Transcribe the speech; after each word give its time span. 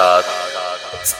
Modscast. 0.00 1.16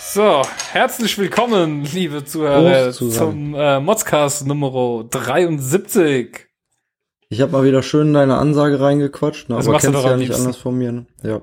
So, 0.00 0.42
herzlich 0.72 1.16
willkommen, 1.16 1.84
liebe 1.84 2.24
Zuhörer, 2.24 2.90
zum 2.90 3.54
äh, 3.54 3.78
Modscast 3.78 4.48
Nummer 4.48 5.04
73. 5.08 6.48
Ich 7.28 7.40
habe 7.40 7.52
mal 7.52 7.62
wieder 7.62 7.84
schön 7.84 8.12
deine 8.12 8.36
Ansage 8.36 8.80
reingequatscht, 8.80 9.48
ne? 9.48 9.54
Das 9.54 9.66
aber 9.66 9.74
machst 9.74 9.86
du 9.86 9.92
kennst 9.92 10.04
doch 10.04 10.10
ja 10.10 10.16
nicht 10.16 10.26
liebsten. 10.26 10.42
anders 10.42 10.56
von 10.56 10.76
mir. 10.76 10.90
Ne? 10.90 11.06
Ja. 11.22 11.42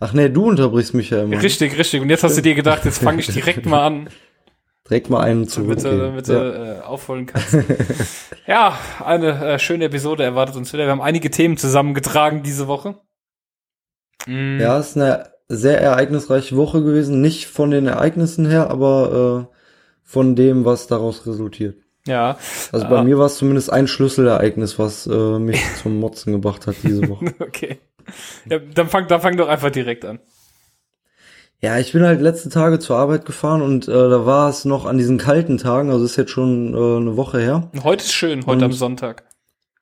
Ach 0.00 0.12
nee, 0.12 0.28
du 0.28 0.48
unterbrichst 0.48 0.92
mich 0.92 1.08
ja 1.08 1.22
immer. 1.22 1.40
Richtig, 1.40 1.78
richtig. 1.78 2.02
Und 2.02 2.10
jetzt 2.10 2.24
hast 2.24 2.36
du 2.36 2.42
dir 2.42 2.54
gedacht, 2.54 2.84
jetzt 2.84 3.02
fange 3.02 3.20
ich 3.20 3.28
direkt 3.28 3.64
mal 3.64 3.86
an, 3.86 4.10
Direkt 4.90 5.08
mal 5.08 5.20
einen 5.20 5.48
damit, 5.48 5.50
zurück. 5.50 5.78
du, 5.78 5.98
damit 5.98 6.28
du 6.28 6.32
äh, 6.32 6.84
aufholen 6.84 7.24
kannst. 7.24 7.56
ja, 8.46 8.78
eine 9.02 9.54
äh, 9.54 9.58
schöne 9.58 9.86
Episode 9.86 10.24
erwartet 10.24 10.56
uns 10.56 10.74
wieder. 10.74 10.84
Wir 10.84 10.90
haben 10.90 11.00
einige 11.00 11.30
Themen 11.30 11.56
zusammengetragen 11.56 12.42
diese 12.42 12.68
Woche. 12.68 12.96
Mm, 14.26 14.60
ja, 14.60 14.78
ist 14.78 14.96
eine 14.96 15.27
sehr 15.48 15.80
ereignisreiche 15.80 16.56
Woche 16.56 16.82
gewesen. 16.82 17.20
Nicht 17.20 17.46
von 17.46 17.70
den 17.70 17.86
Ereignissen 17.86 18.46
her, 18.46 18.70
aber 18.70 19.48
äh, 19.50 19.54
von 20.04 20.36
dem, 20.36 20.64
was 20.64 20.86
daraus 20.86 21.26
resultiert. 21.26 21.76
ja. 22.06 22.36
Also 22.72 22.86
bei 22.88 22.98
Ah. 22.98 23.02
mir 23.02 23.18
war 23.18 23.26
es 23.26 23.36
zumindest 23.36 23.72
ein 23.72 23.86
Schlüsselereignis, 23.88 24.78
was 24.78 25.06
äh, 25.06 25.38
mich 25.38 25.60
zum 25.82 25.98
Motzen 26.00 26.32
gebracht 26.32 26.66
hat 26.66 26.76
diese 26.82 27.08
Woche. 27.08 27.34
Okay. 27.40 27.78
Ja, 28.48 28.58
dann 28.58 28.88
fang, 28.88 29.06
dann 29.06 29.20
fang 29.20 29.36
doch 29.36 29.48
einfach 29.48 29.70
direkt 29.70 30.06
an. 30.06 30.18
Ja, 31.60 31.76
ich 31.78 31.92
bin 31.92 32.02
halt 32.04 32.20
letzte 32.22 32.48
Tage 32.50 32.78
zur 32.78 32.96
Arbeit 32.96 33.26
gefahren 33.26 33.60
und 33.62 33.86
äh, 33.88 33.92
da 33.92 34.24
war 34.24 34.48
es 34.48 34.64
noch 34.64 34.86
an 34.86 34.96
diesen 34.96 35.18
kalten 35.18 35.58
Tagen, 35.58 35.90
also 35.90 36.04
ist 36.04 36.16
jetzt 36.16 36.30
schon 36.30 36.72
äh, 36.72 36.76
eine 37.00 37.16
Woche 37.18 37.38
her. 37.40 37.70
Heute 37.82 38.04
ist 38.04 38.12
schön, 38.12 38.40
heute 38.46 38.52
Und- 38.52 38.62
am 38.62 38.72
Sonntag. 38.72 39.24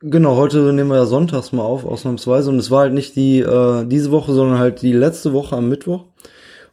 Genau, 0.00 0.36
heute 0.36 0.58
nehmen 0.72 0.90
wir 0.90 0.96
ja 0.96 1.06
sonntags 1.06 1.52
mal 1.52 1.62
auf, 1.62 1.84
ausnahmsweise. 1.84 2.50
Und 2.50 2.58
es 2.58 2.70
war 2.70 2.80
halt 2.80 2.92
nicht 2.92 3.16
die 3.16 3.40
äh, 3.40 3.84
diese 3.86 4.10
Woche, 4.10 4.32
sondern 4.32 4.58
halt 4.58 4.82
die 4.82 4.92
letzte 4.92 5.32
Woche 5.32 5.56
am 5.56 5.68
Mittwoch. 5.68 6.04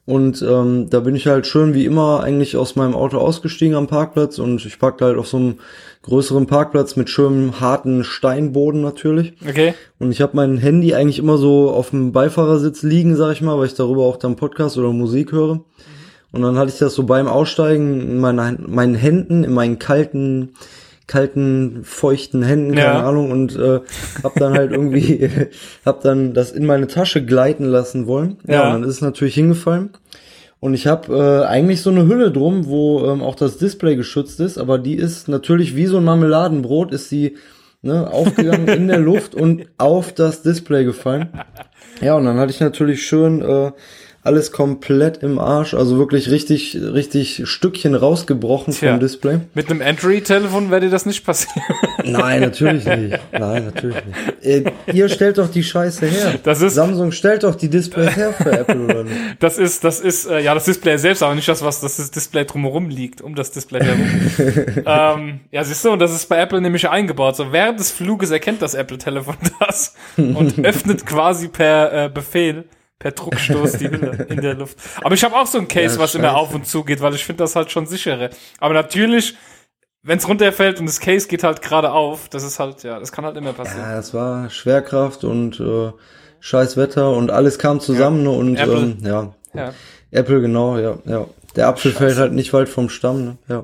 Und 0.05 0.41
ähm, 0.41 0.89
da 0.89 0.99
bin 0.99 1.16
ich 1.16 1.27
halt 1.27 1.47
schön 1.47 1.73
wie 1.73 1.85
immer 1.85 2.21
eigentlich 2.21 2.57
aus 2.57 2.75
meinem 2.75 2.94
Auto 2.94 3.19
ausgestiegen 3.19 3.75
am 3.75 3.88
Parkplatz 3.88 4.38
und 4.38 4.66
ich 4.66 4.77
parkte 4.77 5.05
halt 5.05 5.17
auf 5.17 5.29
so 5.29 5.38
einem 5.38 5.55
größeren 6.01 6.45
Parkplatz 6.45 6.97
mit 6.97 7.09
schönem 7.09 7.61
harten 7.61 8.03
Steinboden 8.03 8.81
natürlich. 8.81 9.33
Okay. 9.47 9.73
Und 9.99 10.11
ich 10.11 10.21
habe 10.21 10.35
mein 10.35 10.57
Handy 10.57 10.94
eigentlich 10.94 11.19
immer 11.19 11.38
so 11.38 11.71
auf 11.71 11.91
dem 11.91 12.11
Beifahrersitz 12.11 12.83
liegen, 12.83 13.16
sag 13.16 13.31
ich 13.31 13.41
mal, 13.41 13.57
weil 13.57 13.67
ich 13.67 13.75
darüber 13.75 14.03
auch 14.03 14.17
dann 14.17 14.35
Podcast 14.35 14.77
oder 14.77 14.91
Musik 14.91 15.31
höre. 15.31 15.61
Und 16.33 16.41
dann 16.41 16.57
hatte 16.57 16.71
ich 16.71 16.79
das 16.79 16.95
so 16.95 17.03
beim 17.03 17.27
Aussteigen 17.27 18.01
in 18.01 18.19
meinen, 18.19 18.66
meinen 18.67 18.95
Händen, 18.95 19.45
in 19.45 19.53
meinen 19.53 19.79
kalten, 19.79 20.55
kalten, 21.07 21.81
feuchten 21.83 22.43
Händen, 22.43 22.75
keine 22.75 22.99
Ja. 22.99 23.07
Ahnung, 23.07 23.31
und 23.31 23.55
äh, 23.57 23.81
hab 24.23 24.35
dann 24.35 24.53
halt 24.53 24.71
irgendwie, 24.71 25.29
hab 25.85 26.01
dann 26.01 26.33
das 26.33 26.51
in 26.51 26.65
meine 26.65 26.87
Tasche 26.87 27.23
gleiten 27.25 27.65
lassen 27.65 28.07
wollen. 28.07 28.37
Ja, 28.47 28.53
Ja. 28.53 28.65
und 28.67 28.73
dann 28.73 28.83
ist 28.83 28.95
es 28.95 29.01
natürlich 29.01 29.35
hingefallen. 29.35 29.89
Und 30.59 30.73
ich 30.75 30.87
habe 30.87 31.13
äh, 31.13 31.45
eigentlich 31.45 31.81
so 31.81 31.89
eine 31.89 32.07
Hülle 32.07 32.31
drum, 32.31 32.67
wo 32.67 33.05
ähm, 33.05 33.21
auch 33.21 33.35
das 33.35 33.57
Display 33.57 33.97
geschützt 33.97 34.39
ist, 34.39 34.57
aber 34.57 34.79
die 34.79 34.95
ist 34.95 35.27
natürlich 35.27 35.75
wie 35.75 35.87
so 35.87 35.97
ein 35.97 36.05
Marmeladenbrot, 36.05 36.93
ist 36.93 37.09
sie 37.09 37.35
ne, 37.81 38.09
aufgegangen 38.09 38.69
in 38.69 38.88
der 38.88 38.99
Luft 38.99 39.35
und 39.35 39.65
auf 39.77 40.13
das 40.13 40.41
Display 40.41 40.85
gefallen. 40.85 41.27
Ja, 42.01 42.15
und 42.15 42.23
dann 42.23 42.38
hatte 42.38 42.51
ich 42.51 42.61
natürlich 42.61 43.05
schön 43.05 43.41
äh, 43.41 43.71
alles 44.25 44.53
komplett 44.53 45.21
im 45.21 45.38
Arsch, 45.38 45.73
also 45.73 45.97
wirklich 45.97 46.31
richtig, 46.31 46.77
richtig 46.81 47.41
Stückchen 47.45 47.93
rausgebrochen 47.93 48.73
Tja. 48.73 48.91
vom 48.91 48.99
Display. 49.02 49.39
Mit 49.53 49.69
einem 49.69 49.81
Android-Telefon 49.81 50.71
wäre 50.71 50.81
dir 50.81 50.89
das 50.89 51.05
nicht 51.05 51.25
passieren. 51.25 51.61
Nein, 52.05 52.41
natürlich 52.41 52.85
nicht. 52.85 53.19
Nein, 53.34 53.66
natürlich 53.66 53.97
nicht. 54.06 54.45
Äh, 54.45 54.72
ihr 54.94 55.09
stellt 55.09 55.38
doch 55.39 55.50
die 55.51 55.63
Scheiße 55.63 56.06
her. 56.06 56.35
Das 56.44 56.61
ist- 56.61 56.75
Samsung 56.75 57.11
stellt 57.11 57.44
doch 57.44 57.56
die 57.56 57.69
Displays 57.69 58.16
her 58.16 58.31
für 58.34 58.51
Apple 58.51 58.85
oder 58.85 59.03
nicht? 59.03 59.16
Das 59.39 59.57
ist, 59.57 59.84
das 59.84 60.00
ist, 60.00 60.25
äh, 60.28 60.40
ja, 60.40 60.53
das 60.53 60.66
Display 60.66 60.97
selbst, 60.97 61.22
aber 61.22 61.35
nicht 61.35 61.47
das, 61.47 61.61
was 61.61 61.81
das 61.81 62.09
Display 62.11 62.45
drumherum 62.45 62.90
liegt, 62.90 63.22
um 63.22 63.35
das 63.35 63.51
Display 63.51 63.81
herum. 63.84 64.84
ähm, 64.85 65.40
ja, 65.51 65.63
siehst 65.66 65.84
du, 65.84 65.91
und 65.91 66.00
das 66.00 66.13
ist 66.13 66.29
bei 66.29 66.40
Apple 66.40 66.61
nämlich 66.61 66.88
eingebaut. 66.88 67.35
So 67.35 67.51
während 67.51 67.79
des 67.79 67.91
Fluges 67.91 68.31
erkennt 68.31 68.61
das 68.61 68.73
Apple-Telefon 68.73 69.35
das 69.59 69.95
und 70.17 70.63
öffnet 70.66 71.05
quasi 71.05 71.50
per 71.50 72.05
äh, 72.05 72.09
Befehl, 72.09 72.63
per 72.99 73.11
Druckstoß 73.11 73.73
die 73.73 73.89
Hülle 73.89 74.25
in 74.29 74.41
der 74.41 74.53
Luft. 74.55 74.77
Aber 75.01 75.15
ich 75.15 75.23
habe 75.23 75.35
auch 75.35 75.47
so 75.47 75.57
ein 75.57 75.67
Case, 75.67 75.95
Ja, 75.95 76.01
was 76.01 76.15
immer 76.15 76.35
auf 76.35 76.53
und 76.53 76.65
zu 76.65 76.83
geht, 76.83 77.01
weil 77.01 77.13
ich 77.15 77.25
finde 77.25 77.43
das 77.43 77.55
halt 77.55 77.71
schon 77.71 77.85
sicherer. 77.85 78.29
Aber 78.59 78.73
natürlich, 78.73 79.35
wenn 80.03 80.17
es 80.17 80.27
runterfällt 80.27 80.79
und 80.79 80.85
das 80.85 80.99
Case 80.99 81.27
geht 81.27 81.43
halt 81.43 81.61
gerade 81.61 81.91
auf, 81.91 82.29
das 82.29 82.43
ist 82.43 82.59
halt, 82.59 82.83
ja, 82.83 82.99
das 82.99 83.11
kann 83.11 83.25
halt 83.25 83.37
immer 83.37 83.53
passieren. 83.53 83.81
Ja, 83.81 83.97
es 83.99 84.13
war 84.13 84.49
Schwerkraft 84.49 85.23
und 85.23 85.59
äh, 85.59 85.91
scheiß 86.39 86.77
Wetter 86.77 87.11
und 87.11 87.31
alles 87.31 87.59
kam 87.59 87.79
zusammen 87.79 88.23
ne, 88.23 88.29
und 88.29 88.55
Apple. 88.57 88.73
ähm, 88.73 88.97
ja. 89.01 89.33
Ja, 89.53 89.73
Apple, 90.11 90.41
genau, 90.41 90.77
ja, 90.77 90.97
ja. 91.05 91.27
Der 91.56 91.68
Apfel 91.68 91.91
fällt 91.91 92.18
halt 92.18 92.34
nicht 92.34 92.52
weit 92.52 92.68
vom 92.68 92.90
Stamm, 92.90 93.24
ne? 93.25 93.38
Ja. 93.47 93.58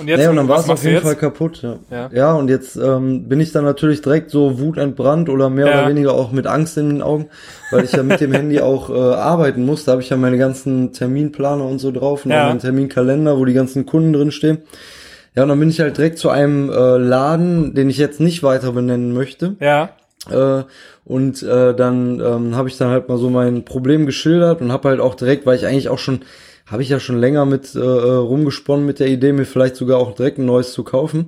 Und 0.00 0.08
jetzt, 0.08 0.18
Nee, 0.18 0.26
und 0.26 0.34
dann 0.36 0.48
war 0.48 0.58
es 0.58 0.68
auf 0.68 0.82
jeden 0.82 0.94
jetzt? 0.94 1.04
Fall 1.04 1.14
kaputt, 1.14 1.62
ja. 1.62 1.76
Ja. 1.90 2.10
Ja, 2.12 2.32
und 2.34 2.48
jetzt 2.48 2.74
ähm, 2.74 3.28
bin 3.28 3.38
ich 3.38 3.52
dann 3.52 3.64
natürlich 3.64 4.02
direkt 4.02 4.30
so 4.30 4.58
wutentbrannt 4.58 5.28
oder 5.28 5.48
mehr 5.48 5.66
Ja. 5.68 5.78
oder 5.80 5.88
weniger 5.88 6.12
auch 6.14 6.32
mit 6.32 6.48
Angst 6.48 6.76
in 6.76 6.88
den 6.88 7.02
Augen, 7.02 7.28
weil 7.70 7.84
ich 7.84 7.92
ja 7.92 8.02
mit 8.02 8.20
dem 8.20 8.32
Handy 8.32 8.60
auch 8.60 8.90
äh, 8.90 8.94
arbeiten 9.14 9.64
muss. 9.64 9.84
Da 9.84 9.92
habe 9.92 10.02
ich 10.02 10.10
ja 10.10 10.16
meine 10.16 10.38
ganzen 10.38 10.92
Terminplaner 10.92 11.64
und 11.66 11.78
so 11.78 11.92
drauf 11.92 12.24
und 12.24 12.32
Ja. 12.32 12.46
meinen 12.48 12.58
Terminkalender, 12.58 13.38
wo 13.38 13.44
die 13.44 13.52
ganzen 13.54 13.86
Kunden 13.86 14.12
drin 14.12 14.32
stehen. 14.32 14.58
Ja, 15.36 15.44
und 15.44 15.50
dann 15.50 15.60
bin 15.60 15.68
ich 15.70 15.78
halt 15.78 15.96
direkt 15.96 16.18
zu 16.18 16.30
einem 16.30 16.68
äh, 16.70 16.96
Laden, 16.96 17.74
den 17.76 17.88
ich 17.90 17.98
jetzt 17.98 18.18
nicht 18.18 18.42
weiter 18.42 18.72
benennen 18.72 19.12
möchte. 19.14 19.54
Ja, 19.60 19.90
Äh, 20.30 20.64
und 21.06 21.42
äh, 21.42 21.74
dann 21.74 22.20
ähm, 22.20 22.54
habe 22.56 22.68
ich 22.68 22.76
dann 22.76 22.90
halt 22.90 23.08
mal 23.08 23.16
so 23.18 23.30
mein 23.30 23.64
Problem 23.64 24.04
geschildert 24.04 24.60
und 24.60 24.70
habe 24.70 24.88
halt 24.90 25.00
auch 25.00 25.14
direkt, 25.14 25.46
weil 25.46 25.56
ich 25.56 25.66
eigentlich 25.66 25.88
auch 25.88 25.98
schon, 25.98 26.20
habe 26.70 26.82
ich 26.82 26.88
ja 26.88 27.00
schon 27.00 27.18
länger 27.18 27.44
mit 27.44 27.74
äh, 27.74 27.78
äh, 27.78 27.82
rumgesponnen 27.82 28.86
mit 28.86 29.00
der 29.00 29.08
Idee, 29.08 29.32
mir 29.32 29.44
vielleicht 29.44 29.76
sogar 29.76 29.98
auch 29.98 30.14
direkt 30.14 30.38
ein 30.38 30.46
neues 30.46 30.72
zu 30.72 30.84
kaufen. 30.84 31.26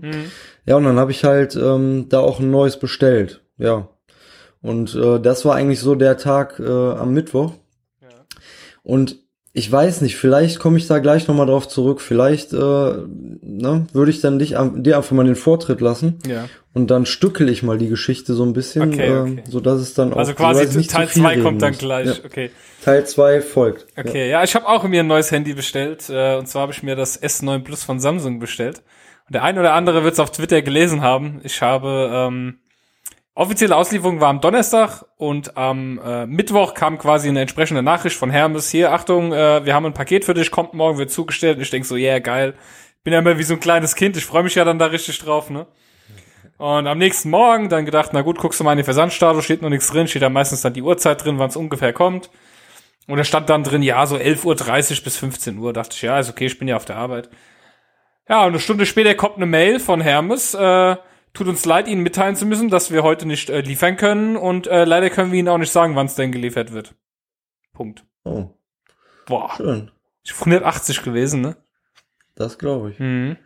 Ja, 0.65 0.77
und 0.77 0.85
dann 0.85 0.99
habe 0.99 1.11
ich 1.11 1.25
halt 1.25 1.57
ähm, 1.57 2.07
da 2.09 2.21
auch 2.21 2.39
ein 2.39 2.51
neues 2.51 2.79
bestellt. 2.79 3.43
Ja. 3.59 3.89
Und 4.61 4.95
äh, 4.95 5.19
das 5.19 5.45
war 5.45 5.57
eigentlich 5.57 5.81
so 5.81 5.97
der 5.97 6.17
Tag 6.17 6.61
äh, 6.61 6.65
am 6.65 7.13
Mittwoch. 7.13 7.55
Und 8.85 9.22
ich 9.55 9.71
weiß 9.71 10.01
nicht, 10.01 10.17
vielleicht 10.17 10.59
komme 10.59 10.79
ich 10.79 10.87
da 10.87 10.99
gleich 10.99 11.29
nochmal 11.29 11.47
drauf 11.47 11.69
zurück. 11.69 12.01
Vielleicht 12.01 12.53
äh, 12.55 12.57
ne, 12.57 13.87
würde 13.93 14.11
ich 14.11 14.21
dann 14.23 14.39
dich, 14.39 14.57
dir 14.77 14.97
einfach 14.97 15.13
mal 15.13 15.25
den 15.27 15.37
Vortritt 15.37 15.81
lassen. 15.81 16.19
ja. 16.27 16.49
Und 16.75 16.91
dann 16.91 17.05
stückel 17.05 17.51
ich 17.51 17.63
mal 17.63 17.77
die 17.77 17.91
Geschichte 17.91 18.33
so 18.33 18.47
ein 18.47 18.55
bisschen, 18.55 18.95
Okay, 18.95 19.11
okay. 19.11 19.31
ähm, 19.31 19.43
so 19.47 19.61
dass 19.61 19.79
es 19.79 19.93
dann 19.93 20.15
auch 20.15 20.17
Also 20.17 20.31
so, 20.33 20.37
quasi 20.37 20.65
ich 20.65 20.75
nicht 20.75 20.91
Teil 20.91 21.07
zu 21.07 21.13
viel 21.13 21.23
2 21.23 21.29
reden 21.29 21.43
kommt 21.43 21.61
dann 21.61 21.73
gleich. 21.77 22.07
Ja. 22.07 22.25
Okay. 22.25 22.51
Teil 22.83 23.05
2 23.05 23.43
folgt. 23.43 23.87
Okay, 23.95 24.31
ja, 24.31 24.43
ich 24.43 24.55
habe 24.55 24.67
auch 24.67 24.83
mir 24.85 25.01
ein 25.01 25.07
neues 25.07 25.31
Handy 25.31 25.53
bestellt. 25.53 26.09
Äh, 26.09 26.37
und 26.37 26.49
zwar 26.49 26.63
habe 26.63 26.73
ich 26.73 26.83
mir 26.83 26.97
das 26.97 27.23
S9 27.23 27.59
Plus 27.59 27.85
von 27.85 28.01
Samsung 28.01 28.39
bestellt. 28.39 28.79
Und 29.27 29.35
der 29.35 29.43
ein 29.43 29.59
oder 29.59 29.75
andere 29.75 30.03
wird 30.03 30.15
es 30.15 30.19
auf 30.19 30.33
Twitter 30.33 30.63
gelesen 30.63 31.03
haben. 31.03 31.43
Ich 31.45 31.61
habe 31.61 32.11
ähm, 32.11 32.55
offizielle 33.35 33.77
Auslieferung 33.77 34.21
war 34.21 34.29
am 34.29 34.41
Donnerstag 34.41 35.05
und 35.17 35.57
am 35.57 35.99
äh, 36.05 36.27
Mittwoch 36.27 36.75
kam 36.75 36.99
quasi 36.99 37.29
eine 37.29 37.41
entsprechende 37.41 37.83
Nachricht 37.83 38.17
von 38.17 38.31
Hermes. 38.31 38.71
Hier, 38.71 38.93
Achtung, 38.93 39.33
äh, 39.33 39.65
wir 39.65 39.75
haben 39.75 39.87
ein 39.87 39.95
Paket 39.95 40.25
für 40.25 40.35
dich, 40.35 40.51
kommt 40.51 40.75
morgen, 40.75 40.99
wird 40.99 41.11
zugestellt. 41.11 41.57
Und 41.57 41.63
ich 41.63 41.71
denk 41.71 41.85
so, 41.85 41.97
yeah, 41.97 42.19
geil. 42.19 42.55
Bin 43.05 43.13
ja 43.13 43.21
immer 43.21 43.39
wie 43.39 43.43
so 43.43 43.55
ein 43.55 43.61
kleines 43.61 43.95
Kind. 43.97 44.17
Ich 44.17 44.25
freue 44.25 44.43
mich 44.43 44.55
ja 44.55 44.65
dann 44.65 44.79
da 44.79 44.87
richtig 44.87 45.19
drauf, 45.19 45.51
ne? 45.51 45.67
Und 46.59 46.87
am 46.87 46.99
nächsten 46.99 47.31
Morgen 47.31 47.69
dann 47.69 47.85
gedacht, 47.85 48.11
na 48.13 48.21
gut, 48.23 48.39
guckst 48.39 48.61
du 48.61 48.65
mal 48.65 48.73
in 48.73 48.79
die 48.79 48.85
Versandstatus, 48.85 49.45
steht 49.45 49.63
noch 49.63 49.71
nichts 49.71 49.89
drin, 49.89 50.07
steht 50.07 50.23
da 50.23 50.29
meistens 50.29 50.61
dann 50.61 50.73
die 50.73 50.83
Uhrzeit 50.83 51.25
drin, 51.25 51.39
wann 51.39 51.49
es 51.49 51.57
ungefähr 51.57 51.93
kommt. 51.93 52.31
Und 53.09 53.17
da 53.17 53.25
stand 53.25 53.51
dann 53.51 53.65
drin, 53.65 53.83
ja, 53.83 54.07
so 54.07 54.15
11.30 54.15 54.99
Uhr 54.99 55.05
bis 55.05 55.17
15 55.17 55.59
Uhr. 55.59 55.73
Dachte 55.73 55.97
ich, 55.97 56.03
ja, 56.03 56.21
ist 56.21 56.31
okay, 56.31 56.47
ich 56.47 56.59
bin 56.59 56.69
ja 56.69 56.77
auf 56.77 56.85
der 56.85 56.97
Arbeit. 56.97 57.31
Ja, 58.29 58.43
und 58.43 58.51
eine 58.51 58.61
Stunde 58.61 58.87
später 58.87 59.15
kommt 59.17 59.37
eine 59.37 59.47
Mail 59.47 59.81
von 59.81 60.01
Hermes. 60.01 60.55
Äh, 60.55 60.97
tut 61.35 61.49
uns 61.49 61.65
leid, 61.65 61.89
Ihnen 61.89 62.03
mitteilen 62.03 62.37
zu 62.37 62.47
müssen, 62.47 62.69
dass 62.69 62.91
wir 62.91 63.03
heute 63.03 63.27
nicht 63.27 63.51
äh, 63.51 63.61
liefern 63.61 63.97
können. 63.97 64.37
Und 64.37 64.67
äh, 64.67 64.85
leider 64.85 65.11
können 65.11 65.33
wir 65.33 65.39
Ihnen 65.39 65.49
auch 65.49 65.59
nicht 65.59 65.73
sagen, 65.73 65.97
wann 65.97 66.07
es 66.07 66.15
denn 66.15 66.33
geliefert 66.33 66.73
wird. 66.73 66.95
Punkt. 67.73 68.05
Oh, 68.25 68.51
Boah, 69.27 69.51
schön. 69.57 69.91
ich 70.25 70.33
180 70.33 71.03
gewesen, 71.03 71.41
ne? 71.41 71.57
Das 72.35 72.59
glaube 72.59 72.91
ich. 72.91 72.99
Mhm. 72.99 73.37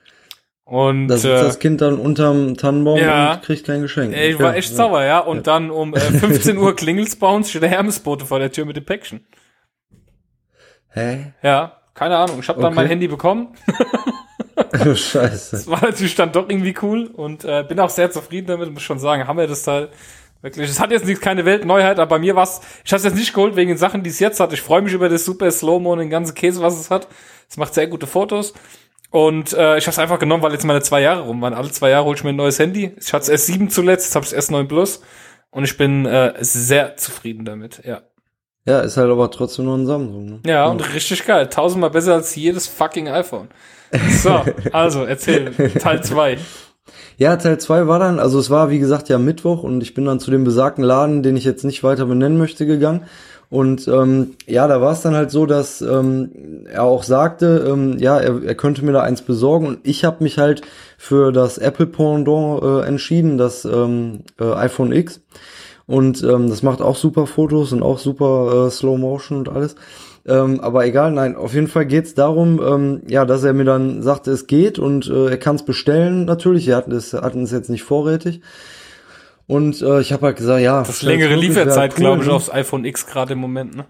Und 0.65 1.06
Da 1.06 1.17
sitzt 1.17 1.43
äh, 1.43 1.44
das 1.44 1.59
Kind 1.61 1.81
dann 1.81 1.99
unterm 2.00 2.56
Tannenbaum 2.56 2.99
ja. 2.99 3.35
und 3.35 3.43
kriegt 3.43 3.67
kein 3.67 3.83
Geschenk. 3.83 4.12
ey, 4.15 4.33
ich 4.33 4.38
war 4.41 4.56
echt 4.56 4.71
ja. 4.71 4.77
sauer, 4.77 5.05
ja. 5.05 5.21
Und 5.21 5.47
dann 5.47 5.71
um 5.71 5.94
äh, 5.94 6.00
15 6.00 6.59
Uhr 6.59 6.75
klingelt's 6.77 7.15
bei 7.15 7.29
uns, 7.29 7.50
steht 7.50 7.62
der 7.62 7.69
Hermesbote 7.71 8.27
vor 8.27 8.41
der 8.41 8.50
Tür 8.50 8.65
mit 8.65 8.77
dem 8.77 8.85
Päckchen. 8.85 9.25
Hä? 10.88 11.35
Ja, 11.43 11.81
keine 11.94 12.17
Ahnung. 12.17 12.41
Ich 12.41 12.49
habe 12.49 12.61
dann 12.61 12.73
Okay. 12.73 12.77
mein 12.77 12.88
Handy 12.88 13.06
bekommen. 13.06 13.55
Scheiße. 14.94 15.56
Das 15.56 15.67
war 15.67 15.82
natürlich 15.82 16.14
dann 16.14 16.32
doch 16.32 16.49
irgendwie 16.49 16.75
cool 16.82 17.11
und 17.12 17.44
äh, 17.44 17.64
bin 17.69 17.79
auch 17.81 17.91
sehr 17.91 18.11
zufrieden 18.11 18.47
damit, 18.47 18.73
muss 18.73 18.82
schon 18.82 18.99
sagen, 18.99 19.26
haben 19.26 19.38
wir 19.38 19.47
das 19.47 19.62
Teil 19.62 19.91
wirklich. 20.41 20.70
Es 20.70 20.81
hat 20.81 20.91
jetzt 20.91 21.06
nicht 21.06 21.20
keine 21.20 21.44
Weltneuheit, 21.44 21.99
aber 21.99 22.08
bei 22.08 22.19
mir 22.19 22.37
war's, 22.37 22.61
ich 22.85 22.93
habe 22.93 22.99
es 22.99 23.05
jetzt 23.05 23.17
nicht 23.17 23.35
geholt 23.35 23.56
wegen 23.56 23.69
den 23.69 23.79
Sachen, 23.79 24.03
die 24.03 24.11
es 24.11 24.19
jetzt 24.19 24.41
hat. 24.41 24.53
Ich 24.53 24.62
freue 24.62 24.82
mich 24.82 24.93
über 24.93 25.08
das 25.08 25.25
super 25.25 25.50
Slow-Mo 25.50 25.93
und 25.93 25.99
den 25.99 26.11
ganzen 26.11 26.35
Käse, 26.35 26.62
was 26.62 26.79
es 26.79 26.91
hat. 26.91 27.08
Es 27.49 27.56
macht 27.56 27.75
sehr 27.75 27.87
gute 27.87 28.06
Fotos. 28.06 28.55
Und 29.11 29.53
äh, 29.53 29.79
ich 29.79 29.85
habe 29.85 29.93
es 29.93 29.99
einfach 29.99 30.19
genommen, 30.19 30.43
weil 30.43 30.53
jetzt 30.53 30.64
meine 30.64 30.82
zwei 30.82 31.00
Jahre 31.00 31.23
rum 31.23 31.41
waren. 31.41 31.55
Alle 31.55 31.70
zwei 31.70 31.91
Jahre 31.91 32.05
hole 32.06 32.17
ich 32.17 32.25
mir 32.25 32.31
ein 32.31 32.37
neues 32.37 32.59
Handy. 32.59 32.93
Ich 33.00 33.12
hatte 33.12 33.32
es 33.32 33.49
S7 33.49 33.69
zuletzt, 33.69 34.06
jetzt 34.06 34.17
habe 34.17 34.26
ich 34.26 34.32
S9 34.32 34.67
Plus. 34.67 35.02
Und 35.50 35.64
ich 35.64 35.76
bin 35.76 36.06
äh, 36.06 36.35
sehr 36.41 36.97
zufrieden 36.97 37.44
damit, 37.44 37.82
ja. 37.85 38.02
Ja, 38.67 38.81
ist 38.81 38.97
halt 38.97 39.11
aber 39.11 39.31
trotzdem 39.31 39.64
nur 39.64 39.79
ein 39.79 39.87
Samsung. 39.87 40.26
Ne? 40.26 40.41
Ja, 40.44 40.67
und 40.67 40.93
richtig 40.93 41.25
geil. 41.25 41.49
Tausendmal 41.49 41.91
besser 41.91 42.14
als 42.14 42.35
jedes 42.35 42.67
fucking 42.67 43.09
iPhone. 43.09 43.49
So, 44.23 44.43
also 44.73 45.05
erzähl, 45.05 45.53
Teil 45.79 46.03
zwei. 46.03 46.38
Ja, 47.19 47.37
Teil 47.37 47.59
zwei 47.59 47.87
war 47.87 47.99
dann, 47.99 48.19
also 48.19 48.38
es 48.38 48.50
war 48.50 48.71
wie 48.71 48.79
gesagt 48.79 49.09
ja 49.09 49.19
Mittwoch 49.19 49.62
und 49.62 49.83
ich 49.83 49.94
bin 49.94 50.05
dann 50.05 50.21
zu 50.21 50.31
dem 50.31 50.44
besagten 50.44 50.85
Laden, 50.85 51.23
den 51.23 51.37
ich 51.37 51.44
jetzt 51.44 51.65
nicht 51.65 51.83
weiter 51.83 52.06
benennen 52.06 52.38
möchte, 52.38 52.67
gegangen. 52.67 53.05
Und 53.49 53.87
ähm, 53.87 54.35
ja, 54.47 54.67
da 54.67 54.81
war 54.81 54.93
es 54.93 55.03
dann 55.03 55.15
halt 55.15 55.31
so, 55.31 55.47
dass 55.47 55.81
ähm, 55.81 56.67
er 56.71 56.83
auch 56.83 57.05
sagte, 57.05 57.65
ähm, 57.69 57.97
ja, 57.99 58.19
er, 58.19 58.43
er 58.43 58.55
könnte 58.56 58.85
mir 58.85 58.93
da 58.93 59.03
eins 59.03 59.23
besorgen 59.23 59.67
und 59.67 59.79
ich 59.85 60.05
habe 60.05 60.25
mich 60.25 60.38
halt 60.38 60.62
für 60.99 61.31
das 61.31 61.59
Apple 61.59 61.87
Pendant 61.87 62.62
äh, 62.62 62.88
entschieden, 62.88 63.38
das 63.38 63.65
ähm, 63.65 64.25
äh, 64.41 64.53
iPhone 64.53 64.93
X. 64.93 65.21
Und 65.87 66.25
ähm, 66.25 66.50
das 66.50 66.65
macht 66.65 66.83
auch 66.83 66.97
super 66.97 67.29
Fotos 67.29 67.73
und 67.73 67.85
auch 67.85 67.99
super 67.99 68.67
äh, 68.67 68.71
Slow 68.71 68.99
Motion 68.99 69.38
und 69.38 69.49
alles. 69.49 69.77
Ähm, 70.28 70.61
aber 70.61 70.84
egal, 70.87 71.12
nein, 71.12 71.37
auf 71.37 71.55
jeden 71.55 71.69
Fall 71.69 71.87
geht's 71.87 72.14
darum, 72.14 72.61
ähm, 72.61 73.02
ja, 73.06 73.25
dass 73.25 73.44
er 73.44 73.52
mir 73.52 73.64
dann 73.64 74.02
sagte, 74.02 74.32
es 74.32 74.49
geht 74.49 74.78
und 74.78 75.08
äh, 75.08 75.31
er 75.31 75.38
kann 75.38 75.56
es 75.56 75.64
bestellen 75.64 76.25
natürlich. 76.25 76.67
Er 76.69 76.76
hat 76.78 76.88
es 76.88 77.12
hatten 77.12 77.44
es 77.44 77.52
jetzt 77.52 77.70
nicht 77.70 77.84
vorrätig. 77.84 78.40
Und 79.46 79.81
äh, 79.82 80.00
ich 80.00 80.12
habe 80.12 80.26
halt 80.26 80.37
gesagt, 80.37 80.61
ja. 80.61 80.82
Das 80.82 81.02
längere 81.02 81.37
Lieferzeit, 81.37 81.93
cool, 81.93 82.00
glaube 82.00 82.23
ich, 82.23 82.28
ne? 82.28 82.34
aufs 82.34 82.50
iPhone 82.50 82.84
X 82.84 83.06
gerade 83.06 83.34
im 83.34 83.38
Moment, 83.38 83.76
ne? 83.76 83.84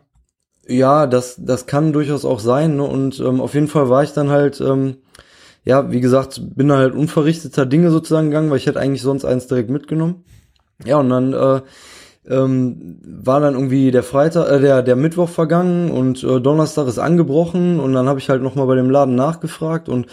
Ja, 0.69 1.07
das, 1.07 1.37
das 1.39 1.67
kann 1.67 1.95
durchaus 1.95 2.25
auch 2.27 2.41
sein. 2.41 2.77
Ne? 2.77 2.83
Und 2.83 3.19
ähm, 3.21 3.41
auf 3.41 3.55
jeden 3.55 3.69
Fall 3.69 3.89
war 3.89 4.03
ich 4.03 4.13
dann 4.13 4.29
halt, 4.29 4.61
ähm, 4.61 4.97
ja, 5.65 5.91
wie 5.91 6.01
gesagt, 6.01 6.41
bin 6.55 6.69
dann 6.69 6.79
halt 6.79 6.95
unverrichteter 6.95 7.65
Dinge 7.65 7.91
sozusagen 7.91 8.29
gegangen, 8.29 8.51
weil 8.51 8.59
ich 8.59 8.67
hätte 8.67 8.81
eigentlich 8.81 9.03
sonst 9.03 9.25
eins 9.25 9.47
direkt 9.47 9.71
mitgenommen. 9.71 10.25
Ja, 10.85 10.99
und 10.99 11.09
dann 11.09 11.33
äh, 11.33 11.63
ähm, 12.29 12.99
war 13.07 13.41
dann 13.41 13.55
irgendwie 13.55 13.91
der 13.91 14.03
Freitag, 14.03 14.51
äh, 14.51 14.61
der, 14.61 14.83
der 14.83 14.97
Mittwoch 14.97 15.29
vergangen 15.29 15.91
und 15.91 16.23
äh, 16.23 16.41
Donnerstag 16.41 16.89
ist 16.89 16.99
angebrochen 16.99 17.81
und 17.81 17.93
dann 17.93 18.09
habe 18.09 18.19
ich 18.19 18.29
halt 18.29 18.43
nochmal 18.43 18.67
bei 18.67 18.75
dem 18.75 18.91
Laden 18.91 19.15
nachgefragt 19.15 19.89
und 19.89 20.07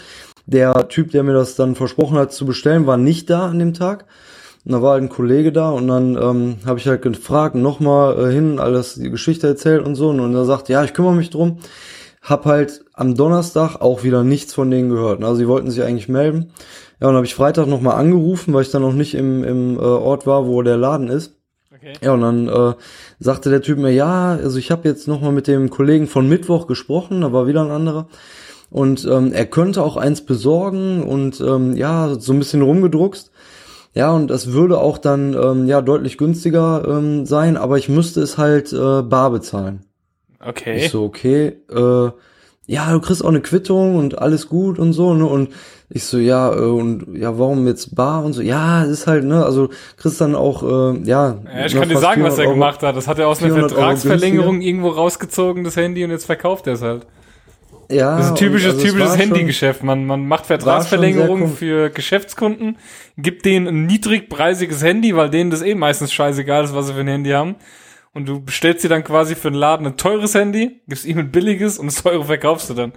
der 0.46 0.88
Typ, 0.88 1.10
der 1.10 1.22
mir 1.22 1.32
das 1.32 1.54
dann 1.56 1.74
versprochen 1.74 2.18
hat 2.18 2.32
zu 2.32 2.46
bestellen, 2.46 2.86
war 2.86 2.96
nicht 2.96 3.30
da 3.30 3.46
an 3.46 3.58
dem 3.58 3.74
Tag. 3.74 4.04
Und 4.64 4.72
da 4.72 4.82
war 4.82 4.92
halt 4.92 5.02
ein 5.02 5.08
Kollege 5.10 5.52
da 5.52 5.70
und 5.70 5.88
dann 5.88 6.16
ähm, 6.16 6.56
habe 6.64 6.78
ich 6.78 6.86
halt 6.86 7.02
gefragt, 7.02 7.54
nochmal 7.54 8.18
äh, 8.18 8.32
hin, 8.32 8.58
alles 8.58 8.94
die 8.94 9.10
Geschichte 9.10 9.46
erzählt 9.46 9.84
und 9.84 9.94
so. 9.94 10.08
Und 10.08 10.34
er 10.34 10.44
sagt, 10.46 10.68
ja, 10.68 10.82
ich 10.84 10.94
kümmere 10.94 11.14
mich 11.14 11.30
drum. 11.30 11.58
Hab 12.22 12.46
halt 12.46 12.84
am 12.94 13.14
Donnerstag 13.14 13.82
auch 13.82 14.04
wieder 14.04 14.24
nichts 14.24 14.54
von 14.54 14.70
denen 14.70 14.88
gehört. 14.88 15.22
Also 15.22 15.36
sie 15.36 15.48
wollten 15.48 15.70
sich 15.70 15.82
eigentlich 15.82 16.08
melden. 16.08 16.52
Ja, 17.00 17.08
und 17.08 17.14
habe 17.14 17.26
ich 17.26 17.34
Freitag 17.34 17.66
nochmal 17.66 17.96
angerufen, 17.96 18.54
weil 18.54 18.62
ich 18.62 18.70
dann 18.70 18.80
noch 18.80 18.94
nicht 18.94 19.14
im, 19.14 19.44
im 19.44 19.76
äh, 19.76 19.82
Ort 19.82 20.26
war, 20.26 20.46
wo 20.46 20.62
der 20.62 20.78
Laden 20.78 21.08
ist. 21.08 21.36
Okay. 21.84 21.98
Ja, 22.00 22.12
und 22.12 22.22
dann 22.22 22.48
äh, 22.48 22.74
sagte 23.18 23.50
der 23.50 23.60
Typ 23.60 23.78
mir, 23.78 23.90
ja, 23.90 24.32
also 24.32 24.58
ich 24.58 24.70
habe 24.70 24.88
jetzt 24.88 25.06
nochmal 25.06 25.32
mit 25.32 25.46
dem 25.46 25.68
Kollegen 25.68 26.06
von 26.06 26.26
Mittwoch 26.26 26.66
gesprochen, 26.66 27.20
da 27.20 27.32
war 27.32 27.46
wieder 27.46 27.62
ein 27.62 27.70
anderer. 27.70 28.08
Und 28.70 29.04
ähm, 29.04 29.32
er 29.32 29.44
könnte 29.44 29.82
auch 29.82 29.98
eins 29.98 30.22
besorgen 30.22 31.02
und 31.02 31.40
ähm, 31.40 31.76
ja, 31.76 32.18
so 32.18 32.32
ein 32.32 32.38
bisschen 32.38 32.62
rumgedruckst. 32.62 33.30
Ja, 33.92 34.12
und 34.12 34.28
das 34.28 34.52
würde 34.52 34.78
auch 34.78 34.96
dann 34.98 35.34
ähm, 35.34 35.66
ja 35.66 35.82
deutlich 35.82 36.16
günstiger 36.16 36.84
ähm, 36.88 37.26
sein, 37.26 37.56
aber 37.56 37.76
ich 37.76 37.88
müsste 37.88 38.22
es 38.22 38.38
halt 38.38 38.72
äh, 38.72 39.02
bar 39.02 39.30
bezahlen. 39.30 39.84
Okay. 40.40 40.78
Ich 40.78 40.90
so, 40.90 41.04
okay, 41.04 41.58
äh, 41.70 42.10
ja, 42.66 42.90
du 42.92 43.00
kriegst 43.00 43.24
auch 43.24 43.28
eine 43.28 43.40
Quittung 43.40 43.96
und 43.96 44.18
alles 44.18 44.48
gut 44.48 44.78
und 44.78 44.92
so, 44.92 45.14
ne? 45.14 45.26
Und 45.26 45.50
ich 45.90 46.04
so, 46.04 46.18
ja, 46.18 46.52
äh, 46.52 46.60
und 46.60 47.16
ja, 47.16 47.38
warum 47.38 47.66
jetzt 47.66 47.94
bar 47.94 48.24
und 48.24 48.32
so? 48.32 48.42
Ja, 48.42 48.84
es 48.84 48.90
ist 48.90 49.06
halt, 49.06 49.24
ne, 49.24 49.44
also 49.44 49.68
kriegst 49.96 50.20
dann 50.20 50.34
auch, 50.34 50.62
äh, 50.62 50.98
ja. 51.04 51.36
ja 51.54 51.66
ich 51.66 51.74
kann 51.74 51.88
dir 51.88 51.98
sagen, 51.98 52.22
was 52.22 52.38
er 52.38 52.44
Euro, 52.46 52.54
gemacht 52.54 52.82
hat. 52.82 52.96
Das 52.96 53.06
hat 53.06 53.18
er 53.18 53.28
aus 53.28 53.42
einer 53.42 53.54
Vertragsverlängerung 53.54 54.60
irgendwo 54.62 54.88
rausgezogen, 54.88 55.62
das 55.62 55.76
Handy, 55.76 56.04
und 56.04 56.10
jetzt 56.10 56.24
verkauft 56.24 56.66
er 56.66 56.74
es 56.74 56.82
halt. 56.82 57.06
Ja, 57.90 58.16
das 58.16 58.26
ist 58.26 58.32
ein 58.32 58.36
typisches, 58.36 58.74
also 58.74 58.86
typisches 58.86 59.18
Handygeschäft. 59.18 59.82
Man, 59.82 60.06
man 60.06 60.26
macht 60.26 60.46
Vertragsverlängerungen 60.46 61.54
für 61.54 61.90
Geschäftskunden, 61.90 62.78
gibt 63.18 63.44
denen 63.44 63.68
ein 63.68 63.86
niedrigpreisiges 63.86 64.82
Handy, 64.82 65.14
weil 65.14 65.28
denen 65.28 65.50
das 65.50 65.60
eh 65.60 65.74
meistens 65.74 66.12
scheißegal 66.12 66.64
ist, 66.64 66.74
was 66.74 66.86
sie 66.86 66.94
für 66.94 67.00
ein 67.00 67.08
Handy 67.08 67.30
haben. 67.30 67.56
Und 68.14 68.28
du 68.28 68.40
bestellst 68.40 68.84
dir 68.84 68.88
dann 68.88 69.04
quasi 69.04 69.34
für 69.34 69.50
den 69.50 69.58
Laden 69.58 69.86
ein 69.86 69.96
teures 69.96 70.34
Handy, 70.34 70.80
gibst 70.86 71.04
ihm 71.04 71.18
ein 71.18 71.30
billiges 71.32 71.78
und 71.78 71.86
das 71.86 72.02
teure 72.02 72.24
verkaufst 72.24 72.70
du 72.70 72.74
dann. 72.74 72.92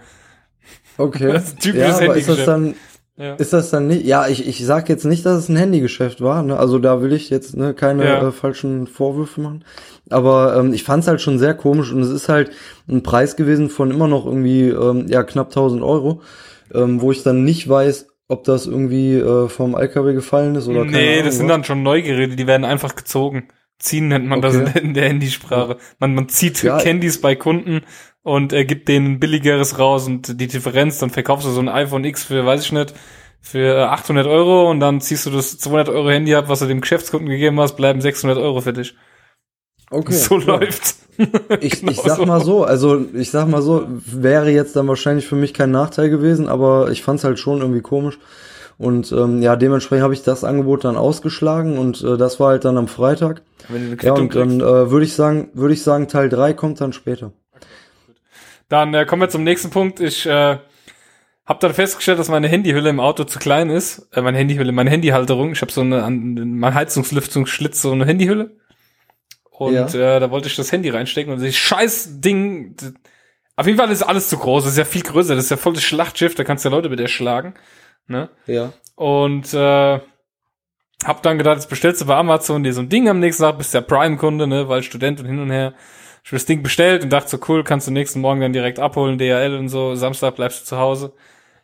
Okay. 0.97 1.27
Das 1.33 1.49
ist 1.49 1.59
typisches 1.59 1.99
ja, 1.99 2.05
Handygeschäft. 2.05 2.29
Ist 2.29 2.37
das 2.37 2.45
dann, 2.45 2.75
ja. 3.17 3.33
Ist 3.33 3.51
das 3.51 3.71
dann 3.71 3.87
nicht? 3.87 4.05
Ja, 4.05 4.27
ich, 4.27 4.47
ich 4.47 4.63
sag 4.63 4.89
jetzt 4.89 5.03
nicht, 5.03 5.25
dass 5.25 5.39
es 5.39 5.49
ein 5.49 5.55
Handygeschäft 5.55 6.21
war. 6.21 6.43
Ne? 6.43 6.55
Also 6.57 6.77
da 6.77 7.01
will 7.01 7.13
ich 7.13 7.31
jetzt 7.31 7.57
ne, 7.57 7.73
keine 7.73 8.05
ja. 8.05 8.27
äh, 8.27 8.31
falschen 8.31 8.85
Vorwürfe 8.85 9.41
machen. 9.41 9.65
Aber 10.11 10.55
ähm, 10.55 10.71
ich 10.71 10.83
fand 10.83 11.01
es 11.01 11.07
halt 11.07 11.19
schon 11.19 11.39
sehr 11.39 11.55
komisch 11.55 11.91
und 11.91 12.01
es 12.01 12.11
ist 12.11 12.29
halt 12.29 12.51
ein 12.87 13.01
Preis 13.01 13.35
gewesen 13.35 13.71
von 13.71 13.89
immer 13.89 14.07
noch 14.07 14.27
irgendwie 14.27 14.69
ähm, 14.69 15.07
ja 15.07 15.23
knapp 15.23 15.47
1000 15.47 15.81
Euro, 15.81 16.21
ähm, 16.75 17.01
wo 17.01 17.11
ich 17.11 17.23
dann 17.23 17.43
nicht 17.43 17.67
weiß, 17.67 18.07
ob 18.27 18.43
das 18.43 18.67
irgendwie 18.67 19.15
äh, 19.15 19.47
vom 19.49 19.75
LKW 19.75 20.13
gefallen 20.13 20.53
ist 20.53 20.67
oder 20.67 20.85
Nee, 20.85 21.13
Ahnung, 21.13 21.25
das 21.25 21.37
sind 21.37 21.47
dann 21.47 21.63
schon 21.63 21.81
Neugeräte, 21.81 22.35
die 22.35 22.45
werden 22.45 22.65
einfach 22.65 22.95
gezogen. 22.95 23.47
Ziehen 23.79 24.07
nennt 24.07 24.25
man 24.25 24.43
okay. 24.43 24.63
das 24.65 24.75
in 24.81 24.93
der 24.93 25.07
Handysprache. 25.07 25.77
Man, 25.99 26.15
man 26.15 26.29
zieht 26.29 26.63
ja. 26.63 26.79
Candies 26.79 27.21
bei 27.21 27.35
Kunden 27.35 27.81
und 28.23 28.51
er 28.51 28.65
gibt 28.65 28.87
denen 28.87 29.13
ein 29.13 29.19
billigeres 29.19 29.77
raus 29.77 30.07
und 30.07 30.39
die 30.41 30.47
Differenz, 30.47 30.97
dann 30.97 31.11
verkaufst 31.11 31.45
du 31.45 31.51
so 31.51 31.61
ein 31.61 31.69
iPhone 31.69 32.03
X 32.03 32.23
für, 32.23 32.45
weiß 32.45 32.63
ich 32.65 32.71
nicht, 32.71 32.93
für 33.39 33.89
800 33.89 34.25
Euro 34.27 34.69
und 34.69 34.79
dann 34.79 34.99
ziehst 34.99 35.25
du 35.25 35.29
das 35.29 35.57
200 35.59 35.89
Euro 35.89 36.09
Handy 36.09 36.35
ab, 36.35 36.49
was 36.49 36.59
du 36.59 36.65
dem 36.65 36.81
Geschäftskunden 36.81 37.29
gegeben 37.29 37.59
hast, 37.59 37.75
bleiben 37.75 38.01
600 38.01 38.37
Euro 38.37 38.61
für 38.61 38.73
dich. 38.73 38.95
Okay. 39.89 40.13
So 40.13 40.39
ja. 40.39 40.45
läuft's. 40.45 40.99
Ich, 41.61 41.79
genau 41.79 41.91
ich 41.91 41.97
sag 41.97 42.17
so. 42.17 42.25
mal 42.27 42.41
so, 42.41 42.63
also 42.63 43.03
ich 43.15 43.31
sag 43.31 43.47
mal 43.47 43.63
so, 43.63 43.87
wäre 44.05 44.51
jetzt 44.51 44.75
dann 44.75 44.87
wahrscheinlich 44.87 45.25
für 45.25 45.35
mich 45.35 45.51
kein 45.51 45.71
Nachteil 45.71 46.11
gewesen, 46.11 46.47
aber 46.47 46.91
ich 46.91 47.01
fand's 47.01 47.23
halt 47.23 47.39
schon 47.39 47.61
irgendwie 47.61 47.81
komisch. 47.81 48.19
Und 48.77 49.11
ähm, 49.11 49.41
ja, 49.41 49.55
dementsprechend 49.55 50.03
habe 50.03 50.13
ich 50.13 50.23
das 50.23 50.43
Angebot 50.43 50.83
dann 50.83 50.97
ausgeschlagen 50.97 51.79
und 51.79 52.03
äh, 52.03 52.15
das 52.15 52.39
war 52.39 52.49
halt 52.49 52.63
dann 52.63 52.77
am 52.77 52.87
Freitag. 52.87 53.41
ja, 54.01 54.13
und 54.13 54.35
dann 54.35 54.59
äh, 54.61 54.91
würde 54.91 55.05
ich 55.05 55.13
sagen, 55.13 55.49
würde 55.53 55.73
ich 55.73 55.81
sagen, 55.81 56.07
Teil 56.07 56.29
drei 56.29 56.53
kommt 56.53 56.79
dann 56.79 56.93
später. 56.93 57.31
Dann 58.69 58.93
äh, 58.93 59.05
kommen 59.05 59.21
wir 59.21 59.29
zum 59.29 59.43
nächsten 59.43 59.71
Punkt. 59.71 59.99
Ich 59.99 60.27
äh, 60.27 60.57
habe 61.47 61.59
dann 61.59 61.73
festgestellt, 61.73 62.19
dass 62.19 62.29
meine 62.29 62.47
Handyhülle 62.47 62.89
im 62.89 62.99
Auto 62.99 63.23
zu 63.23 63.39
klein 63.39 63.69
ist. 63.71 64.09
Äh, 64.13 64.21
meine 64.21 64.37
Handyhülle, 64.37 64.71
meine 64.71 64.91
Handyhalterung. 64.91 65.53
Ich 65.53 65.61
habe 65.61 65.71
so 65.71 65.81
eine, 65.81 66.07
mein 66.09 66.73
Heizungslüftungsschlitz, 66.73 67.81
so 67.81 67.93
eine 67.93 68.05
Handyhülle. 68.05 68.57
Und 69.49 69.73
ja. 69.73 69.87
äh, 69.87 70.19
da 70.19 70.29
wollte 70.29 70.49
ich 70.49 70.55
das 70.55 70.71
Handy 70.71 70.89
reinstecken 70.89 71.33
und 71.33 71.41
das 71.41 71.55
scheiß 71.55 72.19
Ding. 72.21 72.75
Auf 73.55 73.65
jeden 73.65 73.79
Fall 73.79 73.89
ist 73.89 74.03
alles 74.03 74.29
zu 74.29 74.37
groß. 74.37 74.65
Das 74.65 74.73
ist 74.73 74.77
ja 74.77 74.85
viel 74.85 75.01
größer. 75.01 75.33
Das 75.33 75.45
ist 75.45 75.49
ja 75.49 75.57
voll 75.57 75.73
das 75.73 75.83
Schlachtschiff. 75.83 76.35
Da 76.35 76.43
kannst 76.43 76.63
du 76.63 76.69
ja 76.69 76.75
Leute 76.75 76.89
mit 76.89 76.99
erschlagen. 76.99 77.55
Ne? 78.07 78.29
Ja. 78.45 78.73
Und 78.95 79.53
äh, 79.53 79.99
hab 81.05 81.21
dann 81.23 81.37
gedacht, 81.37 81.57
jetzt 81.57 81.69
bestellst 81.69 82.01
du 82.01 82.05
bei 82.05 82.15
Amazon 82.15 82.63
dir 82.63 82.73
so 82.73 82.81
ein 82.81 82.89
Ding 82.89 83.07
am 83.09 83.19
nächsten 83.19 83.43
Tag, 83.43 83.57
bist 83.57 83.73
ja 83.73 83.81
Prime-Kunde, 83.81 84.47
ne, 84.47 84.67
weil 84.67 84.83
Student 84.83 85.19
und 85.19 85.27
hin 85.27 85.39
und 85.39 85.51
her. 85.51 85.73
Ich 86.23 86.31
hab 86.31 86.37
das 86.37 86.45
Ding 86.45 86.63
bestellt 86.63 87.03
und 87.03 87.11
dachte 87.11 87.29
so, 87.29 87.39
cool, 87.47 87.63
kannst 87.63 87.87
du 87.87 87.91
nächsten 87.91 88.19
Morgen 88.19 88.41
dann 88.41 88.53
direkt 88.53 88.79
abholen, 88.79 89.17
DHL 89.17 89.55
und 89.57 89.69
so, 89.69 89.95
Samstag 89.95 90.35
bleibst 90.35 90.61
du 90.61 90.65
zu 90.65 90.77
Hause. 90.77 91.13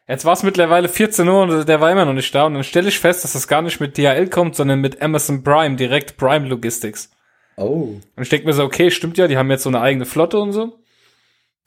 Jetzt 0.07 0.25
war 0.25 0.33
es 0.33 0.43
mittlerweile 0.43 0.89
14 0.89 1.27
Uhr 1.27 1.41
und 1.43 1.67
der 1.67 1.81
war 1.81 1.91
immer 1.91 2.05
noch 2.05 2.13
nicht 2.13 2.33
da 2.35 2.45
und 2.45 2.53
dann 2.53 2.63
stelle 2.63 2.89
ich 2.89 2.99
fest, 2.99 3.23
dass 3.23 3.33
das 3.33 3.47
gar 3.47 3.61
nicht 3.61 3.79
mit 3.79 3.97
DHL 3.97 4.29
kommt, 4.29 4.55
sondern 4.55 4.79
mit 4.79 5.01
Amazon 5.01 5.43
Prime, 5.43 5.75
direkt 5.75 6.17
Prime 6.17 6.47
Logistics. 6.47 7.09
Oh. 7.55 7.99
Und 8.15 8.23
ich 8.23 8.29
denke 8.29 8.45
mir 8.45 8.53
so, 8.53 8.63
okay, 8.63 8.91
stimmt 8.91 9.17
ja, 9.17 9.27
die 9.27 9.37
haben 9.37 9.49
jetzt 9.49 9.63
so 9.63 9.69
eine 9.69 9.81
eigene 9.81 10.05
Flotte 10.05 10.39
und 10.39 10.51
so. 10.51 10.79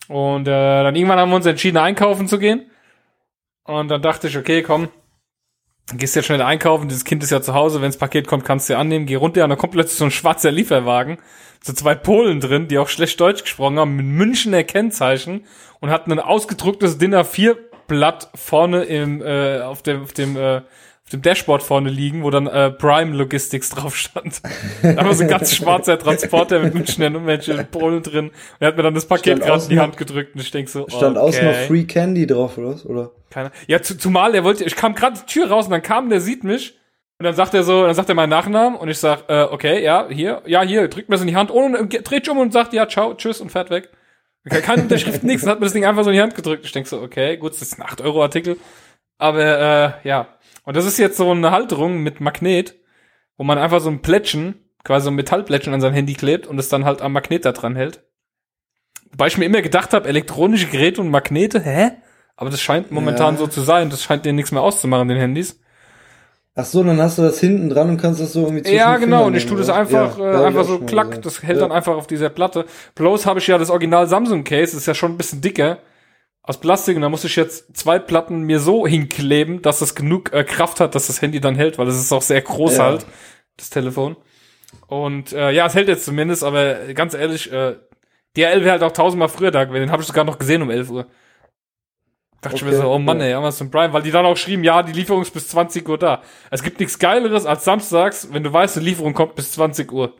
Und 0.07 0.47
äh, 0.47 0.83
dann 0.83 0.95
irgendwann 0.95 1.19
haben 1.19 1.29
wir 1.29 1.35
uns 1.35 1.45
entschieden, 1.45 1.77
einkaufen 1.77 2.27
zu 2.27 2.39
gehen. 2.39 2.69
Und 3.67 3.89
dann 3.89 4.01
dachte 4.01 4.27
ich, 4.27 4.37
okay, 4.37 4.63
komm, 4.63 4.89
gehst 5.93 6.15
jetzt 6.15 6.25
schnell 6.25 6.41
einkaufen, 6.41 6.89
dieses 6.89 7.05
Kind 7.05 7.23
ist 7.23 7.29
ja 7.29 7.41
zu 7.41 7.53
Hause, 7.53 7.81
wenns 7.81 7.97
Paket 7.97 8.27
kommt, 8.27 8.45
kannst 8.45 8.67
du 8.67 8.73
ja 8.73 8.79
annehmen, 8.79 9.05
geh 9.05 9.15
runter 9.15 9.43
und 9.43 9.49
dann 9.49 9.59
kommt 9.59 9.73
plötzlich 9.73 9.97
so 9.97 10.05
ein 10.05 10.11
schwarzer 10.11 10.51
Lieferwagen, 10.51 11.17
so 11.61 11.73
zwei 11.73 11.95
Polen 11.95 12.39
drin, 12.39 12.67
die 12.67 12.77
auch 12.77 12.89
schlecht 12.89 13.19
Deutsch 13.19 13.43
gesprochen 13.43 13.79
haben, 13.79 13.95
mit 13.95 14.05
Münchener 14.05 14.63
Kennzeichen 14.63 15.45
und 15.79 15.89
hatten 15.89 16.11
ein 16.11 16.19
ausgedrucktes 16.19 16.97
Dinner 16.97 17.23
4 17.23 17.57
Blatt 17.87 18.29
vorne 18.35 18.83
im 18.83 19.21
äh, 19.21 19.61
auf 19.61 19.81
dem 19.81 20.03
auf 20.03 20.11
dem 20.11 20.35
äh, 20.35 20.61
auf 21.07 21.11
dem 21.11 21.21
Dashboard 21.21 21.63
vorne 21.63 21.89
liegen, 21.89 22.23
wo 22.23 22.29
dann 22.29 22.47
äh, 22.47 22.69
Prime 22.69 23.15
Logistics 23.15 23.69
drauf 23.71 23.95
stand. 23.95 24.41
da 24.83 25.05
war 25.05 25.13
so 25.13 25.23
ein 25.23 25.29
ganz 25.29 25.55
schwarzer 25.55 25.97
Transporter 25.97 26.59
mit 26.59 26.73
Münchner 26.73 27.09
Nummernchen 27.09 27.57
und 27.57 27.71
Polen 27.71 28.03
drin. 28.03 28.25
Und 28.25 28.33
er 28.59 28.67
hat 28.67 28.75
mir 28.75 28.83
dann 28.83 28.93
das 28.93 29.05
Paket 29.05 29.39
gerade 29.39 29.63
in 29.63 29.69
die 29.69 29.79
Hand 29.79 29.95
gedrückt 29.95 30.35
und 30.35 30.41
ich 30.41 30.51
denk 30.51 30.67
so, 30.67 30.85
Stand 30.89 31.15
okay. 31.15 31.25
außen 31.25 31.45
noch 31.45 31.53
Free 31.67 31.85
Candy 31.85 32.27
drauf, 32.27 32.57
oder? 32.57 32.77
oder? 32.85 33.11
Keine. 33.29 33.51
Ja, 33.67 33.81
zu, 33.81 33.97
zumal 33.97 34.35
er 34.35 34.43
wollte, 34.43 34.65
ich 34.65 34.75
kam 34.75 34.95
gerade 34.95 35.17
die 35.17 35.25
Tür 35.31 35.49
raus 35.49 35.65
und 35.65 35.71
dann 35.71 35.81
kam, 35.81 36.09
der 36.09 36.19
sieht 36.19 36.43
mich. 36.43 36.77
Und 37.19 37.23
dann 37.23 37.35
sagt 37.35 37.53
er 37.53 37.63
so, 37.63 37.85
dann 37.85 37.95
sagt 37.95 38.09
er 38.09 38.15
meinen 38.15 38.29
Nachnamen 38.29 38.77
und 38.77 38.89
ich 38.89 38.99
sag, 38.99 39.29
äh, 39.29 39.43
okay, 39.43 39.81
ja, 39.81 40.07
hier, 40.09 40.41
ja, 40.45 40.61
hier, 40.61 40.89
drückt 40.89 41.07
mir 41.07 41.15
das 41.15 41.21
in 41.21 41.27
die 41.27 41.37
Hand 41.37 41.51
ohne, 41.51 41.87
dreht 41.87 42.27
um 42.27 42.37
und 42.37 42.51
sagt, 42.51 42.73
ja, 42.73 42.85
ciao, 42.87 43.13
tschüss 43.13 43.39
und 43.39 43.49
fährt 43.49 43.69
weg. 43.69 43.89
Keine 44.49 44.83
Unterschrift, 44.83 45.23
nichts, 45.23 45.43
und 45.43 45.49
hat 45.49 45.59
mir 45.59 45.65
das 45.65 45.73
Ding 45.73 45.85
einfach 45.85 46.03
so 46.03 46.09
in 46.09 46.15
die 46.15 46.21
Hand 46.21 46.35
gedrückt. 46.35 46.65
Ich 46.65 46.71
denk 46.73 46.85
so, 46.85 47.01
okay, 47.01 47.37
gut, 47.37 47.53
das 47.53 47.61
ist 47.61 47.79
ein 47.79 47.85
8-Euro-Artikel. 47.85 48.57
Aber, 49.17 49.39
äh, 50.03 50.07
ja, 50.07 50.27
und 50.67 50.75
das 50.75 50.85
ist 50.85 50.97
jetzt 50.97 51.15
so 51.15 51.31
eine 51.31 51.51
Halterung 51.51 52.03
mit 52.03 52.19
Magnet, 52.19 52.75
wo 53.37 53.45
man 53.45 53.57
einfach 53.57 53.79
so 53.79 53.89
ein 53.89 54.01
Plättchen, 54.01 54.55
quasi 54.83 55.05
so 55.05 55.11
ein 55.11 55.15
Metallplättchen 55.15 55.73
an 55.73 55.79
sein 55.79 55.93
Handy 55.93 56.13
klebt 56.13 56.45
und 56.45 56.59
es 56.59 56.67
dann 56.67 56.83
halt 56.83 57.01
am 57.01 57.13
Magnet 57.13 57.45
da 57.45 57.53
dran 57.53 57.77
hält. 57.77 58.03
Wobei 59.11 59.27
ich 59.27 59.37
mir 59.37 59.45
immer 59.45 59.61
gedacht 59.61 59.93
habe, 59.93 60.09
elektronische 60.09 60.67
Geräte 60.67 60.99
und 60.99 61.09
Magnete, 61.09 61.61
hä? 61.61 61.91
Aber 62.35 62.49
das 62.49 62.59
scheint 62.59 62.91
momentan 62.91 63.35
Ja. 63.35 63.39
so 63.39 63.47
zu 63.47 63.61
sein. 63.61 63.89
Das 63.89 64.03
scheint 64.03 64.25
dir 64.25 64.33
nichts 64.33 64.51
mehr 64.51 64.61
auszumachen, 64.61 65.07
den 65.07 65.17
Handys. 65.17 65.57
Ach 66.53 66.65
so, 66.65 66.83
dann 66.83 66.99
hast 66.99 67.17
du 67.17 67.21
das 67.21 67.39
hinten 67.39 67.69
dran 67.69 67.87
und 67.87 68.01
kannst 68.01 68.19
das 68.19 68.33
so 68.33 68.41
irgendwie 68.41 68.63
zwischen 68.63 68.75
Ja, 68.75 68.97
genau. 68.97 69.25
Und 69.25 69.35
ich 69.35 69.45
tue 69.45 69.57
das 69.57 69.69
einfach, 69.69 70.19
Ja, 70.19 70.23
äh, 70.25 70.33
hab 70.33 70.39
ich 70.41 70.45
einfach 70.47 70.63
so 70.65 70.79
klack. 70.79 71.21
Das 71.21 71.43
hält 71.43 71.59
ja. 71.59 71.63
dann 71.65 71.71
einfach 71.71 71.95
auf 71.95 72.07
dieser 72.07 72.27
Platte. 72.27 72.65
Bloß 72.95 73.25
habe 73.25 73.39
ich 73.39 73.47
ja 73.47 73.57
das 73.57 73.69
Original 73.69 74.05
Samsung 74.07 74.43
Case. 74.43 74.73
Das 74.73 74.81
ist 74.81 74.85
ja 74.85 74.95
schon 74.95 75.13
ein 75.13 75.17
bisschen 75.17 75.39
dicker. 75.39 75.77
Aus 76.47 76.59
Plastik. 76.59 76.95
Und 76.95 77.01
da 77.03 77.09
muss 77.09 77.23
ich 77.25 77.35
jetzt 77.35 77.75
zwei 77.77 77.99
Platten 77.99 78.41
mir 78.41 78.59
so 78.59 78.87
hinkleben, 78.87 79.61
dass 79.61 79.79
das 79.79 79.93
genug 79.95 80.33
äh, 80.33 80.43
Kraft 80.43 80.79
hat, 80.79 80.95
dass 80.95 81.07
das 81.07 81.21
Handy 81.21 81.39
dann 81.39 81.55
hält. 81.55 81.77
Weil 81.77 81.85
das 81.85 81.97
ist 81.97 82.11
auch 82.11 82.21
sehr 82.21 82.41
groß 82.41 82.77
Ja. 82.77 82.83
halt, 82.85 83.05
das 83.57 83.69
Telefon. 83.69 84.15
Und 84.87 85.33
äh, 85.33 85.51
ja, 85.51 85.67
es 85.67 85.75
hält 85.75 85.87
jetzt 85.89 86.05
zumindest. 86.05 86.43
Aber 86.43 86.75
ganz 86.93 87.13
ehrlich, 87.13 87.51
äh, 87.51 87.75
DRL 88.35 88.61
wäre 88.61 88.71
halt 88.71 88.83
auch 88.83 88.91
tausendmal 88.91 89.29
früher 89.29 89.51
da 89.51 89.65
gewesen. 89.65 89.81
Den 89.83 89.91
habe 89.91 90.01
ich 90.01 90.07
sogar 90.07 90.23
noch 90.23 90.39
gesehen 90.39 90.61
um 90.61 90.69
11 90.71 90.89
Uhr. 90.89 91.07
Dachte 92.41 92.57
ich 92.57 92.63
mir 92.63 92.69
Okay, 92.69 92.81
so, 92.81 92.91
oh 92.91 92.99
Mann, 92.99 93.19
ja. 93.19 93.25
ey, 93.25 93.33
Amazon 93.33 93.71
Prime, 93.71 93.91
weil 93.93 94.03
die 94.03 94.11
dann 94.11 94.25
auch 94.25 94.37
schrieben, 94.37 94.63
ja, 94.63 94.83
die 94.83 94.91
Lieferung 94.93 95.23
ist 95.23 95.31
bis 95.33 95.49
20 95.49 95.89
Uhr 95.89 95.97
da. 95.97 96.21
Es 96.51 96.61
gibt 96.61 96.79
nichts 96.79 96.99
Geileres 96.99 97.45
als 97.47 97.63
samstags, 97.65 98.31
wenn 98.31 98.43
du 98.43 98.53
weißt, 98.53 98.75
die 98.75 98.81
Lieferung 98.81 99.13
kommt 99.13 99.35
bis 99.35 99.51
20 99.53 99.91
Uhr. 99.91 100.13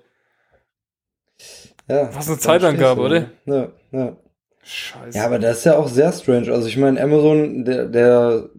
Ja, 1.88 2.13
Was 2.15 2.27
eine 2.27 2.39
Zeitangabe, 2.39 3.29
du, 3.46 3.51
Ja, 3.53 3.72
ja. 3.91 4.17
Scheiße. 4.67 5.17
Ja, 5.17 5.25
aber 5.25 5.39
das 5.39 5.59
ist 5.59 5.63
ja 5.65 5.77
auch 5.77 5.88
sehr 5.88 6.12
strange. 6.12 6.51
Also 6.51 6.67
ich 6.67 6.77
meine, 6.77 7.01
Amazon, 7.01 7.63
der, 7.63 7.86
der 7.86 8.50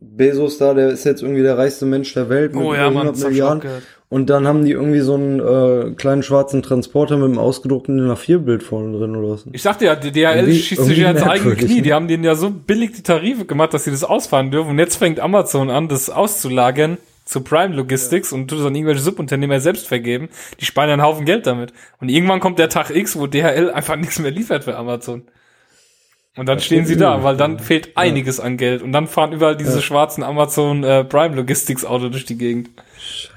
Bezos 0.00 0.58
da, 0.58 0.74
der 0.74 0.90
ist 0.90 1.04
jetzt 1.04 1.22
irgendwie 1.22 1.42
der 1.42 1.56
reichste 1.56 1.86
Mensch 1.86 2.12
der 2.12 2.28
Welt 2.28 2.54
mit 2.54 2.62
oh 2.62 2.74
ja, 2.74 2.90
Mann, 2.90 3.08
100 3.08 3.16
das 3.16 3.24
hab 3.24 3.32
ich 3.32 3.42
auch 3.42 3.54
Milliarden. 3.54 3.82
Und 4.10 4.30
dann 4.30 4.46
haben 4.46 4.64
die 4.64 4.72
irgendwie 4.72 5.00
so 5.00 5.14
einen 5.14 5.40
äh, 5.40 5.94
kleinen 5.94 6.22
schwarzen 6.22 6.62
Transporter 6.62 7.16
mit 7.18 7.26
einem 7.26 7.38
ausgedruckten 7.38 7.98
DIN 7.98 8.10
A4-Bild 8.10 8.62
vorne 8.62 8.96
drin 8.96 9.14
oder 9.14 9.34
was? 9.34 9.44
Ich 9.52 9.62
sagte 9.62 9.84
ja, 9.84 9.96
die 9.96 10.12
DHL 10.12 10.50
schießt 10.50 10.84
sich 10.84 10.98
ja 10.98 11.10
ins 11.10 11.22
eigene 11.22 11.56
Knie. 11.56 11.76
ne? 11.76 11.82
Die 11.82 11.92
haben 11.92 12.08
denen 12.08 12.24
ja 12.24 12.34
so 12.34 12.50
billig 12.50 12.92
die 12.92 13.02
Tarife 13.02 13.44
gemacht, 13.44 13.74
dass 13.74 13.84
sie 13.84 13.90
das 13.90 14.04
ausfahren 14.04 14.50
dürfen. 14.50 14.70
Und 14.70 14.78
jetzt 14.78 14.96
fängt 14.96 15.20
Amazon 15.20 15.68
an, 15.68 15.88
das 15.88 16.08
auszulagern 16.08 16.96
zu 17.28 17.42
Prime 17.42 17.74
Logistics 17.74 18.32
und 18.32 18.48
tut 18.48 18.60
es 18.60 18.64
an 18.64 18.74
irgendwelche 18.74 19.02
Subunternehmer 19.02 19.60
selbst 19.60 19.86
vergeben. 19.86 20.30
Die 20.60 20.64
sparen 20.64 20.88
ja 20.88 20.94
einen 20.94 21.02
Haufen 21.02 21.26
Geld 21.26 21.46
damit. 21.46 21.74
Und 22.00 22.08
irgendwann 22.08 22.40
kommt 22.40 22.58
der 22.58 22.70
Tag 22.70 22.88
X, 22.90 23.18
wo 23.18 23.26
DHL 23.26 23.70
einfach 23.74 23.96
nichts 23.96 24.18
mehr 24.18 24.30
liefert 24.30 24.64
für 24.64 24.76
Amazon. 24.76 25.28
Und 26.36 26.46
dann 26.46 26.60
stehen 26.60 26.86
sie 26.86 26.96
da, 26.96 27.24
weil 27.24 27.36
dann 27.36 27.58
fehlt 27.58 27.96
einiges 27.96 28.38
an 28.40 28.56
Geld. 28.56 28.80
Und 28.80 28.92
dann 28.92 29.08
fahren 29.08 29.32
überall 29.32 29.56
diese 29.56 29.82
schwarzen 29.82 30.22
Amazon 30.22 30.84
äh, 30.84 31.04
Prime 31.04 31.34
Logistics 31.34 31.84
Auto 31.84 32.08
durch 32.08 32.24
die 32.24 32.38
Gegend. 32.38 32.70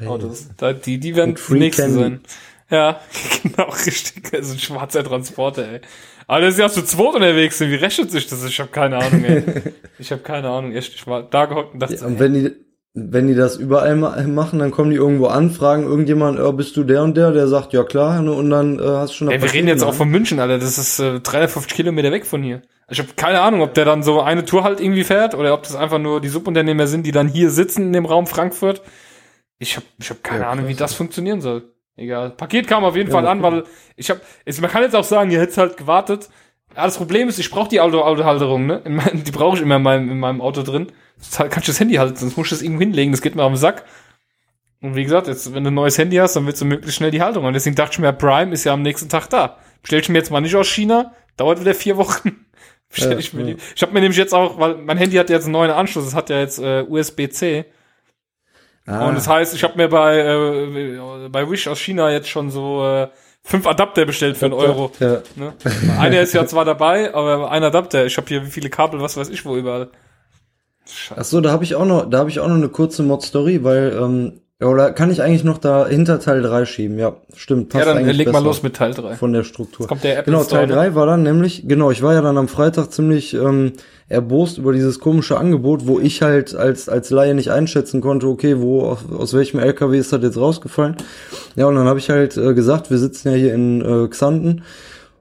Autos. 0.06 0.50
Da, 0.58 0.72
die, 0.72 1.00
die 1.00 1.16
werden 1.16 1.36
die 1.36 1.54
nächsten 1.56 1.94
sein. 1.94 2.22
Ja, 2.70 3.02
genau, 3.44 3.70
richtig. 3.72 4.32
Das 4.32 4.48
ist 4.48 4.54
ein 4.54 4.60
schwarzer 4.60 5.04
Transporter, 5.04 5.68
ey. 5.68 5.82
Aber 6.28 6.42
das 6.42 6.54
ist 6.54 6.60
ja 6.60 6.70
zu 6.70 6.84
zweit 6.84 7.16
unterwegs 7.16 7.58
sind. 7.58 7.72
Wie 7.72 7.76
rechnet 7.76 8.12
sich 8.12 8.28
das? 8.28 8.46
Ich 8.46 8.60
habe 8.60 8.70
keine 8.70 8.98
Ahnung, 8.98 9.26
ey. 9.26 9.44
Ich 10.00 10.12
habe 10.12 10.22
keine 10.22 10.50
Ahnung, 10.50 10.72
echt. 10.74 10.94
Ich 10.96 11.06
war 11.06 11.24
da 11.24 11.46
gehockt 11.46 11.74
und 11.74 11.80
dachte, 11.82 11.96
Ja, 11.96 12.06
und 12.06 12.20
wenn 12.20 12.34
die, 12.34 12.52
wenn 12.94 13.28
die 13.28 13.36
das 13.36 13.56
überall 13.58 13.96
ma 13.96 14.22
machen, 14.24 14.60
dann 14.60 14.72
kommen 14.72 14.92
die 14.92 14.98
irgendwo 14.98 15.28
an, 15.28 15.52
fragen 15.52 15.84
irgendjemand, 15.84 16.40
äh, 16.40 16.52
bist 16.52 16.76
du 16.78 16.84
der 16.84 17.04
und 17.04 17.16
der? 17.16 17.32
Der 17.32 17.48
sagt, 17.48 17.74
ja 17.74 17.84
klar, 17.84 18.22
ne? 18.22 18.34
und 18.34 18.50
dann 18.50 18.80
äh, 18.80 18.84
hast 18.84 19.12
du 19.14 19.18
schon 19.18 19.30
ey, 19.30 19.42
wir 19.42 19.52
reden 19.54 19.68
jetzt 19.68 19.82
in 19.82 19.88
auch 19.88 19.92
der 19.92 19.98
von 19.98 20.10
München, 20.10 20.40
Alter. 20.40 20.60
Das 20.60 20.78
ist 20.78 21.00
äh, 21.00 21.20
350 21.22 21.74
Kilometer 21.74 22.12
weg 22.12 22.26
von 22.26 22.44
hier. 22.44 22.62
Ich 22.90 23.00
habe 23.00 23.10
keine 23.16 23.40
Ahnung, 23.42 23.62
ob 23.62 23.74
der 23.74 23.86
dann 23.86 24.04
so 24.04 24.22
eine 24.22 24.44
Tour 24.44 24.64
halt 24.64 24.82
irgendwie 24.82 25.06
fährt 25.06 25.36
oder 25.36 25.54
ob 25.54 25.64
das 25.64 25.76
einfach 25.76 26.00
nur 26.00 26.20
die 26.20 26.28
Subunternehmer 26.28 26.88
sind, 26.88 27.06
die 27.06 27.12
dann 27.12 27.30
hier 27.30 27.50
sitzen 27.50 27.84
in 27.84 27.94
dem 27.94 28.06
Raum 28.06 28.28
Frankfurt. 28.28 28.82
Ich 29.60 29.78
habe 29.78 29.86
ich 30.00 30.10
hab 30.10 30.24
keine 30.24 30.42
Ja, 30.42 30.50
Ahnung, 30.50 30.68
wie 30.68 30.76
das 30.76 30.94
funktionieren 30.94 31.40
soll. 31.40 31.72
Egal. 31.96 32.32
Paket 32.32 32.68
kam 32.68 32.84
auf 32.84 32.96
jeden 32.96 33.10
Ja, 33.10 33.16
Fall 33.16 33.28
an, 33.28 33.42
weil 33.44 33.64
ich 33.96 34.10
habe, 34.10 34.22
man 34.60 34.70
kann 34.72 34.84
jetzt 34.84 34.96
auch 34.96 35.04
sagen, 35.04 35.32
ihr 35.32 35.40
hättet 35.40 35.58
halt 35.58 35.78
gewartet. 35.78 36.30
Ja, 36.76 36.86
das 36.86 36.98
Problem 36.98 37.28
ist, 37.28 37.40
ich 37.40 37.50
brauche 37.52 37.70
die 37.70 37.82
Auto 37.82 38.02
Autohalterung, 38.02 38.66
ne? 38.66 38.82
In 38.86 38.96
mein, 38.96 39.24
die 39.26 39.32
brauche 39.32 39.58
ich 39.58 39.62
immer 39.62 39.78
in 39.78 39.84
meinem, 39.84 40.12
in 40.12 40.20
meinem 40.20 40.42
Auto 40.42 40.64
drin. 40.64 40.88
Sonst 41.18 41.52
kann 41.52 41.62
ich 41.62 41.68
das 41.68 41.80
Handy 41.80 41.96
halten, 41.96 42.16
sonst 42.16 42.38
muss 42.38 42.48
ich 42.48 42.52
das 42.52 42.62
irgendwo 42.62 42.82
hinlegen, 42.82 43.12
das 43.12 43.22
geht 43.22 43.36
mir 43.36 43.44
auf 43.44 43.52
den 43.52 43.58
Sack. 43.58 43.86
Und 44.82 44.96
wie 44.96 45.04
gesagt, 45.04 45.28
jetzt, 45.28 45.54
wenn 45.54 45.64
du 45.64 45.70
ein 45.70 45.76
neues 45.76 45.98
Handy 45.98 46.18
hast, 46.18 46.36
dann 46.36 46.48
willst 46.48 46.60
du 46.62 46.66
möglichst 46.66 46.98
schnell 46.98 47.12
die 47.12 47.22
Haltung. 47.22 47.46
Und 47.46 47.54
deswegen 47.54 47.76
dachte 47.76 47.94
ich 47.94 48.00
mir, 48.00 48.12
Prime 48.14 48.52
ist 48.52 48.64
ja 48.64 48.74
am 48.74 48.82
nächsten 48.82 49.10
Tag 49.10 49.30
da. 49.30 49.58
Bestell 49.84 50.00
ich 50.00 50.10
mir 50.10 50.18
jetzt 50.18 50.32
mal 50.32 50.42
nicht 50.42 50.56
aus 50.56 50.68
China, 50.68 51.14
dauert 51.38 51.60
wieder 51.60 51.76
vier 51.76 51.98
Wochen. 51.98 52.46
Bestell 52.90 53.14
Ja, 53.14 53.20
ich 53.20 53.34
mir 53.34 53.42
ja. 53.42 53.54
die. 53.54 53.58
Ich 53.76 53.82
habe 53.84 53.94
mir 53.94 54.02
nämlich 54.02 54.18
jetzt 54.18 54.34
auch, 54.34 54.60
weil 54.60 54.76
mein 54.76 54.98
Handy 54.98 55.18
hat 55.18 55.30
jetzt 55.30 55.44
einen 55.44 55.54
neuen 55.54 55.72
Anschluss, 55.72 56.08
es 56.08 56.16
hat 56.16 56.32
ja 56.32 56.40
jetzt 56.40 56.58
äh, 56.60 56.84
USB-C. 56.88 57.66
Ah, 58.88 59.08
Und 59.08 59.16
das 59.16 59.28
heißt, 59.28 59.54
ich 59.54 59.64
habe 59.64 59.78
mir 59.78 59.88
bei, 59.88 60.18
äh, 60.18 61.30
bei 61.30 61.50
Wish 61.50 61.68
aus 61.68 61.80
China 61.80 62.12
jetzt 62.12 62.28
schon 62.30 62.50
so 62.50 62.84
äh, 62.84 63.08
fünf 63.44 63.68
Adapter 63.68 64.06
bestellt 64.06 64.38
für 64.38 64.46
einen 64.46 64.54
Euro. 64.54 64.92
Ja. 65.00 65.22
Ne? 65.36 65.54
Einer 66.00 66.22
ist 66.22 66.34
ja 66.34 66.46
zwar 66.46 66.66
dabei, 66.66 67.14
aber 67.14 67.52
ein 67.52 67.64
Adapter. 67.64 68.06
Ich 68.06 68.18
habe 68.18 68.28
hier 68.28 68.46
wie 68.46 68.52
viele 68.52 68.70
Kabel, 68.70 69.02
was 69.02 69.18
weiß 69.18 69.30
ich 69.30 69.46
wo 69.46 69.56
überall. 69.56 69.90
Scheiße. 70.86 71.22
Ach 71.22 71.26
so, 71.26 71.42
da 71.42 71.52
habe 71.52 71.64
ich 71.64 71.76
auch 71.76 71.86
noch, 71.86 72.10
da 72.10 72.20
habe 72.20 72.30
ich 72.30 72.40
auch 72.40 72.48
noch 72.48 72.56
eine 72.56 72.70
kurze 72.70 73.04
Mod-Story, 73.04 73.64
weil, 73.64 73.98
ähm, 74.02 74.41
ja, 74.62 74.68
oder 74.68 74.92
kann 74.92 75.10
ich 75.10 75.24
eigentlich 75.24 75.44
noch 75.44 75.58
da 75.58 75.88
hinter 75.88 76.20
Teil 76.20 76.44
3 76.44 76.66
schieben? 76.66 77.00
Ja, 77.00 77.16
stimmt. 77.36 77.74
Ja, 77.74 77.84
dann 77.84 77.98
eigentlich 77.98 78.18
leg 78.18 78.32
mal 78.32 78.44
los 78.44 78.62
mit 78.62 78.76
Teil 78.76 78.94
3. 78.94 79.16
Von 79.16 79.34
der 79.34 79.44
Struktur. 79.44 79.88
Kommt 79.88 80.04
der 80.04 80.20
Apple 80.20 80.32
Genau, 80.32 80.44
Teil 80.44 80.68
ne? 80.68 80.74
3 80.74 80.94
war 80.94 81.08
dann 81.08 81.24
nämlich, 81.24 81.68
genau, 81.68 81.90
ich 81.90 82.04
war 82.04 82.14
ja 82.14 82.22
dann 82.22 82.38
am 82.38 82.48
Freitag 82.48 82.92
ziemlich 82.92 83.34
ähm, 83.34 83.72
erbost 84.08 84.60
über 84.60 84.72
dieses 84.72 85.00
komische 85.00 85.40
Angebot, 85.40 85.88
wo 85.88 86.00
ich 86.00 86.22
halt 86.22 86.54
als, 86.54 86.90
als 86.90 87.10
Laie 87.10 87.34
nicht 87.34 87.50
einschätzen 87.50 88.02
konnte, 88.02 88.28
okay, 88.28 88.60
wo, 88.60 88.84
aus, 88.84 89.00
aus 89.12 89.34
welchem 89.34 89.60
LKW 89.60 89.98
ist 89.98 90.14
das 90.14 90.22
jetzt 90.22 90.38
rausgefallen? 90.38 90.96
Ja, 91.56 91.66
und 91.66 91.74
dann 91.74 91.88
habe 91.88 91.98
ich 91.98 92.12
halt 92.12 92.38
äh, 92.38 92.54
gesagt, 92.54 92.92
wir 92.92 93.00
sitzen 93.00 93.30
ja 93.30 93.36
hier 93.36 93.56
in 93.56 93.82
äh, 93.82 94.08
Xanten 94.10 94.62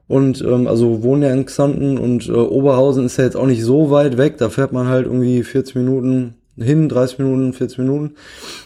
und 0.07 0.39
ähm, 0.41 0.67
also 0.67 1.01
wohnen 1.01 1.23
ja 1.23 1.31
in 1.31 1.47
Xanten 1.47 1.97
und 1.97 2.27
äh, 2.27 2.33
Oberhausen 2.33 3.07
ist 3.07 3.17
ja 3.17 3.23
jetzt 3.23 3.37
auch 3.37 3.47
nicht 3.47 3.63
so 3.63 3.89
weit 3.89 4.19
weg, 4.19 4.37
da 4.37 4.49
fährt 4.49 4.71
man 4.71 4.87
halt 4.87 5.07
irgendwie 5.07 5.41
40 5.41 5.77
Minuten 5.77 6.35
hin, 6.57 6.89
30 6.89 7.19
Minuten, 7.19 7.53
40 7.53 7.77
Minuten. 7.79 8.15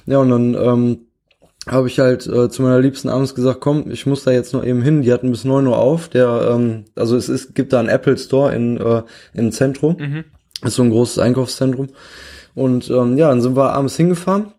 Ja, 0.06 0.20
und 0.20 0.30
dann 0.30 0.54
ähm, 0.56 0.98
habe 1.68 1.88
ich 1.88 2.00
halt 2.00 2.27
äh, 2.27 2.50
zu 2.50 2.62
meiner 2.62 2.80
Liebsten 2.80 3.10
abends 3.10 3.34
gesagt, 3.34 3.60
komm, 3.62 3.89
ich 3.89 4.06
muss 4.06 4.24
da 4.24 4.32
jetzt 4.32 4.54
noch 4.54 4.63
eben 4.63 4.82
hin. 4.82 5.01
Die 5.01 5.12
hatten 5.12 5.32
bis 5.32 5.46
9 5.46 5.65
Uhr 5.68 5.77
auf. 5.77 6.10
Der, 6.10 6.50
ähm, 6.51 6.86
also 6.96 7.15
es 7.15 7.30
ist, 7.30 7.56
gibt 7.56 7.74
da 7.74 7.80
einen 7.80 7.89
Apple 7.89 8.18
Store 8.18 8.54
in, 8.54 8.77
äh, 8.77 9.04
im 9.34 9.51
Zentrum. 9.51 9.98
Mhm. 9.98 10.24
Ist 10.63 10.75
so 10.75 10.84
ein 10.84 10.92
großes 10.92 11.20
Einkaufszentrum. 11.20 11.89
Und 12.54 12.89
ähm, 12.89 13.18
ja, 13.18 13.30
dann 13.30 13.42
sind 13.42 13.56
wir 13.56 13.74
abends 13.74 13.98
hingefahren. 13.98 14.54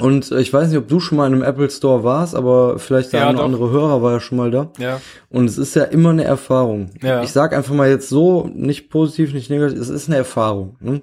Und 0.00 0.30
äh, 0.32 0.40
ich 0.40 0.52
weiß 0.52 0.68
nicht, 0.68 0.78
ob 0.78 0.88
du 0.88 1.00
schon 1.00 1.18
mal 1.18 1.26
in 1.26 1.34
einem 1.34 1.42
Apple 1.42 1.70
Store 1.70 2.04
warst, 2.04 2.34
aber 2.34 2.78
vielleicht 2.78 3.12
der 3.12 3.20
Ja, 3.20 3.28
eine 3.28 3.38
oder 3.38 3.48
doch. 3.48 3.52
andere 3.52 3.70
Hörer 3.70 4.02
war 4.02 4.12
ja 4.12 4.20
schon 4.20 4.38
mal 4.38 4.50
da. 4.50 4.70
Ja. 4.78 5.00
Und 5.28 5.46
es 5.48 5.58
ist 5.58 5.74
ja 5.76 5.84
immer 5.84 6.10
eine 6.10 6.24
Erfahrung. 6.24 6.90
Ja. 7.02 7.22
Ich 7.22 7.32
sag 7.32 7.54
einfach 7.54 7.74
mal 7.74 7.88
jetzt 7.88 8.08
so, 8.08 8.50
nicht 8.54 8.90
positiv, 8.90 9.32
nicht 9.34 9.50
negativ, 9.50 9.78
es 9.78 9.88
ist 9.88 10.08
eine 10.08 10.16
Erfahrung. 10.16 10.76
Ne? 10.80 11.02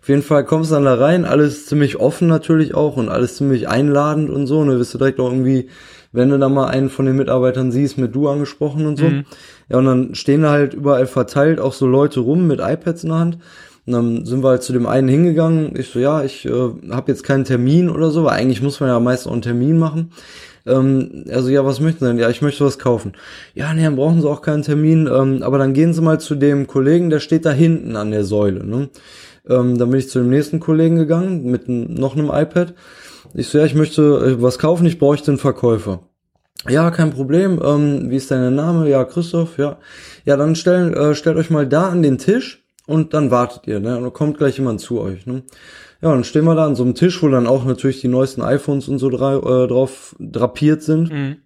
Auf 0.00 0.08
jeden 0.08 0.22
Fall 0.22 0.44
kommst 0.44 0.70
du 0.70 0.74
dann 0.74 0.84
da 0.84 0.94
rein, 0.94 1.24
alles 1.24 1.66
ziemlich 1.66 1.98
offen 1.98 2.28
natürlich 2.28 2.74
auch 2.74 2.96
und 2.96 3.08
alles 3.08 3.36
ziemlich 3.36 3.68
einladend 3.68 4.28
und 4.30 4.46
so. 4.46 4.62
Ne, 4.64 4.78
wirst 4.78 4.92
du 4.94 4.98
direkt 4.98 5.18
auch 5.18 5.30
irgendwie, 5.30 5.68
wenn 6.12 6.28
du 6.28 6.38
da 6.38 6.48
mal 6.48 6.66
einen 6.66 6.90
von 6.90 7.06
den 7.06 7.16
Mitarbeitern 7.16 7.72
siehst, 7.72 7.96
mit 7.96 8.14
du 8.14 8.28
angesprochen 8.28 8.86
und 8.86 8.96
so. 8.98 9.06
Mhm. 9.06 9.24
Ja, 9.70 9.78
und 9.78 9.86
dann 9.86 10.14
stehen 10.14 10.42
da 10.42 10.50
halt 10.50 10.74
überall 10.74 11.06
verteilt 11.06 11.58
auch 11.58 11.72
so 11.72 11.86
Leute 11.86 12.20
rum 12.20 12.46
mit 12.46 12.60
iPads 12.60 13.04
in 13.04 13.08
der 13.10 13.18
Hand. 13.18 13.38
Und 13.86 13.92
dann 13.92 14.24
sind 14.24 14.42
wir 14.42 14.48
halt 14.48 14.62
zu 14.62 14.72
dem 14.72 14.86
einen 14.86 15.08
hingegangen. 15.08 15.74
Ich 15.76 15.90
so, 15.90 15.98
ja, 15.98 16.24
ich 16.24 16.46
äh, 16.46 16.70
habe 16.90 17.12
jetzt 17.12 17.22
keinen 17.22 17.44
Termin 17.44 17.90
oder 17.90 18.10
so, 18.10 18.24
weil 18.24 18.32
eigentlich 18.32 18.62
muss 18.62 18.80
man 18.80 18.88
ja 18.88 18.98
meist 18.98 19.26
auch 19.26 19.32
einen 19.32 19.42
Termin 19.42 19.78
machen. 19.78 20.10
Ähm, 20.66 21.24
also 21.30 21.50
ja, 21.50 21.64
was 21.64 21.80
möchten 21.80 22.00
Sie 22.00 22.06
denn? 22.06 22.18
Ja, 22.18 22.30
ich 22.30 22.40
möchte 22.40 22.64
was 22.64 22.78
kaufen. 22.78 23.12
Ja, 23.54 23.74
nee, 23.74 23.84
dann 23.84 23.96
brauchen 23.96 24.20
Sie 24.20 24.28
auch 24.28 24.42
keinen 24.42 24.62
Termin. 24.62 25.06
Ähm, 25.06 25.42
aber 25.42 25.58
dann 25.58 25.74
gehen 25.74 25.92
Sie 25.92 26.00
mal 26.00 26.18
zu 26.18 26.34
dem 26.34 26.66
Kollegen, 26.66 27.10
der 27.10 27.20
steht 27.20 27.44
da 27.44 27.52
hinten 27.52 27.96
an 27.96 28.10
der 28.10 28.24
Säule. 28.24 28.64
Ne? 28.64 28.88
Ähm, 29.48 29.76
dann 29.76 29.90
bin 29.90 29.98
ich 29.98 30.08
zu 30.08 30.20
dem 30.20 30.30
nächsten 30.30 30.60
Kollegen 30.60 30.96
gegangen 30.96 31.44
mit 31.44 31.68
noch 31.68 32.16
einem 32.16 32.30
iPad. 32.32 32.74
Ich 33.34 33.48
so, 33.48 33.58
ja, 33.58 33.66
ich 33.66 33.74
möchte 33.74 34.02
äh, 34.02 34.42
was 34.42 34.58
kaufen, 34.58 34.86
ich 34.86 34.98
bräuchte 34.98 35.30
einen 35.30 35.38
Verkäufer. 35.38 36.08
Ja, 36.68 36.90
kein 36.90 37.10
Problem. 37.10 37.60
Ähm, 37.62 38.10
wie 38.10 38.16
ist 38.16 38.30
dein 38.30 38.54
Name? 38.54 38.88
Ja, 38.88 39.04
Christoph, 39.04 39.58
ja. 39.58 39.78
Ja, 40.24 40.38
dann 40.38 40.54
stell, 40.54 40.94
äh, 40.94 41.14
stellt 41.14 41.36
euch 41.36 41.50
mal 41.50 41.66
da 41.66 41.88
an 41.88 42.02
den 42.02 42.16
Tisch 42.16 42.63
und 42.86 43.14
dann 43.14 43.30
wartet 43.30 43.66
ihr, 43.66 43.80
ne? 43.80 43.96
Und 43.96 44.02
dann 44.02 44.12
kommt 44.12 44.38
gleich 44.38 44.58
jemand 44.58 44.80
zu 44.80 45.00
euch, 45.00 45.26
ne? 45.26 45.42
Ja, 46.02 46.10
und 46.10 46.16
dann 46.16 46.24
stehen 46.24 46.44
wir 46.44 46.54
da 46.54 46.66
an 46.66 46.76
so 46.76 46.82
einem 46.82 46.94
Tisch, 46.94 47.22
wo 47.22 47.28
dann 47.28 47.46
auch 47.46 47.64
natürlich 47.64 48.00
die 48.00 48.08
neuesten 48.08 48.42
iPhones 48.42 48.88
und 48.88 48.98
so 48.98 49.08
drei, 49.08 49.36
äh, 49.36 49.66
drauf 49.68 50.14
drapiert 50.18 50.82
sind. 50.82 51.10
Mhm. 51.10 51.36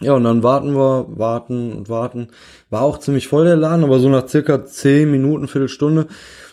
Ja, 0.00 0.14
und 0.14 0.24
dann 0.24 0.42
warten 0.42 0.74
wir, 0.74 1.06
warten 1.08 1.72
und 1.72 1.88
warten. 1.88 2.28
War 2.70 2.82
auch 2.82 2.98
ziemlich 2.98 3.26
voll 3.26 3.44
der 3.44 3.56
Laden, 3.56 3.84
aber 3.84 3.98
so 3.98 4.08
nach 4.08 4.28
circa 4.28 4.64
zehn 4.64 5.10
Minuten, 5.10 5.48
Viertelstunde 5.48 6.06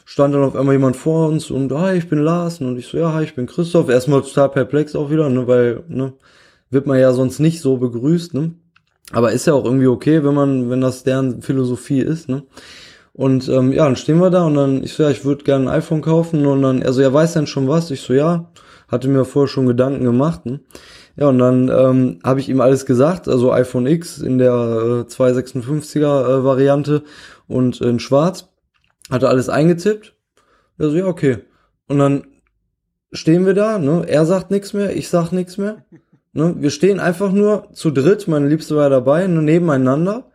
stand 0.03 0.33
dann 0.33 0.43
auf 0.43 0.55
einmal 0.55 0.75
jemand 0.75 0.95
vor 0.95 1.29
uns 1.29 1.51
und, 1.51 1.71
hi, 1.71 1.97
ich 1.97 2.09
bin 2.09 2.19
Lars. 2.19 2.59
Und 2.61 2.77
ich 2.77 2.87
so, 2.87 2.97
ja, 2.97 3.13
hi, 3.13 3.23
ich 3.23 3.35
bin 3.35 3.47
Christoph. 3.47 3.89
Erstmal 3.89 4.21
total 4.21 4.49
perplex 4.49 4.95
auch 4.95 5.09
wieder, 5.09 5.29
ne, 5.29 5.47
weil, 5.47 5.83
ne, 5.87 6.13
wird 6.69 6.87
man 6.87 6.99
ja 6.99 7.13
sonst 7.13 7.39
nicht 7.39 7.61
so 7.61 7.77
begrüßt, 7.77 8.33
ne. 8.33 8.53
Aber 9.11 9.31
ist 9.31 9.45
ja 9.45 9.53
auch 9.53 9.65
irgendwie 9.65 9.87
okay, 9.87 10.23
wenn 10.23 10.33
man, 10.33 10.69
wenn 10.69 10.81
das 10.81 11.03
deren 11.03 11.41
Philosophie 11.41 11.99
ist, 11.99 12.29
ne. 12.29 12.43
Und 13.15 13.47
ähm, 13.47 13.71
ja, 13.71 13.85
dann 13.85 13.95
stehen 13.95 14.19
wir 14.19 14.29
da 14.29 14.43
und 14.43 14.55
dann, 14.55 14.83
ich 14.83 14.93
so, 14.93 15.03
ja, 15.03 15.09
ich 15.09 15.23
würde 15.23 15.45
gerne 15.45 15.71
ein 15.71 15.77
iPhone 15.77 16.01
kaufen 16.01 16.45
und 16.45 16.61
dann, 16.61 16.83
also 16.83 17.01
er 17.01 17.13
weiß 17.13 17.31
dann 17.31 17.47
schon 17.47 17.69
was. 17.69 17.89
Ich 17.89 18.01
so, 18.01 18.13
ja, 18.13 18.51
hatte 18.89 19.07
mir 19.07 19.23
vorher 19.23 19.47
schon 19.47 19.67
Gedanken 19.67 20.03
gemacht. 20.03 20.45
Ne? 20.45 20.59
Ja, 21.15 21.29
und 21.29 21.39
dann 21.39 21.69
ähm, 21.69 22.19
habe 22.25 22.41
ich 22.41 22.49
ihm 22.49 22.59
alles 22.59 22.85
gesagt, 22.85 23.29
also 23.29 23.53
iPhone 23.53 23.87
X 23.87 24.17
in 24.17 24.37
der 24.37 24.51
äh, 24.51 25.09
256er 25.09 26.39
äh, 26.39 26.43
Variante 26.43 27.03
und 27.47 27.79
in 27.79 27.99
schwarz. 27.99 28.49
Hat 29.09 29.23
er 29.23 29.29
alles 29.29 29.47
eingetippt. 29.47 30.13
Ja, 30.77 30.89
so, 30.89 30.95
ja, 30.97 31.05
okay. 31.05 31.37
Und 31.87 31.99
dann 31.99 32.27
stehen 33.13 33.45
wir 33.45 33.53
da, 33.53 33.79
ne? 33.79 34.03
Er 34.07 34.25
sagt 34.25 34.51
nichts 34.51 34.73
mehr, 34.73 34.93
ich 34.93 35.07
sag 35.07 35.31
nichts 35.31 35.57
mehr. 35.57 35.85
Ne? 36.33 36.55
Wir 36.57 36.69
stehen 36.69 36.99
einfach 36.99 37.31
nur 37.31 37.69
zu 37.71 37.91
dritt, 37.91 38.27
meine 38.27 38.49
Liebste 38.49 38.75
war 38.75 38.89
dabei, 38.89 39.25
ne, 39.27 39.41
nebeneinander 39.41 40.25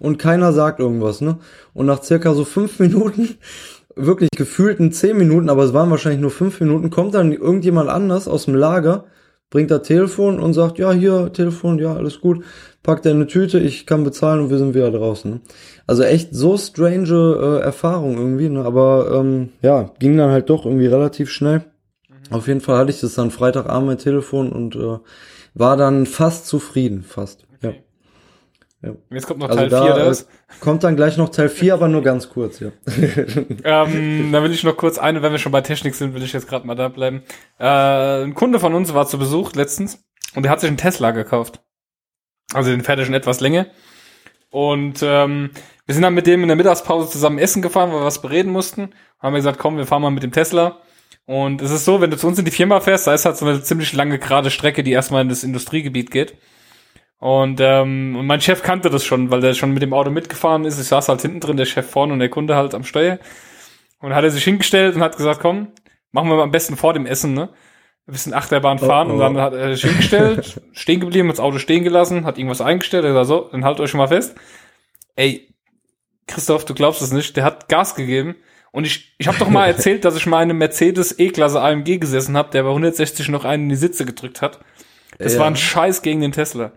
und 0.00 0.18
keiner 0.18 0.52
sagt 0.52 0.80
irgendwas, 0.80 1.20
ne? 1.20 1.38
Und 1.72 1.86
nach 1.86 2.02
circa 2.02 2.34
so 2.34 2.44
fünf 2.44 2.80
Minuten, 2.80 3.36
wirklich 3.94 4.30
gefühlten 4.36 4.90
zehn 4.90 5.16
Minuten, 5.16 5.48
aber 5.48 5.62
es 5.62 5.72
waren 5.72 5.90
wahrscheinlich 5.90 6.20
nur 6.20 6.30
fünf 6.30 6.60
Minuten, 6.60 6.90
kommt 6.90 7.14
dann 7.14 7.32
irgendjemand 7.32 7.88
anders 7.88 8.26
aus 8.26 8.46
dem 8.46 8.54
Lager, 8.54 9.04
bringt 9.50 9.70
da 9.70 9.78
Telefon 9.78 10.40
und 10.40 10.54
sagt, 10.54 10.78
ja, 10.78 10.92
hier, 10.92 11.32
Telefon, 11.32 11.78
ja, 11.78 11.94
alles 11.94 12.20
gut, 12.20 12.44
packt 12.82 13.04
er 13.04 13.12
eine 13.12 13.26
Tüte, 13.26 13.58
ich 13.58 13.84
kann 13.84 14.04
bezahlen 14.04 14.40
und 14.40 14.50
wir 14.50 14.58
sind 14.58 14.74
wieder 14.74 14.90
draußen. 14.90 15.30
Ne? 15.30 15.40
Also 15.86 16.02
echt 16.04 16.34
so 16.34 16.56
strange 16.56 17.10
äh, 17.10 17.60
Erfahrung 17.60 18.16
irgendwie, 18.16 18.48
ne? 18.48 18.64
aber 18.64 19.10
ähm, 19.12 19.50
ja, 19.60 19.90
ging 19.98 20.16
dann 20.16 20.30
halt 20.30 20.48
doch 20.48 20.64
irgendwie 20.64 20.86
relativ 20.86 21.30
schnell. 21.30 21.64
Mhm. 22.08 22.34
Auf 22.34 22.46
jeden 22.46 22.60
Fall 22.60 22.78
hatte 22.78 22.90
ich 22.90 23.00
das 23.00 23.14
dann 23.14 23.30
Freitagabend 23.30 23.86
mein 23.86 23.98
Telefon 23.98 24.50
und 24.50 24.76
äh, 24.76 24.98
war 25.54 25.76
dann 25.76 26.06
fast 26.06 26.46
zufrieden, 26.46 27.02
fast. 27.02 27.49
Ja. 28.82 28.92
Jetzt 29.10 29.26
kommt 29.26 29.40
noch 29.40 29.50
also 29.50 29.68
Teil 29.68 29.94
4, 29.94 30.04
das. 30.04 30.22
Äh, 30.22 30.26
kommt 30.60 30.84
dann 30.84 30.96
gleich 30.96 31.18
noch 31.18 31.28
Teil 31.28 31.50
4, 31.50 31.74
aber 31.74 31.88
nur 31.88 32.02
ganz 32.02 32.30
kurz, 32.30 32.60
ja. 32.60 32.70
ähm, 32.86 34.32
dann 34.32 34.42
will 34.42 34.52
ich 34.52 34.64
noch 34.64 34.76
kurz 34.76 34.98
eine, 34.98 35.22
wenn 35.22 35.32
wir 35.32 35.38
schon 35.38 35.52
bei 35.52 35.60
Technik 35.60 35.94
sind, 35.94 36.14
will 36.14 36.22
ich 36.22 36.32
jetzt 36.32 36.48
gerade 36.48 36.66
mal 36.66 36.74
da 36.74 36.88
bleiben. 36.88 37.22
Äh, 37.58 38.24
ein 38.24 38.34
Kunde 38.34 38.58
von 38.58 38.74
uns 38.74 38.94
war 38.94 39.06
zu 39.06 39.18
Besuch 39.18 39.52
letztens 39.52 40.02
und 40.34 40.44
der 40.44 40.52
hat 40.52 40.60
sich 40.60 40.68
einen 40.68 40.78
Tesla 40.78 41.10
gekauft. 41.10 41.60
Also 42.54 42.70
den 42.70 42.82
fährt 42.82 42.98
er 42.98 43.04
schon 43.04 43.14
etwas 43.14 43.40
länger. 43.40 43.66
Und 44.50 45.00
ähm, 45.02 45.50
wir 45.86 45.94
sind 45.94 46.02
dann 46.02 46.14
mit 46.14 46.26
dem 46.26 46.42
in 46.42 46.48
der 46.48 46.56
Mittagspause 46.56 47.10
zusammen 47.10 47.38
essen 47.38 47.62
gefahren, 47.62 47.92
weil 47.92 48.00
wir 48.00 48.06
was 48.06 48.22
bereden 48.22 48.50
mussten. 48.50 48.94
Haben 49.20 49.34
wir 49.34 49.38
gesagt, 49.38 49.58
komm, 49.58 49.76
wir 49.76 49.86
fahren 49.86 50.02
mal 50.02 50.10
mit 50.10 50.22
dem 50.22 50.32
Tesla. 50.32 50.80
Und 51.26 51.62
es 51.62 51.70
ist 51.70 51.84
so, 51.84 52.00
wenn 52.00 52.10
du 52.10 52.16
zu 52.16 52.26
uns 52.26 52.38
in 52.38 52.44
die 52.44 52.50
Firma 52.50 52.80
fährst, 52.80 53.06
da 53.06 53.14
ist 53.14 53.24
halt 53.24 53.36
so 53.36 53.46
eine 53.46 53.62
ziemlich 53.62 53.92
lange 53.92 54.18
gerade 54.18 54.50
Strecke, 54.50 54.82
die 54.82 54.92
erstmal 54.92 55.22
in 55.22 55.28
das 55.28 55.44
Industriegebiet 55.44 56.10
geht. 56.10 56.34
Und, 57.20 57.60
ähm, 57.60 58.16
und 58.16 58.26
mein 58.26 58.40
Chef 58.40 58.62
kannte 58.62 58.88
das 58.88 59.04
schon, 59.04 59.30
weil 59.30 59.42
der 59.42 59.52
schon 59.52 59.72
mit 59.72 59.82
dem 59.82 59.92
Auto 59.92 60.10
mitgefahren 60.10 60.64
ist. 60.64 60.80
Ich 60.80 60.88
saß 60.88 61.08
halt 61.10 61.20
hinten 61.20 61.40
drin, 61.40 61.58
der 61.58 61.66
Chef 61.66 61.88
vorne 61.88 62.14
und 62.14 62.18
der 62.18 62.30
Kunde 62.30 62.56
halt 62.56 62.74
am 62.74 62.82
Steuer. 62.82 63.18
Und 64.00 64.14
hat 64.14 64.24
er 64.24 64.30
sich 64.30 64.42
hingestellt 64.42 64.96
und 64.96 65.02
hat 65.02 65.18
gesagt, 65.18 65.40
komm, 65.40 65.68
machen 66.12 66.28
wir 66.30 66.36
mal 66.36 66.44
am 66.44 66.50
besten 66.50 66.76
vor 66.76 66.94
dem 66.94 67.04
Essen, 67.04 67.34
ne? 67.34 67.50
Ein 68.06 68.12
bisschen 68.12 68.32
Achterbahn 68.32 68.78
fahren 68.78 69.08
oh, 69.08 69.10
oh. 69.10 69.14
und 69.14 69.20
dann 69.20 69.36
hat 69.36 69.52
er 69.52 69.74
sich 69.76 69.84
hingestellt, 69.84 70.62
stehen 70.72 71.00
geblieben, 71.00 71.28
das 71.28 71.38
Auto 71.38 71.58
stehen 71.58 71.84
gelassen, 71.84 72.24
hat 72.24 72.38
irgendwas 72.38 72.62
eingestellt, 72.62 73.04
er 73.04 73.12
sagt 73.12 73.26
so, 73.26 73.48
dann 73.52 73.66
haltet 73.66 73.80
euch 73.80 73.90
schon 73.90 73.98
mal 73.98 74.08
fest. 74.08 74.34
Ey, 75.14 75.54
Christoph, 76.26 76.64
du 76.64 76.72
glaubst 76.72 77.02
es 77.02 77.12
nicht, 77.12 77.36
der 77.36 77.44
hat 77.44 77.68
Gas 77.68 77.94
gegeben 77.94 78.36
und 78.72 78.86
ich, 78.86 79.14
ich 79.18 79.28
habe 79.28 79.38
doch 79.38 79.50
mal 79.50 79.66
erzählt, 79.68 80.06
dass 80.06 80.16
ich 80.16 80.24
mal 80.24 80.42
in 80.42 80.50
einem 80.50 80.58
Mercedes 80.58 81.18
E-Klasse 81.18 81.60
AMG 81.60 81.98
gesessen 81.98 82.36
habe, 82.36 82.50
der 82.50 82.62
bei 82.62 82.70
160 82.70 83.28
noch 83.28 83.44
einen 83.44 83.64
in 83.64 83.68
die 83.68 83.76
Sitze 83.76 84.06
gedrückt 84.06 84.40
hat. 84.40 84.60
Das 85.18 85.34
ja. 85.34 85.40
war 85.40 85.46
ein 85.46 85.56
Scheiß 85.56 86.00
gegen 86.00 86.22
den 86.22 86.32
Tesla. 86.32 86.72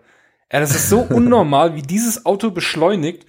Ja, 0.52 0.60
das 0.60 0.74
ist 0.74 0.88
so 0.88 1.00
unnormal, 1.10 1.74
wie 1.74 1.82
dieses 1.82 2.26
Auto 2.26 2.50
beschleunigt. 2.50 3.26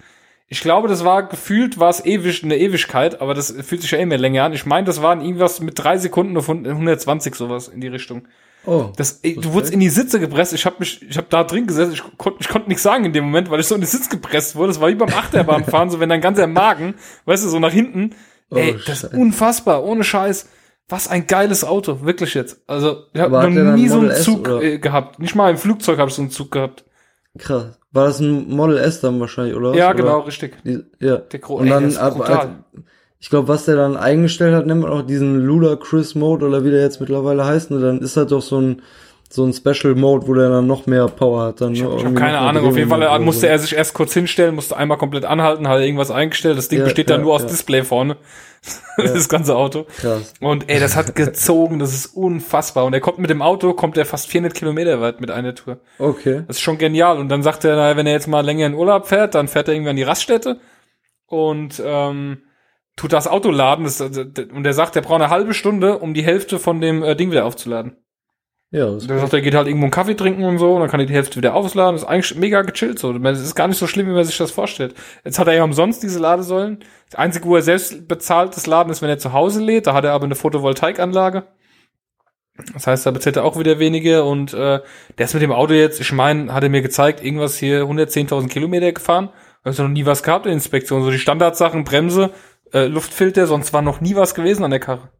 Ich 0.48 0.60
glaube, 0.60 0.86
das 0.86 1.04
war 1.04 1.24
gefühlt, 1.28 1.80
war 1.80 1.90
es 1.90 2.04
ewig, 2.04 2.44
eine 2.44 2.56
Ewigkeit, 2.56 3.20
aber 3.20 3.34
das 3.34 3.50
fühlt 3.50 3.82
sich 3.82 3.90
ja 3.90 3.98
immer 3.98 4.16
länger 4.16 4.44
an. 4.44 4.52
Ich 4.52 4.64
meine, 4.64 4.86
das 4.86 5.02
waren 5.02 5.20
irgendwas 5.20 5.60
mit 5.60 5.76
drei 5.76 5.98
Sekunden 5.98 6.36
auf 6.36 6.48
120 6.48 7.34
sowas 7.34 7.66
in 7.66 7.80
die 7.80 7.88
Richtung. 7.88 8.28
Oh, 8.64 8.90
das, 8.96 9.20
ey, 9.22 9.34
du 9.34 9.52
wurdest 9.52 9.72
in 9.72 9.80
die 9.80 9.88
Sitze 9.88 10.20
gepresst. 10.20 10.52
Ich 10.52 10.66
habe 10.66 10.76
mich, 10.78 11.02
ich 11.08 11.16
habe 11.16 11.26
da 11.30 11.42
drin 11.44 11.66
gesessen. 11.66 11.92
Ich 11.92 12.02
konnte, 12.18 12.38
ich 12.40 12.48
konnte 12.48 12.68
nichts 12.68 12.82
sagen 12.82 13.04
in 13.04 13.12
dem 13.12 13.24
Moment, 13.24 13.50
weil 13.50 13.60
ich 13.60 13.66
so 13.66 13.74
in 13.74 13.80
den 13.80 13.86
Sitz 13.88 14.08
gepresst 14.08 14.54
wurde. 14.54 14.68
Das 14.68 14.80
war 14.80 14.88
wie 14.88 14.94
beim 14.94 15.08
Achterbahnfahren, 15.08 15.90
so 15.90 15.98
wenn 16.00 16.08
dein 16.08 16.20
ganzer 16.20 16.46
Magen, 16.46 16.94
weißt 17.24 17.44
du, 17.44 17.48
so 17.48 17.58
nach 17.58 17.72
hinten 17.72 18.14
Oh, 18.50 18.56
Ey, 18.56 18.76
das 18.86 19.02
ist 19.04 19.14
unfassbar, 19.14 19.84
ohne 19.84 20.04
Scheiß. 20.04 20.48
Was 20.88 21.08
ein 21.08 21.26
geiles 21.26 21.64
Auto, 21.64 22.02
wirklich 22.02 22.34
jetzt. 22.34 22.62
Also, 22.68 23.04
ich 23.12 23.20
habe 23.20 23.50
noch 23.50 23.74
nie 23.74 23.88
so 23.88 23.98
einen 23.98 24.10
S, 24.10 24.22
Zug 24.22 24.48
äh, 24.48 24.78
gehabt. 24.78 25.18
Nicht 25.18 25.34
mal 25.34 25.50
im 25.50 25.58
Flugzeug 25.58 25.98
habe 25.98 26.10
ich 26.10 26.14
so 26.14 26.22
einen 26.22 26.30
Zug 26.30 26.52
gehabt. 26.52 26.84
Krass. 27.38 27.78
War 27.92 28.06
das 28.06 28.20
ein 28.20 28.48
Model 28.48 28.76
S 28.76 29.00
dann 29.00 29.20
wahrscheinlich, 29.20 29.56
oder? 29.56 29.74
Ja, 29.74 29.90
oder? 29.90 29.96
genau, 29.96 30.20
richtig. 30.20 30.56
Die, 30.64 30.84
ja. 31.00 31.16
Der 31.16 31.38
Gro 31.38 31.56
Und 31.56 31.68
dann 31.68 31.96
ab, 31.96 32.20
ab, 32.28 32.50
ich 33.18 33.30
glaube, 33.30 33.48
was 33.48 33.64
der 33.64 33.76
dann 33.76 33.96
eingestellt 33.96 34.54
hat, 34.54 34.66
nennt 34.66 34.82
man 34.82 34.92
auch 34.92 35.02
diesen 35.02 35.40
Ludacris 35.40 36.14
Mode 36.14 36.46
oder 36.46 36.64
wie 36.64 36.70
der 36.70 36.82
jetzt 36.82 37.00
mittlerweile 37.00 37.44
heißt. 37.44 37.70
Und 37.70 37.80
dann 37.80 38.00
ist 38.00 38.16
halt 38.16 38.30
doch 38.32 38.42
so 38.42 38.60
ein 38.60 38.82
so 39.32 39.44
ein 39.44 39.52
Special 39.52 39.94
Mode, 39.94 40.26
wo 40.26 40.34
der 40.34 40.48
dann 40.48 40.66
noch 40.66 40.86
mehr 40.86 41.06
Power 41.08 41.44
hat. 41.44 41.60
Dann 41.60 41.72
ich 41.72 41.82
habe 41.82 42.02
hab 42.02 42.14
keine 42.14 42.38
Ahnung. 42.38 42.66
Auf 42.66 42.76
jeden 42.76 42.88
Fall 42.88 43.18
musste 43.20 43.42
so. 43.42 43.46
er 43.46 43.58
sich 43.58 43.74
erst 43.74 43.94
kurz 43.94 44.12
hinstellen, 44.12 44.54
musste 44.54 44.76
einmal 44.76 44.98
komplett 44.98 45.24
anhalten, 45.24 45.68
hat 45.68 45.80
irgendwas 45.80 46.10
eingestellt. 46.10 46.56
Das 46.56 46.68
Ding 46.68 46.80
ja, 46.80 46.84
besteht 46.84 47.10
ja, 47.10 47.16
dann 47.16 47.24
nur 47.24 47.34
aus 47.34 47.46
Display 47.46 47.82
vorne. 47.82 48.16
das 48.96 49.28
ganze 49.28 49.56
Auto. 49.56 49.86
Krass. 49.98 50.34
Und 50.40 50.68
ey, 50.68 50.80
das 50.80 50.96
hat 50.96 51.14
gezogen, 51.14 51.78
das 51.78 51.94
ist 51.94 52.06
unfassbar. 52.06 52.84
Und 52.84 52.94
er 52.94 53.00
kommt 53.00 53.18
mit 53.18 53.30
dem 53.30 53.42
Auto, 53.42 53.74
kommt 53.74 53.96
er 53.96 54.06
fast 54.06 54.28
400 54.28 54.54
Kilometer 54.54 55.00
weit 55.00 55.20
mit 55.20 55.30
einer 55.30 55.54
Tour. 55.54 55.78
Okay. 55.98 56.42
Das 56.46 56.56
ist 56.56 56.62
schon 56.62 56.78
genial. 56.78 57.18
Und 57.18 57.28
dann 57.28 57.42
sagt 57.42 57.64
er, 57.64 57.76
naja, 57.76 57.96
wenn 57.96 58.06
er 58.06 58.12
jetzt 58.12 58.28
mal 58.28 58.44
länger 58.44 58.66
in 58.66 58.74
Urlaub 58.74 59.06
fährt, 59.06 59.34
dann 59.34 59.48
fährt 59.48 59.68
er 59.68 59.74
irgendwie 59.74 59.90
an 59.90 59.96
die 59.96 60.02
Raststätte 60.02 60.60
und 61.26 61.80
ähm, 61.84 62.42
tut 62.96 63.12
das 63.12 63.28
Auto 63.28 63.50
laden. 63.50 63.84
Das, 63.84 64.00
und 64.00 64.64
er 64.64 64.72
sagt, 64.72 64.96
er 64.96 65.02
braucht 65.02 65.20
eine 65.20 65.30
halbe 65.30 65.54
Stunde, 65.54 65.98
um 65.98 66.14
die 66.14 66.24
Hälfte 66.24 66.58
von 66.58 66.80
dem 66.80 67.02
äh, 67.02 67.14
Ding 67.14 67.30
wieder 67.30 67.44
aufzuladen. 67.44 67.96
Ja, 68.72 68.90
das 68.90 69.06
der 69.06 69.20
sagt, 69.20 69.32
er 69.32 69.40
geht 69.40 69.54
halt 69.54 69.68
irgendwo 69.68 69.84
einen 69.84 69.92
Kaffee 69.92 70.14
trinken 70.14 70.44
und 70.44 70.58
so, 70.58 70.74
und 70.74 70.80
dann 70.80 70.90
kann 70.90 70.98
er 70.98 71.06
die 71.06 71.14
Hälfte 71.14 71.36
wieder 71.36 71.54
aufladen. 71.54 71.94
Das 71.94 72.02
ist 72.02 72.08
eigentlich 72.08 72.34
mega 72.34 72.62
gechillt 72.62 72.98
so. 72.98 73.12
Es 73.12 73.40
ist 73.40 73.54
gar 73.54 73.68
nicht 73.68 73.78
so 73.78 73.86
schlimm, 73.86 74.08
wie 74.08 74.12
man 74.12 74.24
sich 74.24 74.36
das 74.36 74.50
vorstellt. 74.50 74.94
Jetzt 75.24 75.38
hat 75.38 75.46
er 75.46 75.54
ja 75.54 75.62
umsonst 75.62 76.02
diese 76.02 76.18
Ladesäulen. 76.18 76.80
Das 77.10 77.18
Einzige, 77.18 77.46
wo 77.46 77.54
er 77.54 77.62
selbst 77.62 78.08
bezahlt, 78.08 78.56
das 78.56 78.66
Laden 78.66 78.90
ist, 78.90 79.02
wenn 79.02 79.08
er 79.08 79.18
zu 79.18 79.32
Hause 79.32 79.62
lädt. 79.62 79.86
Da 79.86 79.94
hat 79.94 80.04
er 80.04 80.12
aber 80.12 80.24
eine 80.24 80.34
Photovoltaikanlage. 80.34 81.44
Das 82.72 82.86
heißt, 82.86 83.06
da 83.06 83.12
bezahlt 83.12 83.36
er 83.36 83.44
auch 83.44 83.58
wieder 83.58 83.78
weniger 83.78 84.24
und 84.24 84.52
äh, 84.52 84.80
der 85.18 85.24
ist 85.24 85.34
mit 85.34 85.42
dem 85.42 85.52
Auto 85.52 85.74
jetzt, 85.74 86.00
ich 86.00 86.12
meine, 86.12 86.52
hat 86.52 86.62
er 86.62 86.70
mir 86.70 86.82
gezeigt, 86.82 87.22
irgendwas 87.22 87.56
hier 87.56 87.82
110.000 87.82 88.48
Kilometer 88.48 88.90
gefahren. 88.92 89.28
Da 89.62 89.70
ist 89.70 89.78
noch 89.78 89.88
nie 89.88 90.06
was 90.06 90.22
gehabt 90.22 90.46
in 90.46 90.52
Inspektion. 90.52 91.04
So 91.04 91.10
die 91.10 91.18
Standardsachen, 91.18 91.84
Bremse, 91.84 92.30
äh, 92.72 92.86
Luftfilter, 92.86 93.46
sonst 93.46 93.72
war 93.72 93.82
noch 93.82 94.00
nie 94.00 94.16
was 94.16 94.34
gewesen 94.34 94.64
an 94.64 94.70
der 94.70 94.80
Karre. 94.80 95.10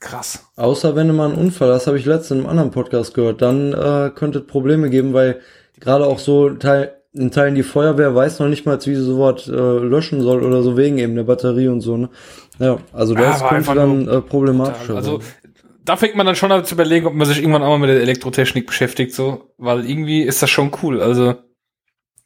Krass. 0.00 0.46
Außer 0.56 0.96
wenn 0.96 1.08
du 1.08 1.14
mal 1.14 1.30
einen 1.30 1.38
Unfall 1.38 1.72
hast, 1.72 1.86
habe 1.86 1.98
ich 1.98 2.04
letztens 2.04 2.32
in 2.32 2.38
einem 2.38 2.48
anderen 2.48 2.70
Podcast 2.70 3.14
gehört, 3.14 3.40
dann 3.42 3.72
äh, 3.72 4.10
könnte 4.14 4.40
es 4.40 4.46
Probleme 4.46 4.90
geben, 4.90 5.14
weil 5.14 5.40
gerade 5.80 6.06
auch 6.06 6.18
so 6.18 6.50
Teil, 6.50 6.94
in 7.12 7.30
Teilen 7.30 7.54
die 7.54 7.62
Feuerwehr 7.62 8.14
weiß 8.14 8.40
noch 8.40 8.48
nicht 8.48 8.66
mal, 8.66 8.78
wie 8.84 8.94
sie 8.94 9.02
sowas 9.02 9.48
äh, 9.48 9.52
löschen 9.52 10.20
soll 10.20 10.42
oder 10.42 10.62
so 10.62 10.76
wegen 10.76 10.98
eben 10.98 11.14
der 11.14 11.22
Batterie 11.22 11.68
und 11.68 11.80
so. 11.80 11.96
Ne? 11.96 12.10
Ja, 12.58 12.78
also 12.92 13.14
das 13.14 13.40
ja, 13.40 13.48
könnte 13.48 13.74
dann 13.74 14.08
äh, 14.08 14.20
problematisch 14.20 14.90
Also 14.90 15.20
da 15.84 15.96
fängt 15.96 16.16
man 16.16 16.26
dann 16.26 16.36
schon 16.36 16.50
an 16.50 16.64
zu 16.64 16.74
überlegen, 16.74 17.06
ob 17.06 17.14
man 17.14 17.26
sich 17.26 17.38
irgendwann 17.38 17.62
auch 17.62 17.70
mal 17.70 17.78
mit 17.78 17.90
der 17.90 18.00
Elektrotechnik 18.00 18.66
beschäftigt, 18.66 19.14
so, 19.14 19.52
weil 19.58 19.88
irgendwie 19.88 20.22
ist 20.22 20.42
das 20.42 20.50
schon 20.50 20.72
cool. 20.82 21.00
Also 21.00 21.34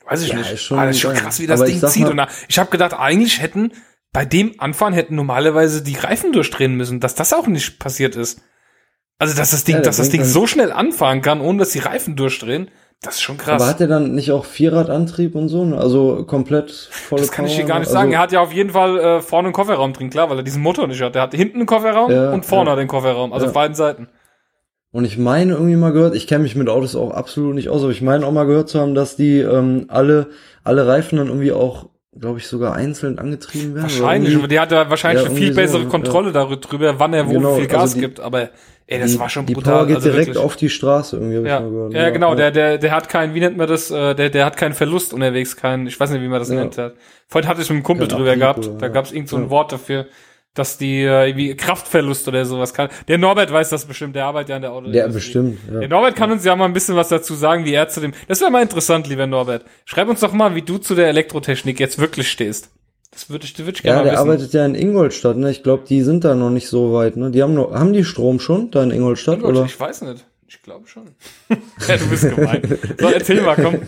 weiß 0.06 0.22
ich 0.22 0.30
ja, 0.30 0.38
nicht. 0.38 0.52
Ist 0.52 0.62
schon, 0.62 0.78
ah, 0.78 0.88
ist 0.88 1.00
schon 1.00 1.14
krass, 1.14 1.40
wie 1.40 1.46
das 1.46 1.64
Ding 1.64 1.80
zieht. 1.80 2.04
Mal, 2.04 2.10
und 2.12 2.16
da, 2.18 2.28
ich 2.48 2.58
habe 2.58 2.70
gedacht, 2.70 2.94
eigentlich 2.96 3.42
hätten 3.42 3.72
bei 4.12 4.24
dem 4.24 4.54
Anfahren 4.58 4.94
hätten 4.94 5.14
normalerweise 5.14 5.82
die 5.82 5.96
Reifen 5.96 6.32
durchdrehen 6.32 6.74
müssen, 6.74 7.00
dass 7.00 7.14
das 7.14 7.32
auch 7.32 7.46
nicht 7.46 7.78
passiert 7.78 8.16
ist. 8.16 8.40
Also, 9.18 9.36
dass 9.36 9.50
das 9.50 9.64
Ding, 9.64 9.76
ja, 9.76 9.82
dass 9.82 9.96
das 9.96 10.10
Ding 10.10 10.24
so 10.24 10.46
schnell 10.46 10.70
anfahren 10.70 11.22
kann, 11.22 11.40
ohne 11.40 11.58
dass 11.58 11.70
die 11.70 11.80
Reifen 11.80 12.14
durchdrehen, 12.14 12.70
das 13.02 13.14
ist 13.14 13.20
schon 13.20 13.36
krass. 13.36 13.62
Aber 13.62 13.70
hat 13.70 13.80
er 13.80 13.86
dann 13.86 14.14
nicht 14.14 14.32
auch 14.32 14.44
Vierradantrieb 14.44 15.36
und 15.36 15.48
so? 15.48 15.62
Also 15.76 16.24
komplett 16.24 16.70
voll. 16.70 17.18
Das 17.18 17.30
kann 17.30 17.44
Power? 17.44 17.52
ich 17.52 17.60
dir 17.60 17.64
gar 17.64 17.78
nicht 17.78 17.88
also 17.88 17.98
sagen. 17.98 18.12
Er 18.12 18.18
hat 18.18 18.32
ja 18.32 18.40
auf 18.40 18.52
jeden 18.52 18.70
Fall 18.70 18.98
äh, 18.98 19.20
vorne 19.20 19.46
einen 19.46 19.52
Kofferraum 19.52 19.92
drin, 19.92 20.10
klar, 20.10 20.30
weil 20.30 20.38
er 20.38 20.42
diesen 20.42 20.62
Motor 20.62 20.88
nicht 20.88 21.00
hat. 21.00 21.14
Er 21.14 21.22
hat 21.22 21.34
hinten 21.34 21.58
einen 21.58 21.66
Kofferraum 21.66 22.10
ja, 22.10 22.32
und 22.32 22.44
vorne 22.44 22.70
ja. 22.70 22.76
den 22.76 22.88
Kofferraum, 22.88 23.32
also 23.32 23.46
ja. 23.46 23.50
auf 23.50 23.54
beiden 23.54 23.76
Seiten. 23.76 24.08
Und 24.90 25.04
ich 25.04 25.18
meine 25.18 25.52
irgendwie 25.52 25.76
mal 25.76 25.92
gehört, 25.92 26.16
ich 26.16 26.26
kenne 26.26 26.42
mich 26.42 26.56
mit 26.56 26.68
Autos 26.68 26.96
auch 26.96 27.10
absolut 27.10 27.54
nicht 27.54 27.68
aus, 27.68 27.82
aber 27.82 27.92
ich 27.92 28.02
meine 28.02 28.26
auch 28.26 28.32
mal 28.32 28.46
gehört 28.46 28.68
zu 28.68 28.80
haben, 28.80 28.94
dass 28.94 29.16
die 29.16 29.38
ähm, 29.40 29.84
alle 29.88 30.30
alle 30.64 30.86
Reifen 30.86 31.18
dann 31.18 31.28
irgendwie 31.28 31.52
auch 31.52 31.90
glaube 32.16 32.38
ich, 32.38 32.46
sogar 32.46 32.74
einzeln 32.74 33.18
angetrieben 33.18 33.74
werden. 33.74 33.84
Wahrscheinlich, 33.84 34.36
aber 34.36 34.48
die 34.48 34.58
hat 34.58 34.72
ja 34.72 34.88
wahrscheinlich 34.88 35.24
ja, 35.24 35.30
eine 35.30 35.38
viel 35.38 35.54
bessere 35.54 35.82
so, 35.82 35.88
Kontrolle 35.88 36.32
ja. 36.32 36.44
darüber, 36.44 36.98
wann 36.98 37.14
er 37.14 37.28
wo 37.28 37.32
genau, 37.32 37.56
viel 37.56 37.66
Gas 37.66 37.80
also 37.80 37.94
die, 37.94 38.00
gibt, 38.00 38.20
aber 38.20 38.50
ey, 38.86 39.00
das 39.00 39.12
die, 39.12 39.18
war 39.18 39.28
schon 39.28 39.46
brutal. 39.46 39.62
Die 39.62 39.70
Power 39.70 39.86
geht 39.86 39.96
also 39.96 40.10
direkt 40.10 40.28
wirklich. 40.28 40.44
auf 40.44 40.56
die 40.56 40.70
Straße 40.70 41.16
irgendwie, 41.16 41.48
ja. 41.48 41.58
ich 41.58 41.70
mal 41.70 41.92
Ja, 41.92 42.10
genau, 42.10 42.34
der, 42.34 42.50
der, 42.50 42.78
der 42.78 42.92
hat 42.92 43.08
keinen, 43.08 43.34
wie 43.34 43.40
nennt 43.40 43.56
man 43.56 43.68
das, 43.68 43.90
äh, 43.90 44.14
der, 44.14 44.30
der 44.30 44.44
hat 44.46 44.56
keinen 44.56 44.74
Verlust 44.74 45.12
unterwegs, 45.12 45.56
keinen, 45.56 45.86
ich 45.86 45.98
weiß 45.98 46.10
nicht, 46.10 46.22
wie 46.22 46.28
man 46.28 46.38
das 46.38 46.48
nennt. 46.48 46.76
Vorhin 47.28 47.48
hatte 47.48 47.60
ich 47.60 47.68
mit 47.68 47.76
einem 47.76 47.82
Kumpel 47.84 48.08
drüber 48.08 48.36
gehabt, 48.36 48.70
da 48.78 48.88
gab 48.88 49.04
es 49.04 49.12
irgend 49.12 49.28
so 49.28 49.36
ein 49.36 49.50
Wort 49.50 49.72
dafür 49.72 50.06
dass 50.54 50.76
die 50.78 51.02
äh, 51.02 51.28
irgendwie 51.28 51.54
Kraftverlust 51.54 52.26
oder 52.28 52.44
sowas 52.44 52.74
kann. 52.74 52.88
Der 53.06 53.18
Norbert 53.18 53.52
weiß 53.52 53.68
das 53.68 53.84
bestimmt, 53.84 54.16
der 54.16 54.24
arbeitet 54.26 54.50
ja 54.50 54.56
an 54.56 54.62
der 54.62 54.72
Auto. 54.72 54.90
Der 54.90 55.08
bestimmt. 55.08 55.58
Ja. 55.72 55.80
Der 55.80 55.88
Norbert 55.88 56.16
kann 56.16 56.30
uns 56.32 56.44
ja 56.44 56.56
mal 56.56 56.64
ein 56.64 56.72
bisschen 56.72 56.96
was 56.96 57.08
dazu 57.08 57.34
sagen, 57.34 57.64
wie 57.64 57.74
er 57.74 57.88
zu 57.88 58.00
dem. 58.00 58.12
Das 58.26 58.40
wäre 58.40 58.50
mal 58.50 58.62
interessant, 58.62 59.06
lieber 59.08 59.26
Norbert. 59.26 59.64
Schreib 59.84 60.08
uns 60.08 60.20
doch 60.20 60.32
mal, 60.32 60.54
wie 60.54 60.62
du 60.62 60.78
zu 60.78 60.94
der 60.94 61.08
Elektrotechnik 61.08 61.78
jetzt 61.78 61.98
wirklich 61.98 62.28
stehst. 62.30 62.70
Das 63.10 63.30
würde 63.30 63.44
ich, 63.46 63.58
würd 63.58 63.76
ich 63.76 63.82
gerne 63.82 63.98
Ja, 63.98 64.04
der 64.04 64.12
wissen. 64.12 64.20
arbeitet 64.22 64.52
ja 64.52 64.66
in 64.66 64.74
Ingolstadt, 64.74 65.36
ne? 65.36 65.50
Ich 65.50 65.62
glaube, 65.62 65.84
die 65.88 66.02
sind 66.02 66.24
da 66.24 66.34
noch 66.34 66.50
nicht 66.50 66.68
so 66.68 66.92
weit, 66.92 67.16
ne? 67.16 67.30
Die 67.30 67.42
haben 67.42 67.54
noch, 67.54 67.72
haben 67.72 67.92
die 67.92 68.04
Strom 68.04 68.38
schon 68.38 68.70
da 68.70 68.82
in 68.82 68.90
Ingolstadt, 68.90 69.36
Ingolstadt 69.38 69.58
oder? 69.62 69.66
Ich 69.66 69.80
weiß 69.80 70.02
nicht. 70.02 70.26
Ich 70.46 70.62
glaube 70.62 70.86
schon. 70.86 71.04
ja, 71.88 71.96
du 71.96 72.06
bist 72.08 72.34
gemein. 72.34 72.78
So, 72.98 73.08
erzähl 73.08 73.40
mal, 73.42 73.56
komm. 73.56 73.80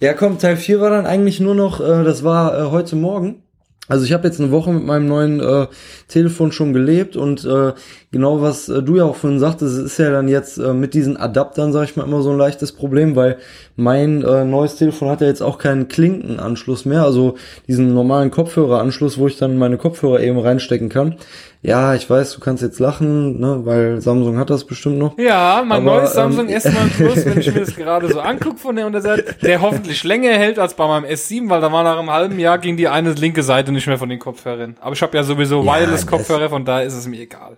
Ja, 0.00 0.12
komm, 0.14 0.38
Teil 0.38 0.56
4 0.56 0.80
war 0.80 0.90
dann 0.90 1.06
eigentlich 1.06 1.40
nur 1.40 1.54
noch, 1.54 1.80
äh, 1.80 2.04
das 2.04 2.22
war 2.24 2.58
äh, 2.58 2.70
heute 2.70 2.96
Morgen. 2.96 3.42
Also 3.88 4.04
ich 4.04 4.12
habe 4.12 4.28
jetzt 4.28 4.40
eine 4.40 4.50
Woche 4.50 4.70
mit 4.70 4.84
meinem 4.84 5.08
neuen 5.08 5.40
äh, 5.40 5.66
Telefon 6.08 6.52
schon 6.52 6.72
gelebt 6.72 7.16
und 7.16 7.44
äh, 7.44 7.72
genau 8.12 8.42
was 8.42 8.68
äh, 8.68 8.82
du 8.82 8.96
ja 8.96 9.04
auch 9.04 9.16
vorhin 9.16 9.40
sagtest, 9.40 9.78
ist 9.78 9.98
ja 9.98 10.10
dann 10.10 10.28
jetzt 10.28 10.58
äh, 10.58 10.74
mit 10.74 10.94
diesen 10.94 11.16
Adaptern, 11.16 11.72
sag 11.72 11.84
ich 11.84 11.96
mal, 11.96 12.04
immer 12.04 12.22
so 12.22 12.30
ein 12.30 12.38
leichtes 12.38 12.72
Problem, 12.72 13.16
weil 13.16 13.38
mein 13.76 14.22
äh, 14.22 14.44
neues 14.44 14.76
Telefon 14.76 15.08
hat 15.08 15.22
ja 15.22 15.26
jetzt 15.26 15.42
auch 15.42 15.58
keinen 15.58 15.88
Klinkenanschluss 15.88 16.84
mehr, 16.84 17.04
also 17.04 17.36
diesen 17.66 17.94
normalen 17.94 18.30
Kopfhöreranschluss, 18.30 19.18
wo 19.18 19.26
ich 19.26 19.38
dann 19.38 19.58
meine 19.58 19.78
Kopfhörer 19.78 20.20
eben 20.20 20.38
reinstecken 20.38 20.90
kann. 20.90 21.16
Ja, 21.60 21.94
ich 21.94 22.08
weiß, 22.08 22.34
du 22.34 22.40
kannst 22.40 22.62
jetzt 22.62 22.78
lachen, 22.78 23.40
ne, 23.40 23.60
weil 23.64 24.00
Samsung 24.00 24.38
hat 24.38 24.48
das 24.48 24.64
bestimmt 24.64 24.98
noch. 24.98 25.18
Ja, 25.18 25.62
mein 25.66 25.86
Aber, 25.86 26.00
neues 26.00 26.12
Samsung 26.12 26.48
ähm, 26.48 26.56
S9 26.56 26.96
Plus, 26.96 27.26
wenn 27.26 27.40
ich 27.40 27.52
mir 27.52 27.60
das 27.60 27.74
gerade 27.76 28.12
so 28.12 28.20
angucke 28.20 28.58
von 28.58 28.76
der 28.76 28.86
Unterseite, 28.86 29.34
der 29.42 29.60
hoffentlich 29.60 30.04
länger 30.04 30.30
hält 30.30 30.58
als 30.58 30.74
bei 30.74 30.86
meinem 30.86 31.04
S7, 31.04 31.48
weil 31.50 31.60
da 31.60 31.72
war 31.72 31.82
nach 31.82 31.98
einem 31.98 32.10
halben 32.10 32.38
Jahr 32.38 32.58
ging 32.58 32.76
die 32.76 32.86
eine 32.86 33.12
linke 33.12 33.42
Seite 33.42 33.72
nicht 33.72 33.88
mehr 33.88 33.98
von 33.98 34.08
den 34.08 34.20
Kopfhörern. 34.20 34.76
Aber 34.80 34.92
ich 34.92 35.02
habe 35.02 35.16
ja 35.16 35.24
sowieso 35.24 35.64
ja, 35.64 35.80
Wireless-Kopfhörer, 35.80 36.48
von 36.48 36.64
daher 36.64 36.86
ist 36.86 36.94
es 36.94 37.08
mir 37.08 37.20
egal. 37.20 37.56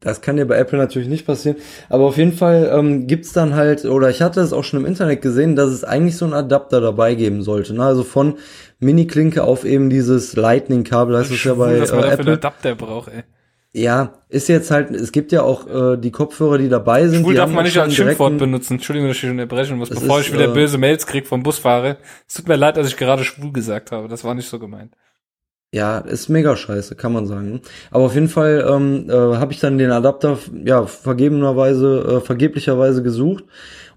Das 0.00 0.20
kann 0.20 0.36
dir 0.36 0.46
bei 0.46 0.56
Apple 0.56 0.78
natürlich 0.78 1.08
nicht 1.08 1.26
passieren. 1.26 1.56
Aber 1.88 2.04
auf 2.04 2.16
jeden 2.16 2.32
Fall 2.32 2.70
ähm, 2.72 3.06
gibt's 3.06 3.32
dann 3.32 3.54
halt, 3.54 3.84
oder 3.84 4.10
ich 4.10 4.22
hatte 4.22 4.40
es 4.40 4.52
auch 4.52 4.64
schon 4.64 4.80
im 4.80 4.86
Internet 4.86 5.22
gesehen, 5.22 5.56
dass 5.56 5.70
es 5.70 5.84
eigentlich 5.84 6.16
so 6.16 6.24
einen 6.24 6.34
Adapter 6.34 6.80
dabei 6.80 7.14
geben 7.14 7.42
sollte. 7.42 7.74
Ne? 7.74 7.84
Also 7.84 8.02
von 8.02 8.38
Mini-Klinke 8.78 9.44
auf 9.44 9.64
eben 9.64 9.90
dieses 9.90 10.36
Lightning-Kabel, 10.36 11.16
heißt 11.16 11.30
es 11.30 11.44
ja 11.44 11.54
bei 11.54 11.78
dass 11.78 11.92
man 11.92 12.04
äh, 12.04 12.12
Apple. 12.12 12.26
Einen 12.26 12.34
Adapter 12.36 12.74
braucht, 12.74 13.08
ey. 13.12 13.24
Ja, 13.72 14.14
ist 14.28 14.48
jetzt 14.48 14.72
halt, 14.72 14.90
es 14.90 15.12
gibt 15.12 15.30
ja 15.30 15.42
auch 15.42 15.68
äh, 15.68 15.96
die 15.96 16.10
Kopfhörer, 16.10 16.58
die 16.58 16.68
dabei 16.68 17.06
sind. 17.06 17.22
Schwul 17.22 17.34
darf 17.34 17.52
man 17.52 17.64
nicht 17.64 17.78
als 17.78 17.94
Schimpfwort 17.94 18.36
benutzen. 18.36 18.74
Entschuldigung, 18.74 19.08
dass 19.08 19.18
ich 19.18 19.30
unterbrechen 19.30 19.78
muss, 19.78 19.90
bevor 19.90 20.18
ist, 20.18 20.26
ich 20.26 20.32
wieder 20.32 20.50
äh, 20.50 20.52
böse 20.52 20.76
Mails 20.76 21.06
krieg 21.06 21.28
vom 21.28 21.44
Busfahrer. 21.44 21.98
Es 22.26 22.34
tut 22.34 22.48
mir 22.48 22.56
leid, 22.56 22.76
dass 22.76 22.88
ich 22.88 22.96
gerade 22.96 23.22
schwul 23.22 23.52
gesagt 23.52 23.92
habe. 23.92 24.08
Das 24.08 24.24
war 24.24 24.34
nicht 24.34 24.48
so 24.48 24.58
gemeint. 24.58 24.96
Ja, 25.72 25.98
ist 25.98 26.28
mega 26.28 26.56
scheiße, 26.56 26.96
kann 26.96 27.12
man 27.12 27.26
sagen. 27.26 27.60
Aber 27.92 28.04
auf 28.04 28.14
jeden 28.14 28.28
Fall 28.28 28.66
ähm, 28.68 29.08
äh, 29.08 29.12
habe 29.12 29.52
ich 29.52 29.60
dann 29.60 29.78
den 29.78 29.92
Adapter 29.92 30.36
ja 30.64 30.84
vergebenerweise, 30.86 32.16
äh, 32.16 32.20
vergeblicherweise 32.20 33.04
gesucht 33.04 33.44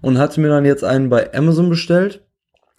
und 0.00 0.18
hatte 0.18 0.40
mir 0.40 0.50
dann 0.50 0.64
jetzt 0.64 0.84
einen 0.84 1.08
bei 1.08 1.34
Amazon 1.34 1.68
bestellt. 1.68 2.22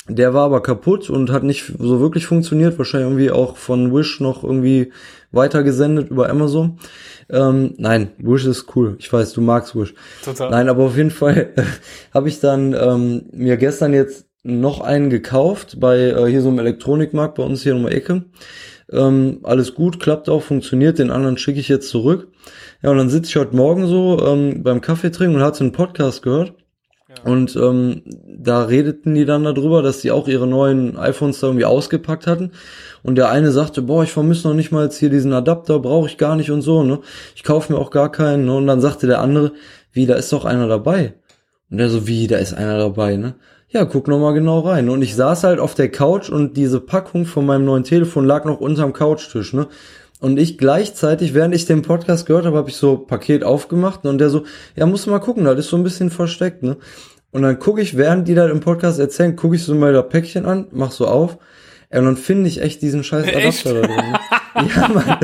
Der 0.07 0.33
war 0.33 0.45
aber 0.45 0.61
kaputt 0.61 1.09
und 1.09 1.31
hat 1.31 1.43
nicht 1.43 1.73
so 1.79 1.99
wirklich 1.99 2.25
funktioniert. 2.27 2.77
Wahrscheinlich 2.77 3.09
irgendwie 3.09 3.31
auch 3.31 3.57
von 3.57 3.93
Wish 3.93 4.21
noch 4.21 4.43
irgendwie 4.43 4.93
weitergesendet 5.31 6.09
über 6.11 6.29
Amazon. 6.29 6.79
Ähm, 7.29 7.73
nein, 7.77 8.11
Wish 8.19 8.45
ist 8.45 8.75
cool. 8.75 8.95
Ich 8.99 9.11
weiß, 9.11 9.33
du 9.33 9.41
magst 9.41 9.75
Wish. 9.75 9.93
Total. 10.23 10.51
Nein, 10.51 10.69
aber 10.69 10.83
auf 10.83 10.95
jeden 10.95 11.11
Fall 11.11 11.53
habe 12.13 12.29
ich 12.29 12.39
dann 12.39 12.73
ähm, 12.73 13.25
mir 13.33 13.57
gestern 13.57 13.93
jetzt 13.93 14.27
noch 14.43 14.79
einen 14.79 15.09
gekauft 15.09 15.79
bei 15.79 15.97
äh, 15.97 16.27
hier 16.27 16.43
so 16.43 16.49
einem 16.49 16.59
Elektronikmarkt 16.59 17.35
bei 17.35 17.43
uns 17.43 17.63
hier 17.63 17.75
um 17.75 17.87
die 17.87 17.93
Ecke. 17.93 18.25
Ähm, 18.91 19.39
alles 19.43 19.73
gut, 19.73 19.99
klappt 19.99 20.29
auch, 20.29 20.43
funktioniert. 20.43 20.99
Den 20.99 21.11
anderen 21.11 21.37
schicke 21.37 21.59
ich 21.59 21.69
jetzt 21.69 21.89
zurück. 21.89 22.27
Ja, 22.81 22.91
und 22.91 22.97
dann 22.97 23.09
sitze 23.09 23.29
ich 23.29 23.35
heute 23.35 23.55
Morgen 23.55 23.87
so 23.87 24.23
ähm, 24.25 24.63
beim 24.63 24.81
Kaffee 24.81 25.11
trinken 25.11 25.37
und 25.37 25.41
hatte 25.41 25.61
einen 25.61 25.71
Podcast 25.71 26.21
gehört. 26.21 26.53
Ja. 27.09 27.31
Und 27.31 27.55
ähm, 27.55 28.03
da 28.27 28.63
redeten 28.63 29.15
die 29.15 29.25
dann 29.25 29.43
darüber, 29.43 29.81
dass 29.81 30.01
die 30.01 30.11
auch 30.11 30.27
ihre 30.27 30.47
neuen 30.47 30.97
iPhones 30.97 31.39
da 31.39 31.47
irgendwie 31.47 31.65
ausgepackt 31.65 32.27
hatten. 32.27 32.51
Und 33.03 33.15
der 33.15 33.29
eine 33.29 33.51
sagte, 33.51 33.81
boah, 33.81 34.03
ich 34.03 34.11
vermisse 34.11 34.47
noch 34.47 34.55
nicht 34.55 34.71
mal 34.71 34.83
jetzt 34.83 34.97
hier 34.97 35.09
diesen 35.09 35.33
Adapter, 35.33 35.79
brauche 35.79 36.07
ich 36.07 36.17
gar 36.17 36.35
nicht 36.35 36.51
und 36.51 36.61
so, 36.61 36.83
ne? 36.83 36.99
Ich 37.35 37.43
kaufe 37.43 37.73
mir 37.73 37.79
auch 37.79 37.91
gar 37.91 38.11
keinen. 38.11 38.45
Ne? 38.45 38.55
Und 38.55 38.67
dann 38.67 38.81
sagte 38.81 39.07
der 39.07 39.21
andere, 39.21 39.53
wie, 39.91 40.05
da 40.05 40.15
ist 40.15 40.33
doch 40.33 40.45
einer 40.45 40.67
dabei. 40.67 41.13
Und 41.71 41.77
der 41.77 41.89
so, 41.89 42.07
wie, 42.07 42.27
da 42.27 42.37
ist 42.37 42.53
einer 42.53 42.77
dabei, 42.77 43.17
ne? 43.17 43.35
Ja, 43.75 43.83
guck 43.83 44.07
noch 44.07 44.19
mal 44.19 44.33
genau 44.33 44.61
rein. 44.61 44.87
Und 44.87 45.01
ich 45.01 45.15
saß 45.15 45.43
halt 45.43 45.59
auf 45.59 45.75
der 45.75 45.91
Couch 45.91 46.29
und 46.29 46.55
diese 46.55 46.79
Packung 46.79 47.25
von 47.25 47.45
meinem 47.45 47.65
neuen 47.65 47.83
Telefon 47.83 48.25
lag 48.25 48.45
noch 48.45 48.61
unterm 48.61 48.93
Couchtisch, 48.93 49.53
ne? 49.53 49.67
Und 50.21 50.39
ich 50.39 50.57
gleichzeitig, 50.57 51.33
während 51.33 51.53
ich 51.53 51.65
den 51.65 51.81
Podcast 51.81 52.25
gehört 52.25 52.45
habe, 52.45 52.55
habe 52.55 52.69
ich 52.69 52.77
so 52.77 52.97
Paket 52.97 53.43
aufgemacht 53.43 54.05
und 54.05 54.17
der 54.17 54.29
so, 54.29 54.45
ja, 54.77 54.85
musst 54.85 55.05
du 55.05 55.11
mal 55.11 55.19
gucken, 55.19 55.43
das 55.43 55.59
ist 55.59 55.67
so 55.67 55.75
ein 55.75 55.83
bisschen 55.83 56.09
versteckt, 56.09 56.63
ne? 56.63 56.77
Und 57.31 57.41
dann 57.41 57.59
gucke 57.59 57.81
ich, 57.81 57.97
während 57.97 58.29
die 58.29 58.33
da 58.33 58.47
im 58.47 58.61
Podcast 58.61 58.97
erzählen, 58.97 59.35
gucke 59.35 59.57
ich 59.57 59.63
so 59.63 59.75
mal 59.75 59.91
das 59.91 60.07
Päckchen 60.07 60.45
an, 60.45 60.67
mach 60.71 60.91
so 60.91 61.05
auf. 61.05 61.37
Ja, 61.91 61.99
und 61.99 62.05
dann 62.05 62.17
finde 62.17 62.49
ich 62.49 62.61
echt 62.61 62.81
diesen 62.81 63.03
scheiß 63.03 63.27
Adapter 63.35 63.81
da 63.81 63.87
drin. 63.87 64.17
Ja, 64.75 64.87
Mann. 64.87 65.17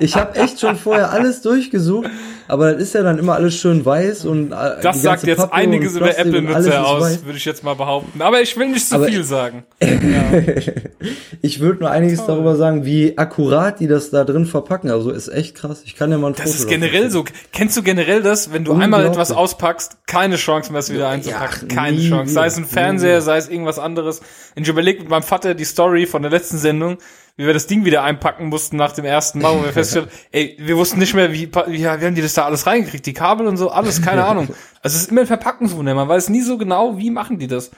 Ich 0.00 0.16
habe 0.16 0.36
echt 0.36 0.60
schon 0.60 0.76
vorher 0.76 1.10
alles 1.10 1.42
durchgesucht 1.42 2.08
aber 2.48 2.72
das 2.72 2.82
ist 2.82 2.94
ja 2.94 3.02
dann 3.02 3.18
immer 3.18 3.34
alles 3.34 3.56
schön 3.56 3.84
weiß 3.84 4.24
und 4.24 4.52
äh, 4.52 4.80
Das 4.82 5.02
sagt 5.02 5.24
jetzt 5.24 5.36
Pappe 5.36 5.52
einiges 5.52 5.94
über 5.94 6.18
Apple-Nutzer 6.18 6.86
aus, 6.86 7.24
würde 7.24 7.36
ich 7.36 7.44
jetzt 7.44 7.62
mal 7.62 7.74
behaupten. 7.74 8.22
Aber 8.22 8.40
ich 8.40 8.56
will 8.56 8.68
nicht 8.68 8.88
zu 8.88 8.94
aber 8.94 9.06
viel 9.06 9.22
sagen. 9.22 9.64
ich 11.42 11.60
würde 11.60 11.80
nur 11.80 11.90
einiges 11.90 12.20
Toll. 12.20 12.28
darüber 12.28 12.56
sagen, 12.56 12.86
wie 12.86 13.18
akkurat 13.18 13.80
die 13.80 13.86
das 13.86 14.10
da 14.10 14.24
drin 14.24 14.46
verpacken. 14.46 14.90
Also 14.90 15.10
ist 15.10 15.28
echt 15.28 15.56
krass. 15.56 15.82
Ich 15.84 15.94
kann 15.94 16.10
ja 16.10 16.16
mal 16.16 16.28
ein 16.28 16.34
Das 16.34 16.44
Foto 16.44 16.56
ist 16.56 16.68
generell 16.68 17.10
so. 17.10 17.24
Kennst 17.52 17.76
du 17.76 17.82
generell 17.82 18.22
das, 18.22 18.50
wenn 18.50 18.64
du 18.64 18.72
einmal 18.72 19.04
etwas 19.04 19.30
auspackst, 19.30 19.98
keine 20.06 20.36
Chance 20.36 20.72
mehr, 20.72 20.78
es 20.80 20.90
wieder 20.90 21.10
einzupacken. 21.10 21.68
Ja, 21.68 21.74
keine 21.74 22.00
Chance. 22.00 22.32
Sei 22.32 22.46
es 22.46 22.56
ein 22.56 22.64
Fernseher, 22.64 23.20
sei 23.20 23.36
es 23.36 23.48
irgendwas 23.48 23.78
anderes. 23.78 24.20
Und 24.56 24.62
ich 24.62 24.68
überlege 24.68 25.00
mit 25.00 25.10
meinem 25.10 25.22
Vater 25.22 25.54
die 25.54 25.64
Story 25.64 25.97
von 26.06 26.22
der 26.22 26.30
letzten 26.30 26.58
Sendung 26.58 26.98
wie 27.38 27.46
wir 27.46 27.54
das 27.54 27.68
Ding 27.68 27.84
wieder 27.84 28.02
einpacken 28.02 28.48
mussten 28.48 28.76
nach 28.76 28.92
dem 28.92 29.04
ersten 29.04 29.40
Mal, 29.40 29.56
wo 29.56 29.62
wir 29.62 29.72
feststellen, 29.72 30.08
ey, 30.32 30.56
wir 30.58 30.76
wussten 30.76 30.98
nicht 30.98 31.14
mehr, 31.14 31.32
wie, 31.32 31.48
wie, 31.48 31.78
wie 31.78 31.86
haben 31.86 32.14
die 32.14 32.20
das 32.20 32.34
da 32.34 32.44
alles 32.44 32.66
reingekriegt, 32.66 33.06
die 33.06 33.14
Kabel 33.14 33.46
und 33.46 33.56
so, 33.56 33.70
alles, 33.70 34.02
keine 34.02 34.24
Ahnung. 34.26 34.48
Also 34.82 34.96
es 34.96 35.02
ist 35.02 35.10
immer 35.12 35.22
ein 35.22 35.26
Verpackungswunder, 35.26 35.94
man 35.94 36.08
weiß 36.08 36.28
nie 36.30 36.42
so 36.42 36.58
genau, 36.58 36.98
wie 36.98 37.10
machen 37.10 37.38
die 37.38 37.46
das. 37.46 37.70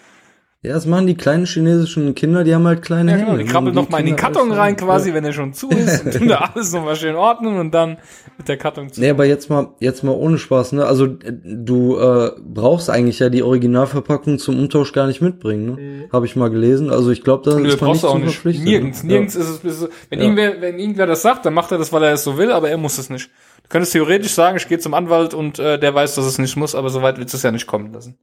Ja, 0.63 0.75
das 0.75 0.85
machen 0.85 1.07
die 1.07 1.15
kleinen 1.15 1.47
chinesischen 1.47 2.15
Kinder, 2.15 2.45
die 2.45 2.55
haben 2.55 2.67
halt 2.67 2.83
kleine 2.83 3.13
ja, 3.13 3.17
genau, 3.17 3.31
Hände. 3.31 3.45
Die 3.45 3.51
krabbeln 3.51 3.75
noch 3.75 3.89
mal 3.89 4.01
in 4.01 4.05
den 4.05 4.17
Karton 4.17 4.53
rein 4.53 4.77
quasi, 4.77 5.09
ja. 5.09 5.15
wenn 5.15 5.25
er 5.25 5.33
schon 5.33 5.55
zu 5.55 5.71
ist 5.71 6.05
und 6.05 6.13
tun 6.13 6.29
da 6.29 6.51
alles 6.55 6.75
nochmal 6.75 6.97
schön 6.97 7.17
ordnen 7.17 7.59
und 7.59 7.73
dann 7.73 7.97
mit 8.37 8.47
der 8.47 8.59
Karton 8.59 8.93
zu. 8.93 9.01
Nee, 9.01 9.09
aber 9.09 9.25
jetzt 9.25 9.49
mal, 9.49 9.69
jetzt 9.81 10.05
mal 10.05 10.13
ohne 10.13 10.37
Spaß, 10.37 10.73
ne? 10.73 10.85
Also 10.85 11.07
du 11.07 11.99
äh, 11.99 12.33
brauchst 12.39 12.91
eigentlich 12.91 13.21
ja 13.21 13.31
die 13.31 13.43
Originalverpackung 13.43 14.39
zum 14.39 14.59
Umtausch 14.59 14.93
gar 14.93 15.07
nicht 15.07 15.23
mitbringen, 15.23 15.65
ne? 15.65 15.81
Mhm. 15.81 16.13
Habe 16.13 16.27
ich 16.27 16.37
mal 16.37 16.51
gelesen. 16.51 16.91
Also 16.91 17.11
ich 17.11 17.23
glaube, 17.23 17.51
da 17.51 17.59
ist 17.59 17.81
man 17.81 17.93
nicht 17.93 18.05
auch 18.05 18.19
nicht. 18.19 18.45
Nirgends, 18.45 19.03
ne? 19.03 19.13
nirgends 19.13 19.37
ja. 19.37 19.41
ist 19.41 19.49
es, 19.49 19.65
ist 19.65 19.81
es 19.81 19.89
wenn 20.11 20.19
ja. 20.19 20.27
irgendwer, 20.27 20.61
wenn 20.61 20.79
irgendwer 20.79 21.07
das 21.07 21.23
sagt, 21.23 21.47
dann 21.47 21.55
macht 21.55 21.73
er 21.73 21.79
das, 21.79 21.91
weil 21.91 22.03
er 22.03 22.13
es 22.13 22.23
so 22.23 22.37
will, 22.37 22.53
aber 22.53 22.69
er 22.69 22.77
muss 22.77 22.99
es 22.99 23.09
nicht. 23.09 23.31
Du 23.63 23.69
könntest 23.71 23.95
theoretisch 23.95 24.33
sagen, 24.33 24.59
ich 24.59 24.69
gehe 24.69 24.79
zum 24.79 24.93
Anwalt 24.93 25.33
und 25.33 25.59
äh, 25.59 25.79
der 25.79 25.95
weiß, 25.95 26.17
dass 26.17 26.27
es 26.27 26.39
nicht 26.39 26.57
muss, 26.57 26.75
aber 26.75 26.91
soweit 26.91 27.17
willst 27.17 27.33
du 27.33 27.39
es 27.39 27.45
ja 27.45 27.51
nicht 27.51 27.67
kommen 27.67 27.95
lassen. 27.95 28.19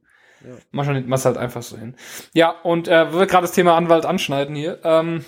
Schon, 0.72 1.08
mach's 1.08 1.24
halt 1.24 1.36
einfach 1.36 1.62
so 1.62 1.76
hin. 1.76 1.94
Ja, 2.34 2.50
und 2.50 2.88
äh, 2.88 3.12
wir 3.12 3.26
gerade 3.26 3.46
das 3.46 3.52
Thema 3.52 3.76
Anwalt 3.76 4.04
anschneiden 4.04 4.54
hier. 4.54 4.78
Ähm, 4.84 5.24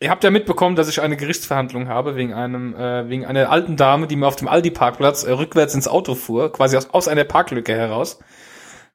ihr 0.00 0.10
habt 0.10 0.24
ja 0.24 0.30
mitbekommen, 0.30 0.76
dass 0.76 0.88
ich 0.88 1.00
eine 1.00 1.16
Gerichtsverhandlung 1.16 1.88
habe 1.88 2.16
wegen 2.16 2.32
einem, 2.32 2.74
äh, 2.74 3.08
wegen 3.08 3.26
einer 3.26 3.50
alten 3.50 3.76
Dame, 3.76 4.06
die 4.06 4.16
mir 4.16 4.26
auf 4.26 4.36
dem 4.36 4.48
Aldi-Parkplatz 4.48 5.24
äh, 5.24 5.32
rückwärts 5.32 5.74
ins 5.74 5.88
Auto 5.88 6.14
fuhr, 6.14 6.52
quasi 6.52 6.76
aus, 6.76 6.90
aus 6.90 7.08
einer 7.08 7.24
Parklücke 7.24 7.74
heraus. 7.74 8.20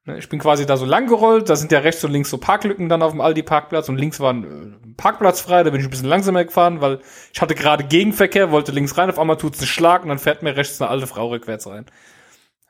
Ne, 0.08 0.16
ich 0.18 0.30
bin 0.30 0.38
quasi 0.38 0.64
da 0.64 0.78
so 0.78 0.86
lang 0.86 1.06
gerollt, 1.06 1.50
da 1.50 1.56
sind 1.56 1.70
ja 1.70 1.80
rechts 1.80 2.02
und 2.02 2.12
links 2.12 2.30
so 2.30 2.38
Parklücken 2.38 2.88
dann 2.88 3.02
auf 3.02 3.12
dem 3.12 3.20
Aldi-Parkplatz 3.20 3.90
und 3.90 3.98
links 3.98 4.20
war 4.20 4.32
ein 4.32 4.44
äh, 4.44 4.94
Parkplatz 4.96 5.42
frei, 5.42 5.62
da 5.62 5.70
bin 5.70 5.80
ich 5.80 5.86
ein 5.86 5.90
bisschen 5.90 6.08
langsamer 6.08 6.44
gefahren, 6.44 6.80
weil 6.80 7.00
ich 7.34 7.42
hatte 7.42 7.54
gerade 7.54 7.84
Gegenverkehr, 7.84 8.50
wollte 8.50 8.72
links 8.72 8.96
rein, 8.96 9.10
auf 9.10 9.18
einmal 9.18 9.36
tut's 9.36 9.58
einen 9.58 9.66
Schlag 9.66 10.02
und 10.02 10.08
dann 10.08 10.18
fährt 10.18 10.42
mir 10.42 10.56
rechts 10.56 10.80
eine 10.80 10.90
alte 10.90 11.06
Frau 11.06 11.28
rückwärts 11.28 11.66
rein. 11.66 11.84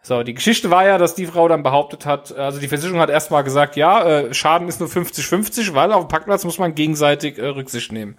So, 0.09 0.23
die 0.23 0.33
Geschichte 0.33 0.71
war 0.71 0.87
ja, 0.87 0.97
dass 0.97 1.15
die 1.15 1.27
Frau 1.27 1.49
dann 1.49 1.63
behauptet 1.63 2.07
hat, 2.07 2.35
also 2.35 2.59
die 2.59 2.69
Versicherung 2.69 2.99
hat 2.99 3.11
erstmal 3.11 3.45
gesagt, 3.45 3.77
ja, 3.77 4.03
äh, 4.07 4.33
Schaden 4.33 4.67
ist 4.67 4.81
nur 4.81 4.89
50-50, 4.89 5.75
weil 5.75 5.93
auf 5.93 6.07
dem 6.07 6.09
Parkplatz 6.09 6.45
muss 6.45 6.57
man 6.57 6.75
gegenseitig 6.75 7.37
äh, 7.37 7.45
Rücksicht 7.49 7.93
nehmen. 7.93 8.17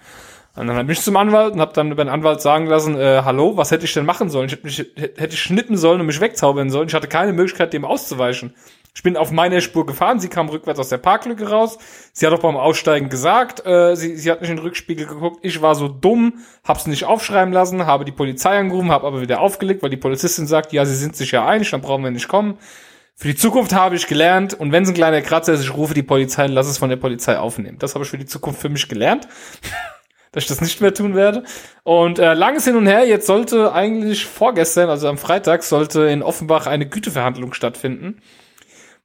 Und 0.56 0.68
dann 0.68 0.76
bin 0.86 0.92
ich 0.92 1.02
zum 1.02 1.18
Anwalt 1.18 1.54
und 1.54 1.60
habe 1.60 1.74
dann 1.74 1.92
über 1.92 2.06
den 2.06 2.10
Anwalt 2.10 2.42
sagen 2.42 2.68
lassen, 2.68 2.96
äh, 2.96 3.24
hallo, 3.26 3.58
was 3.58 3.72
hätte 3.72 3.86
ich 3.86 3.94
denn 3.96 4.06
machen 4.06 4.30
sollen? 4.30 4.46
Ich 4.46 4.52
hätte 4.52 4.66
mich 4.66 4.78
hätte 4.78 5.34
ich 5.34 5.42
schnippen 5.42 5.78
sollen 5.78 6.00
und 6.00 6.06
mich 6.06 6.22
wegzaubern 6.22 6.70
sollen. 6.70 6.90
Ich 6.90 6.94
hatte 6.94 7.08
keine 7.08 7.34
Möglichkeit, 7.34 7.74
dem 7.74 7.86
auszuweichen. 7.86 8.54
Ich 8.96 9.04
bin 9.04 9.16
auf 9.16 9.32
meiner 9.32 9.62
Spur 9.62 9.86
gefahren, 9.86 10.20
sie 10.20 10.30
kam 10.30 10.50
rückwärts 10.50 10.80
aus 10.80 10.90
der 10.90 10.98
Parklücke 10.98 11.50
raus. 11.50 11.78
Sie 12.12 12.26
hat 12.26 12.34
auch 12.34 12.40
beim 12.40 12.58
Aussteigen 12.58 13.10
gesagt, 13.10 13.66
äh, 13.66 13.96
sie, 13.96 14.18
sie 14.18 14.32
hat 14.32 14.42
nicht 14.42 14.50
in 14.50 14.58
den 14.58 14.64
Rückspiegel 14.66 15.06
geguckt. 15.06 15.40
Ich 15.42 15.62
war 15.62 15.76
so 15.76 15.88
dumm, 15.88 16.34
hab's 16.64 16.88
nicht 16.88 17.06
aufschreiben 17.06 17.54
lassen, 17.54 17.86
habe 17.86 18.04
die 18.04 18.12
Polizei 18.12 18.58
angerufen, 18.58 18.92
habe 18.92 19.08
aber 19.08 19.22
wieder 19.22 19.40
aufgelegt, 19.40 19.84
weil 19.84 19.90
die 19.90 19.98
Polizistin 19.98 20.48
sagt, 20.48 20.74
ja, 20.74 20.86
sie 20.86 20.96
sind 20.96 21.16
sich 21.16 21.32
ja 21.32 21.48
einig, 21.48 21.70
dann 21.72 21.82
brauchen 21.82 22.04
wir 22.04 22.12
nicht 22.12 22.28
kommen. 22.28 22.58
Für 23.16 23.28
die 23.28 23.36
Zukunft 23.36 23.74
habe 23.74 23.96
ich 23.96 24.08
gelernt, 24.08 24.54
und 24.54 24.72
wenn 24.72 24.84
es 24.84 24.90
ein 24.90 24.96
kleiner 24.96 25.22
Kratzer 25.22 25.54
ist, 25.54 25.62
ich 25.62 25.74
rufe 25.74 25.94
die 25.94 26.04
Polizei 26.04 26.46
und 26.46 26.52
lasse 26.52 26.70
es 26.70 26.78
von 26.78 26.90
der 26.90 26.98
Polizei 26.98 27.38
aufnehmen. 27.38 27.78
Das 27.78 27.94
habe 27.94 28.04
ich 28.04 28.10
für 28.10 28.18
die 28.18 28.26
Zukunft 28.26 28.62
für 28.62 28.70
mich 28.70 28.88
gelernt. 28.88 29.28
dass 30.32 30.44
ich 30.44 30.50
das 30.50 30.62
nicht 30.62 30.80
mehr 30.80 30.94
tun 30.94 31.16
werde. 31.16 31.44
Und 31.84 32.20
äh, 32.20 32.36
langes 32.36 32.66
hin 32.66 32.76
und 32.76 32.86
her, 32.86 33.08
jetzt 33.08 33.26
sollte 33.26 33.74
eigentlich 33.74 34.26
vorgestern, 34.26 34.88
also 34.88 35.08
am 35.08 35.18
Freitag, 35.18 35.64
sollte 35.64 36.02
in 36.04 36.22
Offenbach 36.22 36.68
eine 36.68 36.88
Güteverhandlung 36.88 37.54
stattfinden 37.54 38.22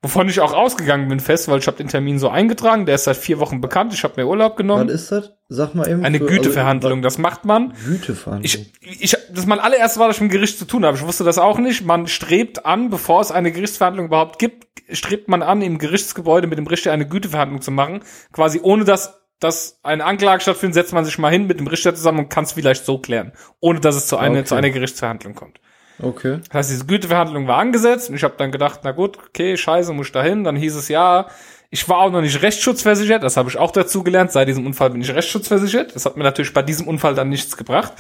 Wovon 0.04 0.28
ich 0.28 0.38
auch 0.40 0.52
ausgegangen 0.52 1.08
bin 1.08 1.18
fest, 1.18 1.48
weil 1.48 1.60
ich 1.60 1.66
habe 1.66 1.78
den 1.78 1.88
Termin 1.88 2.18
so 2.18 2.28
eingetragen, 2.28 2.84
der 2.84 2.96
ist 2.96 3.04
seit 3.04 3.16
vier 3.16 3.40
Wochen 3.40 3.62
bekannt, 3.62 3.94
ich 3.94 4.04
habe 4.04 4.20
mir 4.20 4.28
Urlaub 4.28 4.54
genommen. 4.54 4.86
Was 4.88 4.94
ist 4.94 5.10
das? 5.12 5.32
Sag 5.48 5.74
mal 5.74 5.88
eben. 5.88 6.04
Eine 6.04 6.18
für- 6.18 6.26
Güteverhandlung, 6.26 7.00
das 7.00 7.16
macht 7.16 7.46
man. 7.46 7.70
Also, 7.72 7.90
Güteverhandlung. 7.90 8.44
Ich, 8.44 9.02
ich, 9.02 9.10
das 9.12 9.38
ist 9.38 9.46
mein 9.46 9.60
allererstes 9.60 9.98
Mal, 9.98 10.08
dass 10.08 10.16
ich 10.16 10.20
mit 10.22 10.30
dem 10.30 10.34
Gericht 10.34 10.58
zu 10.58 10.66
tun 10.66 10.84
habe. 10.84 10.98
Ich 10.98 11.06
wusste 11.06 11.24
das 11.24 11.38
auch 11.38 11.58
nicht. 11.58 11.86
Man 11.86 12.06
strebt 12.06 12.66
an, 12.66 12.90
bevor 12.90 13.22
es 13.22 13.30
eine 13.32 13.50
Gerichtsverhandlung 13.50 14.06
überhaupt 14.08 14.38
gibt, 14.38 14.66
strebt 14.94 15.28
man 15.28 15.42
an, 15.42 15.62
im 15.62 15.78
Gerichtsgebäude 15.78 16.48
mit 16.48 16.58
dem 16.58 16.66
Richter 16.66 16.92
eine 16.92 17.08
Güteverhandlung 17.08 17.62
zu 17.62 17.70
machen. 17.70 18.00
Quasi 18.32 18.60
ohne 18.62 18.84
dass, 18.84 19.22
dass 19.40 19.78
eine 19.82 20.04
Anklage 20.04 20.42
stattfindet, 20.42 20.74
setzt 20.74 20.92
man 20.92 21.06
sich 21.06 21.16
mal 21.18 21.32
hin 21.32 21.46
mit 21.46 21.60
dem 21.60 21.66
Richter 21.66 21.94
zusammen 21.94 22.18
und 22.18 22.28
kann 22.28 22.44
es 22.44 22.52
vielleicht 22.52 22.84
so 22.84 22.98
klären. 22.98 23.32
Ohne 23.60 23.80
dass 23.80 23.96
es 23.96 24.06
zu, 24.06 24.18
einer 24.18 24.40
Okay. 24.40 24.44
zu 24.44 24.54
einer 24.54 24.68
Gerichtsverhandlung 24.68 25.34
kommt. 25.34 25.60
Okay. 26.00 26.40
Das 26.48 26.54
heißt, 26.54 26.70
diese 26.70 26.86
Güteverhandlung 26.86 27.46
war 27.46 27.58
angesetzt 27.58 28.10
und 28.10 28.16
ich 28.16 28.24
habe 28.24 28.34
dann 28.36 28.52
gedacht, 28.52 28.80
na 28.84 28.92
gut, 28.92 29.18
okay, 29.18 29.56
scheiße, 29.56 29.92
muss 29.92 30.06
ich 30.06 30.12
da 30.12 30.22
hin. 30.22 30.44
Dann 30.44 30.56
hieß 30.56 30.74
es 30.76 30.88
ja, 30.88 31.28
ich 31.70 31.88
war 31.88 31.98
auch 31.98 32.10
noch 32.10 32.20
nicht 32.20 32.40
rechtsschutzversichert, 32.40 33.22
das 33.22 33.36
habe 33.36 33.48
ich 33.48 33.56
auch 33.56 33.72
dazu 33.72 34.04
gelernt. 34.04 34.32
Seit 34.32 34.48
diesem 34.48 34.66
Unfall 34.66 34.90
bin 34.90 35.00
ich 35.00 35.12
rechtsschutzversichert. 35.14 35.94
Das 35.94 36.06
hat 36.06 36.16
mir 36.16 36.24
natürlich 36.24 36.52
bei 36.52 36.62
diesem 36.62 36.86
Unfall 36.86 37.14
dann 37.14 37.28
nichts 37.28 37.56
gebracht. 37.56 37.92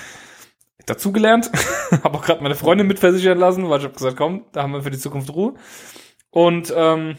Dazu 0.86 1.12
gelernt, 1.12 1.50
habe 2.04 2.18
auch 2.18 2.24
gerade 2.24 2.42
meine 2.42 2.54
Freundin 2.54 2.86
mitversichern 2.86 3.38
lassen, 3.38 3.68
weil 3.68 3.78
ich 3.78 3.84
habe 3.84 3.94
gesagt, 3.94 4.16
komm, 4.16 4.44
da 4.52 4.62
haben 4.62 4.72
wir 4.72 4.82
für 4.82 4.90
die 4.90 4.98
Zukunft 4.98 5.34
Ruhe. 5.34 5.54
Und 6.30 6.72
ähm, 6.76 7.16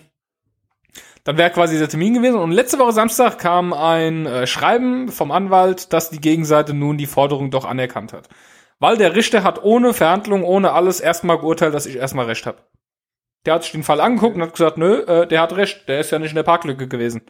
dann 1.25 1.37
wäre 1.37 1.49
quasi 1.49 1.77
der 1.77 1.89
Termin 1.89 2.13
gewesen. 2.13 2.39
Und 2.39 2.51
letzte 2.51 2.77
Woche 2.77 2.93
Samstag 2.93 3.39
kam 3.39 3.73
ein 3.73 4.25
äh, 4.25 4.47
Schreiben 4.47 5.09
vom 5.09 5.31
Anwalt, 5.31 5.91
dass 5.91 6.11
die 6.11 6.21
Gegenseite 6.21 6.73
nun 6.73 6.97
die 6.97 7.07
Forderung 7.07 7.49
doch 7.49 7.65
anerkannt 7.65 8.13
hat. 8.13 8.29
Weil 8.79 8.97
der 8.97 9.15
Richter 9.15 9.43
hat 9.43 9.63
ohne 9.63 9.93
Verhandlung, 9.93 10.43
ohne 10.43 10.73
alles 10.73 10.99
erstmal 10.99 11.37
geurteilt, 11.37 11.73
dass 11.73 11.85
ich 11.85 11.95
erstmal 11.95 12.25
recht 12.25 12.45
habe. 12.45 12.63
Der 13.45 13.53
hat 13.53 13.63
sich 13.63 13.71
den 13.71 13.83
Fall 13.83 14.01
angeguckt 14.01 14.35
und 14.35 14.41
hat 14.41 14.53
gesagt, 14.53 14.77
nö, 14.77 15.01
äh, 15.01 15.27
der 15.27 15.41
hat 15.41 15.55
recht, 15.55 15.87
der 15.87 15.99
ist 15.99 16.11
ja 16.11 16.19
nicht 16.19 16.31
in 16.31 16.35
der 16.35 16.43
Parklücke 16.43 16.87
gewesen. 16.87 17.21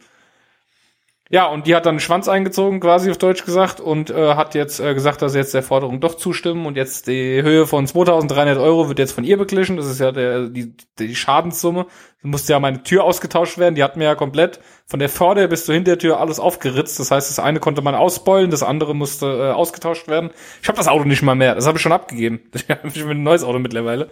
Ja, 1.28 1.46
und 1.46 1.66
die 1.66 1.74
hat 1.74 1.86
dann 1.86 1.94
einen 1.94 2.00
Schwanz 2.00 2.28
eingezogen, 2.28 2.78
quasi 2.78 3.10
auf 3.10 3.18
Deutsch 3.18 3.44
gesagt, 3.44 3.80
und 3.80 4.10
äh, 4.10 4.34
hat 4.34 4.54
jetzt 4.54 4.78
äh, 4.78 4.94
gesagt, 4.94 5.22
dass 5.22 5.32
sie 5.32 5.38
jetzt 5.38 5.54
der 5.54 5.64
Forderung 5.64 5.98
doch 5.98 6.14
zustimmen 6.14 6.66
und 6.66 6.76
jetzt 6.76 7.08
die 7.08 7.42
Höhe 7.42 7.66
von 7.66 7.84
2300 7.84 8.56
Euro 8.58 8.88
wird 8.88 9.00
jetzt 9.00 9.10
von 9.10 9.24
ihr 9.24 9.36
beglichen. 9.36 9.76
Das 9.76 9.86
ist 9.86 9.98
ja 9.98 10.12
der, 10.12 10.48
die, 10.48 10.76
die 11.00 11.16
Schadenssumme. 11.16 11.86
Da 12.22 12.28
musste 12.28 12.52
ja 12.52 12.60
meine 12.60 12.84
Tür 12.84 13.02
ausgetauscht 13.02 13.58
werden. 13.58 13.74
Die 13.74 13.82
hat 13.82 13.96
mir 13.96 14.04
ja 14.04 14.14
komplett 14.14 14.60
von 14.86 15.00
der 15.00 15.08
Vorder- 15.08 15.48
bis 15.48 15.64
zur 15.64 15.74
Hintertür 15.74 16.20
alles 16.20 16.38
aufgeritzt. 16.38 17.00
Das 17.00 17.10
heißt, 17.10 17.28
das 17.28 17.40
eine 17.40 17.58
konnte 17.58 17.82
man 17.82 17.96
ausbeulen, 17.96 18.52
das 18.52 18.62
andere 18.62 18.94
musste 18.94 19.26
äh, 19.26 19.52
ausgetauscht 19.52 20.06
werden. 20.06 20.30
Ich 20.62 20.68
habe 20.68 20.78
das 20.78 20.86
Auto 20.86 21.04
nicht 21.06 21.22
mal 21.22 21.34
mehr. 21.34 21.56
Das 21.56 21.66
habe 21.66 21.78
ich 21.78 21.82
schon 21.82 21.92
abgegeben. 21.92 22.40
Ich 22.54 22.68
habe 23.02 23.10
ein 23.10 23.22
neues 23.24 23.42
Auto 23.42 23.58
mittlerweile. 23.58 24.10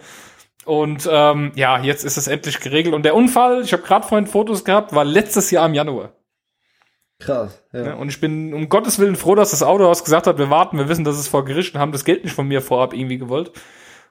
Und 0.65 1.07
ähm, 1.09 1.53
ja, 1.55 1.79
jetzt 1.79 2.03
ist 2.03 2.17
es 2.17 2.27
endlich 2.27 2.59
geregelt. 2.59 2.93
Und 2.93 3.05
der 3.05 3.15
Unfall, 3.15 3.61
ich 3.61 3.71
habe 3.71 3.83
gerade 3.83 4.05
vorhin 4.05 4.27
Fotos 4.27 4.65
gehabt, 4.65 4.93
war 4.93 5.05
letztes 5.05 5.49
Jahr 5.51 5.65
im 5.65 5.73
Januar. 5.73 6.11
Krass. 7.19 7.61
Ja. 7.71 7.85
Ja, 7.85 7.93
und 7.95 8.09
ich 8.09 8.19
bin 8.19 8.53
um 8.53 8.67
Gottes 8.69 8.99
Willen 8.99 9.15
froh, 9.15 9.35
dass 9.35 9.51
das 9.51 9.63
Autohaus 9.63 10.03
gesagt 10.03 10.27
hat, 10.27 10.37
wir 10.37 10.49
warten, 10.49 10.77
wir 10.77 10.89
wissen, 10.89 11.05
dass 11.05 11.17
es 11.17 11.27
vor 11.27 11.45
Gericht 11.45 11.73
und 11.73 11.79
haben 11.79 11.91
das 11.91 12.05
Geld 12.05 12.23
nicht 12.23 12.33
von 12.33 12.47
mir 12.47 12.61
vorab 12.61 12.93
irgendwie 12.93 13.17
gewollt. 13.17 13.51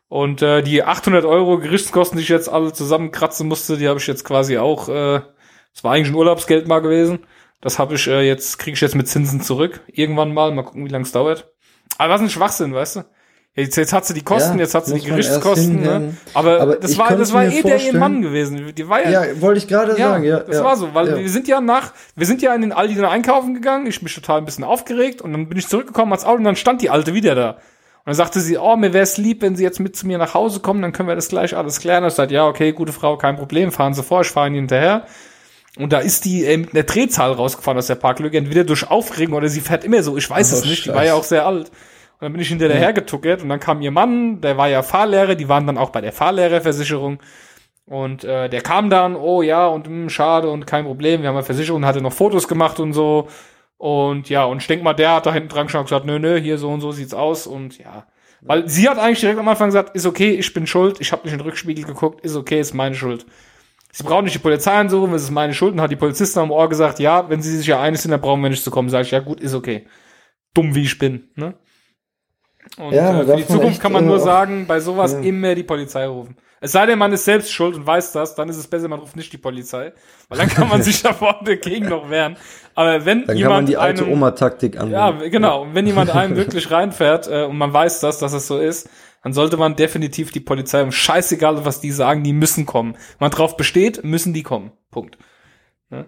Und 0.08 0.42
äh, 0.42 0.62
die 0.62 0.82
800 0.82 1.24
Euro 1.24 1.58
Gerichtskosten, 1.58 2.18
die 2.18 2.22
ich 2.22 2.28
jetzt 2.28 2.48
alle 2.48 2.72
zusammenkratzen 2.72 3.48
musste, 3.48 3.76
die 3.76 3.88
habe 3.88 3.98
ich 3.98 4.06
jetzt 4.06 4.24
quasi 4.24 4.58
auch, 4.58 4.88
äh, 4.88 5.20
das 5.72 5.82
war 5.84 5.92
eigentlich 5.92 6.08
ein 6.08 6.14
Urlaubsgeld 6.14 6.68
mal 6.68 6.80
gewesen. 6.80 7.20
Das 7.60 7.78
habe 7.78 7.94
ich 7.94 8.06
äh, 8.06 8.20
jetzt, 8.20 8.58
kriege 8.58 8.74
ich 8.74 8.80
jetzt 8.80 8.94
mit 8.94 9.08
Zinsen 9.08 9.40
zurück. 9.40 9.80
Irgendwann 9.86 10.32
mal, 10.32 10.52
mal 10.52 10.62
gucken, 10.62 10.84
wie 10.84 10.90
lange 10.90 11.04
es 11.04 11.12
dauert. 11.12 11.52
Aber 11.98 12.12
was 12.14 12.20
ein 12.20 12.30
Schwachsinn, 12.30 12.74
weißt 12.74 12.96
du? 12.96 13.04
Jetzt, 13.56 13.76
jetzt 13.76 13.92
hat 13.92 14.04
sie 14.04 14.14
die 14.14 14.22
Kosten, 14.22 14.54
Ja, 14.54 14.64
jetzt 14.64 14.74
hat 14.74 14.86
sie 14.86 14.94
die 14.94 15.06
Gerichtskosten. 15.06 15.80
Ne? 15.80 16.16
Aber, 16.34 16.60
Aber 16.60 16.76
das 16.76 16.98
war, 16.98 17.16
das 17.16 17.32
war 17.32 17.44
eh 17.44 17.62
der 17.62 17.80
ihr 17.80 17.96
Mann 17.96 18.20
gewesen. 18.20 18.74
Die 18.74 18.88
war 18.88 19.00
ja, 19.08 19.24
Ja, 19.24 19.40
wollte 19.40 19.58
ich 19.58 19.68
gerade 19.68 19.92
ja, 19.92 20.10
sagen, 20.10 20.24
ja. 20.24 20.40
das 20.40 20.56
ja. 20.56 20.64
war 20.64 20.76
so, 20.76 20.92
weil 20.92 21.16
wir 21.16 21.30
sind 21.30 21.46
ja 21.46 21.60
nach, 21.60 21.92
wir 22.16 22.26
sind 22.26 22.42
ja 22.42 22.52
in 22.52 22.62
den 22.62 22.72
Aldi 22.72 22.96
dann 22.96 23.04
einkaufen 23.04 23.54
gegangen, 23.54 23.86
ich 23.86 24.02
mich 24.02 24.12
total 24.12 24.38
ein 24.38 24.44
bisschen 24.44 24.64
aufgeregt 24.64 25.22
und 25.22 25.32
dann 25.32 25.48
bin 25.48 25.56
ich 25.56 25.68
zurückgekommen 25.68 26.12
als 26.12 26.24
Auto 26.24 26.38
und 26.38 26.44
dann 26.44 26.56
stand 26.56 26.82
die 26.82 26.90
Alte 26.90 27.14
wieder 27.14 27.36
da. 27.36 27.50
Und 27.50 28.10
dann 28.10 28.16
sagte 28.16 28.40
sie, 28.40 28.58
oh, 28.58 28.76
mir 28.76 28.92
wäre 28.92 29.04
es 29.04 29.18
lieb, 29.18 29.40
wenn 29.40 29.56
Sie 29.56 29.62
jetzt 29.62 29.80
mit 29.80 29.96
zu 29.96 30.06
mir 30.06 30.18
nach 30.18 30.34
Hause 30.34 30.60
kommen, 30.60 30.82
dann 30.82 30.92
können 30.92 31.08
wir 31.08 31.14
das 31.14 31.28
gleich 31.28 31.56
alles 31.56 31.80
klären. 31.80 32.02
Und 32.02 32.08
ich 32.08 32.14
sagte, 32.14 32.34
ja, 32.34 32.46
okay, 32.46 32.72
gute 32.72 32.92
Frau, 32.92 33.16
kein 33.16 33.36
Problem, 33.36 33.72
fahren 33.72 33.94
Sie 33.94 34.02
vor, 34.02 34.20
ich 34.22 34.28
fahre 34.28 34.48
Ihnen 34.48 34.56
hinterher. 34.56 35.06
Und 35.78 35.92
da 35.92 36.00
ist 36.00 36.24
die 36.24 36.44
äh, 36.44 36.56
mit 36.56 36.74
einer 36.74 36.82
Drehzahl 36.82 37.32
rausgefahren 37.32 37.78
aus 37.78 37.86
der 37.86 37.94
Parklücke, 37.94 38.36
entweder 38.36 38.64
durch 38.64 38.90
Aufregung 38.90 39.34
oder 39.36 39.48
sie 39.48 39.60
fährt 39.60 39.84
immer 39.84 40.02
so, 40.02 40.16
ich 40.16 40.28
weiß 40.28 40.52
Oh, 40.52 40.56
es 40.58 40.64
nicht, 40.64 40.86
die 40.86 40.90
war 40.90 41.04
ja 41.04 41.14
auch 41.14 41.24
sehr 41.24 41.46
alt. 41.46 41.70
Und 42.14 42.22
dann 42.22 42.33
bin 42.33 42.40
ich 42.40 42.48
hinterher 42.48 42.92
getuckert 42.92 43.42
und 43.42 43.48
dann 43.48 43.61
kam 43.61 43.83
ihr 43.83 43.90
Mann, 43.90 44.40
der 44.40 44.57
war 44.57 44.68
ja 44.68 44.83
Fahrlehrer, 44.83 45.35
die 45.35 45.48
waren 45.48 45.66
dann 45.66 45.79
auch 45.79 45.90
bei 45.90 46.00
der 46.00 46.12
Fahrlehrerversicherung. 46.12 47.18
Und 47.87 48.24
äh, 48.24 48.48
der 48.48 48.62
kam 48.62 48.88
dann, 48.88 49.14
oh 49.14 49.42
ja, 49.42 49.66
und 49.66 49.88
mh, 49.88 50.09
schade 50.09 50.48
und 50.48 50.66
kein 50.66 50.85
Problem, 50.85 51.20
wir 51.20 51.29
haben 51.29 51.37
eine 51.37 51.44
Versicherung, 51.44 51.85
hatte 51.85 52.00
noch 52.00 52.12
Fotos 52.12 52.48
gemacht 52.48 52.81
und 52.81 52.92
so. 52.94 53.29
Und 53.77 54.31
ja, 54.31 54.44
und 54.44 54.62
ich 54.62 54.66
denk 54.66 54.83
mal, 54.83 54.94
der 54.94 55.16
hat 55.16 55.27
da 55.27 55.33
hinten 55.33 55.50
dran 55.50 55.66
geschaut 55.66 55.81
und 55.81 55.87
gesagt, 55.87 56.07
nö, 56.07 56.18
nö, 56.18 56.40
hier 56.40 56.57
so 56.57 56.70
und 56.70 56.81
so 56.81 56.92
sieht's 56.92 57.12
aus. 57.12 57.46
Und 57.46 57.79
ja, 57.79 58.07
weil 58.40 58.68
sie 58.68 58.88
hat 58.88 58.98
eigentlich 58.98 59.20
direkt 59.20 59.38
am 59.38 59.48
Anfang 59.48 59.68
gesagt, 59.68 59.94
ist 59.94 60.07
okay, 60.07 60.31
ich 60.31 60.55
bin 60.55 60.66
schuld, 60.66 61.00
ich 61.00 61.12
habe 61.12 61.24
nicht 61.24 61.33
in 61.33 61.38
den 61.38 61.46
Rückspiegel 61.46 61.85
geguckt, 61.85 62.24
ist 62.24 62.37
okay, 62.37 62.61
ist 62.61 62.72
meine 62.72 62.94
Schuld. 62.94 63.27
Sie 63.92 64.03
brauchen 64.03 64.24
nicht 64.24 64.35
die 64.35 64.40
Polizei 64.40 64.72
ansuchen, 64.72 65.12
es 65.14 65.22
ist 65.22 65.31
meine 65.31 65.55
Schuld. 65.55 65.74
Und 65.74 65.81
hat 65.81 65.90
die 65.90 65.96
Polizisten 65.96 66.40
am 66.40 66.50
Ohr 66.50 66.68
gesagt, 66.68 66.98
ja, 66.98 67.29
wenn 67.29 67.42
sie 67.42 67.57
sich 67.57 67.66
ja 67.66 67.81
einig 67.81 68.00
sind, 68.00 68.11
dann 68.11 68.20
brauchen 68.20 68.42
wir 68.42 68.50
nicht 68.50 68.64
zu 68.64 68.70
kommen. 68.70 68.88
Sag 68.88 69.03
ich, 69.03 69.11
ja 69.11 69.20
gut, 69.20 69.40
ist 69.40 69.55
okay. 69.55 69.87
Dumm 70.53 70.74
wie 70.74 70.83
ich 70.83 70.98
bin, 70.98 71.29
ne? 71.37 71.55
Und 72.78 72.92
Ja, 72.92 73.20
äh, 73.20 73.24
für 73.24 73.37
die 73.37 73.46
Zukunft 73.46 73.80
kann 73.80 73.92
man 73.92 74.06
nur 74.06 74.18
sagen, 74.18 74.66
bei 74.66 74.80
sowas 74.80 75.12
Ja. 75.12 75.20
immer 75.20 75.54
die 75.54 75.62
Polizei 75.62 76.06
rufen. 76.06 76.37
Es 76.60 76.72
sei 76.72 76.87
denn, 76.87 76.98
man 76.98 77.12
ist 77.12 77.24
selbst 77.26 77.52
schuld 77.52 77.76
und 77.76 77.87
weiß 77.87 78.12
das, 78.12 78.34
dann 78.34 78.48
ist 78.48 78.56
es 78.56 78.66
besser, 78.66 78.88
man 78.88 78.98
ruft 78.98 79.16
nicht 79.16 79.30
die 79.32 79.38
Polizei. 79.38 79.92
Weil 80.28 80.38
dann 80.38 80.48
kann 80.48 80.68
man 80.68 80.82
sich 80.82 81.02
da 81.02 81.12
vorne 81.12 81.40
dagegen 81.44 81.88
noch 81.88 82.08
wehren. 82.08 82.37
Aber 82.74 83.04
wenn 83.04 83.18
Dann 83.20 83.26
kann 83.28 83.37
jemand 83.37 83.54
man 83.56 83.66
die 83.66 83.76
alte 83.76 84.08
Oma-Taktik 84.08 84.76
anwenden. 84.76 84.92
ja, 84.94 85.10
genau. 85.28 85.62
Und 85.62 85.74
wenn 85.74 85.87
jemand 85.87 86.10
einem 86.10 86.37
wirklich 86.37 86.70
reinfährt 86.70 87.28
äh, 87.28 87.44
und 87.44 87.58
man 87.58 87.72
weiß 87.72 88.00
das, 88.00 88.18
dass 88.18 88.32
es 88.32 88.46
so 88.46 88.58
ist, 88.58 88.88
dann 89.22 89.32
sollte 89.34 89.56
man 89.58 89.76
definitiv 89.76 90.32
die 90.32 90.40
Polizei, 90.40 90.82
um 90.82 90.90
scheißegal, 90.90 91.64
was 91.64 91.80
die 91.80 91.90
sagen, 91.90 92.24
die 92.24 92.32
müssen 92.32 92.66
kommen. 92.66 92.94
Wenn 92.94 93.26
man 93.26 93.30
drauf 93.30 93.56
besteht, 93.56 94.02
müssen 94.04 94.32
die 94.32 94.42
kommen. 94.42 94.72
Punkt. 94.90 95.18
Ne? 95.90 96.06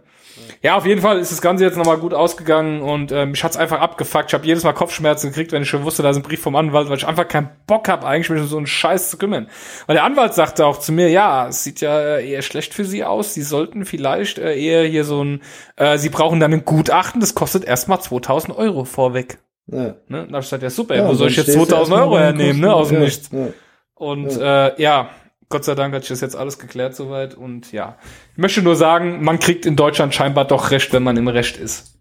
Ja, 0.62 0.76
auf 0.76 0.86
jeden 0.86 1.00
Fall 1.00 1.18
ist 1.18 1.32
das 1.32 1.40
Ganze 1.40 1.64
jetzt 1.64 1.76
nochmal 1.76 1.98
gut 1.98 2.12
ausgegangen 2.14 2.82
und 2.82 3.12
ähm, 3.12 3.30
mich 3.30 3.42
hat's 3.44 3.56
einfach 3.56 3.80
abgefuckt. 3.80 4.26
Ich 4.28 4.34
habe 4.34 4.46
jedes 4.46 4.64
Mal 4.64 4.72
Kopfschmerzen 4.72 5.28
gekriegt, 5.28 5.52
wenn 5.52 5.62
ich 5.62 5.68
schon 5.68 5.84
wusste, 5.84 6.02
da 6.02 6.10
ist 6.10 6.16
ein 6.16 6.22
Brief 6.22 6.40
vom 6.42 6.56
Anwalt, 6.56 6.88
weil 6.88 6.96
ich 6.96 7.06
einfach 7.06 7.28
keinen 7.28 7.50
Bock 7.66 7.88
habe, 7.88 8.06
eigentlich 8.06 8.30
mich 8.30 8.40
um 8.40 8.46
so 8.46 8.56
einen 8.56 8.66
Scheiß 8.66 9.10
zu 9.10 9.18
kümmern. 9.18 9.48
Weil 9.86 9.94
der 9.94 10.04
Anwalt 10.04 10.34
sagte 10.34 10.66
auch 10.66 10.78
zu 10.78 10.92
mir, 10.92 11.08
ja, 11.10 11.48
es 11.48 11.64
sieht 11.64 11.80
ja 11.80 12.18
eher 12.18 12.42
schlecht 12.42 12.74
für 12.74 12.84
Sie 12.84 13.04
aus. 13.04 13.34
Sie 13.34 13.42
sollten 13.42 13.84
vielleicht 13.84 14.38
äh, 14.38 14.58
eher 14.58 14.84
hier 14.84 15.04
so 15.04 15.22
ein, 15.22 15.42
äh, 15.76 15.98
Sie 15.98 16.08
brauchen 16.10 16.40
dann 16.40 16.52
ein 16.52 16.64
Gutachten, 16.64 17.20
das 17.20 17.34
kostet 17.34 17.64
erstmal 17.64 18.00
2000 18.00 18.56
Euro 18.56 18.84
vorweg. 18.84 19.38
Ja. 19.68 19.78
Ne? 19.78 19.96
Da 20.08 20.18
hab 20.18 20.28
ich 20.28 20.36
gesagt, 20.46 20.62
ja 20.62 20.70
super, 20.70 20.94
Ja, 20.96 21.08
wo 21.08 21.14
soll 21.14 21.28
ich 21.30 21.36
jetzt 21.36 21.44
stehst 21.46 21.58
du 21.58 21.64
2000 21.64 21.80
erstmal 21.80 22.02
Euro 22.02 22.18
hernehmen, 22.18 22.60
ne, 22.60 22.72
aus 22.74 22.88
dem 22.88 22.98
Ja, 22.98 23.00
Nichts. 23.04 23.30
ja. 23.32 23.48
Und 23.94 24.36
äh, 24.38 24.80
ja, 24.80 25.10
Gott 25.48 25.64
sei 25.64 25.74
Dank 25.74 25.94
hat 25.94 26.02
sich 26.02 26.08
das 26.10 26.20
jetzt 26.20 26.36
alles 26.36 26.58
geklärt 26.58 26.94
soweit. 26.96 27.34
Und 27.34 27.70
ja, 27.72 27.96
ich 28.32 28.38
möchte 28.38 28.62
nur 28.62 28.74
sagen, 28.76 29.22
man 29.22 29.38
kriegt 29.38 29.64
in 29.66 29.76
Deutschland 29.76 30.14
scheinbar 30.14 30.44
doch 30.44 30.70
Recht, 30.70 30.92
wenn 30.92 31.02
man 31.04 31.16
im 31.16 31.28
Recht 31.28 31.56
ist. 31.56 31.94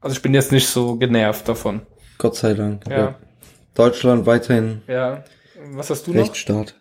Also 0.00 0.14
ich 0.16 0.22
bin 0.22 0.32
jetzt 0.32 0.50
nicht 0.52 0.68
so 0.68 0.96
genervt 0.96 1.46
davon. 1.48 1.82
Gott 2.18 2.36
sei 2.36 2.54
Dank. 2.54 2.84
Ja, 2.88 3.16
Deutschland 3.74 4.24
weiterhin 4.26 4.82
ja. 4.86 5.24
Was 5.72 5.90
hast 5.90 6.06
du 6.06 6.12
noch? 6.12 6.20
Rechtsstaat. 6.22 6.74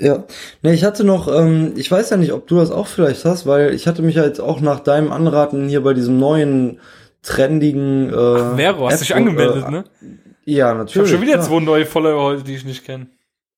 Ja. 0.00 0.24
Ne, 0.62 0.74
ich 0.74 0.82
hatte 0.82 1.04
noch, 1.04 1.28
ähm, 1.32 1.74
ich 1.76 1.88
weiß 1.88 2.10
ja 2.10 2.16
nicht, 2.16 2.32
ob 2.32 2.48
du 2.48 2.56
das 2.56 2.72
auch 2.72 2.88
vielleicht 2.88 3.24
hast, 3.24 3.46
weil 3.46 3.72
ich 3.74 3.86
hatte 3.86 4.02
mich 4.02 4.16
ja 4.16 4.24
jetzt 4.24 4.40
auch 4.40 4.60
nach 4.60 4.80
deinem 4.80 5.12
Anraten 5.12 5.68
hier 5.68 5.82
bei 5.84 5.94
diesem 5.94 6.18
neuen 6.18 6.80
trendigen 7.22 8.10
äh, 8.10 8.12
Ach, 8.16 8.56
Vero, 8.56 8.86
hast 8.86 8.94
App- 8.94 9.00
dich 9.00 9.14
angemeldet, 9.14 9.64
äh, 9.68 9.70
ne? 9.70 9.84
Ja, 10.44 10.56
Ich 10.56 10.62
habe 10.64 10.78
natürlich. 10.80 11.10
schon 11.10 11.22
wieder 11.22 11.34
klar. 11.34 11.44
zwei 11.46 11.60
neue 11.60 11.86
Follower 11.86 12.22
heute, 12.24 12.42
die 12.42 12.54
ich 12.56 12.64
nicht 12.64 12.84
kenne. 12.84 13.06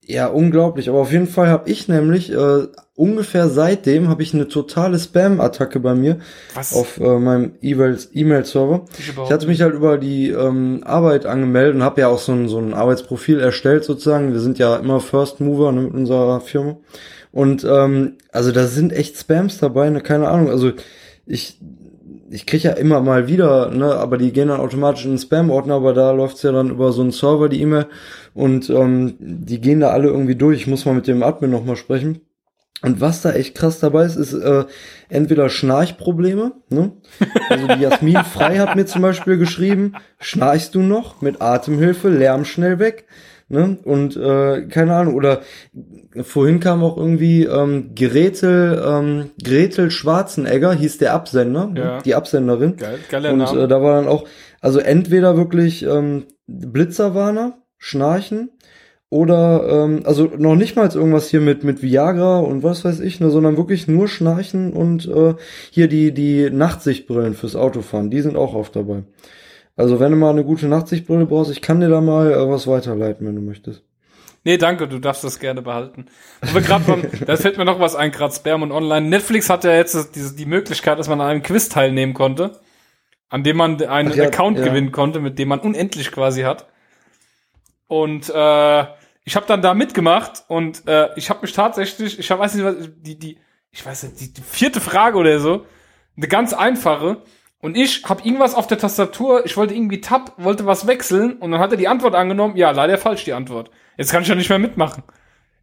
Ja, 0.09 0.29
unglaublich. 0.29 0.89
Aber 0.89 0.99
auf 1.01 1.11
jeden 1.11 1.27
Fall 1.27 1.49
habe 1.49 1.69
ich 1.69 1.89
nämlich 1.89 2.33
äh, 2.33 2.69
ungefähr 2.95 3.49
seitdem 3.49 4.09
habe 4.09 4.23
ich 4.23 4.33
eine 4.35 4.47
totale 4.47 5.01
Spam-Attacke 5.01 5.81
bei 5.81 5.97
mir 5.97 6.19
Was? 6.55 6.73
auf 6.75 7.01
äh, 7.01 7.19
meinem 7.19 7.53
E-Mail- 7.61 7.99
E-Mail-Server. 8.13 8.85
Ich 8.99 9.33
hatte 9.33 9.49
mich 9.49 9.61
halt 9.63 9.75
über 9.75 9.99
die 9.99 10.31
ähm, 10.31 10.83
Arbeit 10.85 11.27
angemeldet 11.27 11.75
und 11.75 11.83
habe 11.83 12.03
ja 12.03 12.09
auch 12.09 12.21
so 12.21 12.31
ein, 12.33 12.49
so 12.49 12.59
ein 12.59 12.73
Arbeitsprofil 12.73 13.41
erstellt 13.41 13.83
sozusagen. 13.83 14.33
Wir 14.33 14.41
sind 14.41 14.61
ja 14.61 14.77
immer 14.77 15.01
First 15.01 15.41
Mover 15.41 15.73
ne, 15.73 15.81
mit 15.83 15.95
unserer 15.95 16.41
Firma. 16.41 16.77
Und 17.33 17.67
ähm, 17.69 18.15
also 18.31 18.53
da 18.53 18.67
sind 18.67 18.93
echt 18.93 19.19
Spams 19.19 19.59
dabei, 19.59 19.91
ne, 19.91 20.01
keine 20.03 20.29
Ahnung. 20.29 20.51
Also 20.51 20.71
ich 21.27 21.59
ich 22.31 22.47
krieg 22.47 22.63
ja 22.63 22.73
immer 22.73 23.01
mal 23.01 23.29
wieder, 23.29 23.71
ne, 23.71 23.95
aber 23.95 24.19
die 24.19 24.33
gehen 24.33 24.49
dann 24.49 24.61
automatisch 24.61 25.05
in 25.05 25.13
den 25.13 25.19
Spam-Ordner, 25.19 25.75
aber 25.75 25.93
da 25.93 26.11
läuft's 26.11 26.43
ja 26.43 26.53
dann 26.53 26.71
über 26.71 26.93
so 26.93 27.03
einen 27.03 27.13
Server, 27.13 27.49
die 27.49 27.61
E-Mail, 27.63 27.87
und 28.37 28.69
ähm, 28.71 29.15
die 29.19 29.61
gehen 29.61 29.81
da 29.81 29.89
alle 29.91 30.09
irgendwie 30.09 30.37
durch. 30.37 30.61
Ich 30.61 30.67
muss 30.67 30.85
mal 30.85 30.95
mit 30.95 31.07
dem 31.09 31.23
Admin 31.23 31.51
nochmal 31.51 31.77
sprechen. 31.77 32.21
Und 32.83 33.01
was 33.01 33.23
da 33.23 33.33
echt 33.33 33.55
krass 33.57 33.81
dabei 33.81 34.05
ist, 34.05 34.17
ist 34.17 34.35
äh, 34.35 34.65
entweder 35.09 35.49
Schnarchprobleme. 35.49 36.53
Ne? 36.69 36.93
Also 37.49 37.67
die 37.69 37.81
Jasmin 37.81 38.17
Frei 38.25 38.59
hat 38.59 38.77
mir 38.77 38.85
zum 38.85 39.01
Beispiel 39.03 39.39
geschrieben, 39.39 39.95
schnarchst 40.19 40.75
du 40.75 40.81
noch? 40.81 41.23
Mit 41.23 41.41
Atemhilfe, 41.41 42.09
Lärm 42.11 42.45
schnell 42.45 42.79
weg. 42.79 43.07
Ne? 43.49 43.79
Und 43.85 44.17
äh, 44.17 44.67
keine 44.67 44.95
Ahnung, 44.95 45.15
oder 45.15 45.41
vorhin 46.23 46.61
kam 46.61 46.83
auch 46.83 46.97
irgendwie 46.99 47.45
ähm, 47.45 47.95
Gretel, 47.95 48.83
ähm, 48.85 49.31
Gretel 49.43 49.91
Schwarzenegger, 49.91 50.75
hieß 50.75 50.99
der 50.99 51.15
Absender, 51.15 51.67
ne? 51.69 51.81
Ja. 51.81 51.99
die 52.03 52.15
Absenderin. 52.17 52.77
Geil, 52.77 52.99
geiler 53.09 53.31
Und 53.33 53.39
Name. 53.39 53.63
äh, 53.63 53.69
da 53.69 53.81
war 53.81 53.95
dann 53.97 54.09
auch, 54.09 54.27
also 54.61 54.81
entweder 54.81 55.37
wirklich 55.37 55.85
ähm, 55.85 56.25
Blitzerwarner, 56.49 57.57
Schnarchen, 57.87 58.51
oder 59.09 59.85
ähm, 59.85 60.03
also 60.05 60.25
noch 60.37 60.57
nicht 60.57 60.75
mal 60.75 60.93
irgendwas 60.93 61.29
hier 61.29 61.41
mit 61.41 61.63
mit 61.63 61.81
Viagra 61.81 62.41
und 62.41 62.65
was 62.65 62.85
weiß 62.85 63.01
ich, 63.01 63.21
ne, 63.21 63.31
sondern 63.31 63.57
wirklich 63.57 63.87
nur 63.87 64.09
Schnarchen 64.09 64.73
und 64.73 65.07
äh, 65.07 65.35
hier 65.71 65.87
die 65.87 66.13
die 66.13 66.51
Nachtsichtbrillen 66.51 67.35
fürs 67.35 67.55
Autofahren, 67.55 68.11
die 68.11 68.21
sind 68.21 68.37
auch 68.37 68.55
oft 68.55 68.75
dabei. 68.75 69.05
Also 69.77 70.01
wenn 70.01 70.11
du 70.11 70.19
mal 70.19 70.31
eine 70.31 70.45
gute 70.45 70.67
Nachtsichtbrille 70.67 71.27
brauchst, 71.27 71.53
ich 71.53 71.63
kann 71.63 71.81
dir 71.81 71.89
da 71.89 72.01
mal 72.01 72.33
äh, 72.33 72.49
was 72.49 72.67
weiterleiten, 72.67 73.27
wenn 73.27 73.37
du 73.37 73.43
möchtest. 73.43 73.85
Nee, 74.43 74.59
danke, 74.59 74.89
du 74.89 74.99
darfst 74.99 75.25
das 75.25 75.39
gerne 75.39 75.61
behalten. 75.61 76.07
Wir 76.41 76.61
grad 76.61 76.87
beim, 76.87 77.03
da 77.27 77.37
fällt 77.37 77.59
mir 77.59 77.65
noch 77.65 77.81
was 77.81 77.95
ein, 77.95 78.11
gerade 78.11 78.33
Spam 78.33 78.63
und 78.63 78.73
Online. 78.73 79.09
Netflix 79.09 79.51
hat 79.51 79.65
ja 79.65 79.73
jetzt 79.73 80.15
diese, 80.15 80.35
die 80.35 80.47
Möglichkeit, 80.47 80.99
dass 80.99 81.09
man 81.09 81.21
an 81.21 81.29
einem 81.29 81.43
Quiz 81.43 81.69
teilnehmen 81.69 82.15
konnte, 82.15 82.53
an 83.29 83.43
dem 83.45 83.57
man 83.57 83.83
einen 83.83 84.13
Ach 84.13 84.17
ja, 84.17 84.25
Account 84.25 84.59
ja. 84.59 84.65
gewinnen 84.65 84.93
konnte, 84.93 85.21
mit 85.21 85.39
dem 85.39 85.49
man 85.49 85.61
unendlich 85.61 86.11
quasi 86.13 86.43
hat. 86.43 86.67
Und 87.89 88.29
äh, 88.31 88.85
ich 89.25 89.37
habe 89.37 89.47
dann 89.47 89.63
da 89.63 89.75
mitgemacht 89.75 90.45
und 90.49 90.87
äh, 90.87 91.09
ich 91.17 91.31
habe 91.31 91.41
mich 91.43 91.53
tatsächlich, 91.53 92.19
ich 92.19 92.31
hab, 92.31 92.39
weiß 92.39 92.55
nicht, 92.55 92.65
was, 92.65 92.75
die, 92.99 93.19
die, 93.19 93.39
ich 93.71 93.85
weiß 93.85 94.05
nicht, 94.05 94.21
die, 94.21 94.33
die 94.33 94.43
vierte 94.43 94.81
Frage 94.81 95.19
oder 95.19 95.39
so, 95.41 95.67
eine 96.17 96.29
ganz 96.29 96.53
einfache. 96.53 97.23
Und 97.61 97.77
ich 97.77 98.05
habe 98.05 98.23
irgendwas 98.23 98.55
auf 98.55 98.67
der 98.67 98.79
Tastatur, 98.79 99.45
ich 99.47 99.57
wollte 99.57 99.75
irgendwie 99.75 100.01
Tab, 100.01 100.33
wollte 100.37 100.67
was 100.67 100.87
wechseln 100.87 101.35
und 101.39 101.51
dann 101.51 101.61
hat 101.61 101.73
er 101.73 101.77
die 101.77 101.89
Antwort 101.89 102.15
angenommen, 102.15 102.57
ja, 102.57 102.71
leider 102.71 102.99
falsch 102.99 103.25
die 103.25 103.33
Antwort. 103.33 103.71
Jetzt 103.97 104.13
kann 104.13 104.23
ich 104.23 104.29
ja 104.29 104.35
nicht 104.35 104.49
mehr 104.51 104.59
mitmachen. 104.59 105.03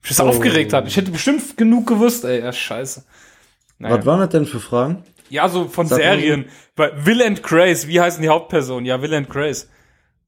Ich 0.01 0.09
das 0.09 0.19
Oh. 0.19 0.23
aufgeregt 0.27 0.73
hat. 0.73 0.87
Ich 0.87 0.97
hätte 0.97 1.11
bestimmt 1.11 1.55
genug 1.55 1.87
gewusst, 1.87 2.25
ey, 2.25 2.41
ja, 2.41 2.51
scheiße. 2.51 3.05
Naja. 3.79 3.97
Was 3.97 4.05
waren 4.05 4.19
das 4.19 4.29
denn 4.29 4.45
für 4.45 4.59
Fragen? 4.59 5.03
Ja, 5.29 5.47
so 5.47 5.67
von 5.67 5.87
Sag 5.87 5.99
Serien. 5.99 6.45
Bei 6.75 7.05
Will 7.05 7.21
and 7.21 7.41
Grace, 7.41 7.87
wie 7.87 8.01
heißen 8.01 8.21
die 8.21 8.29
Hauptpersonen? 8.29 8.85
Ja, 8.85 9.01
Will 9.01 9.13
and 9.13 9.29
Grace. 9.29 9.69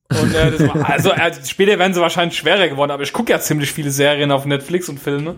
Und 0.09 0.33
äh, 0.35 0.51
das 0.51 0.67
war, 0.67 0.89
also 0.89 1.11
äh, 1.11 1.31
später 1.45 1.79
werden 1.79 1.93
sie 1.93 2.01
wahrscheinlich 2.01 2.37
schwerer 2.37 2.67
geworden, 2.67 2.91
aber 2.91 3.03
ich 3.03 3.11
gucke 3.13 3.31
ja 3.31 3.39
ziemlich 3.39 3.71
viele 3.71 3.89
Serien 3.91 4.31
auf 4.31 4.45
Netflix 4.45 4.87
und 4.89 4.99
Filme. 4.99 5.35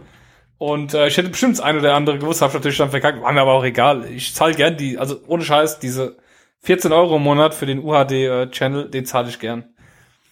Und 0.57 0.93
äh, 0.93 1.07
ich 1.07 1.15
hätte 1.17 1.29
bestimmt 1.29 1.53
das 1.57 1.63
eine 1.63 1.79
oder 1.79 1.93
andere 1.93 2.17
gewusst, 2.17 2.41
hab 2.41 2.49
ich 2.49 2.55
natürlich 2.55 2.77
dann 2.77 2.89
verkackt, 2.89 3.21
war 3.21 3.31
mir 3.31 3.41
aber 3.41 3.53
auch 3.53 3.63
egal. 3.63 4.05
Ich 4.11 4.33
zahle 4.33 4.55
gern 4.55 4.75
die, 4.75 4.97
also 4.97 5.19
ohne 5.27 5.43
Scheiß, 5.43 5.79
diese 5.79 6.17
14 6.63 6.91
Euro 6.91 7.17
im 7.17 7.21
Monat 7.23 7.53
für 7.53 7.65
den 7.67 7.79
UHD-Channel, 7.83 8.89
den 8.89 9.05
zahle 9.05 9.29
ich 9.29 9.39
gern. 9.39 9.65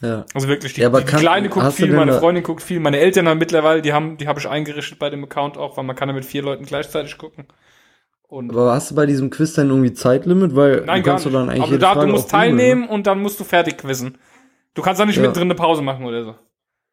Ja. 0.02 0.26
Also 0.34 0.48
wirklich, 0.48 0.74
die, 0.74 0.82
Ja, 0.82 0.90
die, 0.90 1.06
kann- 1.06 1.20
Kleine 1.20 1.50
guckt 1.50 1.72
viel, 1.74 1.92
meine 1.94 2.14
Freundin 2.20 2.44
guckt 2.44 2.62
viel, 2.64 2.80
meine 2.80 2.98
Eltern 3.00 3.30
haben 3.30 3.38
mittlerweile, 3.38 3.82
die 3.82 3.94
haben, 3.94 4.18
die 4.18 4.28
habe 4.28 4.40
ich 4.40 4.48
eingerichtet 4.50 5.00
bei 5.00 5.10
dem 5.10 5.24
Account 5.24 5.58
auch, 5.58 5.78
weil 5.78 5.84
man 5.86 5.96
kann 5.96 6.10
ja 6.10 6.16
mit 6.16 6.26
vier 6.26 6.42
Leuten 6.42 6.66
gleichzeitig 6.66 7.18
gucken. 7.18 7.46
Und 8.36 8.50
Aber 8.52 8.74
hast 8.74 8.92
du 8.92 8.96
bei 8.96 9.06
diesem 9.06 9.30
Quiz 9.30 9.54
dann 9.54 9.70
irgendwie 9.70 9.94
Zeitlimit? 9.94 10.56
Weil 10.58 10.84
Nein, 10.86 11.04
du 11.04 11.10
kannst 11.10 11.26
doch 11.26 11.32
dann 11.32 11.50
eigentlich 11.50 11.64
Aber 11.64 11.78
da, 11.78 11.94
du 11.94 12.00
Frage 12.02 12.12
musst 12.12 12.26
auch 12.26 12.32
googeln, 12.40 12.58
teilnehmen 12.58 12.88
und 12.90 13.08
dann 13.08 13.22
musst 13.22 13.40
du 13.40 13.46
fertig 13.46 13.78
quizzen. 13.78 14.18
Du 14.74 14.82
kannst 14.82 15.00
da 15.00 15.06
nicht 15.06 15.16
Ja. 15.16 15.22
mittendrin 15.22 15.44
eine 15.48 15.56
Pause 15.56 15.82
machen 15.82 16.06
oder 16.06 16.24
so. 16.26 16.32
Ne? 16.32 16.38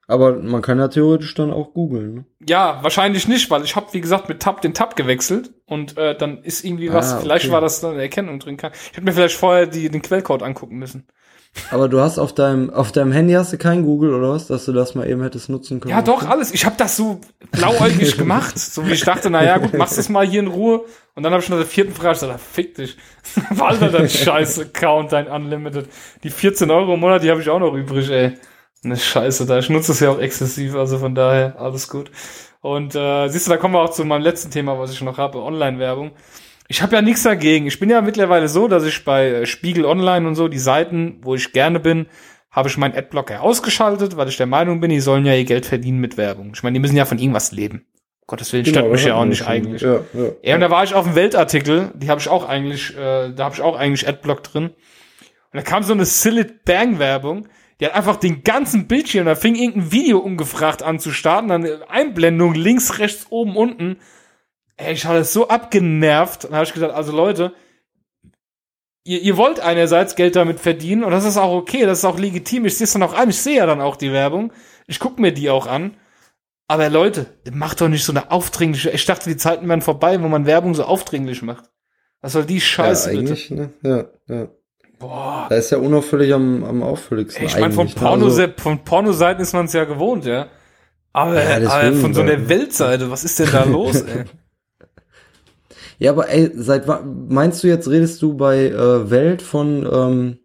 Aber 0.07 0.35
man 0.37 0.62
kann 0.62 0.78
ja 0.78 0.87
theoretisch 0.87 1.35
dann 1.35 1.50
auch 1.52 1.74
googeln. 1.74 2.14
Ne? 2.14 2.24
Ja, 2.46 2.78
wahrscheinlich 2.83 3.26
nicht, 3.26 3.50
weil 3.50 3.64
ich 3.64 3.74
habe 3.74 3.87
wie 3.92 4.00
gesagt 4.00 4.28
mit 4.28 4.40
Tab 4.40 4.61
den 4.61 4.72
Tab 4.74 4.94
gewechselt 4.94 5.52
und 5.66 5.96
äh, 5.98 6.16
dann 6.16 6.42
ist 6.44 6.64
irgendwie 6.64 6.92
was, 6.92 7.12
Ah, 7.12 7.18
vielleicht 7.20 7.46
okay. 7.46 7.52
war 7.55 7.61
das 7.61 7.81
dann 7.81 7.94
eine 7.94 8.02
Erkennung 8.02 8.38
drin. 8.38 8.57
Ich 8.57 8.92
hätte 8.96 9.02
mir 9.02 9.12
vielleicht 9.12 9.37
vorher 9.37 9.66
die, 9.66 9.88
den 9.88 10.02
Quellcode 10.02 10.42
angucken 10.44 10.76
müssen. 10.76 11.09
Aber 11.71 11.88
du 11.88 12.01
hast 12.01 12.19
auf 12.19 12.35
deinem 12.35 12.71
auf 12.71 12.93
deinem 12.93 13.12
Handy 13.12 13.35
hast 13.35 13.53
du 13.53 13.59
kein 13.59 13.85
Google 13.85 14.15
oder 14.15 14.31
was, 14.31 14.47
dass 14.47 14.65
du 14.65 14.73
das 14.73 14.95
mal 14.95 15.09
eben 15.09 15.23
hättest 15.23 15.51
nutzen 15.51 15.81
können? 15.81 15.91
Ja, 15.91 16.01
doch, 16.01 16.27
alles. 16.27 16.53
Ich 16.53 16.65
habe 16.65 16.77
das 16.79 16.97
so 16.97 17.21
blauäugig 17.51 18.17
gemacht. 18.19 18.59
So 18.59 18.87
wie 18.87 18.93
ich 18.93 19.05
dachte, 19.05 19.29
na 19.29 19.45
ja, 19.45 19.59
gut, 19.59 19.75
machst 19.75 19.99
das 19.99 20.09
mal 20.09 20.27
hier 20.27 20.41
in 20.41 20.49
Ruhe. 20.49 20.85
Und 21.15 21.23
dann 21.23 21.33
habe 21.33 21.43
ich 21.43 21.49
nach 21.51 21.59
der 21.59 21.67
vierten 21.67 21.93
Frage 21.93 22.15
gesagt, 22.15 22.41
fick 22.41 22.75
dich. 22.75 22.97
Walter, 23.51 23.91
dein 23.91 24.09
scheiß 24.09 24.61
Account, 24.61 25.12
dein 25.12 25.27
Unlimited. 25.27 25.88
Die 26.23 26.31
14 26.31 26.71
Euro 26.71 26.95
im 26.95 27.01
Monat, 27.01 27.23
die 27.23 27.31
habe 27.31 27.43
ich 27.43 27.51
auch 27.51 27.61
noch 27.61 27.75
übrig, 27.75 28.09
ey. 28.11 28.33
Ne 28.83 28.97
Scheiße 28.97 29.47
da. 29.47 29.59
Ich 29.59 29.69
nutze 29.69 29.93
es 29.93 30.01
ja 30.01 30.11
auch 30.11 30.19
exzessiv, 30.19 30.75
also 30.75 30.99
von 30.99 31.15
daher 31.15 31.61
alles 31.61 31.88
gut. 31.88 32.11
Und 32.62 32.95
äh, 32.95 33.29
siehst 33.29 33.47
du, 33.47 33.51
da 33.51 33.57
kommen 33.57 33.75
wir 33.75 33.83
auch 33.83 33.91
zu 33.91 34.05
meinem 34.05 34.23
letzten 34.23 34.51
Thema, 34.51 34.79
was 34.79 34.93
ich 34.93 35.03
noch 35.03 35.19
habe, 35.19 35.38
Online-Werbung. 35.38 36.12
Ich 36.68 36.83
habe 36.83 36.94
ja 36.96 37.03
nichts 37.03 37.22
dagegen. 37.22 37.66
Ich 37.66 37.79
bin 37.79 37.90
ja 37.90 38.01
mittlerweile 38.01 38.48
so, 38.48 38.68
dass 38.68 38.85
ich 38.85 39.05
bei 39.05 39.29
äh, 39.29 39.46
Spiegel 39.46 39.85
Online 39.85 40.27
und 40.27 40.35
so, 40.35 40.48
die 40.48 40.59
Seiten, 40.59 41.18
wo 41.22 41.35
ich 41.35 41.53
gerne 41.53 41.81
bin, 41.81 42.07
habe 42.51 42.68
ich 42.68 42.77
meinen 42.77 42.94
Adblocker 42.96 43.42
ausgeschaltet, 43.42 44.16
weil 44.16 44.29
ich 44.29 44.37
der 44.37 44.46
Meinung 44.46 44.81
bin, 44.81 44.90
die 44.90 45.01
sollen 45.01 45.25
ja 45.27 45.35
ihr 45.35 45.44
Geld 45.44 45.66
verdienen 45.66 45.98
mit 45.98 46.16
Werbung. 46.16 46.53
Ich 46.55 46.62
meine, 46.62 46.75
die 46.75 46.81
müssen 46.81 46.96
ja 46.96 47.05
von 47.05 47.18
irgendwas 47.18 47.53
leben. 47.53 47.87
Um 48.20 48.27
Gottes 48.27 48.53
Willen, 48.53 48.64
stört 48.64 48.85
Genau, 48.85 48.92
mich 48.92 49.01
das 49.03 49.09
ja 49.09 49.14
auch 49.14 49.25
nicht 49.25 49.38
schon. 49.38 49.46
eigentlich. 49.48 49.83
Ja, 49.83 49.94
ja. 50.14 50.31
Ja, 50.42 50.55
und 50.55 50.61
da 50.61 50.70
war 50.70 50.85
ich 50.85 50.94
auf 50.94 51.07
dem 51.07 51.14
Weltartikel, 51.14 51.90
die 51.94 52.09
habe 52.09 52.20
ich 52.20 52.29
auch 52.29 52.48
eigentlich, 52.48 52.96
äh, 52.96 53.33
da 53.33 53.44
habe 53.44 53.55
ich 53.55 53.61
auch 53.62 53.77
eigentlich 53.77 54.07
Adblock 54.07 54.42
drin. 54.42 54.64
Und 54.66 54.75
da 55.53 55.62
kam 55.62 55.83
so 55.83 55.92
eine 55.92 56.05
Sillet 56.05 56.64
Bang 56.64 56.98
Werbung, 56.98 57.48
die 57.81 57.87
hat 57.87 57.94
einfach 57.94 58.16
den 58.16 58.44
ganzen 58.44 58.87
Bildschirm, 58.87 59.27
da 59.27 59.35
fing 59.35 59.55
irgendein 59.57 59.90
Video 59.92 60.18
ungefragt 60.18 60.83
an 60.83 60.98
zu 61.01 61.11
starten, 61.11 61.48
dann 61.48 61.66
Einblendung 61.88 62.55
links, 62.55 62.98
rechts, 62.98 63.27
oben, 63.31 63.57
unten. 63.57 63.96
Ey, 64.77 64.95
ich 64.95 65.05
hatte 65.05 65.19
das 65.19 65.33
so 65.33 65.49
abgenervt. 65.49 66.45
Und 66.45 66.55
habe 66.55 66.65
ich 66.65 66.75
gedacht, 66.75 66.95
also 66.95 67.13
Leute, 67.13 67.53
ihr, 69.05 69.21
ihr 69.21 69.37
wollt 69.37 69.61
einerseits 69.61 70.17
Geld 70.17 70.37
damit 70.37 70.61
verdienen 70.61 71.05
und 71.05 71.13
das 71.13 71.25
ist 71.25 71.37
auch 71.37 71.53
okay, 71.55 71.85
das 71.85 71.99
ist 71.99 72.05
auch 72.05 72.19
legitim. 72.19 72.65
Ich 72.67 72.77
sehe 72.77 72.85
es 72.85 72.93
dann 72.93 73.03
auch 73.03 73.15
an, 73.15 73.31
ich 73.31 73.41
sehe 73.41 73.57
ja 73.59 73.67
dann 73.67 73.81
auch 73.81 73.97
die 73.97 74.13
Werbung. 74.13 74.53
Ich 74.87 74.99
gucke 74.99 75.21
mir 75.21 75.33
die 75.33 75.51
auch 75.51 75.67
an. 75.67 75.97
Aber 76.69 76.89
Leute, 76.89 77.27
macht 77.53 77.81
doch 77.81 77.89
nicht 77.89 78.05
so 78.05 78.13
eine 78.13 78.31
aufdringliche. 78.31 78.91
Ich 78.91 79.05
dachte, 79.05 79.29
die 79.29 79.37
Zeiten 79.37 79.69
wären 79.69 79.83
vorbei, 79.83 80.23
wo 80.23 80.29
man 80.29 80.47
Werbung 80.47 80.75
so 80.75 80.85
aufdringlich 80.85 81.43
macht. 81.43 81.65
Was 82.23 82.33
soll 82.33 82.45
die 82.45 82.61
Scheiße 82.61 83.13
ja, 83.13 83.21
bitte? 83.21 83.33
eigentlich, 83.33 83.51
ne? 83.51 83.73
Ja, 83.83 84.05
ja. 84.29 84.49
Boah. 84.99 85.47
Da 85.51 85.57
ist 85.57 85.71
ja 85.71 85.79
unauffällig 85.79 86.33
am, 86.33 86.63
am 86.63 86.83
auffälligsten. 86.83 87.45
Ich 87.45 87.59
meine, 87.59 87.73
von, 87.75 87.87
eigentlich, 87.87 87.97
ne? 87.97 88.09
Porno, 88.09 88.25
Also, 88.27 88.47
von 88.57 88.85
Pornoseiten 88.85 89.43
ist 89.43 89.53
man 89.53 89.67
es 89.67 89.73
ja 89.73 89.85
gewohnt, 89.85 90.25
ja. 90.25 90.47
Aber, 91.13 91.43
Ja, 91.43 91.57
aber 91.69 91.93
von 91.95 92.15
so 92.15 92.23
einer. 92.23 92.49
Weltseite, 92.49 93.11
was 93.11 93.25
ist 93.25 93.39
denn 93.39 93.51
da 93.51 93.65
los, 93.65 94.01
ey? 94.03 94.25
ja, 96.03 96.11
aber 96.11 96.29
ey, 96.29 96.51
seit 96.55 96.88
wann 96.88 97.29
meinst 97.29 97.62
du 97.62 97.69
jetzt, 97.69 97.88
redest 97.88 98.21
du 98.23 98.35
bei 98.37 98.67
äh, 98.67 99.11
Welt 99.11 99.41
von 99.43 99.88
ähm, 99.91 100.38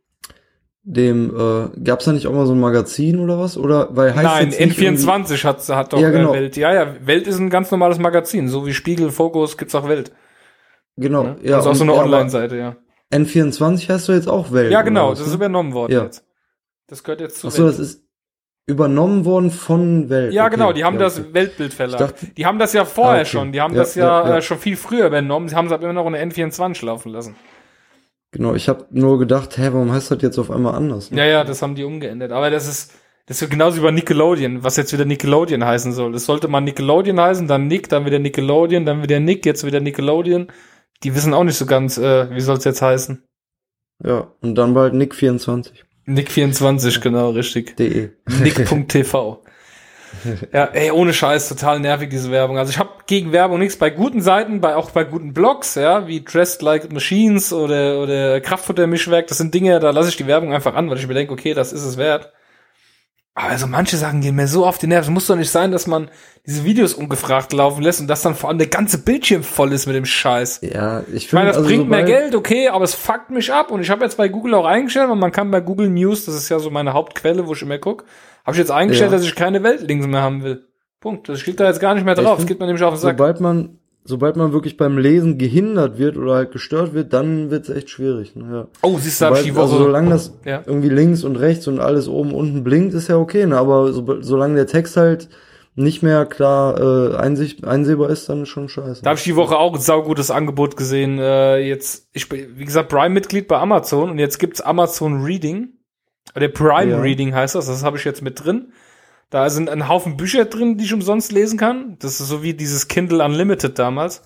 dem, 0.84 1.36
äh, 1.36 1.80
gab's 1.84 2.06
da 2.06 2.14
nicht 2.14 2.28
auch 2.28 2.32
mal 2.34 2.46
so 2.46 2.54
ein 2.54 2.60
Magazin 2.60 3.20
oder 3.20 3.40
was? 3.40 3.58
Oder 3.58 3.90
weil 3.96 4.14
heißt 4.16 4.24
Nein, 4.24 4.50
jetzt 4.52 4.60
nicht 4.60 4.82
irgendwie- 4.82 5.04
N24 5.04 5.44
hat, 5.44 5.68
hat 5.70 5.94
doch 5.94 6.00
Ja, 6.00 6.12
genau. 6.12 6.32
äh, 6.34 6.40
Welt. 6.40 6.58
Ja, 6.58 6.74
ja, 6.74 6.96
Welt 7.06 7.28
ist 7.28 7.40
ein 7.40 7.50
ganz 7.50 7.72
normales 7.72 8.00
Magazin. 8.00 8.48
So 8.48 8.66
wie 8.66 8.74
Spiegel, 8.74 9.10
Fokus 9.12 9.58
gibt's 9.58 9.76
auch 9.76 9.88
Welt. 9.90 10.12
Genau, 10.96 11.24
Ne? 11.24 11.36
ja. 11.44 11.58
das 11.58 11.66
ist 11.66 11.72
auch 11.72 11.76
so 11.76 11.84
eine 11.84 11.94
ja, 11.94 12.02
Online-Seite, 12.04 12.56
ja. 12.58 12.76
N24 13.14 13.90
heißt 13.90 14.08
du 14.08 14.14
jetzt 14.14 14.28
auch 14.30 14.52
Welt. 14.52 14.72
Ja, 14.72 14.82
genau, 14.82 15.10
das 15.12 15.20
ist 15.22 15.30
ne? 15.30 15.36
übernommen 15.36 15.74
worden 15.74 15.92
Ja. 15.92 16.04
jetzt. 16.04 16.24
Das 16.88 17.04
gehört 17.04 17.20
jetzt 17.22 17.40
zu 17.40 17.48
Ach 17.48 17.52
so, 17.52 17.64
Welt. 17.66 17.74
das 17.74 17.80
ist 17.80 18.07
übernommen 18.68 19.24
worden 19.26 19.50
von 19.50 20.10
Welt. 20.10 20.34
Ja, 20.34 20.46
Okay, 20.46 20.56
genau, 20.56 20.74
die 20.74 20.84
haben 20.84 20.96
ja, 20.96 21.00
das 21.02 21.20
okay. 21.20 21.50
Ich 21.58 21.78
dachte- 21.96 22.26
die 22.36 22.46
haben 22.46 22.60
das 22.60 22.74
ja 22.74 22.84
vorher 22.86 23.20
Ah, 23.20 23.22
okay. 23.22 23.26
schon. 23.30 23.52
Die 23.54 23.62
haben 23.62 23.74
Ja, 23.74 23.80
das 23.80 23.96
ja, 23.96 24.28
ja. 24.30 24.38
Äh, 24.38 24.42
schon 24.42 24.58
viel 24.60 24.76
früher 24.76 25.08
übernommen. 25.08 25.48
Sie 25.48 25.56
haben 25.56 25.68
es 25.68 25.72
aber 25.72 25.84
immer 25.84 25.94
noch 25.94 26.06
in 26.08 26.14
der 26.14 26.22
N24 26.30 26.86
laufen 26.86 27.12
lassen. 27.12 27.36
Genau, 28.32 28.54
ich 28.56 28.68
habe 28.68 28.86
nur 28.92 29.18
gedacht, 29.20 29.58
hä, 29.58 29.70
warum 29.72 29.92
heißt 29.92 30.12
das 30.12 30.22
jetzt 30.22 30.38
auf 30.38 30.52
einmal 30.52 30.76
anders? 30.76 31.12
ne? 31.12 31.18
Ja, 31.20 31.26
ja, 31.26 31.44
das 31.46 31.62
haben 31.62 31.76
die 31.76 31.86
umgeändert. 31.86 32.34
Aber 32.34 32.50
das 32.50 32.68
ist, 32.68 32.94
das 33.26 33.42
ist 33.42 33.50
genauso 33.50 33.78
wie 33.78 33.82
bei 33.86 33.92
Nickelodeon, 33.92 34.64
was 34.66 34.76
jetzt 34.76 34.92
wieder 34.92 35.06
Nickelodeon 35.06 35.64
heißen 35.64 35.94
soll. 35.94 36.12
Das 36.12 36.26
sollte 36.26 36.50
mal 36.50 36.60
Nickelodeon 36.60 37.20
heißen, 37.22 37.48
dann 37.48 37.68
Nick, 37.68 37.88
dann 37.88 38.06
wieder 38.06 38.20
Nickelodeon, 38.20 38.86
dann 38.86 39.02
wieder 39.02 39.22
Nick, 39.22 39.46
jetzt 39.46 39.66
wieder 39.66 39.80
Nickelodeon. 39.80 40.48
Die 41.04 41.16
wissen 41.16 41.34
auch 41.34 41.46
nicht 41.46 41.58
so 41.58 41.66
ganz, 41.66 41.98
äh, 41.98 42.30
wie 42.36 42.42
soll 42.42 42.58
es 42.58 42.66
jetzt 42.66 42.82
heißen. 42.82 43.24
Ja, 44.04 44.28
und 44.42 44.56
dann 44.56 44.74
bald 44.74 44.94
Nick24.de. 44.94 45.84
Nick24, 46.08 47.02
genau, 47.02 47.32
richtig. 47.32 47.76
Nick.tv. 47.80 49.44
ja, 50.54 50.66
ey, 50.66 50.92
ohne 50.92 51.14
Scheiß, 51.14 51.50
total 51.50 51.80
nervig, 51.80 52.10
diese 52.10 52.32
Werbung. 52.32 52.58
Also 52.58 52.72
ich 52.72 52.80
habe 52.80 52.92
gegen 53.08 53.32
Werbung 53.34 53.60
nichts. 53.60 53.76
Bei 53.76 53.90
guten 53.90 54.22
Seiten, 54.22 54.62
bei 54.62 54.76
auch 54.76 54.92
bei 54.92 55.04
guten 55.04 55.34
Blogs, 55.34 55.76
ja, 55.76 56.08
wie 56.08 56.24
Dressed 56.24 56.62
Like 56.62 56.92
Machines 56.92 57.52
oder, 57.52 58.00
oder 58.02 58.40
Kraftfuttermischwerk, 58.40 59.28
das 59.28 59.38
sind 59.38 59.54
Dinge, 59.54 59.80
da 59.80 59.92
lasse 59.92 60.10
ich 60.10 60.18
die 60.18 60.28
Werbung 60.28 60.54
einfach 60.54 60.76
an, 60.76 60.90
weil 60.90 60.98
ich 60.98 61.08
mir 61.08 61.14
denke, 61.14 61.34
okay, 61.34 61.54
das 61.54 61.74
ist 61.74 61.84
es 61.84 61.98
wert. 61.98 62.32
Aber 63.40 63.50
also 63.50 63.68
manche 63.68 63.98
Sachen 63.98 64.22
gehen 64.22 64.36
mir 64.36 64.48
so 64.48 64.66
auf 64.66 64.80
die 64.80 64.88
Nerven. 64.88 65.10
Es 65.10 65.14
muss 65.14 65.28
doch 65.28 65.36
nicht 65.36 65.52
sein, 65.52 65.72
dass 65.72 65.86
man 65.86 66.10
diese 66.48 66.64
Videos 66.64 66.96
ungefragt 66.96 67.54
laufen 67.54 67.84
lässt 67.84 68.02
und 68.02 68.08
dass 68.08 68.24
dann 68.24 68.34
vor 68.34 68.50
allem 68.50 68.58
der 68.58 68.66
ganze 68.66 68.98
Bildschirm 68.98 69.44
voll 69.44 69.74
ist 69.74 69.86
mit 69.86 69.96
dem 69.96 70.06
Scheiß. 70.06 70.62
Ja, 70.64 71.02
ich 71.02 71.28
Ich 71.28 71.34
meine, 71.34 71.44
finde, 71.44 71.46
das 71.50 71.58
also 71.58 71.70
bringt 71.70 71.88
mehr 71.88 72.02
Geld, 72.04 72.34
okay, 72.34 72.70
aber 72.70 72.84
es 72.84 72.96
fuckt 72.96 73.30
mich 73.30 73.54
ab. 73.54 73.70
Und 73.70 73.82
ich 73.82 73.92
habe 73.92 74.04
jetzt 74.04 74.18
bei 74.18 74.28
Google 74.28 74.56
auch 74.56 74.66
eingestellt, 74.66 75.08
weil 75.10 75.18
man 75.18 75.32
kann 75.32 75.52
bei 75.52 75.62
Google 75.62 75.88
News, 75.88 76.26
das 76.26 76.34
ist 76.34 76.50
ja 76.50 76.58
so 76.58 76.72
meine 76.72 76.94
Hauptquelle, 76.94 77.46
wo 77.46 77.54
ich 77.54 77.62
immer 77.62 77.78
gucke, 77.78 78.06
habe 78.44 78.56
ich 78.56 78.60
jetzt 78.60 78.72
eingestellt, 78.72 79.12
Ja. 79.12 79.18
dass 79.18 79.26
ich 79.28 79.36
keine 79.36 79.62
Weltlinks 79.62 80.08
mehr 80.08 80.22
haben 80.24 80.42
will. 80.44 80.66
Punkt. 81.00 81.30
Das 81.30 81.40
steht 81.40 81.60
da 81.60 81.68
jetzt 81.68 81.80
gar 81.80 81.94
nicht 81.94 82.06
mehr 82.06 82.16
drauf. 82.16 82.26
Das 82.30 82.38
find, 82.38 82.48
geht 82.48 82.60
man 82.60 82.70
nämlich 82.70 82.84
auf 82.84 82.96
den 82.96 83.02
Sack. 83.02 83.18
Sobald 83.20 83.40
man, 83.40 83.78
sobald 84.08 84.36
man 84.38 84.54
wirklich 84.54 84.78
beim 84.78 84.98
Lesen 84.98 85.38
gehindert 85.38 85.98
wird 85.98 86.18
oder 86.18 86.36
halt 86.36 86.52
gestört 86.52 86.94
wird, 86.94 87.14
dann 87.14 87.52
wird's 87.52 87.70
echt 87.70 87.90
schwierig. 87.90 88.36
Ne? 88.36 88.46
Ja. 88.52 88.68
Oh, 88.82 88.98
siehst 88.98 89.22
du, 89.22 89.26
Sobald, 89.26 89.46
die 89.46 89.54
Woche. 89.56 89.64
also 89.64 89.78
solange 89.78 90.10
das 90.10 90.34
ja. 90.46 90.64
irgendwie 90.66 90.90
links 90.90 91.24
und 91.24 91.36
rechts 91.36 91.68
und 91.68 91.80
alles 91.80 92.08
oben 92.08 92.34
unten 92.34 92.64
blinkt, 92.64 92.94
ist 92.94 93.10
ja 93.10 93.18
okay. 93.18 93.46
Ne? 93.46 93.58
Aber 93.58 93.92
so, 93.94 94.22
solange 94.22 94.56
der 94.56 94.68
Text 94.68 94.98
halt 94.98 95.30
nicht 95.76 96.02
mehr 96.02 96.26
klar 96.26 96.80
äh, 96.80 97.16
einsicht, 97.18 97.64
einsehbar 97.66 98.10
ist, 98.10 98.28
dann 98.30 98.44
ist 98.44 98.50
schon 98.50 98.68
scheiße. 98.68 99.04
Da 99.04 99.12
habe 99.12 99.20
ich 99.20 99.24
die 99.26 99.36
Woche 99.36 99.58
auch 99.58 99.76
ein 99.76 99.80
saugutes 99.80 100.32
Angebot 100.32 100.76
gesehen. 100.76 101.20
Äh, 101.20 101.58
jetzt, 101.60 102.08
ich 102.14 102.28
bin, 102.30 102.48
wie 102.56 102.66
gesagt, 102.66 102.90
Prime-Mitglied 102.90 103.48
bei 103.48 103.58
Amazon 103.60 104.10
und 104.10 104.18
jetzt 104.18 104.40
gibt's 104.40 104.62
Amazon 104.62 105.24
Reading. 105.24 105.74
Oder 106.36 106.48
Prime 106.48 106.92
Ja. 106.92 107.00
Reading 107.00 107.36
heißt 107.36 107.56
das, 107.56 107.68
das 107.68 107.84
habe 107.84 107.98
ich 107.98 108.04
jetzt 108.06 108.22
mit 108.24 108.44
drin. 108.44 108.72
Da 109.30 109.50
sind 109.50 109.70
ein 109.70 109.88
Haufen 109.88 110.16
Bücher 110.16 110.46
drin, 110.46 110.78
die 110.78 110.86
ich 110.86 110.94
umsonst 110.94 111.32
lesen 111.32 111.60
kann. 111.60 111.98
Das 112.00 112.20
ist 112.20 112.28
so 112.28 112.44
wie 112.44 112.54
dieses 112.54 112.88
Kindle 112.88 113.24
Unlimited 113.24 113.78
damals. 113.78 114.22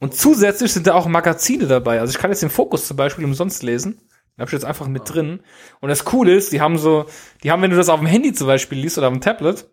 Und 0.00 0.14
zusätzlich 0.14 0.72
sind 0.72 0.86
da 0.86 0.94
auch 0.94 1.06
Magazine 1.06 1.66
dabei. 1.66 2.00
Also 2.00 2.10
ich 2.10 2.18
kann 2.18 2.30
jetzt 2.30 2.42
den 2.42 2.50
Fokus 2.50 2.86
zum 2.86 2.96
Beispiel 2.96 3.24
umsonst 3.24 3.62
lesen. 3.62 4.00
Den 4.36 4.40
habe 4.40 4.48
ich 4.48 4.52
jetzt 4.52 4.64
einfach 4.64 4.88
mit 4.88 5.02
drin. 5.12 5.40
Und 5.80 5.88
das 5.88 6.04
Coole 6.04 6.34
ist, 6.34 6.52
die 6.52 6.60
haben 6.60 6.76
so, 6.76 7.06
die 7.42 7.50
haben, 7.50 7.62
wenn 7.62 7.70
du 7.70 7.76
das 7.76 7.88
auf 7.88 8.00
dem 8.00 8.08
Handy 8.08 8.32
zum 8.32 8.46
Beispiel 8.46 8.78
liest 8.78 8.98
oder 8.98 9.06
auf 9.06 9.14
dem 9.14 9.22
Tablet, 9.22 9.66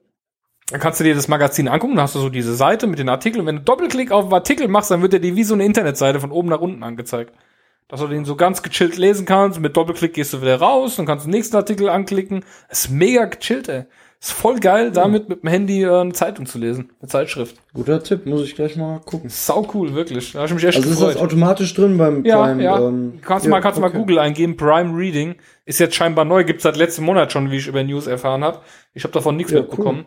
dann 0.68 0.80
kannst 0.80 1.00
du 1.00 1.04
dir 1.04 1.16
das 1.16 1.28
Magazin 1.28 1.68
angucken, 1.68 1.96
dann 1.96 2.04
hast 2.04 2.16
du 2.16 2.20
so 2.20 2.30
diese 2.30 2.56
Seite 2.56 2.88
mit 2.88 2.98
den 2.98 3.10
Artikeln. 3.10 3.42
Und 3.42 3.48
wenn 3.48 3.58
du 3.58 3.62
Doppelklick 3.64 4.12
auf 4.12 4.26
den 4.26 4.34
Artikel 4.34 4.68
machst, 4.70 4.92
dann 4.92 5.02
wird 5.02 5.12
dir 5.12 5.20
die 5.20 5.36
wie 5.36 5.44
so 5.44 5.56
eine 5.56 5.66
Internetseite 5.66 6.22
von 6.22 6.32
oben 6.32 6.48
nach 6.48 6.62
unten 6.62 6.84
angezeigt. 6.84 7.34
Dass 7.90 8.00
du 8.00 8.08
den 8.08 8.24
so 8.24 8.38
ganz 8.38 8.64
gechillt 8.64 8.98
lesen 8.98 9.26
kannst. 9.26 9.60
Mit 9.60 9.76
Doppelklick 9.76 10.14
gehst 10.14 10.32
du 10.32 10.42
wieder 10.42 10.60
raus, 10.60 10.96
dann 10.96 11.06
kannst 11.06 11.26
du 11.26 11.30
den 11.30 11.36
nächsten 11.36 11.58
Artikel 11.58 11.90
anklicken. 11.90 12.46
Das 12.70 12.86
ist 12.86 12.92
mega 12.92 13.26
gechillt, 13.26 13.68
ey. 13.68 13.86
Ist 14.24 14.32
voll 14.32 14.58
geil, 14.62 14.92
damit 14.92 15.28
mit 15.28 15.44
dem 15.44 15.50
Handy 15.50 15.84
äh, 15.84 16.00
eine 16.00 16.14
Zeitung 16.14 16.46
zu 16.46 16.58
lesen. 16.58 16.92
Eine 17.02 17.10
Zeitschrift. 17.10 17.58
Guter 17.74 18.02
Tipp, 18.02 18.26
muss 18.26 18.42
ich 18.44 18.56
gleich 18.56 18.78
mal 18.78 19.02
gucken. 19.02 19.30
Sau 19.30 19.68
cool, 19.74 19.94
wirklich. 19.96 20.32
Da 20.32 20.40
hab 20.40 20.48
ich 20.48 20.54
mich 20.54 20.64
echt 20.64 20.78
Also 20.78 20.90
ist 20.90 20.96
gefreut. 20.96 21.16
das 21.16 21.22
automatisch 21.22 21.74
drin 21.74 21.98
beim 21.98 22.24
Ja, 22.24 22.42
Prime? 22.42 22.64
ja. 22.64 22.80
Ähm, 22.80 23.20
kannst 23.22 23.46
du 23.46 23.50
ja, 23.50 23.56
mal, 23.56 23.60
kannst 23.60 23.80
du 23.80 23.84
okay. 23.84 23.92
mal 23.94 24.00
Google 24.00 24.20
eingeben, 24.20 24.56
Prime 24.56 24.98
Reading. 24.98 25.36
Ist 25.66 25.80
jetzt 25.82 25.96
scheinbar 25.96 26.24
neu, 26.24 26.46
gibt's 26.46 26.64
seit 26.64 26.78
letztem 26.78 27.04
Monat 27.04 27.34
schon, 27.34 27.52
wie 27.52 27.58
ich 27.58 27.68
über 27.68 27.84
News 27.84 28.08
erfahren 28.08 28.46
habe. 28.46 28.62
Ich 28.94 29.04
habe 29.04 29.12
davon 29.14 29.36
nichts 29.36 29.52
Ja, 29.52 29.60
mitbekommen. 29.60 30.06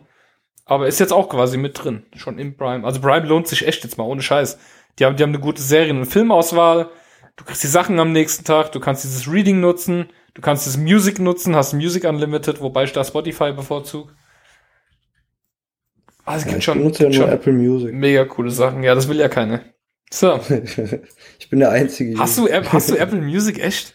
Aber 0.64 0.86
ist 0.86 0.98
jetzt 0.98 1.12
auch 1.12 1.28
quasi 1.28 1.58
mit 1.58 1.84
drin, 1.84 2.04
schon 2.16 2.38
im 2.38 2.56
Prime. 2.56 2.86
Also 2.86 3.02
Prime 3.02 3.26
lohnt 3.26 3.48
sich 3.48 3.66
echt 3.68 3.84
jetzt 3.84 3.98
mal, 3.98 4.04
ohne 4.04 4.22
Scheiß. 4.22 4.58
Die 4.98 5.04
haben, 5.04 5.16
die 5.16 5.24
haben 5.24 5.30
eine 5.30 5.40
gute 5.40 5.60
Serien- 5.60 5.98
und 5.98 6.06
Filmauswahl. 6.06 6.88
Du 7.36 7.44
kriegst 7.44 7.62
die 7.62 7.66
Sachen 7.68 7.98
am 8.00 8.12
nächsten 8.12 8.44
Tag, 8.44 8.72
du 8.72 8.80
kannst 8.80 9.04
dieses 9.04 9.30
Reading 9.30 9.60
nutzen, 9.60 10.06
du 10.37 10.41
kannst 10.41 10.66
das 10.68 10.76
Music 10.76 11.18
nutzen, 11.18 11.57
hast 11.57 11.72
Music 11.72 12.05
Unlimited, 12.05 12.61
wobei 12.61 12.84
ich 12.84 12.93
da 12.93 13.03
Spotify 13.03 13.51
bevorzug. 13.53 14.14
Also 16.24 16.45
Ja, 16.45 16.51
gibt 16.51 16.59
ich 16.59 16.64
schon, 16.64 16.78
benutze 16.78 17.03
ja 17.05 17.09
nur 17.09 17.18
schon 17.18 17.28
Apple 17.30 17.53
Music. 17.53 17.93
mega 17.95 18.24
coole 18.24 18.51
Sachen. 18.51 18.82
Ja, 18.84 18.95
das 18.95 19.09
will 19.09 19.18
ja 19.18 19.28
keine. 19.28 19.64
So. 20.11 20.39
ich 21.39 21.49
bin 21.51 21.59
der 21.61 21.70
Einzige. 21.70 22.18
Hast 22.18 22.39
du, 22.39 22.47
App- 22.47 22.72
hast 22.72 22.91
du 22.91 22.97
Apple 22.99 23.20
Music 23.20 23.59
echt? 23.59 23.95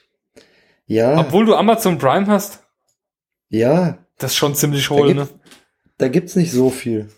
Ja, 0.88 1.18
Obwohl 1.20 1.46
du 1.46 1.56
Amazon 1.56 1.98
Prime 1.98 2.28
hast? 2.28 2.64
ja. 3.50 3.98
Das 4.18 4.32
ist 4.34 4.38
schon 4.38 4.54
ziemlich 4.54 4.88
Da 4.88 4.94
hohl, 4.94 5.08
ne? 5.16 5.26
gibt's, 5.26 5.34
da 5.98 6.08
gibt's 6.10 6.36
nicht 6.36 6.52
so 6.52 6.70
viel. 6.70 7.10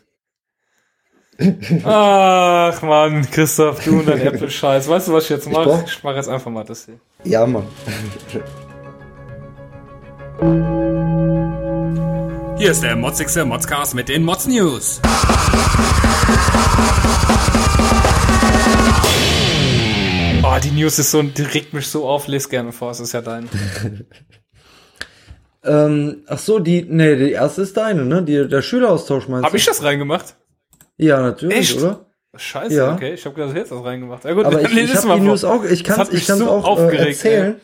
Ach 1.83 2.81
man, 2.81 3.29
Christoph, 3.29 3.83
du 3.83 3.99
und 3.99 4.07
dein 4.07 4.21
Apple-Scheiß. 4.21 4.87
Weißt 4.87 5.09
du, 5.09 5.13
was 5.13 5.25
ich 5.25 5.29
jetzt 5.31 5.49
mache? 5.51 5.65
brauch- 5.65 5.83
Ich 5.85 6.01
mache 6.03 6.15
jetzt 6.15 6.29
einfach 6.29 6.49
mal 6.49 6.63
das 6.63 6.85
hier. 6.85 6.99
Ja, 7.25 7.45
Mann. 7.45 7.67
Hier 12.57 12.71
ist 12.71 12.83
der 12.83 12.97
motzigste 12.97 13.45
Modscast 13.45 13.95
mit 13.95 14.09
den 14.09 14.25
Mods 14.25 14.45
News. 14.45 14.99
Oh, 20.43 20.57
die 20.61 20.71
News 20.71 20.99
ist 20.99 21.11
so, 21.11 21.21
die 21.21 21.41
regt 21.43 21.73
mich 21.73 21.87
so 21.87 22.05
auf. 22.07 22.27
Les 22.27 22.49
gerne 22.49 22.73
vor, 22.73 22.91
es 22.91 22.99
ist 22.99 23.13
ja 23.13 23.21
dein. 23.21 23.49
Ähm, 25.65 26.23
ach 26.27 26.39
so, 26.39 26.59
die, 26.59 26.81
nee, 26.89 27.15
die 27.15 27.31
erste 27.31 27.61
ist 27.61 27.77
deine, 27.77 28.03
ne? 28.03 28.21
Die, 28.21 28.49
der 28.49 28.61
Schüleraustausch 28.61 29.29
meinst 29.29 29.45
Hab 29.45 29.51
du? 29.51 29.57
ich 29.57 29.63
das 29.65 29.81
reingemacht? 29.81 30.35
Ja, 30.97 31.21
natürlich, 31.21 31.57
Echt? 31.57 31.77
oder? 31.77 32.07
Scheiße, 32.35 32.75
Ja. 32.75 32.91
okay. 32.93 33.13
Ich 33.13 33.23
habe 33.23 33.33
gedacht, 33.33 33.51
du 33.51 33.55
hättest 33.55 33.71
das 33.71 33.81
reingemacht. 33.81 34.25
Ja 34.25 34.33
gut, 34.33 34.43
Aber 34.43 34.61
ich, 34.61 34.73
lese 34.73 34.87
ich 34.91 34.99
es 34.99 35.05
habe 35.05 35.13
die 35.13 35.21
mal 35.21 35.25
News 35.29 35.39
vor. 35.39 35.51
auch, 35.51 35.63
ich 35.63 35.71
ich 35.71 35.83
kann's 35.85 36.27
so 36.27 36.49
auch 36.49 36.65
äh, 36.65 36.67
aufgeregt, 36.67 37.23
erzählen. 37.23 37.55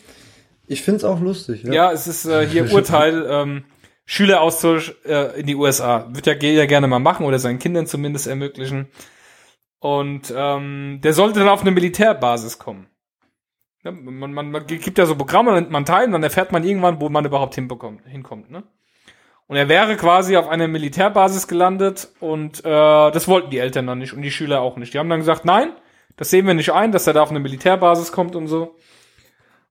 Ich 0.69 0.83
find's 0.83 1.03
auch 1.03 1.19
lustig, 1.19 1.63
ja. 1.63 1.73
Ja, 1.73 1.91
es 1.91 2.07
ist 2.07 2.25
äh, 2.25 2.47
hier 2.47 2.71
Urteil, 2.73 3.25
ähm, 3.27 3.65
Schüleraustausch 4.05 4.93
äh, 5.03 5.39
in 5.39 5.47
die 5.47 5.55
USA. 5.55 6.07
Wird 6.11 6.27
ja 6.27 6.33
jeder 6.33 6.67
gerne 6.67 6.87
mal 6.87 6.99
machen 6.99 7.25
oder 7.25 7.39
seinen 7.39 7.59
Kindern 7.59 7.87
zumindest 7.87 8.27
ermöglichen. 8.27 8.87
Und 9.79 10.33
ähm, 10.35 10.99
der 11.03 11.13
sollte 11.13 11.39
dann 11.39 11.49
auf 11.49 11.61
eine 11.61 11.71
Militärbasis 11.71 12.59
kommen. 12.59 12.87
Ja, 13.83 13.91
man, 13.91 14.33
man, 14.33 14.51
man 14.51 14.67
gibt 14.67 14.97
ja 14.97 15.05
so 15.05 15.15
Programme, 15.15 15.51
dann 15.51 15.61
nimmt 15.61 15.71
man 15.71 15.85
teil 15.85 16.05
und 16.05 16.11
dann 16.11 16.23
erfährt 16.23 16.51
man 16.51 16.63
irgendwann, 16.63 17.01
wo 17.01 17.09
man 17.09 17.25
überhaupt 17.25 17.55
hinbekommt, 17.55 18.05
hinkommt. 18.05 18.51
Ne? 18.51 18.63
Und 19.47 19.55
er 19.55 19.69
wäre 19.69 19.95
quasi 19.95 20.37
auf 20.37 20.49
einer 20.49 20.67
Militärbasis 20.67 21.47
gelandet 21.47 22.09
und 22.19 22.59
äh, 22.59 22.61
das 23.11 23.27
wollten 23.27 23.49
die 23.49 23.57
Eltern 23.57 23.87
dann 23.87 23.97
nicht 23.97 24.13
und 24.13 24.21
die 24.21 24.31
Schüler 24.31 24.61
auch 24.61 24.77
nicht. 24.77 24.93
Die 24.93 24.99
haben 24.99 25.09
dann 25.09 25.21
gesagt, 25.21 25.45
nein, 25.45 25.71
das 26.15 26.29
sehen 26.29 26.45
wir 26.45 26.53
nicht 26.53 26.73
ein, 26.73 26.91
dass 26.91 27.07
er 27.07 27.13
da 27.13 27.23
auf 27.23 27.31
eine 27.31 27.39
Militärbasis 27.39 28.11
kommt 28.11 28.35
und 28.35 28.47
so. 28.47 28.75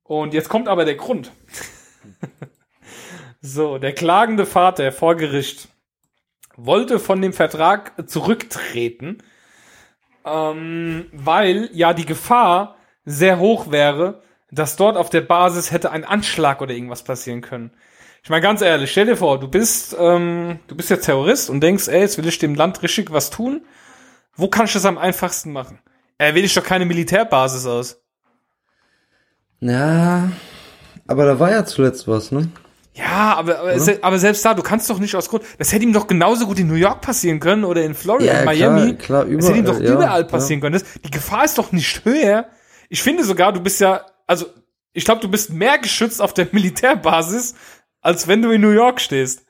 Und 0.09 0.33
jetzt 0.33 0.49
kommt 0.49 0.69
aber 0.69 0.87
der 0.87 0.95
Grund. 0.95 1.33
so, 3.43 3.77
der 3.77 3.93
klagende 3.93 4.47
Vater 4.47 4.91
vor 4.91 5.17
Gericht 5.17 5.69
wollte 6.57 6.99
von 6.99 7.21
dem 7.21 7.35
Vertrag 7.35 8.09
zurücktreten, 8.09 9.19
ähm, 10.25 11.07
weil 11.13 11.69
ja 11.75 11.93
die 11.93 12.07
Gefahr 12.07 12.77
sehr 13.05 13.39
hoch 13.39 13.71
wäre, 13.71 14.23
dass 14.51 14.77
dort 14.77 14.97
auf 14.97 15.11
der 15.11 15.21
Basis 15.21 15.73
hätte 15.73 15.93
ein 15.93 16.05
Anschlag 16.05 16.63
oder 16.63 16.73
irgendwas 16.73 17.05
passieren 17.05 17.43
können. 17.43 17.71
Ich 18.23 18.31
meine 18.31 18.43
ganz 18.43 18.63
ehrlich, 18.63 18.91
stell 18.91 19.07
dir 19.07 19.17
vor, 19.17 19.39
du 19.39 19.47
bist 19.47 19.95
ähm, 20.01 20.59
du 20.69 20.75
bist 20.75 20.89
jetzt 20.89 21.05
Terrorist 21.05 21.51
und 21.51 21.61
denkst, 21.61 21.87
ey, 21.89 22.01
jetzt 22.01 22.17
will 22.17 22.27
ich 22.27 22.39
dem 22.39 22.55
Land 22.55 22.83
richtig 22.83 23.13
was 23.13 23.29
tun. 23.29 23.67
Wo 24.35 24.49
kann 24.49 24.65
ich 24.65 24.73
das 24.73 24.87
am 24.87 24.97
einfachsten 24.97 25.53
machen? 25.53 25.81
Äh, 26.17 26.33
wähle 26.33 26.47
ich 26.47 26.55
doch 26.55 26.65
keine 26.65 26.87
Militärbasis 26.87 27.67
aus. 27.67 28.03
Ja, 29.61 30.31
aber 31.07 31.25
da 31.25 31.39
war 31.39 31.51
ja 31.51 31.65
zuletzt 31.65 32.07
was, 32.07 32.31
ne? 32.33 32.49
Ja, 32.95 33.35
aber, 33.37 33.61
aber, 33.61 33.79
se 33.79 33.99
aber 34.03 34.19
selbst 34.19 34.45
da, 34.45 34.55
du 34.55 34.63
kannst 34.63 34.91
doch 34.91 34.99
nicht 34.99 35.15
aus 35.15 35.29
Grund. 35.29 35.45
Das 35.59 35.73
hätte 35.73 35.85
ihm 35.85 35.93
doch 35.93 36.09
genauso 36.09 36.47
gut 36.47 36.59
in 36.59 36.67
New 36.67 36.75
York 36.75 37.01
passieren 37.01 37.39
können 37.39 37.65
oder 37.65 37.85
in 37.85 37.95
Florida, 37.95 38.43
Ja, 38.43 38.53
in 38.53 38.59
klar, 38.59 38.71
Miami. 38.73 38.95
klar, 38.97 39.25
das 39.25 39.49
hätte 39.49 39.59
ihm 39.59 39.65
doch 39.65 39.75
überall, 39.79 39.87
ja, 39.89 39.95
überall 39.95 40.21
ja. 40.23 40.27
passieren 40.27 40.61
können. 40.61 40.73
Das, 40.75 40.85
die 41.05 41.11
Gefahr 41.11 41.45
ist 41.45 41.59
doch 41.59 41.71
nicht 41.71 42.05
höher. 42.05 42.47
Ich 42.89 43.03
finde 43.03 43.23
sogar, 43.23 43.53
du 43.53 43.61
bist 43.61 43.81
ja, 43.81 44.05
also 44.27 44.47
ich 44.93 45.05
glaube, 45.05 45.21
du 45.21 45.29
bist 45.29 45.53
mehr 45.53 45.79
geschützt 45.79 46.21
auf 46.21 46.35
der 46.35 46.49
Militärbasis, 46.51 47.55
als 48.01 48.27
wenn 48.27 48.43
du 48.43 48.51
in 48.51 48.61
New 48.61 48.71
York 48.71 49.01
stehst. 49.01 49.45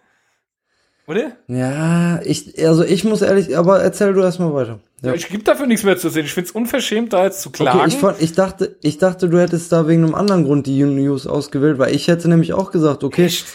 Oder? 1.09 1.32
Ja, 1.48 2.20
ich, 2.22 2.62
also 2.66 2.84
ich 2.84 3.02
muss 3.02 3.22
ehrlich, 3.22 3.56
aber 3.56 3.80
erzähl 3.80 4.12
du 4.12 4.20
erstmal 4.20 4.52
weiter. 4.52 4.78
Ja. 5.02 5.14
Ich 5.14 5.28
gibt 5.28 5.48
dafür 5.48 5.66
nichts 5.66 5.82
mehr 5.82 5.96
zu 5.96 6.11
sehen. 6.11 6.26
Ich 6.26 6.34
finde 6.34 6.48
es 6.50 6.54
unverschämt, 6.54 7.14
da 7.14 7.24
jetzt 7.24 7.40
zu 7.40 7.50
klagen. 7.50 7.78
Okay, 7.78 7.88
ich, 7.88 7.96
fand, 7.96 8.20
ich 8.20 8.32
dachte, 8.34 8.76
ich 8.82 8.98
dachte, 8.98 9.30
du 9.30 9.40
hättest 9.40 9.72
da 9.72 9.88
wegen 9.88 10.04
einem 10.04 10.14
anderen 10.14 10.44
Grund 10.44 10.66
die 10.66 10.82
News 10.82 11.26
ausgewählt, 11.26 11.78
weil 11.78 11.94
ich 11.94 12.09
hätte 12.09 12.28
nämlich 12.28 12.52
auch 12.52 12.70
gesagt, 12.70 13.04
okay, 13.04 13.24
Echt? 13.24 13.46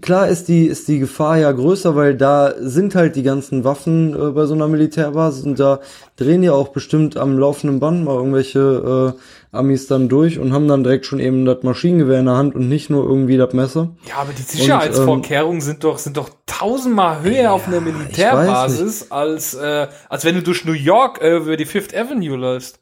klar 0.00 0.26
ist 0.26 0.48
die, 0.48 0.66
ist 0.66 0.88
die 0.88 0.98
Gefahr 0.98 1.38
ja 1.38 1.52
größer, 1.52 1.94
weil 1.94 2.16
da 2.16 2.54
sind 2.58 2.96
halt 2.96 3.14
die 3.14 3.22
ganzen 3.22 3.62
Waffen 3.62 4.12
äh, 4.12 4.32
bei 4.32 4.46
so 4.46 4.54
einer 4.54 4.66
Militärbasis 4.66 5.44
und 5.44 5.60
da 5.60 5.78
drehen 6.16 6.42
ja 6.42 6.54
auch 6.54 6.68
bestimmt 6.68 7.16
am 7.16 7.38
laufenden 7.38 7.78
Band 7.78 8.04
mal 8.04 8.16
irgendwelche 8.16 9.14
äh, 9.14 9.20
Amis 9.56 9.86
dann 9.86 10.08
durch 10.08 10.38
und 10.38 10.52
haben 10.52 10.68
dann 10.68 10.84
direkt 10.84 11.06
schon 11.06 11.18
eben 11.18 11.44
das 11.44 11.62
Maschinengewehr 11.62 12.20
in 12.20 12.26
der 12.26 12.36
Hand 12.36 12.54
und 12.54 12.68
nicht 12.68 12.90
nur 12.90 13.04
irgendwie 13.04 13.36
das 13.36 13.52
Messer. 13.52 13.96
Ja, 14.08 14.16
aber 14.18 14.32
die 14.32 14.42
Sicherheitsvorkehrungen 14.42 15.60
sind 15.60 15.84
doch 15.84 15.98
sind 15.98 16.16
doch 16.16 16.30
tausendmal 16.46 17.22
höher 17.22 17.52
auf 17.52 17.66
einer 17.66 17.80
Militärbasis 17.80 19.10
als 19.10 19.54
äh, 19.54 19.88
als 20.08 20.24
wenn 20.24 20.34
du 20.34 20.42
durch 20.42 20.64
New 20.64 20.72
York 20.72 21.20
äh, 21.22 21.36
über 21.36 21.56
die 21.56 21.66
Fifth 21.66 21.94
Avenue 21.96 22.36
läufst. 22.36 22.80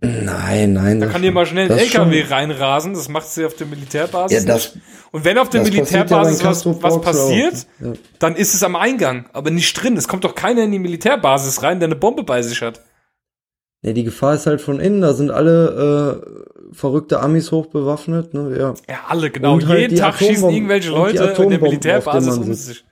Nein, 0.00 0.74
nein. 0.74 1.00
Da 1.00 1.06
kann 1.06 1.22
dir 1.22 1.32
mal 1.32 1.46
schnell 1.46 1.70
ein 1.72 1.78
LKW 1.78 2.22
schon- 2.22 2.32
reinrasen, 2.32 2.94
das 2.94 3.08
macht 3.08 3.28
sie 3.28 3.44
auf 3.46 3.54
der 3.54 3.66
Militärbasis. 3.66 4.44
Ja, 4.44 4.46
das-. 4.54 4.76
Und 5.10 5.24
wenn 5.24 5.38
auf 5.38 5.48
der 5.48 5.62
ja 5.62 5.70
Militärbasis 5.70 6.40
bei 6.40 6.48
was, 6.50 6.66
was 6.82 7.00
passiert. 7.00 7.66
Ja. 7.80 7.92
dann 8.18 8.36
ist 8.36 8.54
es 8.54 8.62
am 8.62 8.76
Eingang, 8.76 9.26
aber 9.32 9.50
nicht 9.50 9.72
drin. 9.74 9.96
Es 9.96 10.06
kommt 10.06 10.24
doch 10.24 10.34
keiner 10.34 10.64
in 10.64 10.72
die 10.72 10.78
Militärbasis 10.78 11.62
rein, 11.62 11.80
der 11.80 11.88
eine 11.88 11.96
Bombe 11.96 12.22
bei 12.24 12.42
sich 12.42 12.60
hat. 12.60 12.82
Ja, 13.86 13.92
die 13.92 14.02
Gefahr 14.02 14.34
ist 14.34 14.46
halt 14.46 14.60
von 14.60 14.80
innen, 14.80 15.00
da 15.00 15.14
sind 15.14 15.30
alle 15.30 16.20
äh, 16.20 16.74
verrückte 16.74 17.20
Amis 17.20 17.52
hochbewaffnet, 17.52 18.34
ne? 18.34 18.56
Ja. 18.58 18.74
Ja, 18.88 19.04
alle, 19.06 19.30
genau. 19.30 19.54
Und 19.54 19.68
halt 19.68 19.78
Jeden 19.78 19.94
die 19.94 20.00
Tag 20.00 20.16
schießen 20.16 20.42
Atombomben- 20.42 20.54
irgendwelche 20.54 20.90
Leute 20.90 21.34
in 21.40 21.50
der 21.50 21.60
Militärbasis 21.60 22.36
um 22.36 22.52
sich. 22.52 22.84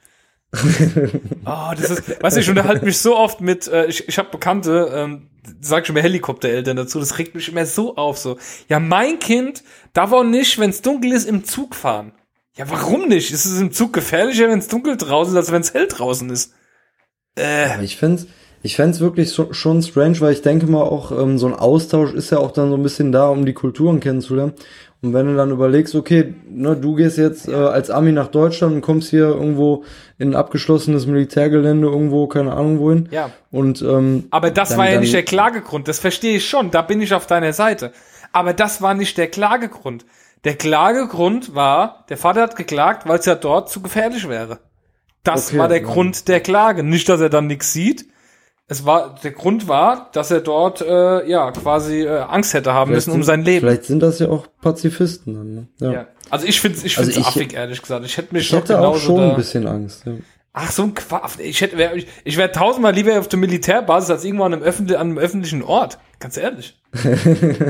oh, 0.52 1.72
das 1.76 1.90
ist, 1.90 2.22
weißt 2.22 2.36
du, 2.36 2.40
ich 2.40 2.48
unterhalte 2.48 2.84
mich 2.84 2.98
so 2.98 3.16
oft 3.16 3.40
mit, 3.40 3.66
äh, 3.66 3.86
ich, 3.86 4.08
ich 4.08 4.18
habe 4.18 4.28
Bekannte, 4.30 4.88
ähm, 4.94 5.30
sag 5.60 5.84
schon 5.84 5.94
mal 5.94 6.02
Helikoptereltern 6.02 6.76
dazu, 6.76 7.00
das 7.00 7.18
regt 7.18 7.34
mich 7.34 7.48
immer 7.48 7.66
so 7.66 7.96
auf, 7.96 8.16
so. 8.16 8.38
Ja, 8.68 8.78
mein 8.78 9.18
Kind 9.18 9.64
darf 9.94 10.12
auch 10.12 10.22
nicht, 10.22 10.60
wenn 10.60 10.70
es 10.70 10.80
dunkel 10.80 11.10
ist, 11.10 11.28
im 11.28 11.42
Zug 11.44 11.74
fahren. 11.74 12.12
Ja, 12.56 12.70
warum 12.70 13.08
nicht? 13.08 13.32
Ist 13.32 13.46
es 13.46 13.60
im 13.60 13.72
Zug 13.72 13.92
gefährlicher, 13.92 14.48
wenn 14.48 14.60
es 14.60 14.68
dunkel 14.68 14.96
draußen 14.96 15.32
ist, 15.32 15.38
als 15.38 15.50
wenn 15.50 15.62
es 15.62 15.74
hell 15.74 15.88
draußen 15.88 16.30
ist? 16.30 16.52
Aber 17.36 17.82
ich 17.82 17.96
fänd's, 17.96 18.28
ich 18.64 18.76
fänd's 18.76 18.98
wirklich 19.00 19.30
so, 19.30 19.52
schon 19.52 19.82
strange, 19.82 20.20
weil 20.20 20.32
ich 20.32 20.42
denke 20.42 20.66
mal 20.66 20.80
auch, 20.82 21.12
ähm, 21.12 21.38
so 21.38 21.46
ein 21.46 21.54
Austausch 21.54 22.12
ist 22.14 22.30
ja 22.30 22.38
auch 22.38 22.50
dann 22.50 22.70
so 22.70 22.76
ein 22.76 22.82
bisschen 22.82 23.12
da, 23.12 23.28
um 23.28 23.44
die 23.44 23.52
Kulturen 23.52 24.00
kennenzulernen. 24.00 24.54
Und 25.02 25.12
wenn 25.12 25.26
du 25.26 25.36
dann 25.36 25.50
überlegst, 25.50 25.94
okay, 25.94 26.34
ne, 26.48 26.74
du 26.74 26.94
gehst 26.94 27.18
jetzt 27.18 27.46
äh, 27.46 27.52
als 27.54 27.90
Ami 27.90 28.10
nach 28.12 28.28
Deutschland 28.28 28.74
und 28.76 28.80
kommst 28.80 29.10
hier 29.10 29.24
irgendwo 29.28 29.84
in 30.18 30.30
ein 30.30 30.34
abgeschlossenes 30.34 31.06
Militärgelände 31.06 31.86
irgendwo, 31.88 32.26
keine 32.26 32.54
Ahnung 32.54 32.78
wohin. 32.78 33.08
Ja. 33.10 33.28
Und 33.50 33.82
ähm, 33.82 34.24
Aber 34.30 34.50
das 34.50 34.70
Dann- 34.70 34.78
war 34.78 34.90
ja 34.90 34.98
nicht 34.98 35.12
der 35.12 35.24
Klagegrund, 35.24 35.86
das 35.86 35.98
verstehe 35.98 36.38
ich 36.38 36.48
schon, 36.48 36.70
da 36.70 36.80
bin 36.80 37.02
ich 37.02 37.12
auf 37.12 37.26
deiner 37.26 37.52
Seite. 37.52 37.92
Aber 38.32 38.54
das 38.54 38.80
war 38.80 38.94
nicht 38.94 39.18
der 39.18 39.28
Klagegrund. 39.28 40.06
Der 40.44 40.54
Klagegrund 40.54 41.54
war, 41.54 42.04
der 42.08 42.16
Vater 42.16 42.40
hat 42.40 42.56
geklagt, 42.56 43.06
weil 43.06 43.18
es 43.18 43.26
ja 43.26 43.34
dort 43.34 43.68
zu 43.70 43.82
gefährlich 43.82 44.26
wäre. 44.28 44.58
Das 45.22 45.48
Okay, 45.48 45.58
war 45.58 45.68
der 45.68 45.82
ja. 45.82 45.84
Grund 45.86 46.28
der 46.28 46.40
Klage. 46.40 46.82
Nicht, 46.82 47.08
dass 47.10 47.20
er 47.20 47.28
dann 47.30 47.46
nichts 47.46 47.72
sieht. 47.74 48.06
Es 48.66 48.86
war, 48.86 49.14
der 49.22 49.32
Grund 49.32 49.68
war, 49.68 50.08
dass 50.12 50.30
er 50.30 50.40
dort, 50.40 50.80
äh, 50.80 51.28
ja, 51.28 51.50
quasi 51.52 52.02
äh, 52.02 52.20
Angst 52.20 52.54
hätte 52.54 52.72
haben 52.72 52.92
müssen 52.92 53.10
um 53.10 53.16
sind- 53.16 53.24
sein 53.24 53.42
Leben. 53.44 53.60
Vielleicht 53.66 53.84
sind 53.84 54.00
das 54.02 54.18
ja 54.20 54.28
auch 54.30 54.46
Pazifisten 54.62 55.34
dann, 55.34 55.54
ne? 55.54 55.66
Ja. 55.80 55.92
Ja. 55.92 56.06
Also 56.30 56.46
ich 56.46 56.60
finde 56.60 56.78
ich 56.82 56.96
Also 56.96 57.10
find's 57.10 57.28
ich- 57.28 57.36
affig, 57.36 57.52
ehrlich 57.54 57.82
gesagt. 57.82 58.06
Ich 58.06 58.16
hätte 58.16 58.34
mich 58.34 58.46
Ich 58.50 58.52
hätte 58.56 58.80
auch 58.80 58.96
schon 58.98 59.18
da, 59.18 59.30
ein 59.30 59.36
bisschen 59.36 59.66
Angst, 59.66 60.06
ja. 60.06 60.12
Ach, 60.56 60.70
so 60.70 60.84
ein 60.84 60.94
Quatsch. 60.94 61.40
Ich 61.40 61.60
hätte, 61.60 61.76
wär, 61.76 61.94
ich, 61.96 62.06
ich 62.22 62.36
wäre 62.36 62.52
tausendmal 62.52 62.94
lieber 62.94 63.18
auf 63.18 63.26
der 63.28 63.40
Militärbasis 63.40 64.08
als 64.10 64.24
irgendwo 64.24 64.44
an 64.44 64.54
einem, 64.54 64.62
öffentlich, 64.62 64.96
an 64.96 65.08
einem 65.08 65.18
öffentlichen 65.18 65.62
Ort. 65.62 65.98
Ganz 66.20 66.36
ehrlich. 66.36 66.78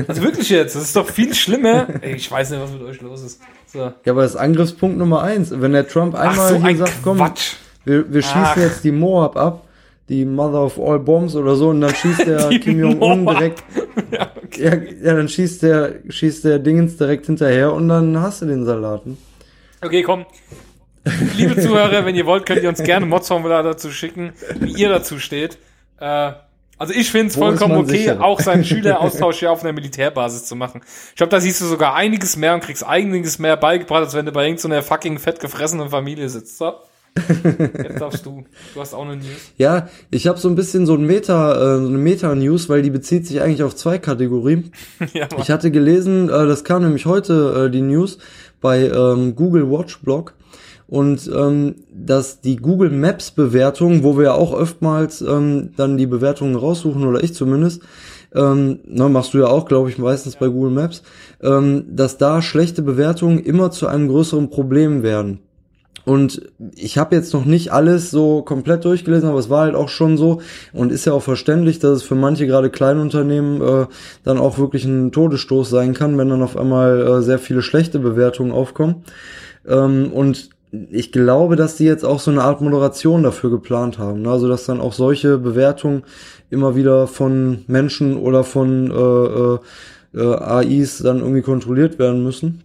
also 0.07 0.21
wirklich 0.21 0.49
jetzt. 0.49 0.75
Das 0.75 0.83
ist 0.83 0.95
doch 0.95 1.09
viel 1.09 1.33
schlimmer. 1.33 1.87
Ey, 2.01 2.13
ich 2.15 2.31
weiß 2.31 2.51
nicht, 2.51 2.61
was 2.61 2.71
mit 2.71 2.83
euch 2.83 3.01
los 3.01 3.23
ist. 3.23 3.41
So. 3.65 3.79
Ja, 3.79 3.93
aber 4.11 4.21
das 4.21 4.31
ist 4.35 4.37
Angriffspunkt 4.37 4.97
Nummer 4.97 5.23
eins. 5.23 5.49
Wenn 5.51 5.73
der 5.73 5.87
Trump 5.87 6.13
Ach, 6.15 6.29
einmal 6.29 6.49
so 6.49 6.55
hier 6.57 6.65
ein 6.65 6.77
sagt, 6.77 6.93
komm, 7.03 7.17
Quatsch. 7.17 7.53
wir, 7.85 8.13
wir 8.13 8.21
schießen 8.21 8.37
Ach. 8.43 8.57
jetzt 8.57 8.83
die 8.83 8.91
Moab 8.91 9.35
ab, 9.35 9.63
die 10.09 10.25
Mother 10.25 10.63
of 10.63 10.79
all 10.79 10.99
Bombs 10.99 11.35
oder 11.35 11.55
so, 11.55 11.69
und 11.69 11.81
dann 11.81 11.93
schießt 11.93 12.19
der 12.27 12.49
Kim 12.59 12.79
Jong-un 12.79 13.25
direkt, 13.25 13.63
Ja, 14.11 14.31
okay. 14.43 14.63
ja, 14.63 14.75
ja, 15.07 15.15
dann 15.15 15.29
schießt 15.29 15.63
der, 15.63 15.95
schießt 16.09 16.45
der 16.45 16.59
Dingens 16.59 16.97
direkt 16.97 17.25
hinterher 17.25 17.73
und 17.73 17.87
dann 17.87 18.19
hast 18.19 18.41
du 18.41 18.45
den 18.45 18.65
Salaten. 18.65 19.17
okay, 19.83 20.03
komm. 20.03 20.25
Liebe 21.37 21.59
Zuhörer, 21.59 22.03
wenn 22.05 22.15
ihr 22.15 22.25
wollt, 22.25 22.45
könnt 22.45 22.63
ihr 22.63 22.69
uns 22.69 22.81
gerne 22.81 23.05
Mods-Formular 23.05 23.61
dazu 23.61 23.91
schicken, 23.91 24.33
wie 24.59 24.73
ihr 24.73 24.89
dazu 24.89 25.19
steht. 25.19 25.59
Äh, 25.99 26.31
also 26.77 26.93
ich 26.93 27.09
finde 27.09 27.27
es 27.27 27.35
vollkommen 27.35 27.77
okay, 27.77 27.97
sicher? 27.97 28.23
auch 28.23 28.39
seinen 28.39 28.65
Schüleraustausch 28.65 29.39
hier 29.39 29.51
auf 29.51 29.63
einer 29.63 29.71
Militärbasis 29.71 30.45
zu 30.45 30.55
machen. 30.55 30.81
Ich 31.09 31.15
glaube, 31.15 31.29
da 31.29 31.39
siehst 31.39 31.61
du 31.61 31.65
sogar 31.65 31.95
einiges 31.95 32.35
mehr 32.35 32.53
und 32.53 32.61
kriegst 32.61 32.83
einiges 32.83 33.39
mehr 33.39 33.55
beigebracht, 33.55 34.03
als 34.03 34.13
wenn 34.13 34.25
du 34.25 34.31
bei 34.31 34.45
irgendeiner 34.45 34.81
fucking 34.81 35.19
fett 35.19 35.39
gefressenen 35.39 35.89
Familie 35.89 36.27
sitzt. 36.27 36.57
So. 36.57 36.73
Jetzt 37.17 38.01
darfst 38.01 38.25
du. 38.25 38.43
Du 38.73 38.81
hast 38.81 38.93
auch 38.93 39.03
eine 39.03 39.15
News. 39.15 39.51
Ja, 39.57 39.87
ich 40.11 40.27
habe 40.27 40.37
so 40.39 40.49
ein 40.49 40.55
bisschen 40.55 40.85
so 40.85 40.95
ein 40.95 41.05
Meta, 41.05 41.53
äh, 41.53 41.81
so 41.81 41.87
eine 41.87 41.97
Meta-News, 41.97 42.69
weil 42.69 42.81
die 42.81 42.89
bezieht 42.89 43.25
sich 43.25 43.41
eigentlich 43.41 43.63
auf 43.63 43.75
zwei 43.75 43.97
Kategorien. 43.97 44.71
ja, 45.13 45.27
Mann. 45.31 45.41
Ich 45.41 45.49
hatte 45.49 45.71
gelesen, 45.71 46.29
äh, 46.29 46.45
das 46.45 46.63
kam 46.63 46.83
nämlich 46.83 47.05
heute 47.05 47.65
äh, 47.65 47.71
die 47.71 47.81
News 47.81 48.17
bei 48.61 48.87
ähm, 48.89 49.35
Google 49.35 49.69
Watch 49.69 49.99
Blog 50.01 50.33
und 50.87 51.29
ähm, 51.33 51.75
dass 51.91 52.41
die 52.41 52.57
Google 52.57 52.91
Maps 52.91 53.31
Bewertung, 53.31 54.03
wo 54.03 54.17
wir 54.17 54.25
ja 54.25 54.33
auch 54.33 54.53
oftmals 54.53 55.21
ähm, 55.21 55.71
dann 55.77 55.97
die 55.97 56.07
Bewertungen 56.07 56.55
raussuchen 56.55 57.05
oder 57.05 57.23
ich 57.23 57.33
zumindest, 57.33 57.81
ähm, 58.35 58.79
ne, 58.85 59.09
machst 59.09 59.33
du 59.33 59.39
ja 59.39 59.47
auch, 59.47 59.65
glaube 59.65 59.89
ich, 59.89 59.97
meistens 59.97 60.35
bei 60.35 60.47
Google 60.47 60.71
Maps, 60.71 61.01
ähm, 61.41 61.85
dass 61.89 62.17
da 62.17 62.41
schlechte 62.41 62.81
Bewertungen 62.81 63.39
immer 63.39 63.71
zu 63.71 63.87
einem 63.87 64.07
größeren 64.09 64.49
Problem 64.49 65.01
werden. 65.01 65.39
Und 66.05 66.41
ich 66.75 66.97
habe 66.97 67.15
jetzt 67.15 67.33
noch 67.33 67.45
nicht 67.45 67.73
alles 67.73 68.11
so 68.11 68.43
komplett 68.43 68.85
durchgelesen, 68.85 69.27
aber 69.27 69.39
es 69.39 69.49
war 69.49 69.61
halt 69.61 69.75
auch 69.75 69.89
schon 69.89 70.17
so 70.17 70.41
und 70.71 70.91
ist 70.91 71.05
ja 71.05 71.13
auch 71.13 71.23
verständlich, 71.23 71.79
dass 71.79 71.97
es 71.97 72.03
für 72.03 72.15
manche 72.15 72.45
gerade 72.45 72.69
Kleinunternehmen 72.69 73.61
äh, 73.61 73.85
dann 74.23 74.37
auch 74.37 74.59
wirklich 74.59 74.85
ein 74.85 75.11
Todesstoß 75.11 75.69
sein 75.69 75.95
kann, 75.95 76.17
wenn 76.17 76.29
dann 76.29 76.43
auf 76.43 76.57
einmal 76.57 77.01
äh, 77.01 77.21
sehr 77.23 77.39
viele 77.39 77.63
schlechte 77.63 77.97
Bewertungen 77.97 78.51
aufkommen. 78.51 79.03
Ähm, 79.67 80.11
und 80.13 80.49
ich 80.91 81.11
glaube, 81.11 81.55
dass 81.55 81.77
die 81.77 81.85
jetzt 81.85 82.05
auch 82.05 82.19
so 82.19 82.31
eine 82.31 82.43
Art 82.43 82.61
Moderation 82.61 83.23
dafür 83.23 83.49
geplant 83.49 83.97
haben. 83.97 84.23
Ne? 84.23 84.29
Also 84.29 84.47
dass 84.47 84.65
dann 84.65 84.81
auch 84.81 84.93
solche 84.93 85.37
Bewertungen 85.37 86.03
immer 86.49 86.75
wieder 86.75 87.07
von 87.07 87.63
Menschen 87.67 88.17
oder 88.17 88.43
von 88.43 88.91
äh, 88.91 88.93
äh, 88.93 89.59
äh, 90.21 90.35
AIs 90.35 90.99
dann 90.99 91.19
irgendwie 91.19 91.41
kontrolliert 91.41 91.97
werden 91.99 92.23
müssen. 92.23 92.64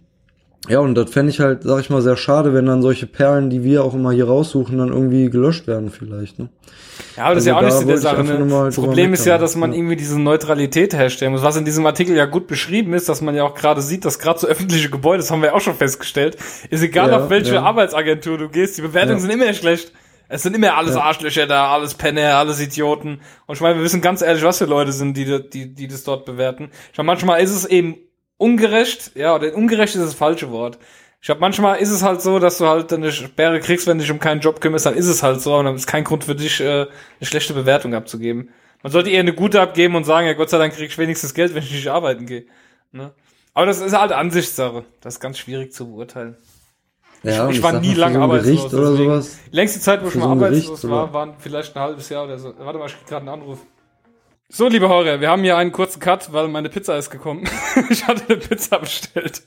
Ja, 0.69 0.79
und 0.79 0.93
das 0.93 1.09
fände 1.09 1.31
ich 1.31 1.39
halt, 1.39 1.63
sag 1.63 1.79
ich 1.79 1.89
mal, 1.89 2.01
sehr 2.03 2.15
schade, 2.15 2.53
wenn 2.53 2.67
dann 2.67 2.83
solche 2.83 3.07
Perlen, 3.07 3.49
die 3.49 3.63
wir 3.63 3.83
auch 3.83 3.95
immer 3.95 4.11
hier 4.11 4.27
raussuchen, 4.27 4.77
dann 4.77 4.89
irgendwie 4.89 5.29
gelöscht 5.29 5.65
werden 5.65 5.89
vielleicht. 5.89 6.37
Ne? 6.37 6.49
Ja, 7.17 7.25
aber 7.25 7.33
das 7.35 7.43
ist 7.43 7.47
ja 7.47 7.57
auch 7.57 7.61
Also 7.63 7.79
nicht 7.79 7.89
da 7.89 7.97
so 7.97 8.15
der 8.15 8.25
Sache. 8.25 8.43
Ne? 8.43 8.65
Das 8.65 8.75
Problem 8.75 9.11
ist 9.13 9.25
ja, 9.25 9.39
dass 9.39 9.55
man 9.55 9.71
Ja. 9.71 9.77
irgendwie 9.77 9.95
diese 9.95 10.19
Neutralität 10.21 10.93
herstellen 10.93 11.31
muss. 11.31 11.41
Was 11.41 11.57
in 11.57 11.65
diesem 11.65 11.83
Artikel 11.87 12.15
ja 12.15 12.25
gut 12.25 12.45
beschrieben 12.45 12.93
ist, 12.93 13.09
dass 13.09 13.21
man 13.21 13.33
ja 13.35 13.43
auch 13.43 13.55
gerade 13.55 13.81
sieht, 13.81 14.05
dass 14.05 14.19
gerade 14.19 14.39
so 14.39 14.47
öffentliche 14.47 14.89
Gebäude, 14.91 15.17
das 15.17 15.31
haben 15.31 15.41
wir 15.41 15.49
ja 15.49 15.55
auch 15.55 15.61
schon 15.61 15.73
festgestellt, 15.75 16.37
ist 16.69 16.83
egal 16.83 17.09
Ja, 17.09 17.17
auf 17.23 17.29
welche 17.31 17.55
ja. 17.55 17.63
Arbeitsagentur 17.63 18.37
du 18.37 18.47
gehst, 18.49 18.77
die 18.77 18.81
Bewertungen 18.83 19.19
sind 19.19 19.31
immer 19.31 19.51
schlecht. 19.53 19.91
Es 20.29 20.43
sind 20.43 20.55
immer 20.55 20.77
alles 20.77 20.95
Arschlöcher 20.95 21.45
da, 21.47 21.73
alles 21.73 21.95
Penner, 21.95 22.37
alles 22.37 22.61
Idioten. 22.61 23.19
Und 23.47 23.55
ich 23.55 23.61
meine, 23.61 23.75
wir 23.75 23.83
wissen 23.83 23.99
ganz 23.99 24.21
ehrlich, 24.21 24.43
was 24.43 24.59
für 24.59 24.65
Leute 24.65 24.93
sind, 24.93 25.17
die, 25.17 25.49
die, 25.49 25.73
die 25.73 25.87
das 25.89 26.03
dort 26.03 26.23
bewerten. 26.25 26.69
Ich 26.91 26.97
meine, 26.97 27.07
manchmal 27.07 27.41
ist 27.41 27.51
es 27.51 27.65
eben 27.65 27.97
ungerecht, 28.41 29.11
ja, 29.15 29.35
oder 29.35 29.55
ungerecht 29.55 29.95
ist 29.95 30.03
das 30.03 30.13
falsche 30.13 30.51
Wort. 30.51 30.79
Ich 31.21 31.27
glaube, 31.27 31.41
manchmal 31.41 31.77
ist 31.79 31.91
es 31.91 32.01
halt 32.01 32.21
so, 32.21 32.39
dass 32.39 32.57
du 32.57 32.67
halt 32.67 32.91
eine 32.91 33.11
Sperre 33.11 33.59
kriegst, 33.59 33.85
wenn 33.85 33.99
du 33.99 34.03
dich 34.03 34.11
um 34.11 34.19
keinen 34.19 34.41
Job 34.41 34.59
kümmerst, 34.59 34.87
dann 34.87 34.95
ist 34.95 35.07
es 35.07 35.21
halt 35.21 35.39
so 35.39 35.55
und 35.55 35.65
dann 35.65 35.75
ist 35.75 35.85
kein 35.85 36.03
Grund 36.03 36.23
für 36.23 36.33
dich, 36.33 36.59
äh, 36.59 36.81
eine 36.81 36.87
schlechte 37.21 37.53
Bewertung 37.53 37.93
abzugeben. 37.93 38.49
Man 38.81 38.91
sollte 38.91 39.11
eher 39.11 39.19
eine 39.19 39.33
gute 39.33 39.61
abgeben 39.61 39.95
und 39.95 40.05
sagen, 40.05 40.25
ja 40.25 40.33
Gott 40.33 40.49
sei 40.49 40.57
Dank 40.57 40.73
krieg 40.73 40.89
ich 40.89 40.97
wenigstens 40.97 41.35
Geld, 41.35 41.53
wenn 41.53 41.61
ich 41.61 41.71
nicht 41.71 41.87
arbeiten 41.87 42.25
gehe. 42.25 42.45
Ne? 42.91 43.11
Aber 43.53 43.67
das 43.67 43.79
ist 43.79 43.95
halt 43.95 44.11
Ansichtssache. 44.11 44.83
Das 45.01 45.15
ist 45.15 45.19
ganz 45.19 45.37
schwierig 45.37 45.71
zu 45.71 45.91
beurteilen. 45.91 46.35
Ja, 47.21 47.45
und 47.45 47.51
ich 47.51 47.61
war 47.61 47.79
nie 47.79 47.93
lang 47.93 48.15
so 48.15 48.21
arbeitslos. 48.21 48.57
Gericht 48.57 48.73
oder 48.73 48.95
sowas. 48.95 49.39
Längste 49.51 49.79
Zeit, 49.79 50.03
wo 50.03 50.07
ich 50.07 50.15
mal 50.15 50.31
arbeitslos 50.31 50.81
Gericht, 50.81 50.89
war, 50.89 51.13
waren 51.13 51.35
vielleicht 51.37 51.75
ein 51.75 51.81
halbes 51.81 52.09
Jahr 52.09 52.23
oder 52.23 52.39
so. 52.39 52.55
Warte 52.57 52.79
mal, 52.79 52.87
ich 52.87 52.97
krieg 52.97 53.05
gerade 53.05 53.29
einen 53.29 53.41
Anruf. 53.41 53.59
So, 54.53 54.67
liebe 54.67 54.89
Hörer, 54.89 55.21
wir 55.21 55.29
haben 55.29 55.43
hier 55.43 55.55
einen 55.55 55.71
kurzen 55.71 56.01
Cut, 56.01 56.33
weil 56.33 56.49
meine 56.49 56.67
Pizza 56.67 56.97
ist 56.97 57.09
gekommen. 57.09 57.47
ich 57.89 58.05
hatte 58.05 58.23
eine 58.27 58.37
Pizza 58.37 58.79
bestellt. 58.79 59.43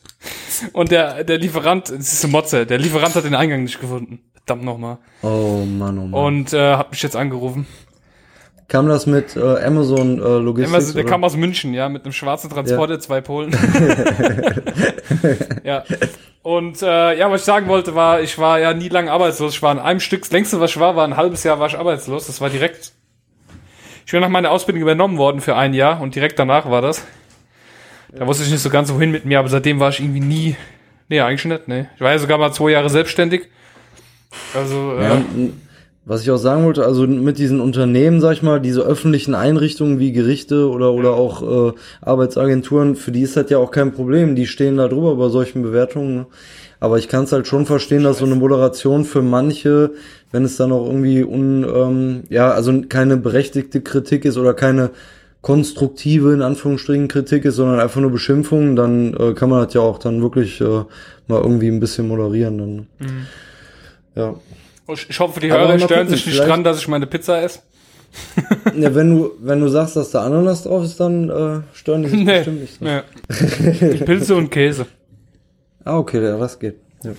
Und 0.73 0.91
der, 0.91 1.25
der 1.25 1.37
Lieferant, 1.37 1.91
das 1.91 2.11
ist 2.11 2.25
eine 2.25 2.33
Motze, 2.33 2.65
der 2.65 2.79
Lieferant 2.79 3.15
hat 3.15 3.25
den 3.25 3.35
Eingang 3.35 3.65
nicht 3.65 3.79
gefunden. 3.79 4.21
Verdammt 4.33 4.65
nochmal. 4.65 4.97
Oh 5.21 5.63
Mann, 5.67 5.99
oh 5.99 6.07
Mann. 6.07 6.15
Und 6.15 6.55
äh, 6.55 6.77
hat 6.77 6.91
mich 6.91 7.03
jetzt 7.03 7.17
angerufen. 7.17 7.67
Kam 8.69 8.89
das 8.89 9.05
mit 9.05 9.37
äh, 9.37 9.63
Amazon 9.63 10.19
äh, 10.19 10.39
Logistik? 10.39 10.81
So- 10.81 10.95
der 10.95 11.05
oder? 11.05 11.11
kam 11.11 11.23
aus 11.23 11.37
München, 11.37 11.75
ja, 11.75 11.91
mit 11.91 12.05
einem 12.05 12.13
schwarzen 12.13 12.49
Transporter, 12.49 12.99
zwei 12.99 13.21
Polen. 13.21 13.55
ja. 15.65 15.85
Und 16.43 16.81
äh, 16.81 17.19
ja, 17.19 17.31
was 17.31 17.43
ich 17.43 17.45
sagen 17.45 17.69
wollte, 17.69 17.95
war, 17.95 18.23
ich 18.23 18.39
war 18.39 18.59
ja 18.59 18.73
nie 18.73 18.89
lang 18.89 19.11
arbeitslos. 19.11 19.53
Ich 19.53 19.63
war 19.63 19.73
in 19.73 19.79
einem 19.81 20.01
Stück, 20.01 20.23
das 20.23 20.33
längste, 20.33 20.61
was 20.61 20.71
ich 20.71 20.81
war, 20.81 20.97
war 20.97 21.07
ein 21.07 21.19
halbes 21.19 21.45
Jahr 21.45 21.61
war 21.61 21.67
ich 21.67 21.77
arbeitslos. 21.77 22.27
Das 22.27 22.41
war 22.41 22.49
direkt. 22.49 22.93
Ich 24.07 24.13
bin 24.13 24.21
nach 24.21 24.29
meiner 24.29 24.51
Ausbildung 24.51 24.83
übernommen 24.83 25.19
worden 25.19 25.41
für 25.41 25.57
ein 25.57 25.75
Jahr 25.75 26.01
und 26.01 26.15
direkt 26.15 26.39
danach 26.39 26.69
war 26.71 26.83
das. 26.83 27.05
Da 28.13 28.27
wusste 28.27 28.45
ich 28.45 28.51
nicht 28.51 28.61
so 28.63 28.71
ganz 28.71 28.93
wohin 28.93 29.11
mit 29.11 29.25
mir, 29.25 29.39
aber 29.39 29.49
seitdem 29.49 29.81
war 29.81 29.89
ich 29.91 30.01
irgendwie 30.01 30.21
nie. 30.21 30.57
Nee, 31.09 31.21
eigentlich 31.21 31.45
nicht, 31.47 31.69
nee. 31.69 31.87
Ich 31.97 32.01
war 32.01 32.13
ja 32.13 32.19
sogar 32.19 32.39
mal 32.39 32.53
zwei 32.53 32.71
Jahre 32.71 32.89
selbstständig. 32.91 33.49
Also, 34.55 34.95
äh, 34.99 35.03
Ja, 35.03 35.15
n- 35.15 35.61
was 36.07 36.23
ich 36.23 36.31
auch 36.31 36.37
sagen 36.37 36.65
wollte, 36.65 36.85
also 36.85 37.07
mit 37.07 37.39
diesen 37.39 37.61
Unternehmen, 37.61 38.21
sag 38.21 38.33
ich 38.35 38.43
mal, 38.43 38.61
diese 38.61 38.83
öffentlichen 38.83 39.35
Einrichtungen 39.35 39.99
wie 39.99 40.13
Gerichte 40.13 40.69
oder 40.69 40.93
oder 40.93 41.15
auch 41.15 41.71
äh, 41.71 41.73
Arbeitsagenturen, 42.03 42.95
für 42.95 43.11
die 43.11 43.23
ist 43.23 43.37
das 43.39 43.49
ja 43.49 43.57
auch 43.59 43.71
kein 43.71 43.93
Problem. 43.93 44.35
Die 44.37 44.47
stehen 44.47 44.77
da 44.77 44.87
drüber 44.89 45.17
bei 45.17 45.29
solchen 45.31 45.63
Bewertungen. 45.63 46.27
Aber 46.85 46.99
ich 46.99 47.09
kann 47.09 47.25
es 47.25 47.33
halt 47.33 47.47
schon 47.47 47.65
verstehen, 47.65 48.03
dass 48.03 48.19
so 48.19 48.27
eine 48.27 48.35
Moderation 48.35 49.07
für 49.07 49.23
manche, 49.23 49.93
wenn 50.33 50.45
es 50.45 50.59
dann 50.59 50.71
auch 50.71 50.85
irgendwie 50.85 51.25
un, 51.25 51.65
ähm, 51.65 52.25
ja, 52.29 52.51
also 52.51 52.83
keine 52.91 53.17
berechtigte 53.17 53.81
Kritik 53.81 54.27
ist 54.27 54.37
oder 54.37 54.53
keine 54.53 54.91
konstruktive, 55.41 56.35
in 56.35 56.43
Anführungsstrichen, 56.43 57.09
Kritik 57.09 57.47
ist, 57.47 57.55
sondern 57.57 57.81
einfach 57.81 58.03
nur 58.03 58.11
Beschimpfung, 58.11 58.77
dann 58.77 59.15
äh, 59.15 59.33
kann 59.33 59.49
man 59.49 59.65
das 59.65 59.73
ja 59.73 59.81
auch 59.81 59.99
dann 59.99 60.21
wirklich 60.21 60.61
äh, 60.61 60.65
mal 61.27 61.41
irgendwie 61.41 61.69
ein 61.69 61.81
bisschen 61.81 62.07
moderieren. 62.07 62.59
Dann. 62.59 62.77
ne? 62.77 62.87
Ja. 64.15 64.35
ich, 64.93 65.09
ich 65.09 65.19
hoffe, 65.21 65.41
die 65.41 65.51
Hörer 65.51 65.79
stören 65.79 65.89
gucken, 65.89 66.09
sich 66.09 66.27
nicht 66.27 66.39
dran, 66.39 66.65
dass 66.65 66.77
ich 66.81 66.89
meine 66.89 67.07
Pizza 67.07 67.43
esse. 67.43 67.61
Ja, 68.79 68.95
wenn 68.95 69.17
du, 69.17 69.31
wenn 69.41 69.61
du 69.61 69.69
sagst, 69.69 69.97
dass 69.97 70.11
da 70.11 70.23
Ananas 70.27 70.65
drauf 70.65 70.85
ist, 70.85 71.01
dann 71.01 71.31
äh, 71.31 71.61
stören 71.73 72.03
die 72.03 72.11
sich 72.11 72.25
Nee. 72.25 72.37
bestimmt 72.37 72.61
nicht. 72.61 72.81
dran. 72.83 73.03
Ja. 73.89 73.97
Pilze 74.05 74.35
und 74.37 74.51
Käse. 74.51 74.85
Ah, 75.85 75.99
okay, 75.99 76.23
ja, 76.23 76.37
das 76.39 76.59
geht. 76.59 76.77
Ja. 77.03 77.13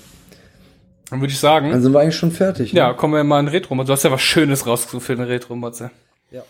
Dann 1.10 1.22
würde 1.22 1.32
ich 1.32 1.40
sagen, 1.40 1.70
Dann 1.70 1.82
sind 1.82 1.94
wir 1.94 2.00
eigentlich 2.00 2.16
schon 2.16 2.32
fertig. 2.32 2.74
ne? 2.74 2.80
ja, 2.80 2.94
kommen 2.94 3.14
wir 3.14 3.24
mal 3.24 3.40
in 3.40 3.48
Retro. 3.48 3.76
Du 3.84 3.92
hast 3.94 4.04
ja 4.04 4.12
was 4.12 4.22
Schönes 4.22 4.66
rausgesucht 4.66 5.04
für 5.06 5.14
eine 5.14 5.28
Retro, 5.28 5.56
Matze. 5.56 5.92
Ja. 6.32 6.42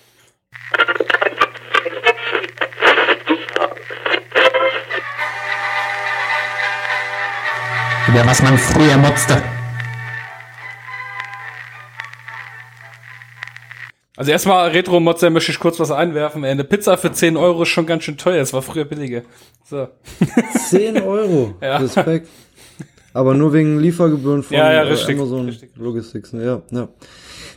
Über 8.08 8.26
was 8.26 8.42
man 8.42 8.58
früher 8.58 8.98
motzte. 8.98 9.42
Also 14.18 14.32
erstmal 14.32 14.70
Retro-Motzer 14.70 15.30
möchte 15.30 15.52
ich 15.52 15.60
kurz 15.60 15.80
was 15.80 15.92
einwerfen. 15.92 16.46
Eine 16.46 16.64
Pizza 16.64 16.98
für 16.98 17.12
10 17.12 17.36
Euro 17.36 17.64
ist 17.64 17.70
schon 17.70 17.86
ganz 17.86 18.04
schön 18.04 18.18
teuer. 18.18 18.42
Es 18.42 18.54
war 18.54 18.62
früher 18.62 18.86
billiger. 18.86 19.24
So. 19.66 19.88
10 20.70 21.02
Euro. 21.02 21.54
Ja. 21.62 21.78
Respekt. 21.78 22.30
Aber 23.14 23.34
nur 23.34 23.54
wegen 23.54 23.80
Liefergebühren 23.80 24.44
von 24.44 24.56
Ja, 24.56 24.72
ja, 24.72 24.84
äh, 24.84 24.88
richtig, 24.90 25.18
Amazon 25.18 25.46
richtig. 25.46 25.72
Logistics. 25.78 26.34
ne? 26.34 26.46
Ja, 26.46 26.62
ja. 26.72 26.88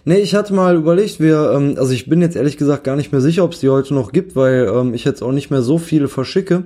Nee, 0.04 0.18
ich 0.18 0.34
hatte 0.34 0.54
mal 0.54 0.76
überlegt, 0.76 1.20
wir, 1.20 1.52
ähm, 1.54 1.74
also 1.78 1.92
ich 1.92 2.08
bin 2.08 2.22
jetzt 2.22 2.36
ehrlich 2.36 2.56
gesagt 2.56 2.84
gar 2.84 2.96
nicht 2.96 3.10
mehr 3.12 3.20
sicher, 3.20 3.44
ob 3.44 3.52
es 3.52 3.60
die 3.60 3.68
heute 3.68 3.92
noch 3.92 4.12
gibt, 4.12 4.36
weil 4.36 4.70
ähm, 4.72 4.94
ich 4.94 5.04
jetzt 5.04 5.22
auch 5.22 5.32
nicht 5.32 5.50
mehr 5.50 5.62
so 5.62 5.78
viele 5.78 6.08
verschicke. 6.08 6.64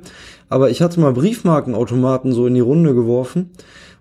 Aber 0.49 0.71
ich 0.71 0.83
hatte 0.83 1.01
mal 1.01 1.13
Briefmarkenautomaten 1.13 2.33
so 2.33 2.47
in 2.47 2.55
die 2.55 2.61
Runde 2.61 2.95
geworfen. 2.95 3.51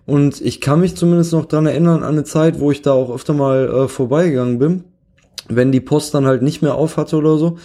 Und 0.04 0.40
ich 0.40 0.60
kann 0.60 0.80
mich 0.80 0.96
zumindest 0.96 1.32
noch 1.32 1.46
dran 1.46 1.66
erinnern 1.66 2.02
an 2.02 2.10
eine 2.12 2.24
Zeit, 2.24 2.60
wo 2.60 2.70
ich 2.70 2.82
da 2.82 2.92
auch 2.92 3.14
öfter 3.14 3.32
mal 3.34 3.68
äh, 3.68 3.88
vorbeigegangen 3.88 4.58
bin, 4.58 4.84
wenn 5.56 5.72
die 5.72 5.80
Post 5.80 6.14
dann 6.14 6.26
halt 6.26 6.42
nicht 6.42 6.62
mehr 6.62 6.74
auf 6.74 6.96
hatte 6.96 7.16
oder 7.16 7.36
so. 7.38 7.58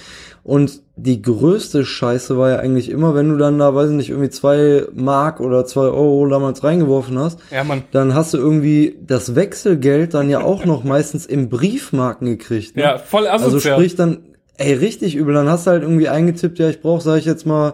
Und 0.44 0.82
die 0.96 1.22
größte 1.22 1.84
Scheiße 1.84 2.38
war 2.38 2.50
ja 2.52 2.56
eigentlich 2.60 2.90
immer, 2.90 3.14
wenn 3.14 3.28
du 3.30 3.38
dann 3.38 3.60
da, 3.60 3.76
weiß 3.76 3.90
ich 3.90 3.96
nicht, 3.98 4.10
irgendwie 4.10 4.30
zwei 4.30 4.84
Mark 4.94 5.42
oder 5.42 5.66
zwei 5.66 5.82
Euro 5.88 6.26
damals 6.28 6.64
reingeworfen 6.64 7.20
hast, 7.20 7.40
Ja, 7.52 7.66
Mann. 7.66 7.84
dann 7.92 8.14
hast 8.14 8.34
du 8.34 8.38
irgendwie 8.38 8.98
das 9.06 9.36
Wechselgeld 9.36 10.14
dann 10.14 10.30
ja 10.30 10.42
auch 10.42 10.64
noch 10.64 10.86
meistens 10.86 11.26
in 11.26 11.50
Briefmarken 11.50 12.28
gekriegt. 12.28 12.78
Ne? 12.78 12.84
Ja, 12.84 12.98
voll 12.98 13.28
asozial. 13.28 13.54
Also 13.56 13.60
sprich 13.84 13.96
dann, 13.96 14.20
ey, 14.56 14.74
richtig 14.74 15.16
übel. 15.16 15.34
Dann 15.34 15.50
hast 15.50 15.68
du 15.68 15.72
halt 15.72 15.84
irgendwie 15.84 16.08
eingetippt, 16.08 16.60
ja, 16.60 16.70
ich 16.70 16.80
brauche, 16.82 17.04
sage 17.04 17.20
ich 17.20 17.26
jetzt 17.26 17.46
mal, 17.46 17.74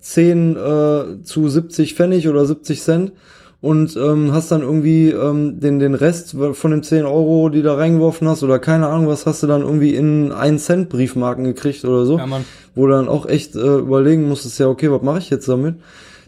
10 0.00 0.56
äh, 0.56 1.22
zu 1.22 1.48
70 1.48 1.94
Pfennig 1.94 2.28
oder 2.28 2.44
70 2.44 2.82
Cent 2.82 3.12
und 3.60 3.94
ähm, 3.96 4.32
hast 4.32 4.50
dann 4.50 4.62
irgendwie 4.62 5.10
ähm, 5.10 5.60
den, 5.60 5.78
den 5.78 5.94
Rest 5.94 6.34
von 6.52 6.70
den 6.70 6.82
10 6.82 7.04
Euro, 7.04 7.50
die 7.50 7.62
da 7.62 7.74
reingeworfen 7.74 8.26
hast 8.28 8.42
oder 8.42 8.58
keine 8.58 8.86
Ahnung, 8.88 9.06
was 9.06 9.26
hast 9.26 9.42
du 9.42 9.46
dann 9.46 9.60
irgendwie 9.62 9.94
in 9.94 10.32
1 10.32 10.64
Cent 10.64 10.88
Briefmarken 10.88 11.44
gekriegt 11.44 11.84
oder 11.84 12.06
so, 12.06 12.16
Ja, 12.18 12.26
Mann. 12.26 12.44
wo 12.74 12.86
du 12.86 12.92
dann 12.92 13.08
auch 13.08 13.26
echt 13.26 13.56
äh, 13.56 13.78
überlegen 13.78 14.28
musstest, 14.28 14.58
ja, 14.60 14.66
okay, 14.68 14.90
was 14.90 15.02
mache 15.02 15.18
ich 15.18 15.30
jetzt 15.30 15.48
damit? 15.48 15.76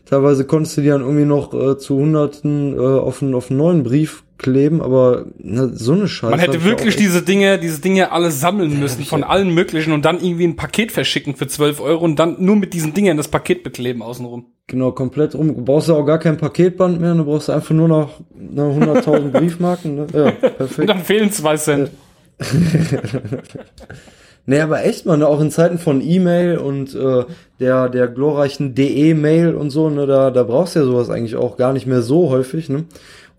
Teilweise 0.04 0.44
konntest 0.44 0.76
du 0.76 0.82
die 0.82 0.88
dann 0.88 1.00
irgendwie 1.00 1.24
noch 1.24 1.54
äh, 1.54 1.78
zu 1.78 1.96
Hunderten 1.96 2.74
äh, 2.74 2.78
auf, 2.78 3.22
einen, 3.22 3.34
auf 3.34 3.50
einen 3.50 3.58
neuen 3.58 3.82
Brief 3.82 4.24
kleben, 4.36 4.82
aber 4.82 5.24
na, 5.38 5.70
so 5.72 5.92
eine 5.92 6.08
Scheiße. 6.08 6.30
Man 6.32 6.40
hätte 6.40 6.58
ich 6.58 6.64
wirklich 6.64 6.96
diese 6.96 7.22
Dinge, 7.22 7.58
diese 7.58 7.80
Dinge 7.80 8.12
alle 8.12 8.30
sammeln 8.30 8.78
müssen 8.78 9.04
von 9.04 9.22
allen 9.24 9.54
möglichen 9.54 9.92
und 9.92 10.04
dann 10.04 10.20
irgendwie 10.20 10.44
ein 10.44 10.56
Paket 10.56 10.92
verschicken 10.92 11.34
für 11.34 11.46
12 11.46 11.80
Euro 11.80 12.04
und 12.04 12.18
dann 12.18 12.36
nur 12.40 12.56
mit 12.56 12.74
diesen 12.74 12.92
Dingen 12.92 13.16
das 13.16 13.28
Paket 13.28 13.62
bekleben 13.62 14.02
außenrum. 14.02 14.46
Genau, 14.68 14.92
komplett 14.92 15.34
rum. 15.34 15.48
Du 15.54 15.62
brauchst 15.64 15.88
ja 15.88 15.94
auch 15.94 16.06
gar 16.06 16.18
kein 16.18 16.36
Paketband 16.36 17.00
mehr, 17.00 17.14
du 17.14 17.24
brauchst 17.24 17.50
einfach 17.50 17.74
nur 17.74 17.88
noch 17.88 18.20
ne, 18.34 18.62
100.000 18.62 19.30
Briefmarken. 19.32 19.94
Ne? 19.96 20.06
Ja, 20.14 20.24
Und 20.26 20.40
perfekt. 20.40 20.88
dann 20.88 21.00
fehlen 21.00 21.30
zwei 21.30 21.56
Cent. 21.56 21.90
Nee, 24.44 24.60
aber 24.60 24.84
echt, 24.84 25.06
man, 25.06 25.22
auch 25.22 25.40
in 25.40 25.52
Zeiten 25.52 25.78
von 25.78 26.00
E-Mail 26.00 26.58
und 26.58 26.94
äh, 26.96 27.24
der, 27.60 27.88
der 27.88 28.08
glorreichen 28.08 28.74
DE-Mail 28.74 29.54
und 29.54 29.70
so, 29.70 29.88
ne, 29.88 30.06
da, 30.06 30.32
da 30.32 30.42
brauchst 30.42 30.74
du 30.74 30.80
ja 30.80 30.84
sowas 30.84 31.10
eigentlich 31.10 31.36
auch 31.36 31.56
gar 31.56 31.72
nicht 31.72 31.86
mehr 31.86 32.02
so 32.02 32.28
häufig, 32.30 32.68
ne? 32.68 32.84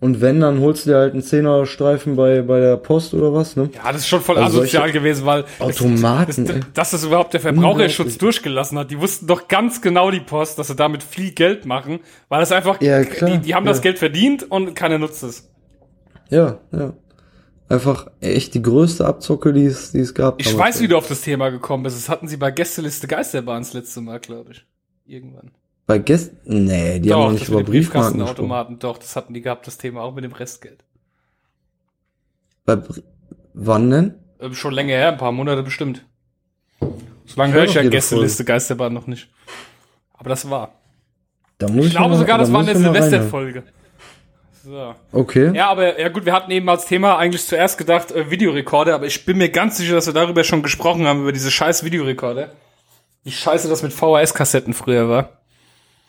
Und 0.04 0.20
wenn, 0.20 0.40
dann 0.40 0.60
holst 0.60 0.84
du 0.84 0.90
dir 0.90 0.98
halt 0.98 1.14
einen 1.14 1.22
Zehnerstreifen 1.22 2.14
bei, 2.14 2.42
bei 2.42 2.60
der 2.60 2.76
Post 2.76 3.14
oder 3.14 3.32
was, 3.32 3.56
ne? 3.56 3.70
Ja, 3.72 3.90
das 3.90 4.02
ist 4.02 4.08
schon 4.08 4.20
voll 4.20 4.36
Also 4.36 4.58
asozial 4.58 4.92
gewesen, 4.92 5.24
weil 5.24 5.46
Automaten, 5.58 6.44
das, 6.44 6.54
ey. 6.56 6.60
das, 6.60 6.72
dass 6.74 6.90
das 6.90 7.04
überhaupt 7.04 7.32
der 7.32 7.40
Verbraucherschutz 7.40 8.18
durchgelassen 8.18 8.78
hat. 8.78 8.90
Die 8.90 9.00
wussten 9.00 9.26
doch 9.26 9.48
ganz 9.48 9.80
genau 9.80 10.10
die 10.10 10.20
Post, 10.20 10.58
dass 10.58 10.66
sie 10.66 10.76
damit 10.76 11.02
viel 11.02 11.30
Geld 11.30 11.64
machen, 11.64 12.00
weil 12.28 12.40
das 12.40 12.52
einfach, 12.52 12.82
Ja, 12.82 13.02
klar, 13.02 13.30
die, 13.30 13.38
die 13.38 13.54
haben 13.54 13.64
ja. 13.64 13.72
das 13.72 13.80
Geld 13.80 13.98
verdient 13.98 14.42
und 14.50 14.74
keiner 14.74 14.98
nutzt 14.98 15.22
es. 15.22 15.50
Ja, 16.28 16.58
ja. 16.70 16.92
Einfach 17.70 18.08
echt 18.20 18.52
die 18.52 18.60
größte 18.60 19.06
Abzocke, 19.06 19.54
die 19.54 19.64
es, 19.64 19.92
die 19.92 20.00
es 20.00 20.12
gab. 20.12 20.38
Ich 20.38 20.54
weiß, 20.54 20.82
wie 20.82 20.88
du 20.88 20.98
auf 20.98 21.08
das 21.08 21.22
Thema 21.22 21.48
gekommen 21.48 21.82
bist. 21.82 21.96
Das 21.96 22.10
hatten 22.10 22.28
sie 22.28 22.36
bei 22.36 22.50
Gästeliste 22.50 23.06
Geisterbahn 23.06 23.62
das 23.62 23.72
letzte 23.72 24.02
Mal, 24.02 24.20
glaube 24.20 24.52
ich. 24.52 24.66
Irgendwann. 25.06 25.52
Bei 25.86 25.98
Gästen, 25.98 26.64
nee, 26.64 26.98
die 26.98 27.12
haben 27.12 27.24
noch 27.24 27.32
nicht 27.32 27.48
über. 27.48 27.62
Briefkastenautomaten, 27.62 28.78
doch, 28.78 28.96
das 28.98 29.16
hatten 29.16 29.34
die 29.34 29.42
gehabt, 29.42 29.66
das 29.66 29.76
Thema, 29.76 30.00
auch 30.02 30.14
mit 30.14 30.24
dem 30.24 30.32
Restgeld. 30.32 30.82
Bei, 32.64 32.76
Br- 32.76 33.02
wann 33.52 33.90
denn? 33.90 34.14
Ähm, 34.40 34.54
schon 34.54 34.72
länger 34.72 34.94
her, 34.94 35.08
ein 35.08 35.18
paar 35.18 35.32
Monate 35.32 35.62
bestimmt. 35.62 36.04
So 36.80 36.88
lange 37.36 37.52
höre 37.52 37.64
ich 37.64 37.74
doch 37.74 37.82
ja 37.82 37.88
Gästeliste 37.88 38.44
Geisterbahn 38.44 38.92
noch 38.94 39.06
nicht. 39.06 39.28
Aber 40.14 40.30
das 40.30 40.48
war. 40.48 40.72
Da 41.58 41.68
muss 41.68 41.86
Ich 41.86 41.92
glaube 41.92 42.10
mal- 42.10 42.16
sogar, 42.18 42.38
da 42.38 42.44
das 42.44 42.52
war 42.52 42.60
muss 42.60 42.70
eine. 42.70 42.78
Silvesterfolge. 42.78 43.62
So. 44.64 44.94
Okay. 45.12 45.54
Ja, 45.54 45.68
aber 45.68 46.00
ja 46.00 46.08
gut, 46.08 46.24
wir 46.24 46.32
hatten 46.32 46.50
eben 46.50 46.66
als 46.70 46.86
Thema 46.86 47.18
eigentlich 47.18 47.46
zuerst 47.46 47.76
gedacht 47.76 48.10
äh, 48.12 48.30
Videorekorder, 48.30 48.94
aber 48.94 49.04
ich 49.06 49.26
bin 49.26 49.36
mir 49.36 49.50
ganz 49.50 49.76
sicher, 49.76 49.94
dass 49.94 50.06
wir 50.06 50.14
darüber 50.14 50.42
schon 50.44 50.62
gesprochen 50.62 51.06
haben, 51.06 51.20
über 51.20 51.32
diese 51.32 51.50
scheiß 51.50 51.84
Videorekorder. 51.84 52.50
Wie 53.24 53.30
scheiße 53.30 53.68
das 53.68 53.82
mit 53.82 53.92
VHS-Kassetten 53.92 54.72
früher 54.72 55.08
war. 55.10 55.28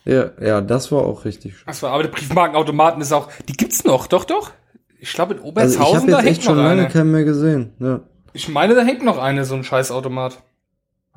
Ja, 0.06 0.30
ja, 0.40 0.62
das 0.62 0.92
war 0.92 1.02
auch 1.04 1.26
richtig. 1.26 1.56
Das 1.66 1.82
war, 1.82 1.92
aber 1.92 2.04
der 2.04 2.10
Briefmarkenautomaten 2.10 3.02
ist 3.02 3.12
auch, 3.12 3.30
die 3.48 3.54
gibt's 3.54 3.84
noch, 3.84 4.08
doch, 4.08 4.24
doch. 4.24 4.52
Ich 5.00 5.14
glaube 5.14 5.34
in 5.34 5.40
Also 5.40 5.50
Obertshausen, 5.50 5.80
ich 5.80 5.96
habe 5.96 6.12
da 6.12 6.18
jetzt 6.18 6.26
hängt 6.26 6.38
echt 6.38 6.44
schon 6.44 6.58
lange 6.58 6.82
eine. 6.82 6.90
keinen 6.90 7.12
mehr 7.12 7.24
gesehen. 7.24 7.74
Ja. 7.80 8.02
Ich 8.34 8.48
meine, 8.50 8.76
da 8.76 8.84
hängt 8.84 9.04
noch 9.04 9.18
eine, 9.18 9.46
so 9.46 9.56
ein 9.56 9.64
scheiß 9.64 9.92
Automat. 9.92 10.42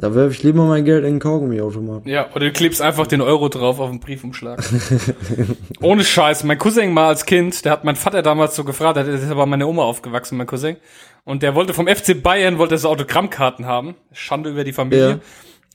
Da 0.00 0.14
werfe 0.14 0.30
ich 0.30 0.42
lieber 0.44 0.64
mein 0.64 0.84
Geld 0.84 1.04
in 1.04 1.14
den 1.14 1.18
Kaugummiautomaten. 1.18 2.08
Ja, 2.08 2.26
oder 2.32 2.46
du 2.46 2.52
klebst 2.52 2.80
einfach 2.80 3.08
den 3.08 3.20
Euro 3.20 3.48
drauf 3.48 3.80
auf 3.80 3.90
den 3.90 3.98
Briefumschlag. 3.98 4.62
Ohne 5.80 6.04
Scheiß. 6.04 6.44
Mein 6.44 6.56
Cousin 6.58 6.92
mal 6.92 7.08
als 7.08 7.26
Kind, 7.26 7.64
der 7.64 7.72
hat 7.72 7.82
mein 7.84 7.96
Vater 7.96 8.22
damals 8.22 8.54
so 8.54 8.62
gefragt, 8.62 8.96
der 8.96 9.08
ist 9.08 9.28
aber 9.28 9.46
meine 9.46 9.66
Oma 9.66 9.82
aufgewachsen, 9.82 10.38
mein 10.38 10.46
Cousin. 10.46 10.76
Und 11.24 11.42
der 11.42 11.54
wollte 11.56 11.74
vom 11.74 11.88
FC 11.88 12.22
Bayern, 12.22 12.58
wollte 12.58 12.78
so 12.78 12.88
Autogrammkarten 12.88 13.66
haben. 13.66 13.96
Schande 14.12 14.50
über 14.50 14.62
die 14.64 14.72
Familie. 14.72 15.10
Ja. 15.10 15.18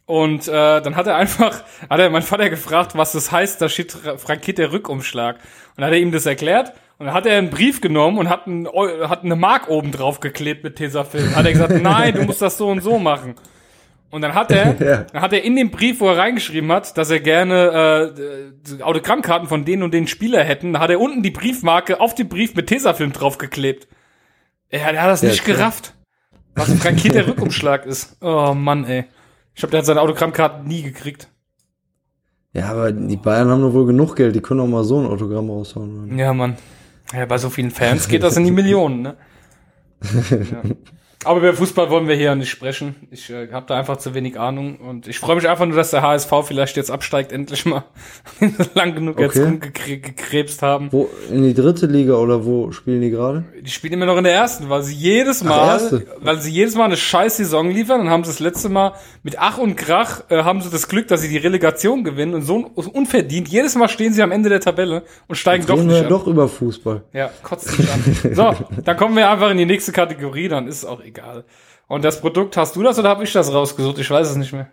Und 0.05 0.47
äh, 0.49 0.81
dann 0.81 0.95
hat 0.95 1.07
er 1.07 1.15
einfach, 1.15 1.63
hat 1.89 1.99
er 1.99 2.09
mein 2.09 2.21
Vater 2.23 2.49
gefragt, 2.49 2.91
was 2.95 3.13
das 3.13 3.31
heißt, 3.31 3.61
da 3.61 3.69
steht 3.69 3.93
fra- 3.93 4.17
frankierter 4.17 4.71
Rückumschlag. 4.71 5.35
Und 5.35 5.41
dann 5.77 5.85
hat 5.85 5.93
er 5.93 5.99
ihm 5.99 6.11
das 6.11 6.25
erklärt. 6.25 6.73
Und 6.99 7.07
dann 7.07 7.15
hat 7.15 7.25
er 7.25 7.37
einen 7.37 7.49
Brief 7.49 7.81
genommen 7.81 8.17
und 8.17 8.29
hat, 8.29 8.45
einen, 8.47 8.67
hat 9.09 9.23
eine 9.23 9.35
Mark 9.35 9.69
oben 9.69 9.91
drauf 9.91 10.19
geklebt 10.19 10.63
mit 10.63 10.75
Tesafilm. 10.75 11.35
Hat 11.35 11.45
er 11.45 11.51
gesagt, 11.53 11.73
nein, 11.81 12.13
du 12.13 12.23
musst 12.23 12.41
das 12.41 12.57
so 12.57 12.67
und 12.69 12.81
so 12.81 12.99
machen. 12.99 13.35
Und 14.11 14.21
dann 14.21 14.35
hat 14.35 14.51
er, 14.51 14.75
Ja. 14.79 14.97
dann 15.11 15.21
hat 15.21 15.33
er 15.33 15.43
in 15.43 15.55
dem 15.55 15.71
Brief, 15.71 15.99
wo 15.99 16.07
er 16.09 16.17
reingeschrieben 16.17 16.71
hat, 16.71 16.97
dass 16.97 17.09
er 17.09 17.19
gerne 17.19 18.13
äh, 18.77 18.83
Autogrammkarten 18.83 19.47
von 19.47 19.65
den 19.65 19.81
und 19.83 19.91
den 19.93 20.07
Spieler 20.07 20.43
hätten, 20.43 20.73
da 20.73 20.79
hat 20.81 20.91
er 20.91 20.99
unten 20.99 21.23
die 21.23 21.31
Briefmarke 21.31 21.99
auf 21.99 22.13
den 22.13 22.29
Brief 22.29 22.53
mit 22.55 22.67
Tesafilm 22.67 23.11
draufgeklebt. 23.13 23.87
Ja, 24.69 24.91
der 24.91 25.01
hat 25.01 25.09
das 25.09 25.21
Ja, 25.23 25.29
nicht 25.29 25.43
klar. 25.45 25.57
gerafft. 25.57 25.93
Was 26.55 26.69
ein 26.69 26.77
frankierter 26.77 27.25
Rückumschlag 27.27 27.85
ist. 27.87 28.17
Oh 28.21 28.53
Mann, 28.53 28.85
ey. 28.85 29.05
Ich 29.53 29.59
glaube, 29.59 29.71
der 29.71 29.79
hat 29.79 29.85
seine 29.85 30.01
Autogrammkarten 30.01 30.67
nie 30.67 30.81
gekriegt. 30.81 31.29
Ja, 32.53 32.69
aber 32.69 32.91
die 32.91 33.17
Bayern 33.17 33.49
haben 33.49 33.61
doch 33.61 33.73
wohl 33.73 33.87
genug 33.87 34.15
Geld, 34.15 34.35
die 34.35 34.41
können 34.41 34.59
auch 34.59 34.67
mal 34.67 34.83
so 34.83 34.99
ein 34.99 35.07
Autogramm 35.07 35.49
raushauen. 35.49 36.17
Ja, 36.17 36.33
Mann. 36.33 36.57
Ja, 37.11 37.25
bei 37.25 37.37
so 37.37 37.49
vielen 37.49 37.71
Fans 37.71 38.07
geht 38.07 38.23
das 38.23 38.37
in 38.37 38.45
die 38.45 38.51
Millionen, 38.61 39.01
ne? 39.01 39.15
Ja. 40.29 40.61
Aber 41.25 41.39
über 41.39 41.53
Fußball 41.53 41.89
wollen 41.89 42.07
wir 42.07 42.15
hier 42.15 42.35
nicht 42.35 42.49
sprechen. 42.49 42.95
Ich 43.11 43.29
äh, 43.29 43.49
habe 43.51 43.65
da 43.67 43.77
einfach 43.77 43.97
zu 43.97 44.13
wenig 44.13 44.39
Ahnung 44.39 44.77
und 44.77 45.07
ich 45.07 45.19
freue 45.19 45.35
mich 45.35 45.47
einfach 45.47 45.65
nur, 45.65 45.75
dass 45.75 45.91
der 45.91 46.01
HSV 46.01 46.31
vielleicht 46.43 46.75
jetzt 46.77 46.91
absteigt, 46.91 47.31
endlich 47.31 47.65
mal. 47.65 47.83
Lang 48.75 48.95
genug 48.95 49.19
jetzt 49.19 49.35
Okay. 49.37 49.43
rumgekrebst 49.45 50.61
haben. 50.61 50.89
Wo, 50.91 51.09
in 51.31 51.43
die 51.43 51.53
dritte 51.53 51.85
Liga 51.87 52.15
oder 52.15 52.45
wo 52.45 52.71
spielen 52.71 53.01
die 53.01 53.09
gerade? 53.09 53.45
Die 53.61 53.69
spielen 53.69 53.93
immer 53.93 54.05
noch 54.05 54.17
in 54.17 54.23
der 54.25 54.33
ersten, 54.33 54.69
weil 54.69 54.83
sie 54.83 54.95
jedes 54.95 55.41
Ach, 55.43 55.49
Mal, 55.49 55.67
erste. 55.67 56.05
weil 56.21 56.39
sie 56.41 56.51
jedes 56.51 56.75
Mal 56.75 56.85
eine 56.85 56.97
scheiß 56.97 57.37
Saison 57.37 57.69
liefern. 57.69 57.99
Dann 57.99 58.09
haben 58.09 58.23
sie 58.23 58.31
das 58.31 58.39
letzte 58.39 58.69
Mal 58.69 58.93
mit 59.23 59.37
Ach 59.39 59.57
und 59.57 59.75
Krach 59.75 60.23
äh, 60.29 60.43
haben 60.43 60.61
sie 60.61 60.69
das 60.69 60.87
Glück, 60.87 61.07
dass 61.07 61.21
sie 61.21 61.29
die 61.29 61.37
Relegation 61.37 62.03
gewinnen 62.03 62.33
und 62.33 62.41
so 62.43 62.55
un 62.55 62.87
unverdient. 62.87 63.47
Jedes 63.47 63.75
Mal 63.75 63.87
stehen 63.89 64.13
sie 64.13 64.21
am 64.21 64.31
Ende 64.31 64.49
der 64.49 64.59
Tabelle 64.59 65.03
und 65.27 65.35
steigen 65.35 65.65
doch 65.65 65.77
nicht 65.77 65.87
wir 65.89 66.01
ab. 66.03 66.09
doch 66.09 66.27
über 66.27 66.47
Fußball. 66.47 67.03
Ja, 67.13 67.29
kotzt 67.43 67.77
mich 67.79 67.87
an. 67.91 68.35
So, 68.35 68.53
dann 68.83 68.97
kommen 68.97 69.15
wir 69.15 69.29
einfach 69.29 69.49
in 69.51 69.57
die 69.57 69.65
nächste 69.65 69.91
Kategorie, 69.91 70.47
dann 70.47 70.67
ist 70.67 70.77
es 70.77 70.85
auch 70.85 71.01
egal. 71.01 71.12
Und 71.87 72.03
das 72.03 72.21
Produkt, 72.21 72.57
hast 72.57 72.75
du 72.75 72.83
das 72.83 72.97
oder 72.99 73.09
habe 73.09 73.23
ich 73.23 73.33
das 73.33 73.53
rausgesucht? 73.53 73.99
Ich 73.99 74.09
weiß 74.09 74.29
es 74.29 74.35
nicht 74.35 74.53
mehr. 74.53 74.67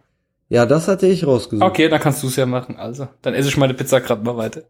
Ja, 0.49 0.67
das 0.67 0.89
hatte 0.89 1.07
ich 1.07 1.27
rausgesucht. 1.27 1.65
Okay, 1.65 1.89
dann 1.89 2.01
kannst 2.01 2.23
du 2.23 2.27
es 2.27 2.37
ja 2.37 2.45
machen. 2.47 2.77
Also, 2.77 3.09
dann 3.23 3.35
esse 3.35 3.49
ich 3.49 3.57
meine 3.57 3.75
Pizza 3.75 4.01
gerade 4.01 4.25
mal 4.25 4.37
weiter. 4.37 4.63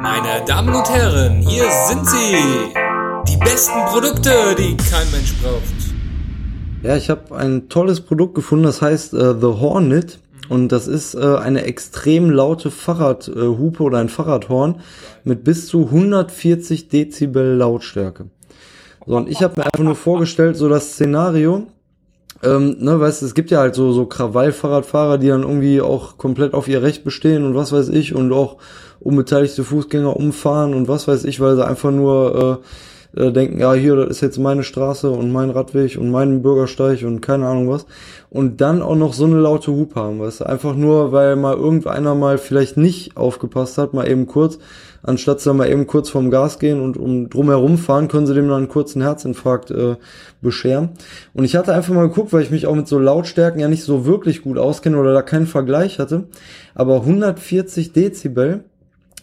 Meine 0.00 0.44
Damen 0.46 0.74
und 0.74 0.88
Herren, 0.90 1.42
hier 1.42 1.70
sind 1.88 2.06
sie. 2.06 2.36
Die 3.28 3.36
besten 3.36 3.84
Produkte, 3.86 4.30
die 4.56 4.76
kein 4.76 5.10
Mensch 5.10 5.34
braucht. 5.42 5.62
Ja, 6.82 6.96
ich 6.96 7.10
habe 7.10 7.36
ein 7.36 7.68
tolles 7.68 8.00
Produkt 8.00 8.34
gefunden, 8.34 8.64
das 8.64 8.80
heißt 8.80 9.12
äh, 9.12 9.34
The 9.38 9.60
Hornet. 9.60 10.20
Und 10.48 10.72
das 10.72 10.86
ist 10.86 11.14
äh, 11.14 11.36
eine 11.36 11.64
extrem 11.64 12.30
laute 12.30 12.70
Fahrradhupe 12.70 13.82
oder 13.82 13.98
ein 13.98 14.08
Fahrradhorn 14.08 14.80
mit 15.24 15.44
bis 15.44 15.66
zu 15.66 15.86
140 15.86 16.88
Dezibel 16.88 17.56
Lautstärke. 17.56 18.30
So, 19.08 19.16
und 19.16 19.30
ich 19.30 19.42
habe 19.42 19.54
mir 19.56 19.64
einfach 19.64 19.82
nur 19.82 19.94
vorgestellt, 19.94 20.58
so 20.58 20.68
das 20.68 20.92
Szenario, 20.92 21.62
ähm, 22.42 22.76
ne, 22.78 23.00
weißt 23.00 23.22
du, 23.22 23.26
es 23.26 23.34
gibt 23.34 23.50
ja 23.50 23.60
halt 23.60 23.74
so, 23.74 23.90
so 23.90 24.04
Krawall-Fahrradfahrer, 24.04 25.16
die 25.16 25.28
dann 25.28 25.44
irgendwie 25.44 25.80
auch 25.80 26.18
komplett 26.18 26.52
auf 26.52 26.68
ihr 26.68 26.82
Recht 26.82 27.04
bestehen 27.04 27.46
und 27.46 27.54
was 27.54 27.72
weiß 27.72 27.88
ich 27.88 28.14
und 28.14 28.34
auch 28.34 28.58
unbeteiligte 29.00 29.64
Fußgänger 29.64 30.14
umfahren 30.14 30.74
und 30.74 30.88
was 30.88 31.08
weiß 31.08 31.24
ich, 31.24 31.40
weil 31.40 31.56
sie 31.56 31.66
einfach 31.66 31.90
nur 31.90 32.60
äh, 33.16 33.32
denken, 33.32 33.58
ja, 33.58 33.72
hier, 33.72 33.96
das 33.96 34.10
ist 34.10 34.20
jetzt 34.20 34.38
meine 34.38 34.62
Straße 34.62 35.08
und 35.10 35.32
mein 35.32 35.48
Radweg 35.48 35.96
und 35.96 36.10
mein 36.10 36.42
Bürgersteig 36.42 37.02
und 37.02 37.22
keine 37.22 37.46
Ahnung 37.46 37.70
was. 37.70 37.86
Und 38.28 38.60
dann 38.60 38.82
auch 38.82 38.94
noch 38.94 39.14
so 39.14 39.24
eine 39.24 39.38
laute 39.38 39.72
Hupe 39.72 39.98
haben, 39.98 40.20
weißt 40.20 40.40
du, 40.40 40.46
einfach 40.46 40.74
nur, 40.74 41.12
weil 41.12 41.34
mal 41.36 41.56
irgendeiner 41.56 42.14
mal 42.14 42.36
vielleicht 42.36 42.76
nicht 42.76 43.16
aufgepasst 43.16 43.78
hat, 43.78 43.94
mal 43.94 44.06
eben 44.06 44.26
kurz, 44.26 44.58
anstatt 45.02 45.40
sie 45.40 45.52
mal 45.54 45.70
eben 45.70 45.86
kurz 45.86 46.08
vom 46.08 46.30
Gas 46.30 46.58
gehen 46.58 46.80
und 46.80 46.96
um 46.96 47.28
drumherum 47.30 47.78
fahren, 47.78 48.08
können 48.08 48.26
sie 48.26 48.34
dem 48.34 48.48
dann 48.48 48.58
einen 48.58 48.68
kurzen 48.68 49.02
Herzinfarkt 49.02 49.70
äh, 49.70 49.96
bescheren. 50.40 50.90
Und 51.34 51.44
ich 51.44 51.56
hatte 51.56 51.74
einfach 51.74 51.94
mal 51.94 52.08
geguckt, 52.08 52.32
weil 52.32 52.42
ich 52.42 52.50
mich 52.50 52.66
auch 52.66 52.74
mit 52.74 52.88
so 52.88 52.98
Lautstärken 52.98 53.60
ja 53.60 53.68
nicht 53.68 53.84
so 53.84 54.06
wirklich 54.06 54.42
gut 54.42 54.58
auskenne 54.58 54.98
oder 54.98 55.12
da 55.12 55.22
keinen 55.22 55.46
Vergleich 55.46 55.98
hatte. 55.98 56.24
Aber 56.74 56.96
140 56.96 57.92
Dezibel 57.92 58.64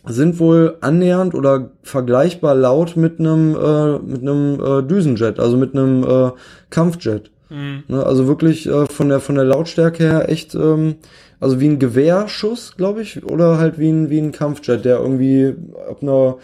sind 0.07 0.39
wohl 0.39 0.77
annähernd 0.81 1.33
oder 1.33 1.71
vergleichbar 1.81 2.55
laut 2.55 2.95
mit 2.95 3.19
einem 3.19 3.55
äh, 3.55 3.99
mit 3.99 4.21
einem 4.21 4.59
äh, 4.59 4.83
Düsenjet, 4.83 5.39
also 5.39 5.57
mit 5.57 5.75
einem 5.75 6.03
äh, 6.03 6.31
Kampfjet. 6.69 7.31
Mhm. 7.49 7.83
Ne, 7.87 8.05
also 8.05 8.27
wirklich 8.27 8.67
äh, 8.67 8.85
von 8.87 9.09
der 9.09 9.19
von 9.19 9.35
der 9.35 9.45
Lautstärke 9.45 10.03
her 10.03 10.29
echt, 10.29 10.55
ähm, 10.55 10.95
also 11.45 11.59
wie 11.59 11.67
ein 11.67 11.77
Gewehrschuss, 11.77 12.73
glaube 12.75 13.03
ich, 13.03 13.23
oder 13.23 13.59
halt 13.59 13.77
wie 13.77 13.91
ein 13.91 14.09
wie 14.09 14.17
ein 14.17 14.31
Kampfjet, 14.31 14.83
der 14.83 14.97
irgendwie 14.97 15.53
ab 15.87 15.99
einer 16.01 16.37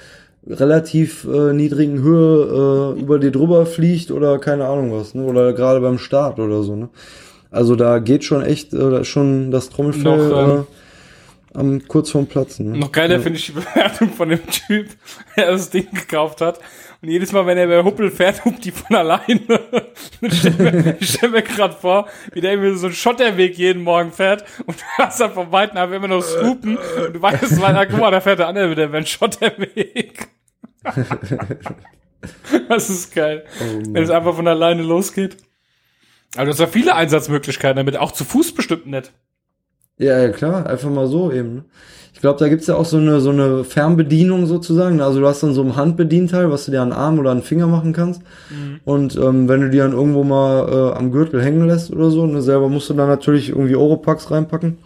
relativ 0.48 1.26
äh, 1.26 1.54
niedrigen 1.54 2.04
Höhe 2.04 2.94
äh, 2.96 3.00
über 3.00 3.18
dir 3.18 3.32
drüber 3.32 3.66
fliegt 3.66 4.12
oder 4.12 4.38
keine 4.38 4.68
Ahnung 4.68 4.94
was, 4.94 5.16
ne? 5.16 5.24
Oder 5.24 5.54
gerade 5.54 5.80
beim 5.80 5.98
Start 5.98 6.40
oder 6.40 6.62
so, 6.62 6.76
ne? 6.76 6.90
Also 7.50 7.76
da 7.76 7.98
geht 7.98 8.24
schon 8.24 8.44
echt, 8.44 8.76
äh, 8.76 9.04
schon 9.04 9.50
das 9.50 9.72
Trommelfell. 9.72 10.30
Noch, 10.30 10.38
ähm, 10.38 10.60
äh, 10.60 10.64
am 11.54 11.88
kurz 11.88 12.12
vorm 12.12 12.28
Platzen. 12.28 12.72
Ne? 12.72 12.78
Noch 12.78 12.92
geiler 12.92 13.16
ja. 13.16 13.22
finde 13.22 13.40
ich 13.40 13.48
die 13.48 13.52
Bewertung 13.54 14.10
von 14.10 14.30
dem 14.30 14.46
Typ, 14.48 14.90
der 15.36 15.52
das 15.52 15.70
Ding 15.70 15.92
gekauft 15.92 16.42
hat. 16.42 16.60
Und 17.02 17.10
jedes 17.10 17.32
Mal, 17.32 17.46
wenn 17.48 17.58
er 17.58 17.68
bei 17.68 17.84
Huppel 17.84 18.12
fährt, 18.12 18.46
hupt 18.46 18.64
die 18.64 18.72
von 18.72 18.96
alleine. 18.96 19.42
ich 20.22 20.40
stelle 20.40 20.72
mir, 20.72 20.98
stell 21.02 21.30
mir 21.30 21.42
gerade 21.42 21.74
vor, 21.74 22.08
wie 22.34 22.42
der 22.42 22.52
irgendwie 22.52 22.78
so 22.78 22.88
einen 22.88 22.96
Schotterweg 22.96 23.58
jeden 23.58 23.84
Morgen 23.84 24.12
fährt 24.12 24.46
und 24.66 24.80
du 24.80 24.84
hast 24.98 25.20
dann 25.20 25.34
vom 25.34 25.52
Weiten 25.52 25.78
ab 25.78 25.92
immer 25.92 26.08
noch 26.08 26.22
das 26.22 26.44
Hupen 26.44 26.78
und 26.78 27.14
du 27.14 27.22
weißt, 27.22 27.60
weiter, 27.60 27.88
guck 27.88 28.00
mal, 28.00 28.12
da 28.12 28.22
fährt 28.22 28.40
der 28.40 28.48
andere 28.48 28.70
wieder 28.70 28.86
über 28.86 28.98
einen 28.98 29.08
Schotterweg. 29.08 30.28
das 32.70 32.90
ist 32.90 33.14
geil. 33.16 33.46
Oh, 33.60 33.82
wenn 33.94 34.04
es 34.04 34.10
einfach 34.10 34.36
von 34.36 34.48
alleine 34.48 34.84
losgeht. 34.84 35.38
Aber 36.36 36.46
du 36.46 36.52
hast 36.52 36.60
ja 36.60 36.68
viele 36.68 36.96
Einsatzmöglichkeiten 36.96 37.78
damit, 37.78 37.98
auch 37.98 38.12
zu 38.12 38.24
Fuß 38.26 38.54
bestimmt 38.54 38.86
nicht. 38.86 39.12
Ja, 40.02 40.20
ja, 40.20 40.30
klar, 40.30 40.66
einfach 40.66 40.90
mal 40.90 41.08
so 41.08 41.32
eben. 41.32 41.56
Ne? 41.56 41.64
Ich 42.14 42.22
glaube, 42.22 42.40
da 42.40 42.50
gibt's 42.50 42.66
ja 42.66 42.76
auch 42.76 42.86
so 42.86 42.98
eine, 42.98 43.20
so 43.20 43.30
eine 43.30 43.64
Fernbedienung 43.64 44.48
sozusagen. 44.48 45.00
Also 45.00 45.20
du 45.20 45.28
hast 45.28 45.44
dann 45.44 45.54
so 45.54 45.62
ein 45.62 45.76
Handbedienteil, 45.76 46.52
was 46.52 46.66
du 46.66 46.72
dir 46.72 46.82
an 46.82 46.90
den 46.90 46.98
Arm 46.98 47.20
oder 47.20 47.30
an 47.30 47.38
den 47.38 47.44
Finger 47.44 47.68
machen 47.68 47.94
kannst. 47.94 48.22
Mhm. 48.50 48.80
Und 48.84 49.16
ähm, 49.16 49.48
wenn 49.48 49.62
du 49.62 49.70
die 49.70 49.78
dann 49.78 49.94
irgendwo 49.94 50.24
mal 50.24 50.68
äh, 50.70 50.98
am 50.98 51.12
Gürtel 51.12 51.44
hängen 51.44 51.68
lässt 51.68 51.92
oder 51.92 52.10
so, 52.10 52.26
ne, 52.26 52.42
selber 52.42 52.68
musst 52.68 52.90
du 52.90 52.96
dann 52.96 53.10
natürlich 53.10 53.50
irgendwie 53.50 53.76
Oropax 53.76 54.32
reinpacken. 54.32 54.80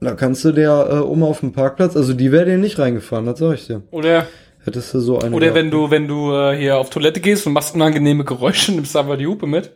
Da 0.00 0.14
kannst 0.14 0.44
du 0.44 0.50
der 0.52 0.88
äh, 0.90 0.94
um 0.98 1.22
auf 1.22 1.40
dem 1.40 1.52
Parkplatz, 1.52 1.96
also 1.96 2.14
die 2.14 2.32
wäre 2.32 2.46
dir 2.46 2.58
nicht 2.58 2.80
reingefahren, 2.80 3.26
das 3.26 3.38
sag 3.38 3.54
ich 3.54 3.66
dir. 3.68 3.82
Oder 3.92 4.26
hättest 4.64 4.92
du 4.92 5.00
so 5.00 5.18
eine. 5.20 5.36
Oder 5.36 5.46
gehabt. 5.46 5.56
wenn 5.56 5.70
du, 5.70 5.90
wenn 5.90 6.08
du 6.08 6.32
äh, 6.32 6.56
hier 6.56 6.78
auf 6.78 6.90
Toilette 6.90 7.20
gehst 7.20 7.46
und 7.46 7.52
machst 7.52 7.76
unangenehme 7.76 8.24
Geräusche, 8.24 8.72
nimmst 8.74 8.94
du 8.94 8.98
einfach 8.98 9.18
die 9.18 9.26
Hupe 9.26 9.46
mit. 9.46 9.72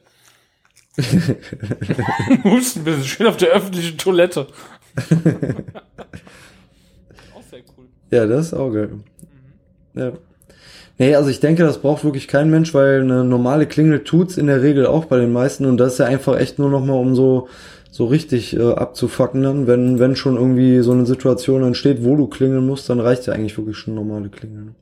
Husten 2.44 2.80
ein 2.80 2.84
bisschen 2.84 3.04
schön 3.04 3.26
auf 3.26 3.36
der 3.36 3.50
öffentlichen 3.50 3.98
Toilette. 3.98 4.46
auch 7.34 7.42
sehr 7.50 7.62
cool. 7.76 7.86
Ja, 8.10 8.26
das 8.26 8.46
ist 8.46 8.54
auch 8.54 8.70
geil. 8.70 8.90
Mhm. 8.90 10.00
Ja. 10.00 10.12
Nee, 10.96 11.16
also 11.16 11.28
ich 11.28 11.40
denke, 11.40 11.64
das 11.64 11.78
braucht 11.78 12.04
wirklich 12.04 12.28
kein 12.28 12.50
Mensch, 12.50 12.72
weil 12.72 13.00
eine 13.00 13.24
normale 13.24 13.66
Klingel 13.66 14.04
tut's 14.04 14.36
in 14.36 14.46
der 14.46 14.62
Regel 14.62 14.86
auch 14.86 15.06
bei 15.06 15.18
den 15.18 15.32
meisten 15.32 15.66
und 15.66 15.78
das 15.78 15.94
ist 15.94 15.98
ja 15.98 16.06
einfach 16.06 16.38
echt 16.38 16.60
nur 16.60 16.70
nochmal 16.70 17.00
um 17.00 17.16
so 17.16 17.48
so 17.90 18.06
richtig 18.06 18.56
äh, 18.56 18.72
abzufacken 18.72 19.42
dann, 19.42 19.66
wenn 19.66 19.98
wenn 20.00 20.16
schon 20.16 20.36
irgendwie 20.36 20.80
so 20.80 20.92
eine 20.92 21.06
Situation 21.06 21.62
entsteht, 21.64 22.04
wo 22.04 22.16
du 22.16 22.26
klingeln 22.28 22.66
musst, 22.66 22.88
dann 22.90 23.00
reicht 23.00 23.26
ja 23.26 23.32
eigentlich 23.32 23.56
wirklich 23.56 23.76
schon 23.76 23.94
normale 23.94 24.28
Klingeln. 24.28 24.74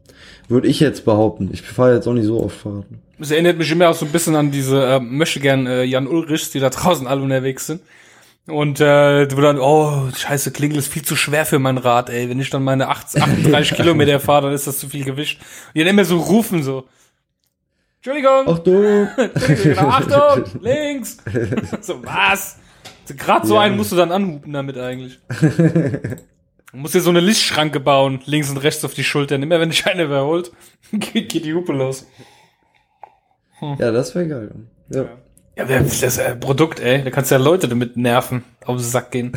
Würde 0.53 0.68
ich 0.68 0.80
jetzt 0.80 1.07
behaupten. 1.07 1.48
Ich 1.50 1.62
fahre 1.62 1.94
jetzt 1.94 2.07
auch 2.07 2.12
nicht 2.12 2.26
so 2.26 2.44
oft 2.44 2.59
Fahrrad. 2.59 2.84
Es 3.18 3.30
erinnert 3.30 3.57
mich 3.57 3.70
immer 3.72 3.88
auch 3.88 3.94
so 3.94 4.05
ein 4.05 4.12
bisschen 4.12 4.36
an 4.36 4.50
diese, 4.50 4.84
äh, 4.84 5.00
möchte 5.00 5.40
gern 5.40 5.66
äh, 5.66 5.82
Jan 5.84 6.07
Ulrichs, 6.07 6.50
die 6.50 6.61
da 6.61 6.68
draußen 6.68 7.07
alle 7.07 7.22
unterwegs 7.22 7.68
sind. 7.68 7.80
Und 8.46 8.78
äh, 8.78 9.26
du 9.26 9.40
dann, 9.40 9.59
oh, 9.59 10.11
scheiße, 10.14 10.50
Klingel 10.50 10.76
ist 10.76 10.92
viel 10.92 11.05
zu 11.05 11.16
schwer 11.16 11.46
für 11.46 11.59
mein 11.59 11.78
Rad, 11.78 12.11
ey. 12.11 12.28
Wenn 12.28 12.38
ich 12.38 12.50
dann 12.50 12.64
meine 12.64 12.88
8, 12.88 13.16
38 13.22 13.76
Kilometer 13.76 14.20
fahre, 14.20 14.42
dann 14.42 14.53
ist 14.53 14.66
das 14.66 14.76
zu 14.76 14.90
viel 14.90 15.05
Gewicht. 15.05 15.40
Und 15.40 15.76
die 15.76 15.80
dann 15.80 15.88
immer 15.88 16.05
so 16.05 16.18
rufen 16.18 16.62
so. 16.62 16.84
Entschuldigung. 17.96 18.46
Achtung. 18.46 19.09
genau, 19.62 19.88
Achtung, 19.88 20.44
links. 20.61 21.16
so, 21.80 22.05
was? 22.05 22.59
Gerade 23.16 23.46
so 23.46 23.55
ja. 23.55 23.62
einen 23.62 23.78
musst 23.78 23.92
du 23.92 23.96
dann 23.96 24.12
anhupen 24.12 24.53
damit 24.53 24.76
eigentlich. 24.76 25.18
Du 26.73 26.79
musst 26.79 26.95
dir 26.95 27.03
so 27.03 27.11
eine 27.11 27.20
Lichtschranke 27.20 27.81
bauen, 27.81 28.20
links 28.25 28.49
und 28.49 28.57
rechts 28.57 28.83
auf 28.85 28.95
die 28.95 29.05
Schultern. 29.05 29.43
Immer 29.43 29.61
wenn 29.61 29.68
dich 29.68 29.87
einer 29.87 30.05
überholt, 30.05 30.53
geht 30.93 31.33
die 31.33 31.55
Hupe 31.55 31.73
los. 31.73 32.07
Hm. 33.59 33.77
Ja, 33.79 33.91
das 33.91 34.14
wäre 34.14 34.27
geil. 34.27 34.51
Ja. 34.89 35.05
Ja, 35.55 35.66
das 35.66 36.03
ist 36.03 36.18
ein 36.18 36.41
Produkt, 36.41 36.81
ey. 36.81 37.05
Da 37.05 37.11
kannst 37.11 37.31
du 37.31 37.35
ja 37.35 37.41
Leute 37.41 37.68
damit 37.68 37.99
nerven, 37.99 38.43
auf 38.64 38.77
den 38.77 38.85
Sack 38.85 39.11
gehen. 39.11 39.33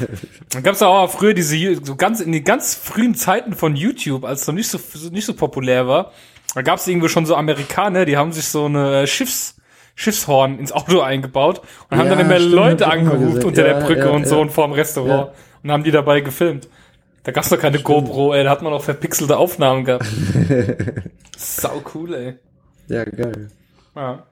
Dann 0.50 0.62
gab's 0.62 0.78
ja 0.78 0.86
auch 0.86 1.10
früher 1.10 1.34
diese, 1.34 1.84
so 1.84 1.96
ganz, 1.96 2.20
in 2.20 2.30
den 2.30 2.44
ganz 2.44 2.76
frühen 2.76 3.16
Zeiten 3.16 3.52
von 3.52 3.74
YouTube, 3.74 4.24
als 4.24 4.42
es 4.42 4.46
noch 4.46 4.54
nicht 4.54 4.68
so, 4.68 4.78
nicht 5.10 5.24
so 5.26 5.34
populär 5.34 5.88
war, 5.88 6.12
da 6.54 6.62
gab's 6.62 6.86
irgendwie 6.86 7.08
schon 7.08 7.26
so 7.26 7.34
Amerikaner, 7.34 8.04
die 8.04 8.16
haben 8.16 8.30
sich 8.30 8.46
so 8.46 8.66
eine 8.66 9.02
äh, 9.02 9.06
Schiffs, 9.08 9.56
Schiffshorn 9.96 10.60
ins 10.60 10.70
Auto 10.70 11.00
eingebaut 11.00 11.62
und 11.90 11.96
ja, 11.96 11.98
haben 11.98 12.10
dann 12.10 12.20
immer 12.20 12.36
stimmt, 12.36 12.52
Leute 12.52 12.86
angerufen 12.88 13.42
unter 13.42 13.66
ja, 13.66 13.74
der 13.74 13.86
Brücke 13.86 14.06
ja, 14.06 14.10
und 14.10 14.28
so 14.28 14.40
und 14.40 14.52
vorm 14.52 14.70
Restaurant 14.70 15.32
und 15.66 15.72
haben 15.72 15.84
die 15.84 15.90
dabei 15.90 16.20
gefilmt. 16.20 16.68
Da 17.24 17.32
gab's 17.32 17.48
doch 17.48 17.58
keine 17.58 17.78
stimmt. 17.78 18.06
GoPro, 18.06 18.34
ey, 18.34 18.44
da 18.44 18.50
hat 18.50 18.62
man 18.62 18.72
auch 18.72 18.84
verpixelte 18.84 19.36
Aufnahmen 19.36 19.84
gehabt. 19.84 20.06
Sau 21.36 21.82
cool, 21.94 22.14
ey. 22.14 22.34
Ja, 22.86 23.02
geil. 23.04 23.48
Ja. 23.96 24.26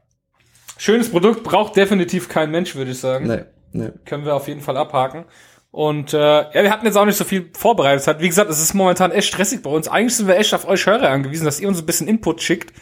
Schönes 0.78 1.10
Produkt, 1.10 1.42
braucht 1.42 1.74
definitiv 1.76 2.28
kein 2.28 2.52
Mensch, 2.52 2.76
würde 2.76 2.92
ich 2.92 3.00
sagen. 3.00 3.26
Nee, 3.26 3.44
nee. 3.72 3.90
Können 4.04 4.24
wir 4.24 4.36
auf 4.36 4.46
jeden 4.46 4.60
Fall 4.60 4.76
abhaken. 4.76 5.24
Und 5.72 6.14
äh, 6.14 6.18
ja, 6.18 6.62
wir 6.62 6.70
hatten 6.70 6.86
jetzt 6.86 6.96
auch 6.96 7.04
nicht 7.04 7.16
so 7.16 7.24
viel 7.24 7.50
vorbereitet. 7.52 8.20
Wie 8.20 8.28
gesagt, 8.28 8.48
es 8.48 8.60
ist 8.60 8.74
momentan 8.74 9.10
echt 9.10 9.26
stressig 9.26 9.60
bei 9.60 9.70
uns. 9.70 9.88
Eigentlich 9.88 10.14
sind 10.14 10.28
wir 10.28 10.36
echt 10.36 10.54
auf 10.54 10.68
euch 10.68 10.86
Hörer 10.86 11.08
angewiesen, 11.08 11.44
dass 11.44 11.58
ihr 11.58 11.66
uns 11.66 11.80
ein 11.80 11.86
bisschen 11.86 12.06
Input 12.06 12.42
schickt, 12.42 12.72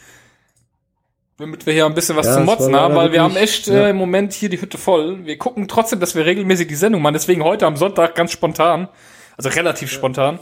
damit 1.43 1.66
wir 1.66 1.72
hier 1.72 1.86
ein 1.86 1.95
bisschen 1.95 2.16
was 2.16 2.26
ja, 2.26 2.34
zu 2.34 2.40
motzen 2.40 2.74
haben, 2.74 2.95
weil 2.95 3.12
wir 3.12 3.22
haben 3.22 3.36
echt 3.36 3.66
ja. 3.66 3.86
äh, 3.86 3.90
im 3.90 3.97
Moment 3.97 4.32
hier 4.32 4.49
die 4.49 4.61
Hütte 4.61 4.78
voll. 4.78 5.26
Wir 5.26 5.36
gucken 5.36 5.68
trotzdem, 5.68 6.01
dass 6.01 6.14
wir 6.14 6.24
regelmäßig 6.24 6.68
die 6.68 6.74
Sendung 6.74 7.03
machen. 7.03 7.14
Deswegen 7.14 7.43
heute 7.43 7.66
am 7.66 7.76
Sonntag 7.76 8.14
ganz 8.14 8.32
spontan, 8.32 8.88
also 9.36 9.51
relativ 9.51 9.90
ja. 9.90 9.99
spontan, 9.99 10.38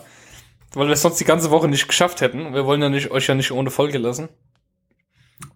weil 0.74 0.86
wir 0.86 0.92
es 0.92 1.02
sonst 1.02 1.18
die 1.18 1.24
ganze 1.24 1.50
Woche 1.50 1.68
nicht 1.68 1.88
geschafft 1.88 2.20
hätten. 2.20 2.54
Wir 2.54 2.66
wollen 2.66 2.82
ja 2.82 2.90
nicht 2.90 3.10
euch 3.10 3.26
ja 3.26 3.34
nicht 3.34 3.50
ohne 3.50 3.70
Folge 3.70 3.98
lassen. 3.98 4.28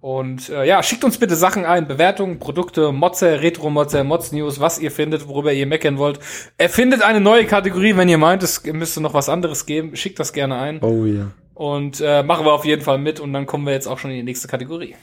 Und 0.01 0.49
äh, 0.49 0.67
ja, 0.67 0.83
schickt 0.83 1.05
uns 1.05 1.19
bitte 1.19 1.37
Sachen 1.37 1.67
ein, 1.67 1.87
Bewertungen, 1.87 2.39
Produkte, 2.39 2.91
Motze, 2.91 3.43
Retro-Motze, 3.43 4.03
Mods-News, 4.03 4.61
was 4.61 4.79
ihr 4.79 4.91
findet, 4.91 5.29
worüber 5.29 5.53
ihr 5.53 5.67
meckern 5.67 5.99
wollt. 5.99 6.21
Erfindet 6.57 7.03
eine 7.03 7.21
neue 7.21 7.45
Kategorie, 7.45 7.97
wenn 7.97 8.09
ihr 8.09 8.19
meint, 8.19 8.43
es 8.43 8.65
müsste 8.65 9.03
noch 9.03 9.13
was 9.13 9.29
anderes 9.29 9.67
geben. 9.67 9.95
Schickt 9.95 10.19
das 10.19 10.33
gerne 10.33 10.57
ein. 10.57 10.83
Oh 10.83 11.05
ja. 11.05 11.33
Und 11.53 12.01
äh, 12.01 12.23
machen 12.23 12.47
wir 12.47 12.53
auf 12.53 12.65
jeden 12.65 12.83
Fall 12.83 12.99
mit 12.99 13.21
und 13.21 13.33
dann 13.35 13.45
kommen 13.45 13.67
wir 13.67 13.75
jetzt 13.75 13.87
auch 13.87 13.99
schon 13.99 14.11
in 14.11 14.17
die 14.17 14.23
nächste 14.23 14.49
Kategorie. 14.49 14.97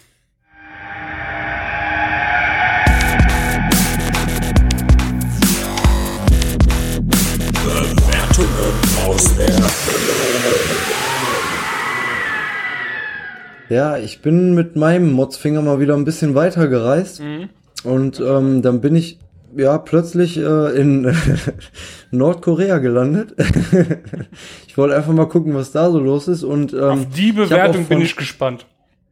Ja, 13.72 13.98
ich 13.98 14.22
bin 14.22 14.54
mit 14.54 14.76
meinem 14.76 15.14
Motzfinger 15.14 15.62
mal 15.62 15.80
wieder 15.80 15.96
ein 15.96 16.04
bisschen 16.04 16.36
weiter 16.36 16.68
gereist. 16.68 17.22
Mhm. 17.22 17.48
Und 17.86 18.20
ähm, 18.20 18.62
dann 18.62 18.82
bin 18.82 18.98
ich 18.98 19.18
ja 19.56 19.78
plötzlich 19.78 20.38
äh, 20.38 20.78
in 20.78 21.16
Nordkorea 22.12 22.80
gelandet. 22.80 23.34
ich 24.68 24.78
wollte 24.78 24.98
einfach 24.98 25.14
mal 25.14 25.30
gucken, 25.30 25.56
was 25.56 25.72
da 25.72 25.90
so 25.90 26.00
los 26.00 26.28
ist. 26.28 26.44
Und 26.44 26.74
ähm, 26.74 26.82
auf 26.82 27.06
die 27.16 27.32
Bewertung 27.32 27.84
ich 27.84 27.88
bin 27.88 28.02
ich 28.02 28.16
gespannt. 28.18 28.66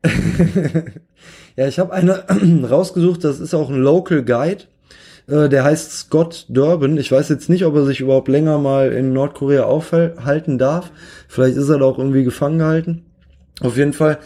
ja, 1.55 1.67
ich 1.67 1.79
habe 1.79 1.93
eine 1.93 2.25
rausgesucht. 2.69 3.23
Das 3.23 3.39
ist 3.39 3.53
auch 3.53 3.69
ein 3.69 3.81
Local 3.81 4.23
Guide. 4.23 4.65
Äh, 5.29 5.49
der 5.49 5.63
heißt 5.63 5.91
Scott 5.91 6.45
Durbin. 6.49 6.97
Ich 6.97 7.11
weiß 7.11 7.29
jetzt 7.29 7.49
nicht, 7.49 7.65
ob 7.65 7.75
er 7.75 7.85
sich 7.85 8.01
überhaupt 8.01 8.27
länger 8.27 8.57
mal 8.57 8.91
in 8.91 9.13
Nordkorea 9.13 9.63
aufhalten 9.63 10.57
darf. 10.57 10.91
Vielleicht 11.27 11.57
ist 11.57 11.69
er 11.69 11.79
da 11.79 11.85
auch 11.85 11.99
irgendwie 11.99 12.23
gefangen 12.23 12.59
gehalten. 12.59 13.05
Auf 13.61 13.75
jeden 13.75 13.93
Fall 13.93 14.19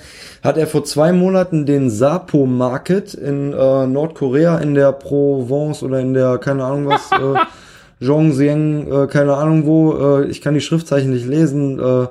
hat 0.44 0.58
er 0.58 0.68
vor 0.68 0.84
zwei 0.84 1.12
Monaten 1.12 1.66
den 1.66 1.90
Sapo 1.90 2.46
Market 2.46 3.16
in 3.16 3.52
äh, 3.52 3.88
Nordkorea 3.88 4.60
in 4.60 4.76
der 4.76 4.92
Provence 4.92 5.82
oder 5.82 6.00
in 6.00 6.14
der, 6.14 6.38
keine 6.38 6.64
Ahnung 6.66 6.88
was, 6.88 7.12
äh, 7.12 8.06
Zhongzheng, 8.06 8.92
äh, 8.92 9.08
keine 9.08 9.36
Ahnung 9.36 9.66
wo, 9.66 9.94
äh, 9.94 10.26
ich 10.28 10.42
kann 10.42 10.54
die 10.54 10.62
Schriftzeichen 10.62 11.12
nicht 11.12 11.26
lesen, 11.26 11.80
äh, 11.80 12.08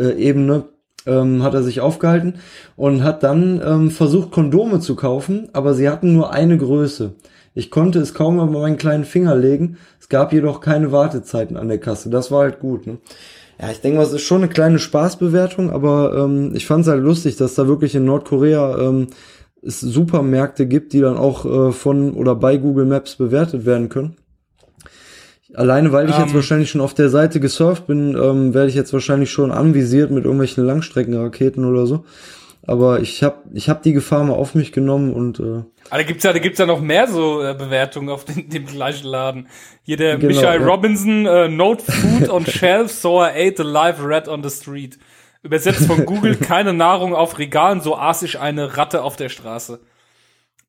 äh, 0.00 0.12
Ebene 0.12 0.64
ähm, 1.06 1.42
hat 1.42 1.54
er 1.54 1.64
sich 1.64 1.80
aufgehalten 1.80 2.34
und 2.76 3.02
hat 3.02 3.24
dann 3.24 3.60
ähm, 3.64 3.90
versucht, 3.90 4.30
Kondome 4.30 4.78
zu 4.78 4.94
kaufen, 4.94 5.48
aber 5.52 5.74
sie 5.74 5.88
hatten 5.88 6.12
nur 6.12 6.32
eine 6.32 6.56
Größe. 6.56 7.14
Ich 7.54 7.70
konnte 7.70 7.98
es 7.98 8.14
kaum 8.14 8.36
über 8.36 8.60
meinen 8.60 8.76
kleinen 8.76 9.04
Finger 9.04 9.34
legen. 9.34 9.76
Es 10.00 10.08
gab 10.08 10.32
jedoch 10.32 10.60
keine 10.60 10.92
Wartezeiten 10.92 11.56
an 11.56 11.68
der 11.68 11.78
Kasse. 11.78 12.10
Das 12.10 12.30
war 12.30 12.42
halt 12.42 12.60
gut. 12.60 12.86
Ne? 12.86 12.98
Ja, 13.60 13.70
ich 13.70 13.80
denke 13.80 13.98
mal, 13.98 14.04
es 14.04 14.12
ist 14.12 14.22
schon 14.22 14.42
eine 14.42 14.48
kleine 14.48 14.78
Spaßbewertung, 14.78 15.70
aber 15.70 16.16
ähm, 16.16 16.52
ich 16.54 16.66
fand 16.66 16.82
es 16.82 16.90
halt 16.90 17.02
lustig, 17.02 17.36
dass 17.36 17.54
da 17.56 17.66
wirklich 17.66 17.94
in 17.94 18.04
Nordkorea 18.04 18.78
ähm, 18.78 19.08
es 19.62 19.80
Supermärkte 19.80 20.66
gibt, 20.66 20.92
die 20.92 21.00
dann 21.00 21.16
auch 21.18 21.44
äh, 21.44 21.72
von 21.72 22.12
oder 22.14 22.34
bei 22.34 22.56
Google 22.56 22.86
Maps 22.86 23.16
bewertet 23.16 23.66
werden 23.66 23.88
können. 23.88 24.16
Alleine, 25.52 25.92
weil 25.92 26.08
ich 26.08 26.16
Ähm. 26.16 26.22
jetzt 26.22 26.34
wahrscheinlich 26.34 26.70
schon 26.70 26.80
auf 26.80 26.94
der 26.94 27.10
Seite 27.10 27.40
gesurft 27.40 27.86
bin, 27.86 28.16
ähm, 28.16 28.54
werde 28.54 28.68
ich 28.68 28.76
jetzt 28.76 28.92
wahrscheinlich 28.92 29.30
schon 29.30 29.50
anvisiert 29.50 30.10
mit 30.10 30.24
irgendwelchen 30.24 30.64
Langstreckenraketen 30.64 31.64
oder 31.64 31.86
so. 31.86 32.04
Aber 32.70 33.00
ich 33.00 33.24
habe 33.24 33.42
ich 33.52 33.68
hab 33.68 33.82
die 33.82 33.92
Gefahr 33.92 34.22
mal 34.22 34.34
auf 34.34 34.54
mich 34.54 34.70
genommen 34.70 35.12
und 35.12 35.40
äh, 35.40 35.42
Aber 35.42 35.64
da 35.90 36.02
gibt's 36.04 36.22
ja, 36.22 36.32
da 36.32 36.38
gibt's 36.38 36.60
ja 36.60 36.66
noch 36.66 36.80
mehr 36.80 37.08
so 37.08 37.42
äh, 37.42 37.52
Bewertungen 37.52 38.10
auf 38.10 38.24
den, 38.24 38.48
dem 38.48 38.64
gleichen 38.64 39.08
Laden. 39.08 39.48
Hier 39.82 39.96
der 39.96 40.18
Genau, 40.18 40.32
Michael 40.32 40.60
ja. 40.60 40.66
Robinson, 40.68 41.26
äh, 41.26 41.48
Note 41.48 41.82
Food 41.90 42.28
on 42.30 42.46
Shelf, 42.46 42.92
so 42.92 43.20
I 43.20 43.30
ate 43.48 43.60
a 43.60 43.64
live 43.64 43.96
rat 44.00 44.28
on 44.28 44.44
the 44.44 44.50
street. 44.50 45.00
Übersetzt 45.42 45.84
von 45.84 46.06
Google, 46.06 46.36
keine 46.40 46.72
Nahrung 46.72 47.12
auf 47.12 47.40
Regalen, 47.40 47.80
so 47.80 47.96
aß 47.96 48.22
ich 48.22 48.38
eine 48.38 48.76
Ratte 48.76 49.02
auf 49.02 49.16
der 49.16 49.30
Straße. 49.30 49.80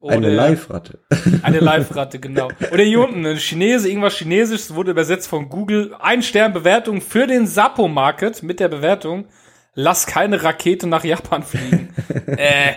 eine 0.02 0.26
Oder- 0.26 0.36
Live-Ratte. 0.36 0.97
Eine 1.43 1.60
Live-Ratte, 1.60 2.18
genau. 2.18 2.47
Oder 2.74 2.82
hier 2.84 3.02
unten, 3.02 3.24
ein 3.28 3.38
Chinese, 3.38 3.88
irgendwas 3.88 4.16
Chinesisches 4.16 4.74
wurde 4.74 4.89
übersetzt 4.89 5.28
von 5.28 5.49
Google. 5.49 5.93
Ein 5.99 6.24
Stern 6.24 6.52
Bewertung 6.52 6.99
für 6.99 7.28
den 7.28 7.45
Sapo 7.45 7.88
Market 7.88 8.41
mit 8.41 8.60
der 8.60 8.70
Bewertung. 8.70 9.26
Lass 9.74 10.05
keine 10.05 10.43
Rakete 10.43 10.88
nach 10.88 11.03
Japan 11.03 11.43
fliegen. 11.43 11.93
äh. 12.28 12.74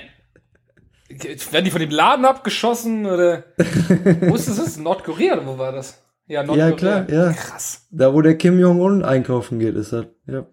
Werden 1.53 1.65
die 1.65 1.71
von 1.71 1.81
dem 1.81 1.91
Laden 1.91 2.25
abgeschossen 2.25 3.07
oder? 3.07 3.45
Wo 3.57 4.35
ist 4.35 4.49
das? 4.49 4.57
das? 4.57 4.77
Nordkorea 4.79 5.35
oder 5.35 5.47
wo 5.47 5.59
war 5.59 5.71
das? 5.73 6.03
Ja, 6.27 6.43
Nordkorea. 6.43 6.69
Ja, 6.71 6.75
klar, 6.77 7.11
ja. 7.11 7.33
Krass. 7.33 7.87
Da, 7.91 8.13
wo 8.15 8.21
der 8.21 8.37
Kim 8.37 8.59
Jong-un 8.59 9.05
einkaufen 9.05 9.59
geht, 9.59 9.77
ist 9.77 9.93
das. 9.93 10.07
Ja. 10.27 10.41
Okay, 10.41 10.47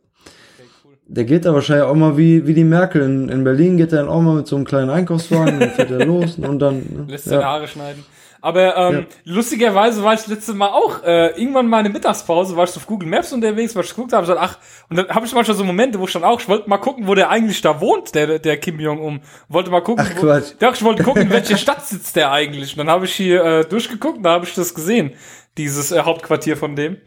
cool. 0.83 0.97
Der 1.07 1.23
geht 1.23 1.45
da 1.45 1.53
wahrscheinlich 1.53 1.85
auch 1.85 1.95
mal 1.95 2.17
wie, 2.17 2.45
wie 2.45 2.53
die 2.53 2.63
Merkel 2.63 3.01
in, 3.01 3.29
in 3.29 3.43
Berlin, 3.43 3.77
geht 3.77 3.91
er 3.91 3.99
dann 3.99 4.09
auch 4.09 4.21
mal 4.21 4.35
mit 4.35 4.47
so 4.47 4.55
einem 4.55 4.65
kleinen 4.65 4.89
Einkaufswagen, 4.89 5.59
dann 5.59 5.71
fährt 5.71 5.91
er 5.91 6.05
los 6.05 6.37
und 6.37 6.59
dann. 6.59 6.77
Ne? 6.77 7.05
Lässt 7.07 7.25
seine 7.25 7.41
ja. 7.41 7.47
Haare 7.47 7.67
schneiden. 7.67 8.03
Aber 8.41 8.75
ähm, 8.75 9.05
lustigerweise 9.23 10.03
war 10.03 10.15
ich 10.15 10.25
letztes 10.25 10.55
Mal 10.55 10.69
auch, 10.69 11.03
äh, 11.03 11.27
irgendwann 11.39 11.67
mal 11.67 11.79
in 11.79 11.85
der 11.85 11.93
Mittagspause, 11.93 12.55
war 12.55 12.63
ich 12.63 12.75
auf 12.75 12.87
Google 12.87 13.07
Maps 13.07 13.31
unterwegs, 13.31 13.75
weil 13.75 13.83
ich 13.83 13.91
geguckt 13.91 14.13
habe, 14.13 14.25
so, 14.25 14.35
ach, 14.35 14.57
und 14.89 14.97
dann 14.97 15.07
habe 15.09 15.27
ich 15.27 15.33
manchmal 15.33 15.55
so 15.55 15.63
Momente, 15.63 15.99
wo 15.99 16.05
ich 16.05 16.13
dann 16.13 16.23
auch, 16.23 16.39
ich 16.41 16.49
wollte 16.49 16.67
mal 16.67 16.79
gucken, 16.79 17.07
wo 17.07 17.13
der 17.13 17.29
eigentlich 17.29 17.61
da 17.61 17.79
wohnt, 17.79 18.15
der, 18.15 18.39
der 18.39 18.57
Kim 18.57 18.79
Jong-un. 18.79 19.21
Wollte 19.47 19.69
mal 19.69 19.81
gucken, 19.81 20.05
Ach, 20.09 20.21
wo, 20.21 20.27
ja, 20.27 20.71
ich 20.73 20.83
wollte 20.83 21.03
gucken, 21.03 21.23
in 21.23 21.29
welche 21.31 21.55
Stadt 21.55 21.85
sitzt 21.85 22.15
der 22.15 22.31
eigentlich. 22.31 22.73
Und 22.73 22.79
dann 22.79 22.89
habe 22.89 23.05
ich 23.05 23.13
hier 23.13 23.43
äh, 23.43 23.65
durchgeguckt, 23.65 24.17
und 24.17 24.23
da 24.23 24.31
habe 24.31 24.45
ich 24.45 24.55
das 24.55 24.73
gesehen, 24.73 25.13
dieses 25.57 25.91
äh, 25.91 26.01
Hauptquartier 26.01 26.57
von 26.57 26.75
dem. 26.75 26.97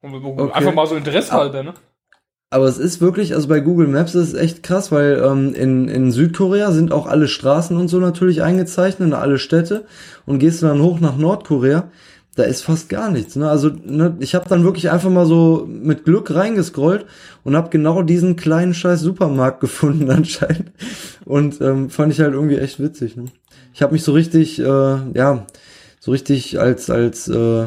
Und, 0.00 0.14
Okay. 0.14 0.52
Einfach 0.52 0.74
mal 0.74 0.86
so 0.86 0.94
Interesse 0.94 1.32
halber, 1.32 1.64
ne? 1.64 1.74
Aber 2.48 2.66
es 2.66 2.78
ist 2.78 3.00
wirklich, 3.00 3.34
also 3.34 3.48
bei 3.48 3.60
Google 3.60 3.88
Maps 3.88 4.14
ist 4.14 4.28
es 4.28 4.34
echt 4.34 4.62
krass, 4.62 4.92
weil 4.92 5.20
ähm, 5.24 5.52
in, 5.54 5.88
in 5.88 6.12
Südkorea 6.12 6.70
sind 6.70 6.92
auch 6.92 7.06
alle 7.06 7.26
Straßen 7.26 7.76
und 7.76 7.88
so 7.88 7.98
natürlich 7.98 8.42
eingezeichnet, 8.42 9.12
alle 9.14 9.38
Städte. 9.38 9.84
Und 10.26 10.38
gehst 10.38 10.62
du 10.62 10.66
dann 10.66 10.80
hoch 10.80 11.00
nach 11.00 11.16
Nordkorea, 11.16 11.90
da 12.36 12.44
ist 12.44 12.62
fast 12.62 12.88
gar 12.88 13.10
nichts. 13.10 13.34
Ne? 13.34 13.50
Also 13.50 13.70
ne, 13.84 14.16
ich 14.20 14.34
habe 14.34 14.48
dann 14.48 14.62
wirklich 14.62 14.90
einfach 14.90 15.10
mal 15.10 15.26
so 15.26 15.66
mit 15.68 16.04
Glück 16.04 16.32
reingescrollt 16.32 17.06
und 17.42 17.56
habe 17.56 17.70
genau 17.70 18.02
diesen 18.02 18.36
kleinen 18.36 18.74
scheiß 18.74 19.00
Supermarkt 19.00 19.60
gefunden 19.60 20.10
anscheinend. 20.10 20.70
Und 21.24 21.60
ähm, 21.60 21.90
fand 21.90 22.12
ich 22.12 22.20
halt 22.20 22.34
irgendwie 22.34 22.58
echt 22.58 22.78
witzig. 22.78 23.16
Ne? 23.16 23.24
Ich 23.74 23.82
habe 23.82 23.92
mich 23.92 24.04
so 24.04 24.12
richtig, 24.12 24.60
äh, 24.60 24.64
ja, 24.64 25.46
so 25.98 26.12
richtig 26.12 26.60
als 26.60 26.90
als 26.90 27.26
äh, 27.26 27.66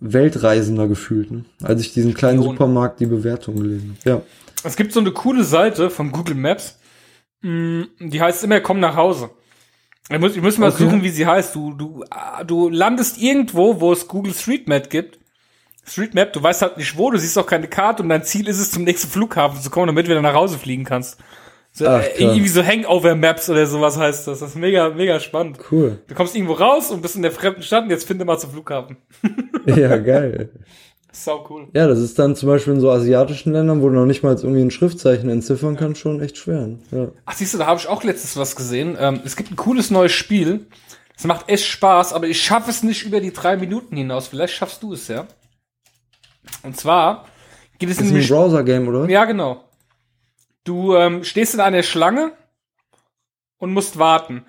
Weltreisender 0.00 0.88
gefühlt, 0.88 1.30
ne? 1.30 1.44
als 1.62 1.80
ich 1.80 1.92
diesen 1.92 2.14
kleinen 2.14 2.38
Spion. 2.40 2.54
Supermarkt 2.54 3.00
die 3.00 3.06
Bewertung 3.06 3.56
gelesen 3.56 3.96
habe. 4.04 4.10
Ja. 4.10 4.22
Es 4.64 4.76
gibt 4.76 4.92
so 4.92 5.00
eine 5.00 5.12
coole 5.12 5.44
Seite 5.44 5.90
von 5.90 6.12
Google 6.12 6.34
Maps, 6.34 6.78
mh, 7.42 7.86
die 8.00 8.20
heißt 8.20 8.44
immer 8.44 8.60
Komm 8.60 8.80
nach 8.80 8.96
Hause. 8.96 9.30
Ich 10.08 10.18
muss, 10.18 10.36
ich 10.36 10.42
muss 10.42 10.58
mal 10.58 10.70
Okay. 10.70 10.84
suchen, 10.84 11.02
wie 11.02 11.08
sie 11.10 11.26
heißt. 11.26 11.54
Du, 11.54 11.72
du, 11.72 12.04
ah, 12.10 12.44
du 12.44 12.68
landest 12.68 13.18
irgendwo, 13.20 13.80
wo 13.80 13.92
es 13.92 14.06
Google 14.06 14.34
Street 14.34 14.68
Map 14.68 14.88
gibt. 14.90 15.18
Street 15.84 16.14
Map, 16.14 16.32
du 16.32 16.42
weißt 16.42 16.62
halt 16.62 16.76
nicht 16.78 16.96
wo, 16.98 17.10
du 17.10 17.18
siehst 17.18 17.38
auch 17.38 17.46
keine 17.46 17.68
Karte 17.68 18.02
und 18.02 18.08
dein 18.08 18.22
Ziel 18.24 18.48
ist 18.48 18.58
es, 18.60 18.70
zum 18.72 18.84
nächsten 18.84 19.08
Flughafen 19.08 19.60
zu 19.60 19.70
kommen, 19.70 19.86
damit 19.88 20.06
du 20.06 20.10
wieder 20.10 20.22
nach 20.22 20.34
Hause 20.34 20.58
fliegen 20.58 20.84
kannst. 20.84 21.18
So, 21.76 21.86
Ach, 21.86 22.02
äh, 22.02 22.22
irgendwie 22.22 22.48
so 22.48 22.64
Hangover 22.64 23.14
Maps 23.14 23.50
oder 23.50 23.66
sowas 23.66 23.98
heißt 23.98 24.26
das. 24.28 24.38
Das 24.40 24.48
ist 24.50 24.56
mega, 24.56 24.88
mega 24.88 25.20
spannend. 25.20 25.58
Cool. 25.70 25.98
Du 26.06 26.14
kommst 26.14 26.34
irgendwo 26.34 26.54
raus 26.54 26.90
und 26.90 27.02
bist 27.02 27.16
in 27.16 27.22
der 27.22 27.32
fremden 27.32 27.62
Stadt 27.62 27.84
und 27.84 27.90
jetzt 27.90 28.06
finde 28.06 28.24
mal 28.24 28.38
zum 28.38 28.50
Flughafen. 28.50 28.96
Ja, 29.66 29.96
geil. 29.98 30.50
Sau 31.12 31.44
cool. 31.50 31.66
Ja, 31.74 31.86
das 31.88 31.98
ist 31.98 32.18
dann 32.18 32.36
zum 32.36 32.48
Beispiel 32.48 32.74
in 32.74 32.80
so 32.80 32.88
asiatischen 32.90 33.52
Ländern, 33.52 33.82
wo 33.82 33.88
du 33.88 33.94
noch 33.96 34.06
nicht 34.06 34.22
mal 34.22 34.36
irgendwie 34.36 34.62
ein 34.62 34.70
Schriftzeichen 34.70 35.28
entziffern 35.28 35.76
kannst, 35.76 36.00
schon 36.00 36.22
echt 36.22 36.36
schwer. 36.38 36.70
Ja. 36.92 37.08
Ach, 37.26 37.34
siehst 37.34 37.52
du, 37.52 37.58
da 37.58 37.66
habe 37.66 37.80
ich 37.80 37.88
auch 37.88 38.04
letztens 38.04 38.36
was 38.36 38.54
gesehen. 38.56 38.96
Ähm, 38.98 39.20
es 39.24 39.34
gibt 39.36 39.50
ein 39.50 39.56
cooles 39.56 39.90
neues 39.90 40.12
Spiel. 40.12 40.66
Es 41.18 41.24
macht 41.24 41.48
echt 41.48 41.66
Spaß, 41.66 42.12
aber 42.12 42.26
ich 42.28 42.40
schaffe 42.40 42.70
es 42.70 42.82
nicht 42.84 43.04
über 43.04 43.20
die 43.20 43.32
drei 43.32 43.56
Minuten 43.56 43.96
hinaus. 43.96 44.28
Vielleicht 44.28 44.54
schaffst 44.54 44.82
du 44.82 44.92
es, 44.92 45.08
ja. 45.08 45.26
Und 46.62 46.76
zwar 46.78 47.26
geht 47.78 47.90
es 47.90 47.96
Das 47.96 48.04
ist 48.06 48.10
ein 48.10 48.14
nämlich. 48.14 48.30
Browser-Game, 48.30 48.86
oder? 48.88 49.08
Ja, 49.10 49.24
genau. 49.24 49.64
Du 50.66 50.94
ähm, 50.94 51.24
stehst 51.24 51.54
in 51.54 51.60
einer 51.60 51.82
Schlange 51.82 52.32
und 53.56 53.72
musst 53.72 53.98
warten. 53.98 54.44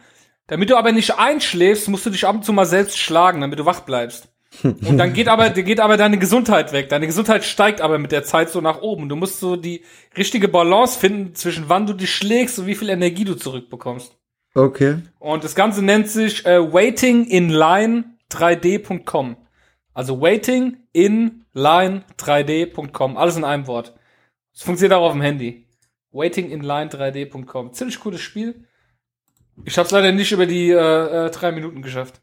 Damit 0.47 0.69
du 0.69 0.77
aber 0.77 0.91
nicht 0.91 1.17
einschläfst, 1.17 1.87
musst 1.87 2.05
du 2.05 2.09
dich 2.09 2.25
ab 2.25 2.35
und 2.35 2.43
zu 2.43 2.53
mal 2.53 2.65
selbst 2.65 2.97
schlagen, 2.97 3.41
damit 3.41 3.59
du 3.59 3.65
wach 3.65 3.81
bleibst. 3.81 4.29
Und 4.63 4.97
dann 4.97 5.13
geht 5.13 5.27
aber, 5.27 5.49
geht 5.51 5.79
aber 5.79 5.97
deine 5.97 6.17
Gesundheit 6.17 6.71
weg. 6.71 6.89
Deine 6.89 7.05
Gesundheit 7.05 7.43
steigt 7.43 7.81
aber 7.81 7.99
mit 7.99 8.11
der 8.11 8.23
Zeit 8.23 8.49
so 8.49 8.61
nach 8.61 8.81
oben. 8.81 9.09
Du 9.09 9.15
musst 9.15 9.39
so 9.39 9.55
die 9.55 9.83
richtige 10.17 10.47
Balance 10.47 10.97
finden 10.97 11.35
zwischen 11.35 11.69
wann 11.69 11.85
du 11.85 11.93
dich 11.93 12.13
schlägst 12.15 12.57
und 12.57 12.65
wie 12.65 12.75
viel 12.75 12.89
Energie 12.89 13.25
du 13.25 13.35
zurückbekommst. 13.35 14.17
Okay. 14.55 14.99
Und 15.19 15.43
das 15.43 15.53
Ganze 15.53 15.83
nennt 15.83 16.09
sich 16.09 16.45
äh, 16.45 16.73
Waiting 16.73 17.25
in 17.25 17.49
Line 17.49 18.05
3D.com. 18.31 19.37
Also 19.93 20.19
Waiting 20.21 20.77
in 20.93 21.45
Line 21.53 22.03
3D.com. 22.17 23.17
Alles 23.17 23.35
in 23.35 23.43
einem 23.43 23.67
Wort. 23.67 23.93
Es 24.55 24.63
funktioniert 24.63 24.97
auch 24.97 25.05
auf 25.05 25.13
dem 25.13 25.21
Handy. 25.21 25.66
Waiting 26.17 26.49
in 26.49 26.61
Line 26.61 26.89
3D.com. 26.89 27.73
Ziemlich 27.73 27.99
cooles 27.99 28.21
Spiel. 28.21 28.63
Ich 29.65 29.77
hab's 29.77 29.91
leider 29.91 30.11
nicht 30.11 30.31
über 30.31 30.45
die 30.45 30.71
äh, 30.71 31.25
äh, 31.27 31.29
drei 31.31 31.51
Minuten 31.51 31.81
geschafft. 31.81 32.21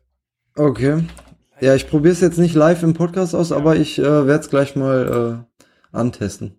Okay. 0.56 1.04
Ja, 1.60 1.74
ich 1.74 1.88
probiere 1.88 2.12
es 2.12 2.20
jetzt 2.20 2.38
nicht 2.38 2.54
live 2.54 2.82
im 2.82 2.94
Podcast 2.94 3.34
aus, 3.34 3.52
aber 3.52 3.76
ich 3.76 3.98
äh, 3.98 4.02
werde 4.26 4.40
es 4.40 4.50
gleich 4.50 4.76
mal 4.76 5.44
äh, 5.92 5.96
antesten. 5.96 6.56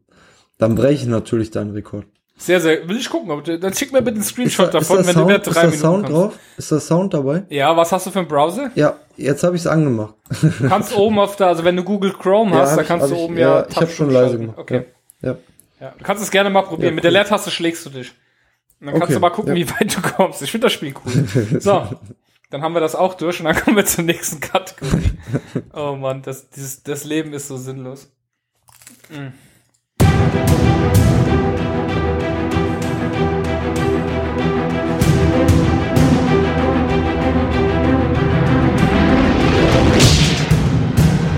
Dann 0.57 0.75
breche 0.75 1.03
ich 1.03 1.05
natürlich 1.07 1.51
deinen 1.51 1.71
Rekord. 1.71 2.05
Sehr, 2.38 2.59
sehr. 2.59 2.88
Will 2.89 2.97
ich 2.97 3.09
gucken. 3.09 3.31
Aber 3.31 3.41
du- 3.41 3.57
dann 3.59 3.73
schick 3.73 3.91
mir 3.93 3.99
bitte 4.01 4.15
einen 4.15 4.21
Ist 4.21 4.29
Screenshot 4.29 4.73
da, 4.73 4.79
ist 4.79 4.89
davon, 4.89 5.03
da 5.03 5.07
wenn 5.07 5.13
Sound, 5.13 5.29
du 5.31 5.36
ist 5.36 5.45
drei 5.45 5.53
da 5.53 5.67
Minuten 5.67 5.81
Sound 5.81 6.03
kannst. 6.03 6.17
drauf? 6.17 6.39
Ist 6.57 6.71
da 6.71 6.79
Sound 6.79 7.13
dabei? 7.13 7.43
Ja, 7.49 7.75
was 7.77 7.91
hast 7.91 8.05
du 8.07 8.11
für 8.11 8.19
einen 8.19 8.27
Browser? 8.27 8.71
Ja, 8.75 8.97
jetzt 9.15 9.43
habe 9.43 9.55
ich 9.55 9.61
es 9.61 9.67
angemacht. 9.67 10.15
Du 10.41 10.67
kannst 10.67 10.95
oben 10.97 11.19
auf 11.19 11.36
der, 11.38 11.47
also 11.47 11.63
wenn 11.63 11.75
du 11.77 11.83
Google 11.83 12.11
Chrome 12.13 12.51
Ja, 12.55 12.61
hast, 12.61 12.75
da 12.75 12.81
ich- 12.81 12.88
kannst 12.88 13.03
hab 13.03 13.09
du 13.09 13.15
ich- 13.15 13.21
oben 13.21 13.38
ja, 13.38 13.41
ja. 13.59 13.65
ich 13.69 13.75
hab 13.75 13.83
Tab 13.83 13.91
schon 13.91 14.09
leise 14.11 14.38
gemacht, 14.38 14.57
Okay. 14.57 14.86
Ja. 15.21 15.31
Ja, 15.31 15.38
du 15.80 16.03
kannst 16.03 16.23
es 16.23 16.32
gerne 16.32 16.49
mal 16.49 16.61
probieren. 16.63 16.91
Ja, 16.91 16.95
Mit 16.95 17.03
der 17.03 17.11
cool. 17.11 17.17
Leertaste 17.17 17.51
schlägst 17.51 17.86
du 17.86 17.89
dich. 17.89 18.11
Und 18.80 18.88
dann 18.88 18.93
kannst 18.95 19.03
Okay, 19.05 19.13
du 19.15 19.19
mal 19.19 19.30
gucken, 19.30 19.55
ja. 19.55 19.65
wie 19.65 19.69
weit 19.71 19.95
du 19.95 20.01
kommst. 20.01 20.41
Ich 20.41 20.51
finde 20.51 20.65
das 20.65 20.73
Spiel 20.73 20.93
cool. 21.05 21.59
So, 21.59 21.89
dann 22.49 22.61
haben 22.61 22.73
wir 22.73 22.82
das 22.82 22.95
auch 22.95 23.13
durch 23.15 23.39
und 23.39 23.45
dann 23.45 23.55
kommen 23.55 23.78
wir 23.78 23.86
zur 23.86 24.03
nächsten 24.03 24.39
Kategorie. 24.39 25.11
Oh 25.73 25.95
Mann, 25.95 26.21
das, 26.21 26.49
dieses, 26.49 26.84
das 26.84 27.03
Leben 27.03 27.34
ist 27.34 27.47
so 27.47 27.57
sinnlos. 27.57 28.11
Mm. 29.09 29.28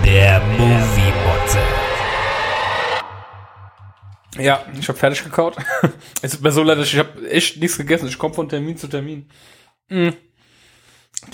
Der 0.05 0.39
Movie 0.57 1.06
Ja, 4.39 4.65
ich 4.79 4.87
habe 4.87 4.97
fertig 4.97 5.23
gekaut. 5.23 5.55
Es 6.21 6.31
tut 6.31 6.41
mir 6.41 6.51
so 6.51 6.63
leid, 6.63 6.79
ich 6.79 6.97
habe 6.97 7.29
echt 7.29 7.57
nichts 7.57 7.77
gegessen. 7.77 8.07
Ich 8.07 8.17
komme 8.17 8.33
von 8.33 8.49
Termin 8.49 8.77
zu 8.77 8.87
Termin. 8.87 9.29
Mm. 9.89 10.09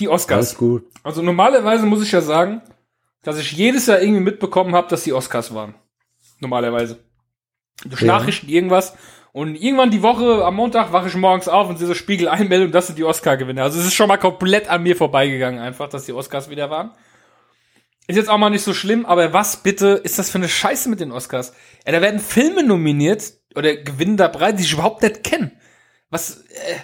Die 0.00 0.08
Oscars. 0.08 0.36
Alles 0.38 0.56
gut. 0.56 0.86
Also 1.02 1.22
normalerweise 1.22 1.86
muss 1.86 2.02
ich 2.02 2.12
ja 2.12 2.20
sagen, 2.20 2.62
dass 3.22 3.38
ich 3.38 3.52
jedes 3.52 3.86
Jahr 3.86 4.00
irgendwie 4.00 4.20
mitbekommen 4.20 4.74
habe, 4.74 4.88
dass 4.88 5.04
die 5.04 5.12
Oscars 5.12 5.54
waren. 5.54 5.74
Normalerweise. 6.40 6.98
Durch 7.84 8.02
Ja. 8.02 8.08
Nachrichten, 8.18 8.48
irgendwas. 8.48 8.96
Und 9.32 9.56
irgendwann 9.56 9.90
die 9.90 10.02
Woche, 10.02 10.44
am 10.44 10.54
Montag, 10.54 10.92
wache 10.92 11.08
ich 11.08 11.14
morgens 11.16 11.48
auf 11.48 11.68
und 11.68 11.76
sehe 11.78 11.88
so 11.88 11.94
Spiegel 11.94 12.28
Einmeldung, 12.28 12.70
das 12.70 12.86
sind 12.86 12.98
die 12.98 13.04
Oscar-Gewinner. 13.04 13.64
Also 13.64 13.80
es 13.80 13.86
ist 13.86 13.94
schon 13.94 14.08
mal 14.08 14.16
komplett 14.16 14.68
an 14.68 14.82
mir 14.82 14.96
vorbeigegangen, 14.96 15.60
einfach, 15.60 15.88
dass 15.88 16.04
die 16.04 16.12
Oscars 16.12 16.50
wieder 16.50 16.70
waren. 16.70 16.92
Ist 18.06 18.16
jetzt 18.16 18.28
auch 18.28 18.38
mal 18.38 18.50
nicht 18.50 18.62
so 18.62 18.74
schlimm, 18.74 19.06
aber 19.06 19.32
was 19.32 19.56
bitte 19.56 19.88
ist 20.04 20.18
das 20.18 20.30
für 20.30 20.38
eine 20.38 20.48
Scheiße 20.48 20.88
mit 20.88 21.00
den 21.00 21.10
Oscars? 21.10 21.54
Ja, 21.86 21.92
da 21.92 22.00
werden 22.00 22.20
Filme 22.20 22.64
nominiert 22.64 23.34
oder 23.54 23.76
gewinnen 23.76 24.16
da 24.16 24.28
Preise, 24.28 24.56
die 24.56 24.62
ich 24.62 24.72
überhaupt 24.72 25.02
nicht 25.02 25.22
kenne. 25.22 25.52
Was, 26.10 26.44
äh, 26.50 26.76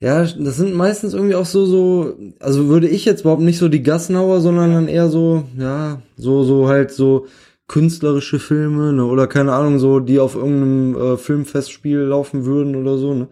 Ja, 0.00 0.24
das 0.24 0.56
sind 0.56 0.74
meistens 0.74 1.14
irgendwie 1.14 1.34
auch 1.36 1.46
so, 1.46 1.64
so, 1.66 2.16
also 2.40 2.66
würde 2.68 2.88
ich 2.88 3.04
jetzt 3.04 3.20
überhaupt 3.20 3.42
nicht 3.42 3.58
so 3.58 3.68
die 3.68 3.82
Gassenhauer, 3.82 4.40
sondern 4.40 4.72
dann 4.72 4.88
eher 4.88 5.08
so, 5.08 5.44
ja, 5.56 6.02
so, 6.16 6.42
so 6.42 6.68
halt 6.68 6.90
so 6.90 7.26
künstlerische 7.68 8.38
Filme, 8.40 8.92
ne, 8.92 9.04
oder 9.04 9.26
keine 9.28 9.52
Ahnung, 9.52 9.78
so, 9.78 10.00
die 10.00 10.18
auf 10.18 10.34
irgendeinem 10.34 11.14
äh, 11.14 11.16
Filmfestspiel 11.16 11.98
laufen 12.00 12.44
würden 12.44 12.74
oder 12.74 12.98
so, 12.98 13.14
ne. 13.14 13.28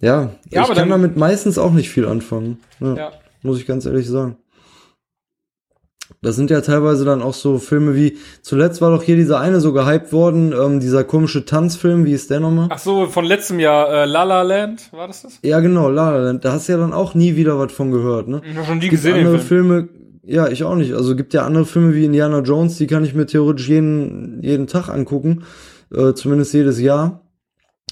Ja, 0.00 0.30
Ja, 0.50 0.62
ich 0.62 0.74
kann 0.74 0.90
damit 0.90 1.16
meistens 1.16 1.58
auch 1.58 1.72
nicht 1.72 1.90
viel 1.90 2.06
anfangen. 2.06 2.58
Ja, 2.80 2.94
ja. 2.94 3.12
Muss 3.42 3.58
ich 3.58 3.66
ganz 3.66 3.84
ehrlich 3.86 4.08
sagen. 4.08 4.36
Das 6.24 6.36
sind 6.36 6.50
ja 6.50 6.62
teilweise 6.62 7.04
dann 7.04 7.22
auch 7.22 7.34
so 7.34 7.58
Filme 7.58 7.94
wie, 7.94 8.16
zuletzt 8.40 8.80
war 8.80 8.90
doch 8.90 9.02
hier 9.02 9.16
dieser 9.16 9.40
eine 9.40 9.60
so 9.60 9.72
gehypt 9.72 10.12
worden, 10.12 10.54
ähm, 10.58 10.80
dieser 10.80 11.04
komische 11.04 11.44
Tanzfilm, 11.44 12.04
wie 12.06 12.12
ist 12.12 12.30
der 12.30 12.40
nochmal? 12.40 12.68
Ach 12.70 12.78
so, 12.78 13.06
von 13.06 13.26
letztem 13.26 13.60
Jahr, 13.60 13.88
äh, 13.92 14.04
La 14.06 14.24
La 14.24 14.42
Land, 14.42 14.92
war 14.92 15.06
das 15.06 15.22
das? 15.22 15.38
Ja, 15.42 15.60
genau, 15.60 15.90
La 15.90 16.10
La 16.10 16.18
Land. 16.24 16.44
Da 16.44 16.52
hast 16.52 16.68
du 16.68 16.72
ja 16.72 16.78
dann 16.78 16.94
auch 16.94 17.14
nie 17.14 17.36
wieder 17.36 17.58
was 17.58 17.72
von 17.72 17.90
gehört, 17.90 18.26
ne? 18.28 18.40
Ich 18.48 18.56
habe 18.56 18.66
schon 18.66 18.80
die 18.80 18.88
Gibt 18.88 19.02
gesehen, 19.02 19.18
andere 19.18 19.38
Film. 19.38 19.68
Filme, 19.68 19.88
ja, 20.24 20.48
ich 20.48 20.64
auch 20.64 20.74
nicht. 20.74 20.94
Also 20.94 21.14
gibt 21.14 21.34
ja 21.34 21.44
andere 21.44 21.66
Filme 21.66 21.94
wie 21.94 22.06
Indiana 22.06 22.40
Jones, 22.40 22.78
die 22.78 22.86
kann 22.86 23.04
ich 23.04 23.14
mir 23.14 23.26
theoretisch 23.26 23.68
jeden, 23.68 24.42
jeden 24.42 24.66
Tag 24.66 24.88
angucken, 24.88 25.44
äh, 25.94 26.14
zumindest 26.14 26.54
jedes 26.54 26.80
Jahr. 26.80 27.20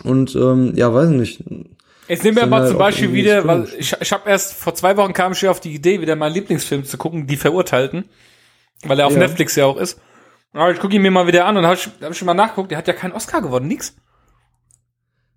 Und 0.05 0.35
ähm, 0.35 0.73
ja, 0.75 0.93
weiß 0.93 1.11
nicht. 1.11 1.45
Jetzt 2.13 2.25
nehmen 2.25 2.37
wir 2.37 2.47
mal 2.47 2.69
zum 2.69 2.77
Beispiel 2.79 3.13
wieder, 3.13 3.47
weil 3.47 3.67
ich, 3.79 3.95
ich 3.99 4.13
habe 4.13 4.29
erst 4.29 4.53
vor 4.55 4.75
zwei 4.75 4.97
Wochen 4.99 5.13
kam 5.15 5.33
ich 5.33 5.41
ja 5.41 5.51
auf 5.51 5.61
die 5.61 5.73
Idee, 5.73 6.01
wieder 6.03 6.15
meinen 6.15 6.35
Lieblingsfilm 6.35 6.85
zu 6.85 6.99
gucken, 6.99 7.27
die 7.27 7.37
Verurteilten, 7.39 8.05
weil 8.83 9.01
er 9.01 9.07
auf 9.07 9.15
Ja. 9.15 9.21
Netflix 9.21 9.57
ja 9.57 9.65
auch 9.65 9.79
ist. 9.79 9.99
Aber 10.53 10.71
ich 10.71 10.79
gucke 10.79 10.95
ihn 10.95 11.01
mir 11.01 11.11
mal 11.11 11.27
wieder 11.27 11.47
an 11.47 11.57
und 11.57 11.65
habe 11.65 11.77
ich, 11.77 11.89
hab 12.03 12.11
ich 12.11 12.19
schon 12.19 12.27
mal 12.27 12.35
nachgeguckt, 12.35 12.71
der 12.71 12.77
hat 12.77 12.87
ja 12.87 12.93
keinen 12.93 13.13
Oscar 13.13 13.41
gewonnen, 13.41 13.67
nix. 13.67 13.97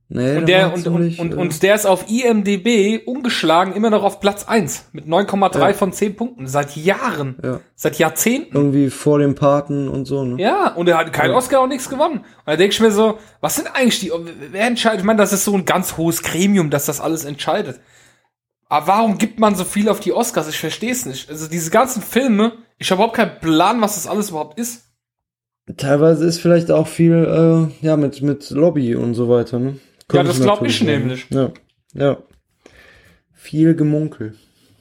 Nee, 0.07 0.37
Und 0.37 0.45
der 0.47 0.71
und, 0.71 0.83
ziemlich, 0.83 1.19
und, 1.19 1.31
und, 1.33 1.37
äh, 1.37 1.41
und 1.41 1.63
der 1.63 1.73
ist 1.73 1.87
auf 1.87 2.05
IMDb 2.09 3.01
ungeschlagen 3.07 3.73
immer 3.73 3.89
noch 3.89 4.03
auf 4.03 4.19
Platz 4.19 4.47
1 4.47 4.89
mit 4.91 5.07
9,3 5.07 5.59
Ja. 5.69 5.73
von 5.73 5.93
10 5.93 6.15
Punkten 6.15 6.45
seit 6.47 6.75
Jahren, 6.75 7.37
ja, 7.43 7.59
seit 7.73 7.97
Jahrzehnten. 7.97 8.55
irgendwie 8.55 8.91
vor 8.91 9.17
dem 9.17 9.33
Paten 9.33 9.87
und 9.87 10.05
so, 10.05 10.23
ne? 10.23 10.39
Ja, 10.39 10.73
und 10.75 10.87
er 10.87 10.97
hat 10.99 11.11
keinen 11.11 11.31
Ja. 11.31 11.37
Oscar 11.37 11.61
und 11.63 11.69
nichts 11.69 11.89
gewonnen. 11.89 12.19
Und 12.19 12.23
da 12.45 12.55
denke 12.55 12.73
ich 12.73 12.79
mir 12.81 12.91
so, 12.91 13.17
was 13.41 13.55
sind 13.55 13.67
eigentlich 13.73 13.99
die, 13.99 14.11
wer 14.51 14.67
entscheidet? 14.67 14.99
Ich 14.99 15.05
meine, 15.05 15.17
das 15.17 15.33
ist 15.33 15.43
so 15.43 15.55
ein 15.55 15.65
ganz 15.65 15.97
hohes 15.97 16.21
Gremium, 16.21 16.69
das 16.69 16.85
das 16.85 17.01
alles 17.01 17.25
entscheidet. 17.25 17.79
Aber 18.69 18.87
warum 18.87 19.17
gibt 19.17 19.39
man 19.39 19.55
so 19.55 19.63
viel 19.63 19.89
auf 19.89 19.99
die 20.01 20.13
Oscars? 20.13 20.47
Ich 20.49 20.59
verstehe 20.59 20.91
es 20.91 21.05
nicht. 21.07 21.29
Also 21.31 21.47
diese 21.47 21.71
ganzen 21.71 22.03
Filme, 22.03 22.53
ich 22.77 22.91
habe 22.91 22.99
überhaupt 22.99 23.15
keinen 23.17 23.39
Plan, 23.39 23.81
was 23.81 23.95
das 23.95 24.05
alles 24.05 24.29
überhaupt 24.29 24.59
ist. 24.59 24.83
Teilweise 25.77 26.25
ist 26.25 26.39
vielleicht 26.39 26.69
auch 26.69 26.87
viel, 26.87 27.69
äh, 27.81 27.85
ja, 27.85 27.97
mit, 27.97 28.21
mit 28.21 28.51
Lobby 28.51 28.93
und 28.95 29.15
so 29.15 29.29
weiter, 29.29 29.57
ne? 29.57 29.77
Ja, 30.11 30.23
das 30.23 30.37
es 30.37 30.43
glaub 30.43 30.61
natürlich 30.61 30.81
ich 30.81 30.87
sein. 30.87 30.99
nämlich. 30.99 31.27
Ja, 31.29 31.51
ja. 31.93 32.17
Viel 33.33 33.75
Gemunkel. 33.75 34.35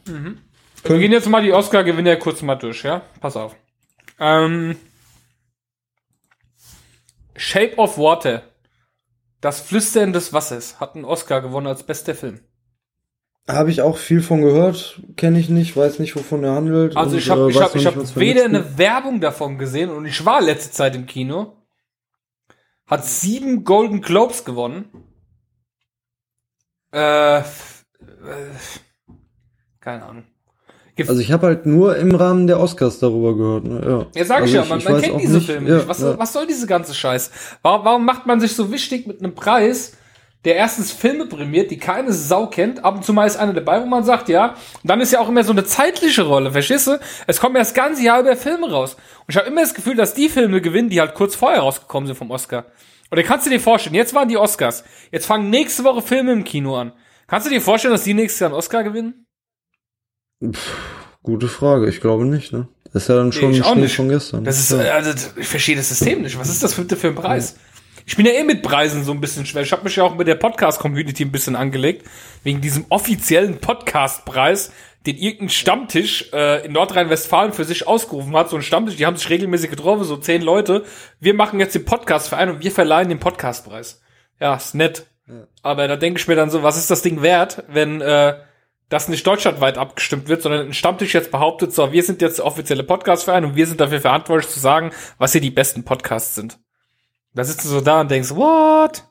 Wir 0.05 0.99
gehen 0.99 1.13
jetzt 1.13 1.29
mal 1.29 1.43
die 1.43 1.53
Oscar-Gewinner 1.53 2.17
kurz 2.17 2.43
mal 2.43 2.57
durch, 2.57 2.83
ja? 2.83 3.03
Pass 3.21 3.37
auf. 3.37 3.57
Ähm, 4.19 4.77
Shape 7.37 7.77
of 7.77 7.99
Water. 7.99 8.43
Das 9.41 9.61
Flüstern 9.61 10.13
des 10.13 10.33
Wassers 10.33 10.81
hat 10.81 10.95
einen 10.95 11.05
Oscar 11.05 11.41
gewonnen 11.43 11.67
als 11.67 11.83
bester 11.83 12.15
Film. 12.15 12.41
Habe 13.47 13.71
ich 13.71 13.83
auch 13.83 13.99
viel 13.99 14.23
von 14.23 14.41
gehört, 14.41 15.03
kenne 15.17 15.39
ich 15.39 15.51
nicht, 15.51 15.77
weiß 15.77 15.99
nicht, 15.99 16.17
wovon 16.17 16.45
er 16.45 16.55
handelt. 16.55 16.97
Also 16.97 17.17
und, 17.17 17.19
ich 17.19 17.29
habe 17.29 17.43
äh, 17.43 17.51
ich 17.51 17.61
hab, 17.61 17.77
ich 17.77 17.87
hab 17.87 18.17
weder 18.17 18.45
eine 18.45 18.79
Werbung 18.79 19.21
davon 19.21 19.59
gesehen 19.59 19.91
und 19.91 20.07
ich 20.07 20.25
war 20.25 20.41
letzte 20.41 20.71
Zeit 20.71 20.97
im 20.97 21.05
Kino. 21.05 21.59
Hat 22.87 23.05
sieben 23.05 23.65
Golden 23.65 24.01
Globes 24.01 24.47
gewonnen. 24.47 24.87
Äh, 26.95 27.39
äh 27.39 27.43
keine 29.81 30.05
Ahnung. 30.05 30.25
Gibt- 30.97 31.11
Also 31.11 31.21
ich 31.21 31.33
habe 31.33 31.49
halt 31.49 31.67
nur 31.67 31.97
im 31.97 32.15
Rahmen 32.15 32.47
der 32.47 32.61
Oscars 32.61 33.01
darüber 33.01 33.37
gehört. 33.37 33.65
Ne? 33.65 33.83
Ja, 33.85 34.21
Ja, 34.21 34.25
sag 34.25 34.45
ich 34.47 34.57
also 34.57 34.57
ja, 34.57 34.65
man, 34.65 34.85
man 34.85 34.95
weiß 34.95 35.03
kennt 35.03 35.21
diese 35.21 35.35
nicht- 35.35 35.47
Filme 35.47 35.69
ja, 35.69 35.77
nicht. 35.77 35.89
Was, 35.89 36.01
ja. 36.01 36.19
was 36.19 36.33
soll 36.33 36.47
diese 36.47 36.67
ganze 36.67 36.95
Scheiß? 36.95 37.31
Warum, 37.63 37.85
warum 37.85 38.05
macht 38.05 38.27
man 38.27 38.41
sich 38.41 38.55
so 38.55 38.71
wichtig 38.71 39.07
mit 39.07 39.19
einem 39.19 39.35
Preis, 39.35 39.97
der 40.45 40.57
erstens 40.57 40.93
Filme 40.93 41.27
prämiert, 41.27 41.71
die 41.71 41.79
keine 41.79 42.13
Sau 42.13 42.47
kennt, 42.47 42.85
ab 42.85 42.97
und 42.97 43.05
zu 43.05 43.13
mal 43.13 43.27
ist 43.27 43.37
einer 43.37 43.55
dabei, 43.55 43.81
wo 43.83 43.87
man 43.87 44.05
sagt, 44.05 44.29
ja, 44.29 44.51
und 44.83 44.91
dann 44.91 45.01
ist 45.01 45.13
ja 45.13 45.21
auch 45.21 45.29
immer 45.29 45.43
so 45.43 45.53
eine 45.53 45.65
zeitliche 45.65 46.23
Rolle, 46.23 46.53
verstehst 46.53 46.87
du? 46.87 47.01
Es 47.27 47.41
kommen 47.41 47.57
ja 47.57 47.63
das 47.63 47.75
ganze 47.75 48.03
Jahr 48.03 48.21
über 48.21 48.37
Filme 48.37 48.71
raus. 48.71 48.95
Und 48.95 49.31
ich 49.31 49.37
habe 49.37 49.49
immer 49.49 49.63
das 49.63 49.75
Gefühl, 49.75 49.97
dass 49.97 50.15
die 50.15 50.29
Filme 50.29 50.61
gewinnen, 50.61 50.91
die 50.91 51.01
halt 51.01 51.15
kurz 51.15 51.35
vorher 51.35 51.61
rausgekommen 51.61 52.07
sind 52.07 52.17
vom 52.17 52.31
Oscar. 52.31 52.67
Oder 53.11 53.23
kannst 53.23 53.47
du 53.47 53.51
dir 53.51 53.61
vorstellen, 53.61 53.95
jetzt 53.95 54.15
waren 54.15 54.29
die 54.29 54.37
Oscars, 54.37 54.85
jetzt 55.13 55.27
fangen 55.27 55.51
nächste 55.51 55.85
Woche 55.85 56.03
Filme 56.03 56.33
im 56.33 56.45
Kino 56.45 56.77
an. 56.77 56.93
Kannst 57.27 57.47
du 57.47 57.51
dir 57.51 57.61
vorstellen, 57.61 57.93
dass 57.93 58.05
die 58.05 58.15
nächstes 58.15 58.41
Jahr 58.41 58.51
einen 58.51 58.59
Oscar 58.59 58.83
gewinnen? 58.85 59.27
Gute 61.23 61.49
Frage, 61.49 61.89
ich 61.89 62.01
glaube 62.01 62.27
nicht. 62.27 62.53
Ne? 62.53 62.69
Das 62.93 63.05
ist 63.05 63.09
ja 63.09 63.17
dann 63.17 63.33
schon 63.33 63.51
auch 63.63 63.73
Schnee 63.73 63.83
nicht. 63.83 63.97
von 63.97 64.09
gestern. 64.09 64.45
Das 64.45 64.59
ist, 64.59 64.73
also, 64.73 65.31
ich 65.37 65.47
verstehe 65.47 65.77
das 65.77 65.89
System 65.89 66.23
nicht. 66.23 66.39
Was 66.39 66.49
ist 66.49 66.63
das 66.63 66.75
bitte 66.75 66.97
für 66.97 67.09
ein 67.09 67.15
Preis? 67.15 67.57
Ich 68.07 68.17
bin 68.17 68.27
ja 68.27 68.33
eh 68.33 68.45
mit 68.45 68.63
Preisen 68.63 69.03
so 69.03 69.13
ein 69.13 69.21
bisschen 69.21 69.47
schwer. 69.47 69.63
Ich 69.63 69.73
habe 69.73 69.85
mich 69.85 69.97
ja 69.97 70.05
auch 70.05 70.15
mit 70.15 70.29
der 70.29 70.35
Podcast-Community 70.35 71.25
ein 71.25 71.33
bisschen 71.33 71.57
angelegt, 71.57 72.07
wegen 72.43 72.61
diesem 72.61 72.85
offiziellen 72.91 73.59
Podcast-Preis, 73.59 74.73
den 75.07 75.17
irgendein 75.17 75.51
Stammtisch 75.51 76.31
äh, 76.33 76.65
in 76.65 76.73
Nordrhein-Westfalen 76.73 77.53
für 77.53 77.65
sich 77.65 77.87
ausgerufen 77.87 78.35
hat. 78.37 78.49
So 78.49 78.57
ein 78.57 78.63
Stammtisch, 78.63 78.97
die 78.97 79.07
haben 79.07 79.17
sich 79.17 79.29
regelmäßig 79.29 79.71
getroffen, 79.71 80.05
so 80.05 80.17
zehn 80.17 80.43
Leute. 80.43 80.85
Wir 81.21 81.35
machen 81.35 81.61
jetzt 81.61 81.75
den 81.75 81.85
Podcast-Verein 81.85 82.51
und 82.51 82.63
wir 82.63 82.73
verleihen 82.73 83.09
den 83.09 83.21
Podcast-Preis. 83.21 84.01
Ja, 84.41 84.55
ist 84.55 84.75
nett. 84.75 85.07
Aber 85.63 85.89
da 85.89 85.97
denke 85.97 86.21
ich 86.21 86.29
mir 86.29 86.37
dann 86.37 86.51
so, 86.51 86.63
was 86.63 86.77
ist 86.77 86.91
das 86.91 87.03
Ding 87.03 87.23
wert, 87.23 87.65
wenn 87.69 88.01
äh, 88.01 88.35
das 88.89 89.09
nicht 89.09 89.27
deutschlandweit 89.27 89.79
abgestimmt 89.79 90.29
wird, 90.29 90.43
sondern 90.43 90.67
ein 90.67 90.75
Stammtisch 90.75 91.15
jetzt 91.15 91.31
behauptet, 91.31 91.73
so, 91.73 91.93
wir 91.93 92.03
sind 92.03 92.21
jetzt 92.23 92.39
der 92.39 92.47
offizielle 92.47 92.85
Podcast-Verein 92.85 93.45
und 93.45 93.57
wir 93.57 93.67
sind 93.67 93.81
dafür 93.81 94.01
verantwortlich 94.01 94.51
zu 94.51 94.61
sagen, 94.61 94.91
was 95.19 95.33
hier 95.33 95.41
die 95.41 95.51
besten 95.51 95.85
Podcasts 95.85 96.35
sind. 96.35 96.59
Da 97.35 97.45
sitzt 97.45 97.65
du 97.65 97.69
so 97.69 97.81
da 97.81 98.01
und 98.01 98.11
denkst, 98.11 98.31
what? 98.31 99.05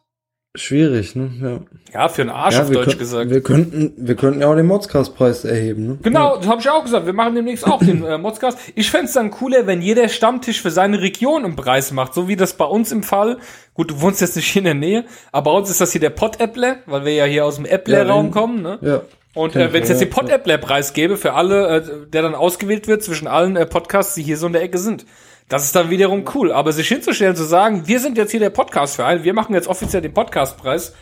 Schwierig, 0.56 1.16
ne? 1.16 1.32
Ja. 1.42 1.60
Ja, 2.02 2.10
für 2.10 2.22
einen 2.22 2.30
Arsch 2.30 2.60
auf 2.60 2.70
wir, 2.70 2.76
Deutsch 2.76 2.90
könnt- 2.90 3.00
gesagt. 3.00 3.30
wir 3.32 3.42
könnten, 3.42 3.94
wir 3.98 4.16
könnten 4.16 4.42
ja 4.42 4.48
auch 4.48 4.56
den 4.56 4.68
Modscast-Preis 4.68 5.46
erheben, 5.46 5.88
ne? 5.88 5.98
Genau, 6.04 6.38
das 6.38 6.48
habe 6.48 6.62
ich 6.62 6.70
auch 6.70 6.84
gesagt. 6.84 7.08
Wir 7.08 7.14
machen 7.14 7.34
demnächst 7.34 7.66
auch 7.66 7.80
den 7.80 8.04
äh, 8.04 8.20
Modscast. 8.20 8.60
Ich 8.76 8.92
fänd's 8.92 9.14
dann 9.14 9.32
cooler, 9.32 9.66
wenn 9.66 9.82
jeder 9.82 10.08
Stammtisch 10.10 10.62
für 10.62 10.70
seine 10.70 11.02
Region 11.02 11.44
einen 11.44 11.56
Preis 11.56 11.92
macht, 11.92 12.14
so 12.14 12.28
wie 12.28 12.36
das 12.36 12.54
bei 12.54 12.66
uns 12.66 12.92
im 12.92 13.02
Fall. 13.02 13.38
Gut, 13.74 13.90
du 13.90 14.02
wohnst 14.02 14.22
jetzt 14.22 14.36
nicht 14.36 14.46
hier 14.48 14.60
in 14.60 14.66
der 14.66 14.74
Nähe, 14.76 15.06
aber 15.32 15.52
bei 15.52 15.58
uns 15.58 15.72
ist 15.72 15.82
das 15.82 15.92
hier 15.92 16.02
der 16.02 16.12
Pott-Äppler, 16.12 16.78
weil 16.86 17.04
wir 17.06 17.14
ja 17.14 17.26
hier 17.26 17.46
aus 17.46 17.56
dem 17.56 17.66
Äppler-Raum 17.66 18.28
Ja, 18.28 18.32
kommen. 18.32 18.62
Ne? 18.62 18.78
Ja. 18.82 19.02
Und 19.34 19.56
äh, 19.56 19.74
wenn 19.74 19.82
es 19.82 19.90
ja, 19.90 19.96
jetzt 19.96 20.02
den 20.02 20.10
ja. 20.10 20.16
Pod-Appler-Preis 20.16 20.94
gäbe 20.94 21.18
für 21.18 21.34
alle, 21.34 21.78
äh, 21.78 21.82
der 22.12 22.22
dann 22.22 22.36
ausgewählt 22.36 22.88
wird 22.88 23.02
zwischen 23.02 23.28
allen 23.28 23.56
äh, 23.56 23.66
Podcasts, 23.66 24.14
die 24.14 24.22
hier 24.22 24.38
so 24.38 24.46
in 24.46 24.54
der 24.54 24.62
Ecke 24.62 24.78
sind, 24.78 25.08
das 25.50 25.66
ist 25.66 25.76
dann 25.76 25.90
wiederum 25.90 26.26
cool. 26.34 26.52
Aber 26.52 26.72
sich 26.72 26.88
hinzustellen, 26.88 27.36
zu 27.36 27.44
sagen, 27.44 27.88
wir 27.88 28.00
sind 28.00 28.18
jetzt 28.18 28.32
hier 28.32 28.40
der 28.40 28.50
Podcast-Verein, 28.50 29.24
wir 29.24 29.34
machen 29.34 29.54
jetzt 29.54 29.68
offiziell 29.68 30.02
den 30.02 30.14
Podcast-Preis, 30.14 30.94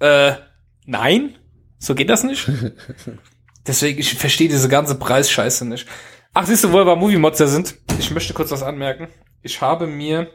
äh, 0.00 0.32
nein, 0.86 1.36
so 1.78 1.94
geht 1.94 2.10
das 2.10 2.24
nicht. 2.24 2.50
Deswegen, 3.66 3.98
ich 4.00 4.14
verstehe 4.14 4.48
diese 4.48 4.68
ganze 4.68 4.94
Preisscheiße 4.94 5.66
nicht. 5.66 5.86
Ach, 6.32 6.46
siehst 6.46 6.64
du, 6.64 6.72
wo 6.72 6.78
wir 6.78 6.84
bei 6.84 6.96
Movie 6.96 7.18
Mods 7.18 7.38
sind? 7.38 7.74
Ich 7.98 8.10
möchte 8.10 8.32
kurz 8.34 8.50
was 8.50 8.62
anmerken. 8.62 9.08
Ich 9.42 9.60
habe 9.60 9.86
mir 9.86 10.30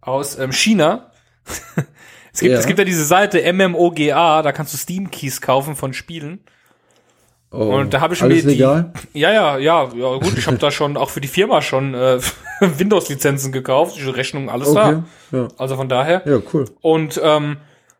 aus 0.00 0.38
ähm, 0.38 0.52
China 0.52 1.12
es 2.32 2.40
gibt, 2.40 2.52
Ja. 2.52 2.58
es 2.58 2.66
gibt 2.66 2.78
ja 2.78 2.84
diese 2.84 3.04
Seite 3.04 3.50
MMOGA, 3.52 4.42
da 4.42 4.52
kannst 4.52 4.72
du 4.74 4.78
Steam 4.78 5.10
Keys 5.10 5.40
kaufen 5.40 5.74
von 5.76 5.92
Spielen. 5.92 6.44
Oh, 7.52 7.74
Und 7.74 7.92
da 7.92 8.00
habe 8.00 8.14
ich 8.14 8.22
alles 8.22 8.44
mir 8.44 8.50
die, 8.52 8.56
legal? 8.58 8.92
ja, 9.12 9.32
ja, 9.32 9.58
ja, 9.58 9.88
ja, 9.92 10.16
gut, 10.18 10.38
ich 10.38 10.46
habe 10.46 10.58
da 10.58 10.70
schon 10.70 10.96
auch 10.96 11.10
für 11.10 11.20
die 11.20 11.26
Firma 11.28 11.62
schon 11.62 11.94
äh, 11.94 12.20
Windows-Lizenzen 12.60 13.50
gekauft, 13.50 13.96
die 13.96 14.08
Rechnung, 14.08 14.48
alles 14.48 14.68
Okay. 14.68 15.02
da. 15.32 15.36
Ja. 15.36 15.48
Also 15.58 15.76
von 15.76 15.88
daher. 15.88 16.22
ja, 16.26 16.38
cool. 16.52 16.66
Und 16.80 17.20
ähm, 17.22 17.56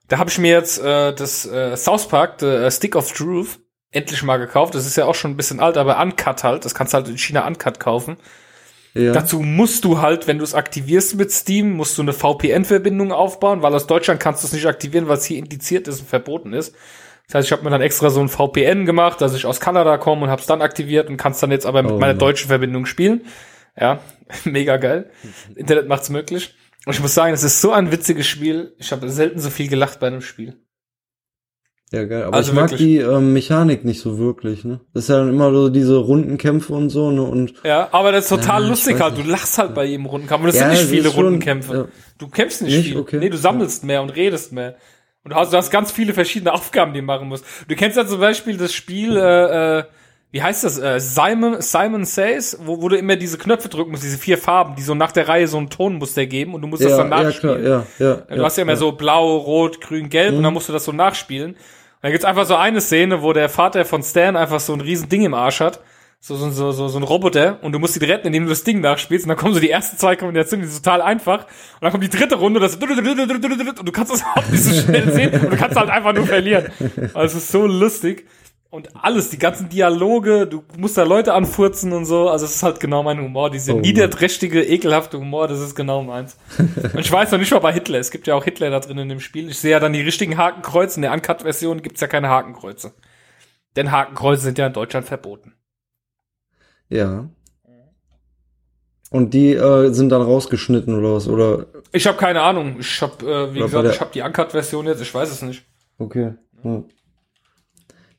da 0.07 0.18
habe 0.18 0.30
ich 0.30 0.38
mir 0.38 0.53
jetzt 0.53 0.80
äh, 0.82 1.12
das 1.12 1.46
äh, 1.46 1.76
South 1.76 2.07
Park, 2.09 2.36
the 2.40 2.46
äh, 2.46 2.70
Stick 2.70 2.94
of 2.94 3.12
Truth, 3.12 3.59
endlich 3.90 4.22
mal 4.22 4.36
gekauft. 4.36 4.74
Das 4.76 4.86
ist 4.86 4.96
ja 4.96 5.05
auch 5.07 5.14
schon 5.16 5.32
ein 5.32 5.36
bisschen 5.36 5.59
alt, 5.59 5.76
aber 5.76 6.01
Uncut 6.01 6.44
halt. 6.44 6.64
Das 6.64 6.74
kannst 6.74 6.92
du 6.92 6.98
halt 6.98 7.09
in 7.09 7.18
China 7.18 7.44
Uncut 7.46 7.80
kaufen. 7.80 8.18
Ja. 8.94 9.12
Dazu 9.12 9.40
musst 9.40 9.84
du 9.84 10.01
halt, 10.01 10.26
wenn 10.26 10.38
du 10.38 10.44
es 10.44 10.55
aktivierst 10.55 11.16
mit 11.16 11.30
Steam, 11.32 11.72
musst 11.72 11.96
du 11.98 12.03
eine 12.03 12.12
VPN-Verbindung 12.12 13.12
aufbauen, 13.12 13.62
weil 13.62 13.74
aus 13.74 13.86
Deutschland 13.86 14.20
kannst 14.20 14.42
du 14.42 14.46
es 14.48 14.53
nicht 14.53 14.66
aktivieren, 14.66 15.07
weil 15.09 15.16
es 15.18 15.24
hier 15.24 15.38
indiziert 15.38 15.86
ist 15.88 16.01
und 16.01 16.09
verboten 16.09 16.53
ist. 16.53 16.74
Das 17.31 17.37
heißt, 17.37 17.49
ich 17.49 17.53
habe 17.53 17.62
mir 17.62 17.70
dann 17.70 17.81
extra 17.81 18.11
so 18.11 18.20
ein 18.20 18.28
VPN 18.28 18.87
gemacht, 18.87 19.20
dass 19.20 19.35
ich 19.37 19.47
aus 19.47 19.61
Kanada 19.61 19.99
komme 19.99 20.24
und 20.24 20.31
habe 20.31 20.41
es 20.41 20.49
dann 20.49 20.62
aktiviert 20.62 21.09
und 21.09 21.16
kann 21.16 21.31
es 21.31 21.39
dann 21.39 21.53
jetzt 21.53 21.64
aber 21.64 21.83
mit 21.85 21.93
Oh 21.93 21.99
meiner 21.99 22.14
deutschen 22.14 22.49
Verbindung 22.49 22.87
spielen. 22.87 23.20
Ja, 23.81 24.01
mega 24.45 24.76
geil. 24.78 25.11
Internet 25.55 25.87
macht's 25.89 26.11
möglich. 26.11 26.55
Und 26.87 26.95
ich 26.95 27.01
muss 27.01 27.14
sagen, 27.14 27.33
es 27.33 27.45
ist 27.45 27.61
so 27.61 27.70
ein 27.72 27.93
witziges 27.93 28.26
Spiel. 28.26 28.74
Ich 28.78 28.91
habe 28.91 29.09
selten 29.11 29.39
so 29.39 29.49
viel 29.51 29.68
gelacht 29.68 30.01
bei 30.01 30.09
einem 30.09 30.22
Spiel. 30.22 30.57
Ja, 31.93 32.05
geil. 32.05 32.22
Aber 32.24 32.37
Also 32.37 32.51
ich 32.53 32.55
mag 32.57 32.70
wirklich. 32.70 32.81
die 32.89 32.97
ähm, 32.99 33.33
Mechanik 33.33 33.85
nicht 33.85 34.01
so 34.01 34.18
wirklich, 34.18 34.64
ne? 34.64 34.81
Das 34.95 35.05
ist 35.05 35.09
ja 35.09 35.18
dann 35.18 35.28
immer 35.28 35.53
so 35.53 35.68
diese 35.70 35.97
Rundenkämpfe 35.97 36.72
und 36.72 36.89
so, 36.91 37.11
ne? 37.11 37.22
Und 37.22 37.55
Ja, 37.64 37.89
aber 37.93 38.12
das 38.12 38.24
ist 38.24 38.28
total 38.31 38.62
Ja, 38.62 38.68
lustig 38.68 39.01
halt. 39.01 39.18
Du 39.18 39.22
lachst 39.22 39.59
halt 39.59 39.74
bei 39.74 39.85
jedem 39.87 40.07
Rundenkampf. 40.07 40.43
Und 40.43 40.49
das 40.49 40.57
Ja, 40.57 40.70
sind 40.70 40.81
nicht 40.81 40.89
viele 40.91 41.11
schon- 41.11 41.24
Rundenkämpfe. 41.24 41.74
ja. 41.74 41.89
Du 42.18 42.28
kämpfst 42.28 42.62
nicht, 42.62 42.76
Nicht? 42.76 42.89
viel. 42.91 42.97
Okay. 42.99 43.18
Nee, 43.18 43.28
du 43.28 43.37
sammelst 43.37 43.83
mehr 43.85 44.03
und 44.03 44.11
redest 44.11 44.53
mehr. 44.53 44.76
Und 45.25 45.33
du 45.33 45.37
hast, 45.37 45.53
du 45.53 45.57
hast 45.57 45.71
ganz 45.71 45.93
viele 45.93 46.14
verschiedene 46.14 46.53
Aufgaben, 46.55 46.93
die 46.93 47.01
du 47.01 47.07
machen 47.07 47.29
musst. 47.29 47.45
Du 47.68 47.75
kennst 47.77 47.97
ja 47.97 48.07
zum 48.07 48.21
Beispiel 48.21 48.57
das 48.57 48.73
Spiel, 48.73 49.16
äh, 49.16 49.79
äh, 49.79 49.85
wie 50.33 50.43
heißt 50.43 50.64
das? 50.64 50.79
Äh, 50.79 51.01
Simon, 51.01 51.61
Simon 51.61 52.05
Says, 52.05 52.59
wo, 52.62 52.81
wo 52.81 52.89
du 52.89 52.97
immer 52.97 53.16
diese 53.16 53.37
Knöpfe 53.37 53.68
drücken 53.68 53.91
musst, 53.91 54.05
diese 54.05 54.18
vier 54.18 54.39
Farben, 54.39 54.77
die 54.77 54.83
so 54.83 54.95
nach 54.95 55.12
der 55.12 55.29
Reihe 55.29 55.49
so 55.49 55.59
ein 55.59 55.68
Tonmuster 55.68 56.27
geben 56.27 56.55
und 56.55 56.62
du 56.62 56.68
musst 56.68 56.85
das 56.85 56.93
ja, 56.93 56.99
dann 56.99 57.11
ja, 57.11 57.23
nachspielen. 57.25 57.62
klar, 57.62 57.87
ja, 57.99 58.16
ja. 58.29 58.37
Du 58.37 58.45
hast 58.45 58.57
ja 58.57 58.62
immer 58.62 58.77
so 58.77 58.93
blau, 58.93 59.37
rot, 59.37 59.81
grün, 59.81 60.09
gelb 60.09 60.37
und 60.37 60.43
dann 60.43 60.55
musst 60.55 60.68
du 60.68 60.73
das 60.73 60.85
so 60.85 60.93
nachspielen. 60.93 61.53
Und 61.53 61.59
dann 62.03 62.12
gibt's 62.12 62.25
einfach 62.25 62.47
so 62.47 62.55
eine 62.55 62.81
Szene, 62.81 63.23
wo 63.23 63.33
der 63.33 63.49
Vater 63.49 63.85
von 63.85 64.03
Stan 64.03 64.37
einfach 64.37 64.61
so 64.61 64.73
ein 64.73 64.81
riesen 64.81 65.09
Ding 65.09 65.23
im 65.23 65.35
Arsch 65.35 65.61
hat. 65.61 65.81
So, 66.23 66.37
so, 66.37 66.51
so, 66.51 66.71
so, 66.73 66.89
so 66.89 66.99
ein 66.99 67.03
Roboter 67.03 67.59
und 67.62 67.73
du 67.73 67.79
musst 67.79 67.97
ihn 67.97 68.03
retten, 68.05 68.27
indem 68.27 68.45
du 68.45 68.51
das 68.51 68.62
Ding 68.62 68.81
nachspielst 68.81 69.25
und 69.25 69.31
dann 69.31 69.39
kommen 69.39 69.55
so 69.55 69.61
die 69.61 69.71
ersten 69.71 69.97
zwei 69.97 70.16
Kombinationen, 70.16 70.66
die 70.66 70.71
sind 70.71 70.85
total 70.85 71.01
einfach 71.01 71.45
und 71.47 71.81
dann 71.81 71.91
kommt 71.93 72.05
die 72.05 72.11
dritte 72.11 72.35
Runde 72.35 72.61
und 72.61 72.64
das 72.64 72.75
und 72.77 73.87
du 73.89 73.93
kannst 73.93 74.12
das 74.12 74.21
überhaupt 74.21 74.51
nicht 74.53 74.62
so 74.62 74.83
schnell 74.83 75.11
sehen 75.12 75.33
und 75.33 75.51
du 75.53 75.57
kannst 75.57 75.79
halt 75.79 75.89
einfach 75.89 76.12
nur 76.12 76.27
verlieren. 76.27 76.71
Also 77.14 77.39
es 77.39 77.45
ist 77.45 77.53
so 77.53 77.66
lustig 77.66 78.27
und 78.68 78.91
alles, 79.03 79.31
die 79.31 79.39
ganzen 79.39 79.68
Dialoge, 79.71 80.47
du 80.47 80.62
musst 80.77 80.99
da 80.99 81.03
Leute 81.05 81.33
anfurzen 81.33 81.93
und 81.93 82.05
so, 82.05 82.29
also 82.29 82.45
es 82.45 82.55
ist 82.57 82.62
halt 82.62 82.81
genau 82.81 83.03
mein 83.03 83.18
Humor, 83.18 83.51
diese 83.51 83.73
Oh 83.73 83.77
Mann. 83.77 83.83
niederträchtige, 83.83 84.62
ekelhafte 84.62 85.18
Humor, 85.18 85.49
das 85.49 85.59
ist 85.61 85.75
genau 85.75 86.03
meins. 86.03 86.37
Und 86.59 86.99
ich 87.01 87.11
weiß 87.11 87.33
noch 87.33 87.39
nicht 87.41 87.51
mal 87.51 87.59
bei 87.59 87.73
Hitler. 87.73 87.99
Es 87.99 88.12
gibt 88.12 88.29
ja 88.29 88.35
auch 88.37 88.45
Hitler 88.45 88.71
da 88.71 88.79
drin 88.79 88.99
in 88.99 89.09
dem 89.09 89.18
Spiel. 89.21 89.49
Ich 89.51 89.59
sehe 89.59 89.73
ja 89.73 89.81
dann 89.81 89.93
die 89.93 90.03
richtigen 90.03 90.37
Hakenkreuze. 90.37 90.97
In 90.99 91.03
der 91.03 91.12
Uncut-Version 91.12 91.83
gibt's 91.83 92.01
ja 92.01 92.07
keine 92.07 92.29
Hakenkreuze. 92.29 92.95
Denn 93.75 93.91
Hakenkreuze 93.91 94.43
sind 94.43 94.59
ja 94.59 94.68
in 94.68 94.73
Deutschland 94.73 95.07
verboten. 95.07 95.55
Ja. 96.91 97.28
Und 99.11 99.34
die 99.34 99.55
äh, 99.55 99.93
sind 99.93 100.11
dann 100.11 100.22
rausgeschnitten 100.22 100.95
oder 100.95 101.14
was? 101.14 101.26
Oder 101.26 101.66
Ich 101.93 102.07
habe 102.07 102.16
keine 102.16 102.43
Ahnung. 102.43 102.76
Ich 102.78 103.03
habe, 103.03 103.26
äh, 103.26 103.55
wie 103.55 103.59
Oder 103.59 103.66
gesagt, 103.66 103.95
ich 103.95 104.01
habe 104.01 104.11
die 104.12 104.22
Uncut-Version 104.22 104.86
jetzt. 104.86 105.03
Ich 105.03 105.12
weiß 105.12 105.30
es 105.30 105.43
nicht. 105.43 105.64
okay. 105.99 106.34
Ja. 106.62 106.82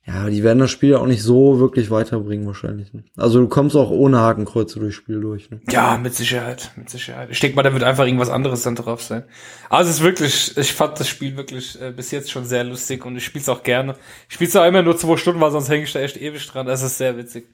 ja, 0.07 0.29
die 0.29 0.43
werden 0.43 0.57
das 0.57 0.71
Spiel 0.71 0.89
ja 0.89 0.97
auch 0.97 1.05
nicht 1.05 1.21
so 1.21 1.59
wirklich 1.59 1.91
weiterbringen 1.91 2.45
wahrscheinlich. 2.47 2.91
Ne? 2.91 3.03
Also 3.15 3.39
du 3.39 3.47
kommst 3.47 3.75
auch 3.75 3.91
ohne 3.91 4.19
Hakenkreuze 4.19 4.79
durchs 4.79 4.95
Spiel 4.95 5.21
durch. 5.21 5.49
Ne? 5.51 5.61
Ja, 5.69 5.97
mit 5.97 6.15
Sicherheit, 6.15 6.71
mit 6.75 6.89
Sicherheit. 6.89 7.29
Ich 7.31 7.39
denke 7.39 7.55
mal, 7.55 7.63
da 7.63 7.71
wird 7.71 7.83
einfach 7.83 8.05
irgendwas 8.05 8.31
anderes 8.31 8.63
dann 8.63 8.75
drauf 8.75 9.01
sein. 9.01 9.23
Also 9.69 9.91
es 9.91 9.97
ist 9.97 10.03
wirklich, 10.03 10.57
ich 10.57 10.73
fand 10.73 10.99
das 10.99 11.07
Spiel 11.07 11.37
wirklich 11.37 11.79
äh, 11.79 11.91
bis 11.91 12.11
jetzt 12.11 12.31
schon 12.31 12.45
sehr 12.45 12.63
lustig 12.63 13.05
und 13.05 13.15
ich 13.15 13.23
spiele 13.23 13.43
es 13.43 13.49
auch 13.49 13.63
gerne. 13.63 13.95
Ich 14.27 14.33
spiele 14.33 14.49
es 14.49 14.55
auch 14.55 14.65
immer 14.65 14.81
nur 14.81 14.97
zwei 14.97 15.15
Stunden, 15.15 15.39
weil 15.39 15.51
sonst 15.51 15.69
hänge 15.69 15.83
ich 15.83 15.93
da 15.93 15.99
echt 15.99 16.17
ewig 16.17 16.45
dran. 16.47 16.65
Das 16.65 16.81
ist 16.81 16.97
sehr 16.97 17.15
witzig. 17.15 17.45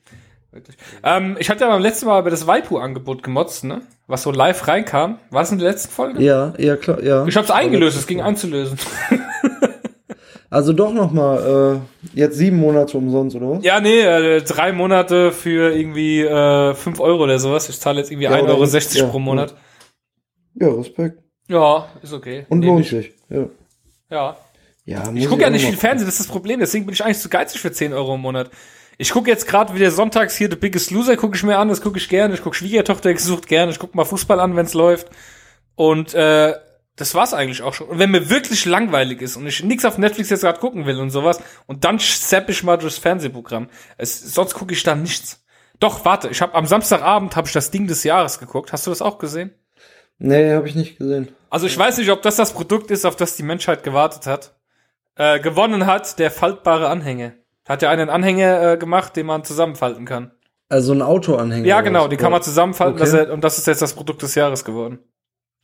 Wirklich. 0.57 0.75
Ähm, 1.03 1.35
ich 1.39 1.49
hatte 1.49 1.61
ja 1.65 1.69
beim 1.69 1.81
letzten 1.81 2.07
Mal 2.07 2.19
über 2.19 2.29
das 2.31 2.47
Waipu-Angebot 2.47 3.21
gemotzt, 3.23 3.63
ne? 3.63 3.81
Was 4.07 4.23
so 4.23 4.31
live 4.31 4.67
reinkam. 4.67 5.19
War 5.29 5.43
es 5.43 5.51
in 5.51 5.59
der 5.59 5.69
letzten 5.69 5.91
Folge? 5.91 6.21
Ja, 6.23 6.53
ja 6.57 6.75
klar, 6.77 7.01
ja. 7.03 7.25
Ich 7.27 7.37
hab's 7.37 7.51
eingelöst, 7.51 7.95
es 7.97 8.07
ging 8.07 8.21
einzulösen. 8.21 8.77
Also 10.49 10.71
doch 10.71 10.93
noch 10.93 11.11
mal 11.11 11.81
äh, 12.13 12.17
jetzt 12.17 12.37
sieben 12.37 12.55
Monate 12.57 12.97
umsonst 12.97 13.35
oder 13.35 13.49
was? 13.51 13.65
Ja, 13.65 13.81
nee, 13.81 13.99
äh, 13.99 14.41
drei 14.41 14.71
Monate 14.71 15.33
für 15.33 15.75
irgendwie 15.75 16.21
äh, 16.21 16.73
5 16.73 17.01
Euro 17.01 17.23
oder 17.23 17.37
sowas. 17.37 17.67
Ich 17.67 17.77
zahle 17.81 17.97
jetzt 17.99 18.11
irgendwie 18.11 18.25
Ja, 18.27 18.31
1,60 18.31 18.43
oder- 18.43 18.53
Euro 18.53 18.65
60 18.65 19.01
ja, 19.01 19.07
pro 19.07 19.19
Monat. 19.19 19.53
Ja, 20.55 20.69
Respekt. 20.69 21.19
Ja, 21.49 21.89
ist 22.01 22.13
okay. 22.13 22.45
Und 22.47 22.59
Nehm 22.59 22.69
lohnt 22.69 22.85
ich. 22.85 22.89
sich. 22.89 23.11
Ja. 23.29 23.47
Ja. 24.09 24.37
Ja, 24.85 25.11
Ich 25.13 25.27
gucke 25.27 25.41
ja 25.41 25.49
nicht 25.49 25.65
viel 25.65 25.75
Fernsehen, 25.75 26.07
das 26.07 26.17
ist 26.17 26.27
das 26.27 26.31
Problem. 26.31 26.61
Deswegen 26.61 26.85
bin 26.85 26.93
ich 26.93 27.03
eigentlich 27.03 27.19
zu 27.19 27.27
geizig 27.27 27.59
für 27.59 27.73
10 27.73 27.91
Euro 27.91 28.15
im 28.15 28.21
Monat. 28.21 28.49
Ich 28.97 29.11
gucke 29.11 29.29
jetzt 29.29 29.47
gerade 29.47 29.75
wieder 29.75 29.91
sonntags 29.91 30.35
hier 30.35 30.49
The 30.49 30.55
Biggest 30.55 30.89
Loser, 30.91 31.17
gucke 31.17 31.37
ich 31.37 31.43
mir 31.43 31.57
an, 31.57 31.69
das 31.69 31.81
gucke 31.81 31.97
ich 31.97 32.09
gerne. 32.09 32.33
Ich 32.33 32.41
gucke 32.41 32.55
Schwiegertochter 32.55 33.13
gesucht 33.13 33.47
gerne. 33.47 33.71
Ich 33.71 33.79
gucke 33.79 33.95
mal 33.95 34.05
Fußball 34.05 34.39
an, 34.39 34.55
wenn's 34.55 34.73
läuft. 34.73 35.07
Und 35.75 36.15
äh, 36.15 36.55
das 36.95 37.13
war's 37.13 37.35
eigentlich 37.35 37.61
auch 37.61 37.75
schon. 37.75 37.89
Und 37.89 37.99
wenn 37.99 38.09
mir 38.09 38.31
wirklich 38.31 38.65
langweilig 38.65 39.21
ist 39.21 39.37
und 39.37 39.45
ich 39.45 39.63
nichts 39.63 39.85
auf 39.85 39.99
Netflix 39.99 40.31
jetzt 40.31 40.41
gerade 40.41 40.59
gucken 40.59 40.87
will 40.87 40.99
und 40.99 41.11
sowas, 41.11 41.39
und 41.67 41.83
dann 41.83 41.99
zapp 41.99 42.49
ich 42.49 42.63
mal 42.63 42.77
durchs 42.77 42.97
Fernsehprogramm. 42.97 43.69
Es, 43.97 44.19
sonst 44.33 44.55
gucke 44.55 44.73
ich 44.73 44.81
da 44.81 44.95
nichts. 44.95 45.45
Doch, 45.79 46.03
warte, 46.03 46.29
ich 46.29 46.41
habe 46.41 46.55
am 46.55 46.65
Samstagabend 46.65 47.35
habe 47.35 47.45
ich 47.47 47.53
das 47.53 47.69
Ding 47.69 47.85
des 47.85 48.03
Jahres 48.03 48.39
geguckt. 48.39 48.73
Hast 48.73 48.87
du 48.87 48.91
das 48.91 49.03
auch 49.03 49.19
gesehen? 49.19 49.53
Nee, 50.17 50.53
habe 50.53 50.67
ich 50.67 50.73
nicht 50.73 50.97
gesehen. 50.97 51.27
Also 51.51 51.67
ich 51.67 51.77
weiß 51.77 51.99
nicht, 51.99 52.09
ob 52.09 52.23
das 52.23 52.35
das 52.35 52.53
Produkt 52.53 52.89
ist, 52.89 53.05
auf 53.05 53.15
das 53.15 53.35
die 53.35 53.43
Menschheit 53.43 53.83
gewartet 53.83 54.25
hat. 54.25 54.55
Äh, 55.15 55.39
gewonnen 55.39 55.85
hat 55.85 56.17
der 56.17 56.31
faltbare 56.31 56.89
Anhänger. 56.89 57.33
Hat 57.67 57.81
ja 57.81 57.89
einen 57.89 58.09
Anhänger 58.09 58.73
äh, 58.73 58.77
gemacht, 58.77 59.15
den 59.15 59.25
man 59.25 59.43
zusammenfalten 59.43 60.05
kann. 60.05 60.31
Also 60.69 60.93
ein 60.93 61.01
Autoanhänger. 61.01 61.65
Ja, 61.65 61.81
genau, 61.81 62.07
den 62.07 62.17
kann 62.17 62.31
man 62.31 62.41
zusammenfalten 62.41 63.01
Okay. 63.01 63.17
er, 63.17 63.33
und 63.33 63.43
das 63.43 63.57
ist 63.57 63.67
jetzt 63.67 63.81
das 63.81 63.93
Produkt 63.93 64.21
des 64.21 64.35
Jahres 64.35 64.65
geworden. 64.65 64.99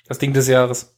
Das 0.07 0.17
Ding 0.17 0.33
des 0.33 0.47
Jahres. 0.47 0.97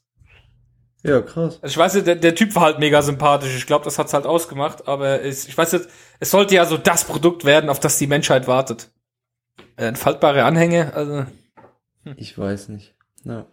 Ja, 1.04 1.22
krass. 1.22 1.60
Also 1.62 1.74
ich 1.74 1.78
weiß 1.78 1.94
nicht, 1.96 2.08
der, 2.08 2.16
der 2.16 2.34
Typ 2.34 2.56
war 2.56 2.64
halt 2.64 2.80
mega 2.80 3.02
sympathisch. 3.04 3.56
Ich 3.56 3.68
glaube, 3.68 3.86
das 3.86 4.00
hat's 4.00 4.14
halt 4.14 4.26
ausgemacht. 4.26 4.88
Aber 4.88 5.22
es, 5.22 5.48
ich 5.48 5.56
weiß 5.56 5.72
jetzt, 5.74 5.90
es 6.20 6.32
sollte 6.32 6.56
ja 6.56 6.66
so 6.66 6.78
das 6.78 7.04
Produkt 7.04 7.46
werden, 7.46 7.70
auf 7.70 7.80
das 7.80 8.00
die 8.00 8.08
Menschheit 8.08 8.48
wartet. 8.48 8.90
Äh, 9.78 9.86
ein 9.86 9.96
faltbare 9.96 10.44
Anhänger, 10.44 10.94
also 10.96 11.26
Ich 12.16 12.38
weiß 12.38 12.70
nicht. 12.70 12.96
Ja. 13.24 13.46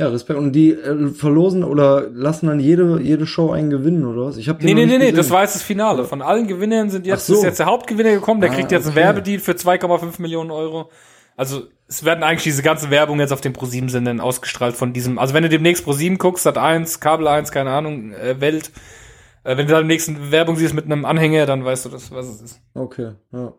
Ja, 0.00 0.08
Respekt. 0.08 0.38
Und 0.38 0.52
die 0.52 0.72
äh, 0.72 1.08
verlosen 1.08 1.62
oder 1.62 2.08
lassen 2.08 2.46
dann 2.46 2.58
jede, 2.58 3.02
jede 3.02 3.26
Show 3.26 3.50
einen 3.50 3.68
gewinnen, 3.68 4.06
oder 4.06 4.24
was? 4.24 4.38
Ich 4.38 4.48
hab 4.48 4.62
Nee, 4.62 4.72
nee, 4.72 4.86
nee, 4.86 4.96
nee, 4.96 5.12
das 5.12 5.28
war 5.28 5.42
jetzt 5.42 5.56
das 5.56 5.62
Finale. 5.62 6.04
Von 6.04 6.22
allen 6.22 6.46
Gewinnern 6.46 6.88
sind 6.88 7.06
jetzt, 7.06 7.26
so. 7.26 7.34
ist 7.34 7.42
jetzt 7.42 7.58
der 7.58 7.66
Hauptgewinner 7.66 8.12
gekommen, 8.12 8.40
der 8.40 8.50
Ah, 8.50 8.54
kriegt 8.54 8.72
jetzt 8.72 8.86
einen 8.86 8.92
okay. 8.96 9.04
Werbedeal 9.04 9.40
für 9.40 9.52
2,5 9.52 10.22
Millionen 10.22 10.50
Euro. 10.52 10.88
Also, 11.36 11.64
es 11.86 12.02
werden 12.02 12.24
eigentlich 12.24 12.44
diese 12.44 12.62
ganzen 12.62 12.90
Werbung 12.90 13.20
jetzt 13.20 13.30
auf 13.30 13.42
den 13.42 13.52
ProSieben-Sendern 13.52 14.20
ausgestrahlt 14.20 14.74
von 14.74 14.94
diesem, 14.94 15.18
also 15.18 15.34
wenn 15.34 15.42
du 15.42 15.50
demnächst 15.50 15.84
ProSieben 15.84 16.16
guckst, 16.16 16.44
Sat 16.44 16.56
1, 16.56 17.00
Kabel 17.00 17.28
1, 17.28 17.52
keine 17.52 17.68
Ahnung, 17.70 18.14
äh, 18.14 18.40
Welt, 18.40 18.70
äh, 19.44 19.58
wenn 19.58 19.66
du 19.66 19.72
da 19.74 19.80
demnächst 19.80 20.08
eine 20.08 20.30
Werbung 20.30 20.56
siehst 20.56 20.72
mit 20.72 20.86
einem 20.86 21.04
Anhänger, 21.04 21.44
dann 21.44 21.62
weißt 21.62 21.84
du 21.84 21.88
das, 21.90 22.10
was 22.10 22.26
es 22.26 22.40
ist. 22.40 22.62
Okay, 22.72 23.12
ja. 23.32 23.52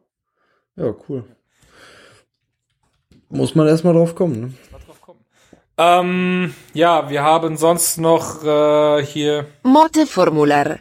Ja, 0.76 0.96
cool. 1.08 1.24
Muss 3.30 3.54
man 3.54 3.68
erstmal 3.68 3.94
drauf 3.94 4.16
kommen, 4.16 4.42
ne? 4.42 4.54
Ähm, 5.82 6.54
ja, 6.74 7.10
wir 7.10 7.24
haben 7.24 7.58
sonst 7.58 7.98
noch 8.00 8.44
äh, 8.44 9.04
hier, 9.04 9.46
Motte-Formular. 9.64 10.78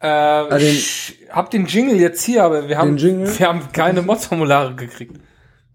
äh, 0.00 0.48
den- 0.48 0.58
ich 0.60 1.18
hab 1.30 1.50
den 1.50 1.66
Jingle 1.66 1.96
jetzt 2.00 2.22
hier, 2.22 2.44
aber 2.44 2.68
wir 2.68 2.78
haben, 2.78 3.00
wir 3.00 3.46
haben 3.48 3.72
keine 3.72 4.02
Mod-Formulare 4.02 4.74
gekriegt. 4.74 5.16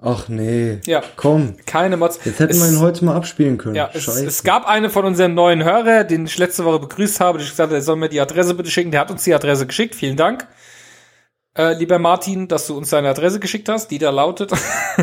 Ach 0.02 0.30
nee. 0.30 0.80
Ja. 0.86 1.02
Komm. 1.18 1.58
Keine 1.66 1.98
Mods. 1.98 2.20
Jetzt 2.24 2.40
hätten 2.40 2.52
Es- 2.54 2.62
wir 2.62 2.70
ihn 2.70 2.80
heute 2.80 3.04
mal 3.04 3.18
abspielen 3.18 3.58
können. 3.58 3.76
Ja, 3.76 3.90
es, 3.94 4.04
Scheiße. 4.04 4.26
es 4.28 4.44
gab 4.44 4.66
eine 4.66 4.90
von 4.90 5.04
unseren 5.04 5.34
neuen 5.34 5.62
Hörer, 5.66 6.06
den 6.06 6.26
ich 6.26 6.38
letzte 6.38 6.64
Woche 6.64 6.80
begrüßt 6.80 7.20
habe, 7.20 7.38
die 7.40 7.44
ich 7.44 7.50
gesagt 7.50 7.68
habe, 7.68 7.76
er 7.76 7.82
soll 7.82 7.98
mir 7.98 8.08
die 8.08 8.22
Adresse 8.22 8.54
bitte 8.54 8.72
schicken. 8.72 8.92
Der 8.92 9.02
hat 9.02 9.12
uns 9.12 9.26
die 9.26 9.34
Adresse 9.34 9.68
geschickt. 9.68 9.96
Vielen 9.96 10.16
Dank. 10.16 10.48
Äh, 11.60 11.74
lieber 11.74 12.00
Martin, 12.00 12.48
dass 12.48 12.68
du 12.68 12.78
uns 12.78 12.90
deine 12.90 13.10
Adresse 13.10 13.42
geschickt 13.42 13.68
hast, 13.68 13.92
die 13.92 13.98
da 13.98 14.12
lautet. 14.12 14.50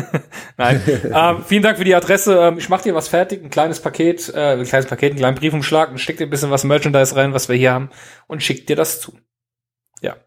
Nein. 0.57 0.81
ähm, 1.13 1.43
vielen 1.45 1.61
Dank 1.61 1.77
für 1.77 1.83
die 1.83 1.93
Adresse. 1.93 2.35
Ähm, 2.35 2.57
ich 2.57 2.67
mache 2.67 2.81
dir 2.81 2.95
was 2.95 3.09
fertig, 3.09 3.43
ein 3.43 3.51
kleines 3.51 3.79
Paket, 3.79 4.33
äh, 4.33 4.53
ein 4.53 4.63
kleines 4.63 4.87
Paket, 4.87 5.11
einen 5.11 5.19
kleinen 5.19 5.37
Briefumschlag 5.37 5.91
und 5.91 5.99
steck 5.99 6.17
dir 6.17 6.25
ein 6.25 6.31
bisschen 6.31 6.49
was 6.49 6.63
Merchandise 6.63 7.15
rein, 7.15 7.31
was 7.31 7.47
wir 7.47 7.55
hier 7.55 7.73
haben 7.73 7.91
und 8.25 8.41
schick 8.41 8.65
dir 8.65 8.75
das 8.75 8.99
zu. 8.99 9.13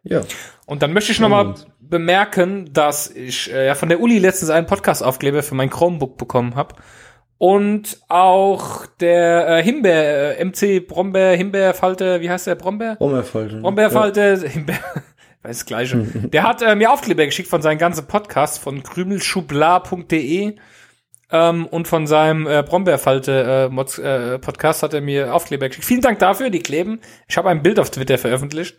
ja. 0.05 0.20
Und 0.66 0.82
dann 0.82 0.93
möchte 0.93 1.11
ich 1.11 1.19
nochmal 1.19 1.57
bemerken, 1.81 2.73
dass 2.73 3.11
ich 3.11 3.52
äh, 3.52 3.66
ja 3.66 3.74
von 3.74 3.89
der 3.89 4.01
Uli 4.01 4.20
letztens 4.20 4.51
einen 4.51 4.69
Podcast-Aufkleber 4.69 5.43
für 5.43 5.57
mein 5.57 5.69
Chromebook 5.69 6.16
bekommen 6.16 6.55
habe. 6.55 6.77
Und 7.43 7.98
auch 8.09 8.85
der 9.01 9.48
äh, 9.48 9.62
Himbeer, 9.62 10.39
äh, 10.39 10.44
MC 10.44 10.86
Brombeer, 10.86 11.35
Himbeerfalte, 11.36 12.20
wie 12.20 12.28
heißt 12.28 12.47
der? 12.47 12.55
Brombeer? 12.55 12.97
Brombeerfalte. 12.97 13.61
Brombeerfalte, 13.62 14.47
Himbeer, 14.47 14.78
weiß 15.42 15.58
das 15.58 15.66
gleiche. 15.66 15.98
Der 15.98 16.42
hat 16.42 16.62
äh, 16.62 16.74
mir 16.74 16.92
Aufkleber 16.92 17.24
geschickt 17.24 17.48
von 17.48 17.62
seinen 17.62 17.78
ganzen 17.78 18.06
Podcasts 18.06 18.58
von 18.58 18.82
krümelschublar.de 18.82 20.56
ähm, 21.32 21.66
und 21.66 21.88
von 21.88 22.06
seinem 22.06 22.46
äh, 22.46 22.62
Brombeerfalte 22.62 23.68
äh, 23.70 23.72
Mods, 23.72 23.98
äh, 23.98 24.38
Podcast 24.38 24.82
hat 24.82 24.94
er 24.94 25.00
mir 25.00 25.34
Aufkleber 25.34 25.68
geschickt. 25.68 25.86
Vielen 25.86 26.00
Dank 26.00 26.18
dafür, 26.18 26.50
die 26.50 26.58
kleben. 26.60 27.00
Ich 27.28 27.36
habe 27.36 27.48
ein 27.48 27.62
Bild 27.62 27.78
auf 27.78 27.90
Twitter 27.90 28.18
veröffentlicht, 28.18 28.76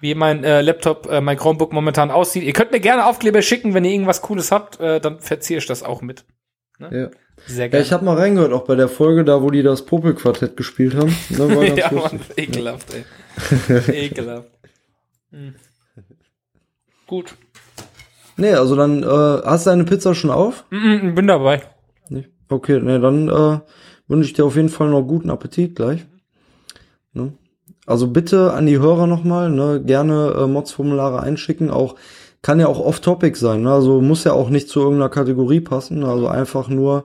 wie 0.00 0.14
mein 0.14 0.42
äh, 0.44 0.62
Laptop, 0.62 1.08
äh, 1.10 1.20
mein 1.20 1.36
Chromebook 1.36 1.72
momentan 1.72 2.10
aussieht. 2.10 2.42
Ihr 2.42 2.52
könnt 2.52 2.72
mir 2.72 2.80
gerne 2.80 3.06
Aufkleber 3.06 3.42
schicken, 3.42 3.74
wenn 3.74 3.84
ihr 3.84 3.92
irgendwas 3.92 4.22
Cooles 4.22 4.50
habt, 4.50 4.80
äh, 4.80 5.00
dann 5.00 5.20
verziehe 5.20 5.58
ich 5.58 5.66
das 5.66 5.82
auch 5.82 6.02
mit. 6.02 6.24
Ja. 6.80 6.90
ja. 6.92 7.10
Sehr 7.46 7.66
Ja, 7.66 7.70
gerne. 7.70 7.84
ich 7.84 7.92
habe 7.92 8.04
mal 8.04 8.16
reingehört, 8.16 8.52
auch 8.52 8.64
bei 8.64 8.74
der 8.74 8.88
Folge 8.88 9.24
da, 9.24 9.42
wo 9.42 9.50
die 9.50 9.62
das 9.62 9.84
Popelquartett 9.86 10.56
gespielt 10.56 10.94
haben. 10.94 11.14
Ne, 11.30 11.56
war 11.56 11.64
ganz 11.66 11.78
ja. 11.78 11.92
Mann, 11.92 12.20
ekelhaft, 12.36 12.88
ey. 12.94 13.04
ekelhaft. 14.06 14.48
Hm. 15.30 15.54
Gut. 17.06 17.34
Nee, 18.36 18.54
also 18.54 18.74
dann, 18.74 19.02
äh, 19.02 19.06
hast 19.06 19.66
du 19.66 19.70
deine 19.70 19.84
Pizza 19.84 20.14
schon 20.14 20.30
auf? 20.30 20.64
Mm, 20.70 21.14
bin 21.14 21.26
dabei. 21.26 21.62
Nicht? 22.08 22.30
Okay, 22.48 22.80
nee, 22.80 22.98
dann 22.98 23.28
äh, 23.28 23.60
wünsche 24.08 24.28
ich 24.28 24.32
dir 24.32 24.44
auf 24.44 24.56
jeden 24.56 24.68
Fall 24.68 24.88
noch 24.88 25.02
guten 25.02 25.30
Appetit 25.30 25.76
gleich. 25.76 26.06
Ne? 27.12 27.32
Also 27.86 28.08
bitte 28.08 28.52
an 28.52 28.66
die 28.66 28.78
Hörer 28.78 29.06
nochmal, 29.06 29.50
ne, 29.50 29.82
gerne 29.84 30.34
äh, 30.36 30.46
Mods-Formulare 30.46 31.20
einschicken, 31.20 31.70
auch 31.70 31.96
kann 32.42 32.60
ja 32.60 32.68
auch 32.68 32.80
off-topic 32.80 33.36
sein, 33.36 33.62
ne? 33.62 33.72
also 33.72 34.00
muss 34.00 34.24
ja 34.24 34.32
auch 34.32 34.48
nicht 34.48 34.68
zu 34.68 34.80
irgendeiner 34.80 35.10
Kategorie 35.10 35.60
passen, 35.60 36.04
also 36.04 36.26
einfach 36.26 36.68
nur 36.68 37.04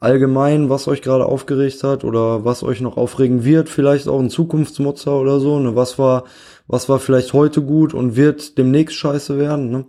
allgemein, 0.00 0.68
was 0.68 0.88
euch 0.88 1.02
gerade 1.02 1.26
aufgeregt 1.26 1.84
hat 1.84 2.02
oder 2.02 2.44
was 2.44 2.64
euch 2.64 2.80
noch 2.80 2.96
aufregen 2.96 3.44
wird, 3.44 3.68
vielleicht 3.68 4.08
auch 4.08 4.18
ein 4.18 4.30
Zukunftsmotzer 4.30 5.16
oder 5.20 5.38
so, 5.38 5.60
ne? 5.60 5.76
was 5.76 5.98
war, 5.98 6.24
was 6.72 6.88
war 6.88 6.98
vielleicht 6.98 7.32
heute 7.34 7.62
gut 7.62 7.94
und 7.94 8.16
wird 8.16 8.58
demnächst 8.58 8.96
scheiße 8.96 9.38
werden, 9.38 9.70
ne? 9.70 9.84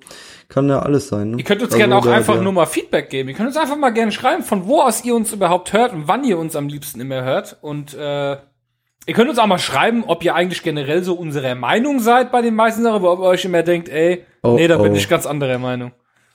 kann 0.49 0.69
ja 0.69 0.79
alles 0.79 1.07
sein. 1.07 1.31
Ne? 1.31 1.37
Ihr 1.37 1.43
könnt 1.43 1.61
uns 1.61 1.71
Also 1.71 1.77
gerne 1.79 1.95
auch 1.95 2.03
der- 2.03 2.13
einfach 2.13 2.35
der- 2.35 2.43
nur 2.43 2.53
mal 2.53 2.65
Feedback 2.67 3.09
geben. 3.09 3.29
Ihr 3.29 3.35
könnt 3.35 3.47
uns 3.47 3.57
einfach 3.57 3.77
mal 3.77 3.89
gerne 3.89 4.11
schreiben, 4.11 4.43
von 4.43 4.67
wo 4.67 4.81
aus 4.81 5.03
ihr 5.03 5.15
uns 5.15 5.33
überhaupt 5.33 5.73
hört 5.73 5.93
und 5.93 6.07
wann 6.07 6.23
ihr 6.23 6.37
uns 6.37 6.55
am 6.55 6.67
liebsten 6.67 6.99
immer 7.01 7.23
hört. 7.23 7.57
Und 7.61 7.93
äh, 7.95 8.33
ihr 8.33 9.13
könnt 9.15 9.29
uns 9.29 9.39
auch 9.39 9.47
mal 9.47 9.57
schreiben, 9.57 10.03
ob 10.05 10.23
ihr 10.23 10.35
eigentlich 10.35 10.61
generell 10.61 11.03
so 11.03 11.15
unserer 11.15 11.55
Meinung 11.55 11.99
seid 11.99 12.31
bei 12.31 12.41
den 12.43 12.53
meisten 12.55 12.83
Sachen, 12.83 12.95
aber 12.97 13.13
ob 13.13 13.19
ihr 13.19 13.25
euch 13.25 13.45
immer 13.45 13.63
denkt, 13.63 13.89
ey, 13.89 14.25
Oh, 14.43 14.55
nee, 14.55 14.67
da 14.67 14.77
bin 14.77 14.91
oh. 14.91 14.95
ich 14.95 15.07
ganz 15.09 15.25
anderer 15.25 15.57
Meinung. 15.57 15.93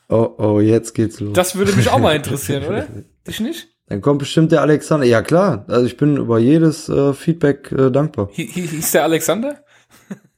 Oh, 0.08 0.30
oh, 0.38 0.60
jetzt 0.60 0.94
geht's 0.94 1.20
los. 1.20 1.34
Das 1.34 1.54
würde 1.56 1.72
mich 1.74 1.90
auch 1.90 1.98
mal 1.98 2.16
interessieren, 2.16 2.64
oder? 2.68 2.86
Dich 3.26 3.38
nicht? 3.40 3.68
Dann 3.86 4.00
kommt 4.00 4.18
bestimmt 4.18 4.50
der 4.52 4.62
Alexander. 4.62 5.06
Ja 5.06 5.22
klar, 5.22 5.64
also 5.68 5.86
ich 5.86 5.96
bin 5.96 6.16
über 6.16 6.38
jedes 6.38 6.88
äh, 6.88 7.12
Feedback 7.12 7.70
äh, 7.72 7.90
dankbar. 7.90 8.30
Hi- 8.36 8.46
Hieß 8.46 8.92
der 8.92 9.04
Alexander? 9.04 9.60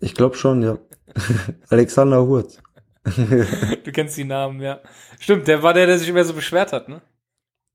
Ich 0.01 0.15
glaube 0.15 0.37
schon, 0.37 0.63
ja. 0.63 0.79
Alexander 1.69 2.27
Hurz. 2.27 2.59
Du 3.85 3.93
kennst 3.93 4.17
die 4.17 4.25
Namen, 4.25 4.61
ja. 4.61 4.81
Stimmt, 5.19 5.49
der 5.49 5.63
war 5.63 5.75
der, 5.75 5.87
der 5.87 5.99
sich 5.99 6.09
immer 6.09 6.25
so 6.25 6.35
beschwert 6.35 6.73
hat, 6.73 6.89
ne? 6.89 7.01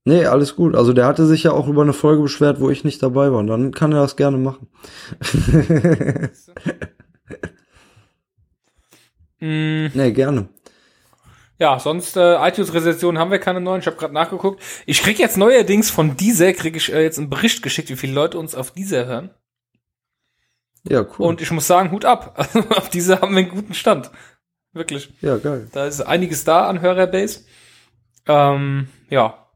Nee, 0.07 0.25
alles 0.27 0.55
gut. 0.55 0.75
Also 0.75 0.93
der 0.93 1.07
hatte 1.07 1.25
sich 1.25 1.43
ja 1.43 1.51
auch 1.51 1.67
über 1.67 1.81
eine 1.81 1.93
Folge 1.93 2.21
beschwert, 2.21 2.59
wo 2.59 2.69
ich 2.69 2.83
nicht 2.83 3.01
dabei 3.01 3.31
war. 3.31 3.39
Und 3.39 3.47
dann 3.47 3.71
kann 3.71 3.91
er 3.91 4.01
das 4.01 4.15
gerne 4.15 4.37
machen. 4.37 4.67
Mm, 9.39 9.87
nee, 9.93 10.11
gerne. 10.13 10.47
ja, 11.59 11.79
sonst 11.79 12.17
äh, 12.17 12.35
iTunes-Rezensionen 12.47 13.19
haben 13.19 13.31
wir 13.31 13.39
keine 13.39 13.61
neuen. 13.61 13.81
Ich 13.81 13.87
habe 13.87 13.97
gerade 13.97 14.13
nachgeguckt. 14.13 14.61
Ich 14.85 15.01
krieg 15.01 15.19
jetzt 15.19 15.37
neuerdings 15.37 15.89
von 15.91 16.15
dieser, 16.17 16.53
krieg 16.53 16.75
ich 16.75 16.91
äh, 16.93 17.03
jetzt 17.03 17.17
einen 17.19 17.29
Bericht 17.29 17.61
geschickt, 17.61 17.89
wie 17.89 17.95
viele 17.95 18.13
Leute 18.13 18.37
uns 18.37 18.55
auf 18.55 18.71
dieser 18.71 19.05
hören. 19.05 19.31
Ja, 20.87 21.01
cool. 21.01 21.27
Und 21.27 21.41
ich 21.41 21.51
muss 21.51 21.67
sagen, 21.67 21.91
Hut 21.91 22.05
ab. 22.05 22.35
Also 22.37 22.59
auf 22.69 22.89
diese 22.89 23.21
haben 23.21 23.33
wir 23.33 23.43
einen 23.43 23.49
guten 23.49 23.73
Stand. 23.73 24.11
Wirklich. 24.73 25.13
ja, 25.21 25.37
geil. 25.37 25.67
Da 25.71 25.85
ist 25.85 26.01
einiges 26.01 26.43
da 26.43 26.67
an 26.67 26.81
Hörerbase. 26.81 27.45
Ähm, 28.27 28.87
ja. 29.09 29.47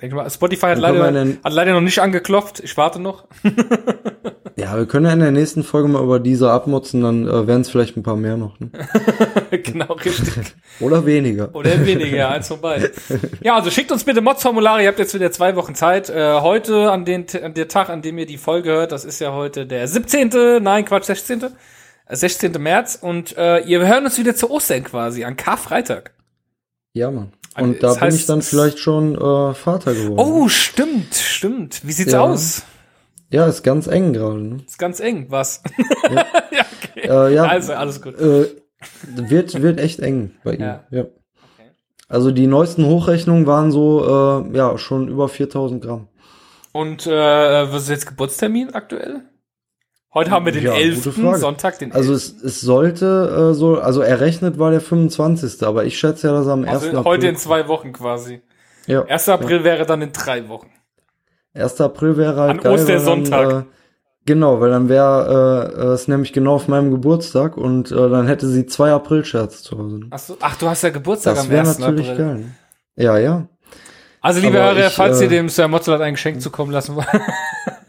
Denke 0.00 0.16
mal, 0.16 0.28
Spotify 0.30 0.68
hat 0.68 0.78
leider, 0.78 1.04
hat 1.44 1.52
leider 1.52 1.72
noch 1.72 1.80
nicht 1.80 2.00
angeklopft. 2.00 2.60
Ich 2.60 2.76
warte 2.76 2.98
noch. 2.98 3.28
Ja, 4.56 4.76
wir 4.76 4.86
können 4.86 5.06
ja 5.06 5.12
in 5.12 5.20
der 5.20 5.30
nächsten 5.30 5.62
Folge 5.64 5.88
mal 5.88 6.02
über 6.02 6.20
diese 6.20 6.50
abmotzen, 6.50 7.02
dann 7.02 7.26
äh, 7.26 7.46
werden 7.46 7.62
es 7.62 7.70
vielleicht 7.70 7.96
ein 7.96 8.02
paar 8.02 8.16
mehr 8.16 8.36
noch. 8.36 8.58
Ne? 8.60 8.70
genau, 9.62 9.94
richtig. 9.94 10.54
Oder 10.80 11.06
weniger. 11.06 11.54
Oder 11.54 11.84
weniger, 11.86 12.30
eins 12.30 12.48
von 12.48 12.60
beiden. 12.60 12.90
Ja, 13.42 13.56
also 13.56 13.70
schickt 13.70 13.90
uns 13.92 14.04
bitte 14.04 14.20
Mods-Formulare. 14.20 14.82
Ihr 14.82 14.88
habt 14.88 14.98
jetzt 14.98 15.14
wieder 15.14 15.32
zwei 15.32 15.56
Wochen 15.56 15.74
Zeit. 15.74 16.10
Äh, 16.10 16.40
heute, 16.40 16.90
an, 16.90 17.04
den, 17.04 17.26
an 17.42 17.54
der 17.54 17.68
Tag, 17.68 17.88
an 17.88 18.02
dem 18.02 18.18
ihr 18.18 18.26
die 18.26 18.38
Folge 18.38 18.70
hört, 18.70 18.92
das 18.92 19.04
ist 19.04 19.20
ja 19.20 19.32
heute 19.32 19.66
der 19.66 19.88
17., 19.88 20.62
nein, 20.62 20.84
Quatsch, 20.84 21.04
16., 21.04 21.42
äh, 21.42 21.48
16. 22.16 22.52
März. 22.60 22.98
Und 23.00 23.36
äh, 23.36 23.60
ihr 23.60 23.86
hören 23.86 24.04
uns 24.04 24.18
wieder 24.18 24.34
zu 24.34 24.50
Ostern 24.50 24.84
quasi, 24.84 25.24
an 25.24 25.36
Karfreitag. 25.36 26.12
Ja, 26.92 27.10
Mann. 27.10 27.32
Also, 27.54 27.68
Und 27.70 27.82
da 27.82 27.88
das 27.88 27.96
bin 27.96 28.02
heißt, 28.06 28.20
ich 28.20 28.26
dann 28.26 28.42
vielleicht 28.42 28.78
schon 28.78 29.14
äh, 29.14 29.54
Vater 29.54 29.94
geworden. 29.94 30.18
Oh, 30.18 30.48
stimmt, 30.48 31.14
stimmt. 31.14 31.80
Wie 31.84 31.92
sieht's 31.92 32.12
Ja. 32.12 32.20
aus? 32.20 32.62
Ja, 33.32 33.46
ist 33.46 33.62
ganz 33.62 33.86
eng 33.88 34.12
gerade. 34.12 34.40
Ne? 34.40 34.56
Ist 34.66 34.78
ganz 34.78 35.00
eng, 35.00 35.26
was? 35.30 35.62
Äh, 36.94 37.34
ja, 37.34 37.44
Also, 37.44 37.72
alles 37.72 38.00
gut. 38.00 38.16
äh, 38.20 38.46
wird, 39.16 39.60
wird 39.60 39.80
echt 39.80 39.98
eng 40.00 40.32
bei 40.44 40.54
ihm. 40.54 40.60
Ja. 40.60 40.84
Ja. 40.90 41.04
Also 42.08 42.30
die 42.30 42.46
neuesten 42.46 42.84
Hochrechnungen 42.84 43.46
waren 43.46 43.72
so, 43.72 44.44
äh, 44.52 44.56
ja, 44.56 44.76
schon 44.78 45.08
über 45.08 45.28
4000 45.28 45.82
Gramm. 45.82 46.08
Und 46.72 47.06
äh, 47.06 47.10
was 47.72 47.84
ist 47.84 47.88
jetzt 47.88 48.06
Geburtstermin 48.06 48.74
aktuell? 48.74 49.22
Heute 50.14 50.30
haben 50.30 50.44
wir 50.44 50.52
den 50.52 50.64
Ja, 50.64 50.72
gute 50.72 50.82
11. 50.82 51.14
Frage. 51.14 51.38
Sonntag, 51.38 51.78
den 51.78 51.90
11. 51.90 51.96
Also 51.96 52.12
es, 52.12 52.42
es 52.42 52.60
sollte 52.60 53.50
äh, 53.52 53.54
so, 53.54 53.78
also 53.80 54.02
errechnet 54.02 54.58
war 54.58 54.70
der 54.70 54.82
25. 54.82 55.66
Aber 55.66 55.84
ich 55.84 55.98
schätze 55.98 56.28
ja, 56.28 56.34
dass 56.34 56.46
er 56.46 56.52
am 56.52 56.64
1. 56.64 56.70
also 56.70 56.86
April. 56.88 57.04
heute 57.04 57.26
in 57.28 57.36
zwei 57.36 57.66
Wochen 57.68 57.92
quasi. 57.94 58.42
ja, 58.86 59.02
1. 59.06 59.28
April 59.30 59.64
wäre 59.64 59.86
dann 59.86 60.02
in 60.02 60.12
drei 60.12 60.48
Wochen. 60.48 60.70
1. 61.54 61.80
April 61.80 62.16
wäre 62.16 62.36
halt 62.40 62.50
An 62.52 62.60
geil, 62.60 62.72
Ostersonntag. 62.72 63.48
Dann, 63.48 63.62
äh, 63.62 63.64
genau, 64.24 64.60
weil 64.60 64.70
dann 64.70 64.88
wäre 64.88 65.72
äh, 65.76 65.82
es 65.92 66.08
nämlich 66.08 66.32
genau 66.32 66.54
auf 66.54 66.68
meinem 66.68 66.90
Geburtstag 66.90 67.56
und 67.56 67.90
äh, 67.92 67.94
dann 68.08 68.26
hätte 68.26 68.46
sie 68.48 68.66
zwei 68.66 68.90
April-Scherze 68.92 69.62
zu 69.62 69.78
Hause. 69.78 70.00
Ach, 70.10 70.18
so, 70.18 70.36
ach, 70.40 70.56
du 70.56 70.68
hast 70.68 70.82
ja 70.82 70.90
Geburtstag 70.90 71.34
Das 71.34 71.44
am 71.44 71.50
wäre 71.50 71.68
1. 71.68 71.78
natürlich 71.78 72.10
April. 72.10 72.24
geil. 72.26 72.36
ne? 72.38 72.54
Ja, 72.96 73.18
ja. 73.18 73.46
Also, 74.20 74.40
liebe 74.40 74.62
Aber 74.62 74.74
Hörer, 74.76 74.86
ich, 74.86 74.92
falls 74.94 75.20
äh, 75.20 75.24
ihr 75.24 75.30
dem 75.30 75.48
Sir 75.48 75.68
Mozart 75.68 76.00
ein 76.00 76.14
Geschenk 76.14 76.40
zukommen 76.40 76.70
lassen 76.72 76.94
wollt, 76.94 77.06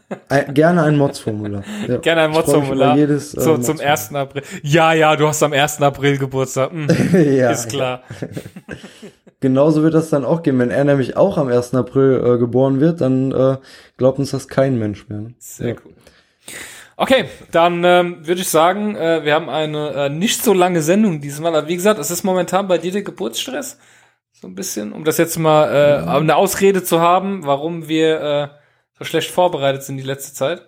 gerne 0.52 0.82
ein 0.82 0.96
Mods-Formular. 0.96 1.62
Ja. 1.88 1.98
gerne 1.98 2.22
ein 2.22 2.30
Mods-Formular 2.30 2.96
jedes, 2.96 3.34
äh, 3.34 3.40
so, 3.40 3.58
zum 3.58 3.76
Mods-Formular. 3.76 3.90
1. 3.92 4.14
April. 4.14 4.42
Ja, 4.62 4.92
ja, 4.92 5.16
du 5.16 5.28
hast 5.28 5.42
am 5.42 5.52
1. 5.52 5.80
April 5.82 6.18
Geburtstag. 6.18 6.70
Hm, 6.70 6.88
ja, 7.36 7.50
ist 7.50 7.68
klar. 7.68 8.02
Genauso 9.40 9.82
wird 9.82 9.94
das 9.94 10.10
dann 10.10 10.24
auch 10.24 10.42
gehen. 10.42 10.58
Wenn 10.58 10.70
er 10.70 10.84
nämlich 10.84 11.16
auch 11.16 11.36
am 11.36 11.48
1. 11.48 11.74
April 11.74 12.22
äh, 12.24 12.38
geboren 12.38 12.80
wird, 12.80 13.00
dann 13.00 13.32
äh, 13.32 13.56
glaubt 13.98 14.18
uns 14.18 14.30
das 14.30 14.48
kein 14.48 14.78
Mensch 14.78 15.08
mehr. 15.08 15.20
Ne? 15.20 15.34
Sehr 15.38 15.68
Ja. 15.68 15.74
cool. 15.84 15.92
Okay, 16.96 17.24
dann 17.50 17.82
ähm, 17.82 18.26
würde 18.26 18.40
ich 18.40 18.48
sagen, 18.48 18.94
äh, 18.94 19.24
wir 19.24 19.34
haben 19.34 19.50
eine 19.50 19.90
äh, 19.94 20.08
nicht 20.08 20.42
so 20.44 20.54
lange 20.54 20.80
Sendung 20.80 21.20
diesmal. 21.20 21.54
Aber 21.56 21.66
wie 21.66 21.74
gesagt, 21.74 21.98
es 21.98 22.10
ist 22.10 22.22
momentan 22.22 22.68
bei 22.68 22.78
dir 22.78 22.92
der 22.92 23.02
Geburtsstress. 23.02 23.78
So 24.32 24.46
ein 24.46 24.54
bisschen, 24.54 24.92
um 24.92 25.04
das 25.04 25.18
jetzt 25.18 25.36
mal 25.38 25.72
äh, 25.72 26.08
eine 26.08 26.36
Ausrede 26.36 26.82
zu 26.84 27.00
haben, 27.00 27.44
warum 27.44 27.88
wir 27.88 28.20
äh, 28.20 28.48
so 28.98 29.04
schlecht 29.04 29.30
vorbereitet 29.30 29.82
sind 29.82 29.96
die 29.96 30.02
letzte 30.02 30.34
Zeit. 30.34 30.62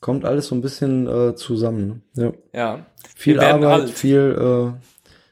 Kommt 0.00 0.24
alles 0.24 0.48
so 0.48 0.54
ein 0.54 0.60
bisschen 0.60 1.06
äh, 1.06 1.34
zusammen. 1.34 2.02
Ne? 2.14 2.34
Ja. 2.52 2.60
Ja. 2.60 2.86
Viel 3.16 3.40
Arbeit, 3.40 3.80
alt. 3.80 3.90
viel, 3.90 4.74
äh, 4.76 4.80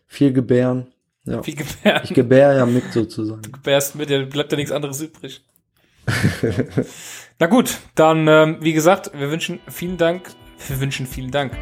viel 0.07 0.33
Gebären. 0.33 0.89
Ja. 1.27 1.45
Wie 1.45 1.55
gebären. 1.55 2.03
Ich 2.05 2.15
gebär 2.15 2.55
ja 2.55 2.67
mit 2.67 2.93
sozusagen. 2.93 3.43
gebärst 3.43 3.97
mit, 3.97 4.11
ja, 4.11 4.25
bleibt 4.25 4.53
ja 4.53 4.57
nichts 4.57 4.71
anderes 4.71 5.01
übrig. 5.01 5.45
Na 7.39 7.47
gut, 7.47 7.79
dann, 7.97 8.29
ähm, 8.29 8.59
wie 8.61 8.73
gesagt, 8.73 9.11
wir 9.13 9.31
wünschen 9.31 9.59
vielen 9.69 9.97
Dank. 9.97 10.31
Wir 10.69 10.81
wünschen 10.81 11.07
vielen 11.07 11.33
Dank. 11.33 11.53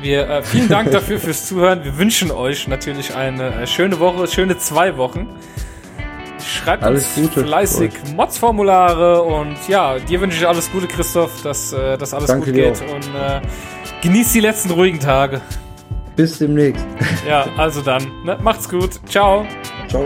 Wir, 0.00 0.28
äh, 0.28 0.42
vielen 0.42 0.68
Dank 0.68 0.92
dafür 0.92 1.18
fürs 1.20 1.46
Zuhören. 1.46 1.84
Wir 1.84 1.98
wünschen 1.98 2.30
euch 2.30 2.68
natürlich 2.68 3.14
eine 3.14 3.62
äh, 3.62 3.66
schöne 3.66 3.98
Woche, 3.98 4.28
schöne 4.28 4.58
zwei 4.58 4.96
Wochen. 4.96 5.28
Schreibt 6.44 6.82
Alles 6.82 7.16
uns 7.16 7.28
Gute 7.28 7.44
fleißig 7.44 7.92
Mods-Formulare 8.14 9.22
und 9.22 9.56
ja, 9.68 9.98
dir 9.98 10.20
wünsche 10.20 10.38
ich 10.38 10.46
alles 10.46 10.70
Gute, 10.70 10.86
Christoph, 10.86 11.42
dass, 11.42 11.72
äh, 11.72 11.96
alles 12.14 12.26
Danke 12.26 12.46
gut 12.46 12.54
geht 12.54 12.82
und 12.82 13.14
äh, 13.14 13.40
genießt 14.02 14.34
die 14.34 14.40
letzten 14.40 14.70
ruhigen 14.70 15.00
Tage. 15.00 15.40
Bis 16.16 16.38
demnächst. 16.38 16.84
Ja, 17.26 17.46
also 17.56 17.80
dann, 17.80 18.02
ne? 18.24 18.38
macht's 18.42 18.68
gut. 18.68 19.00
Ciao. 19.08 19.46
Ciao. 19.88 20.04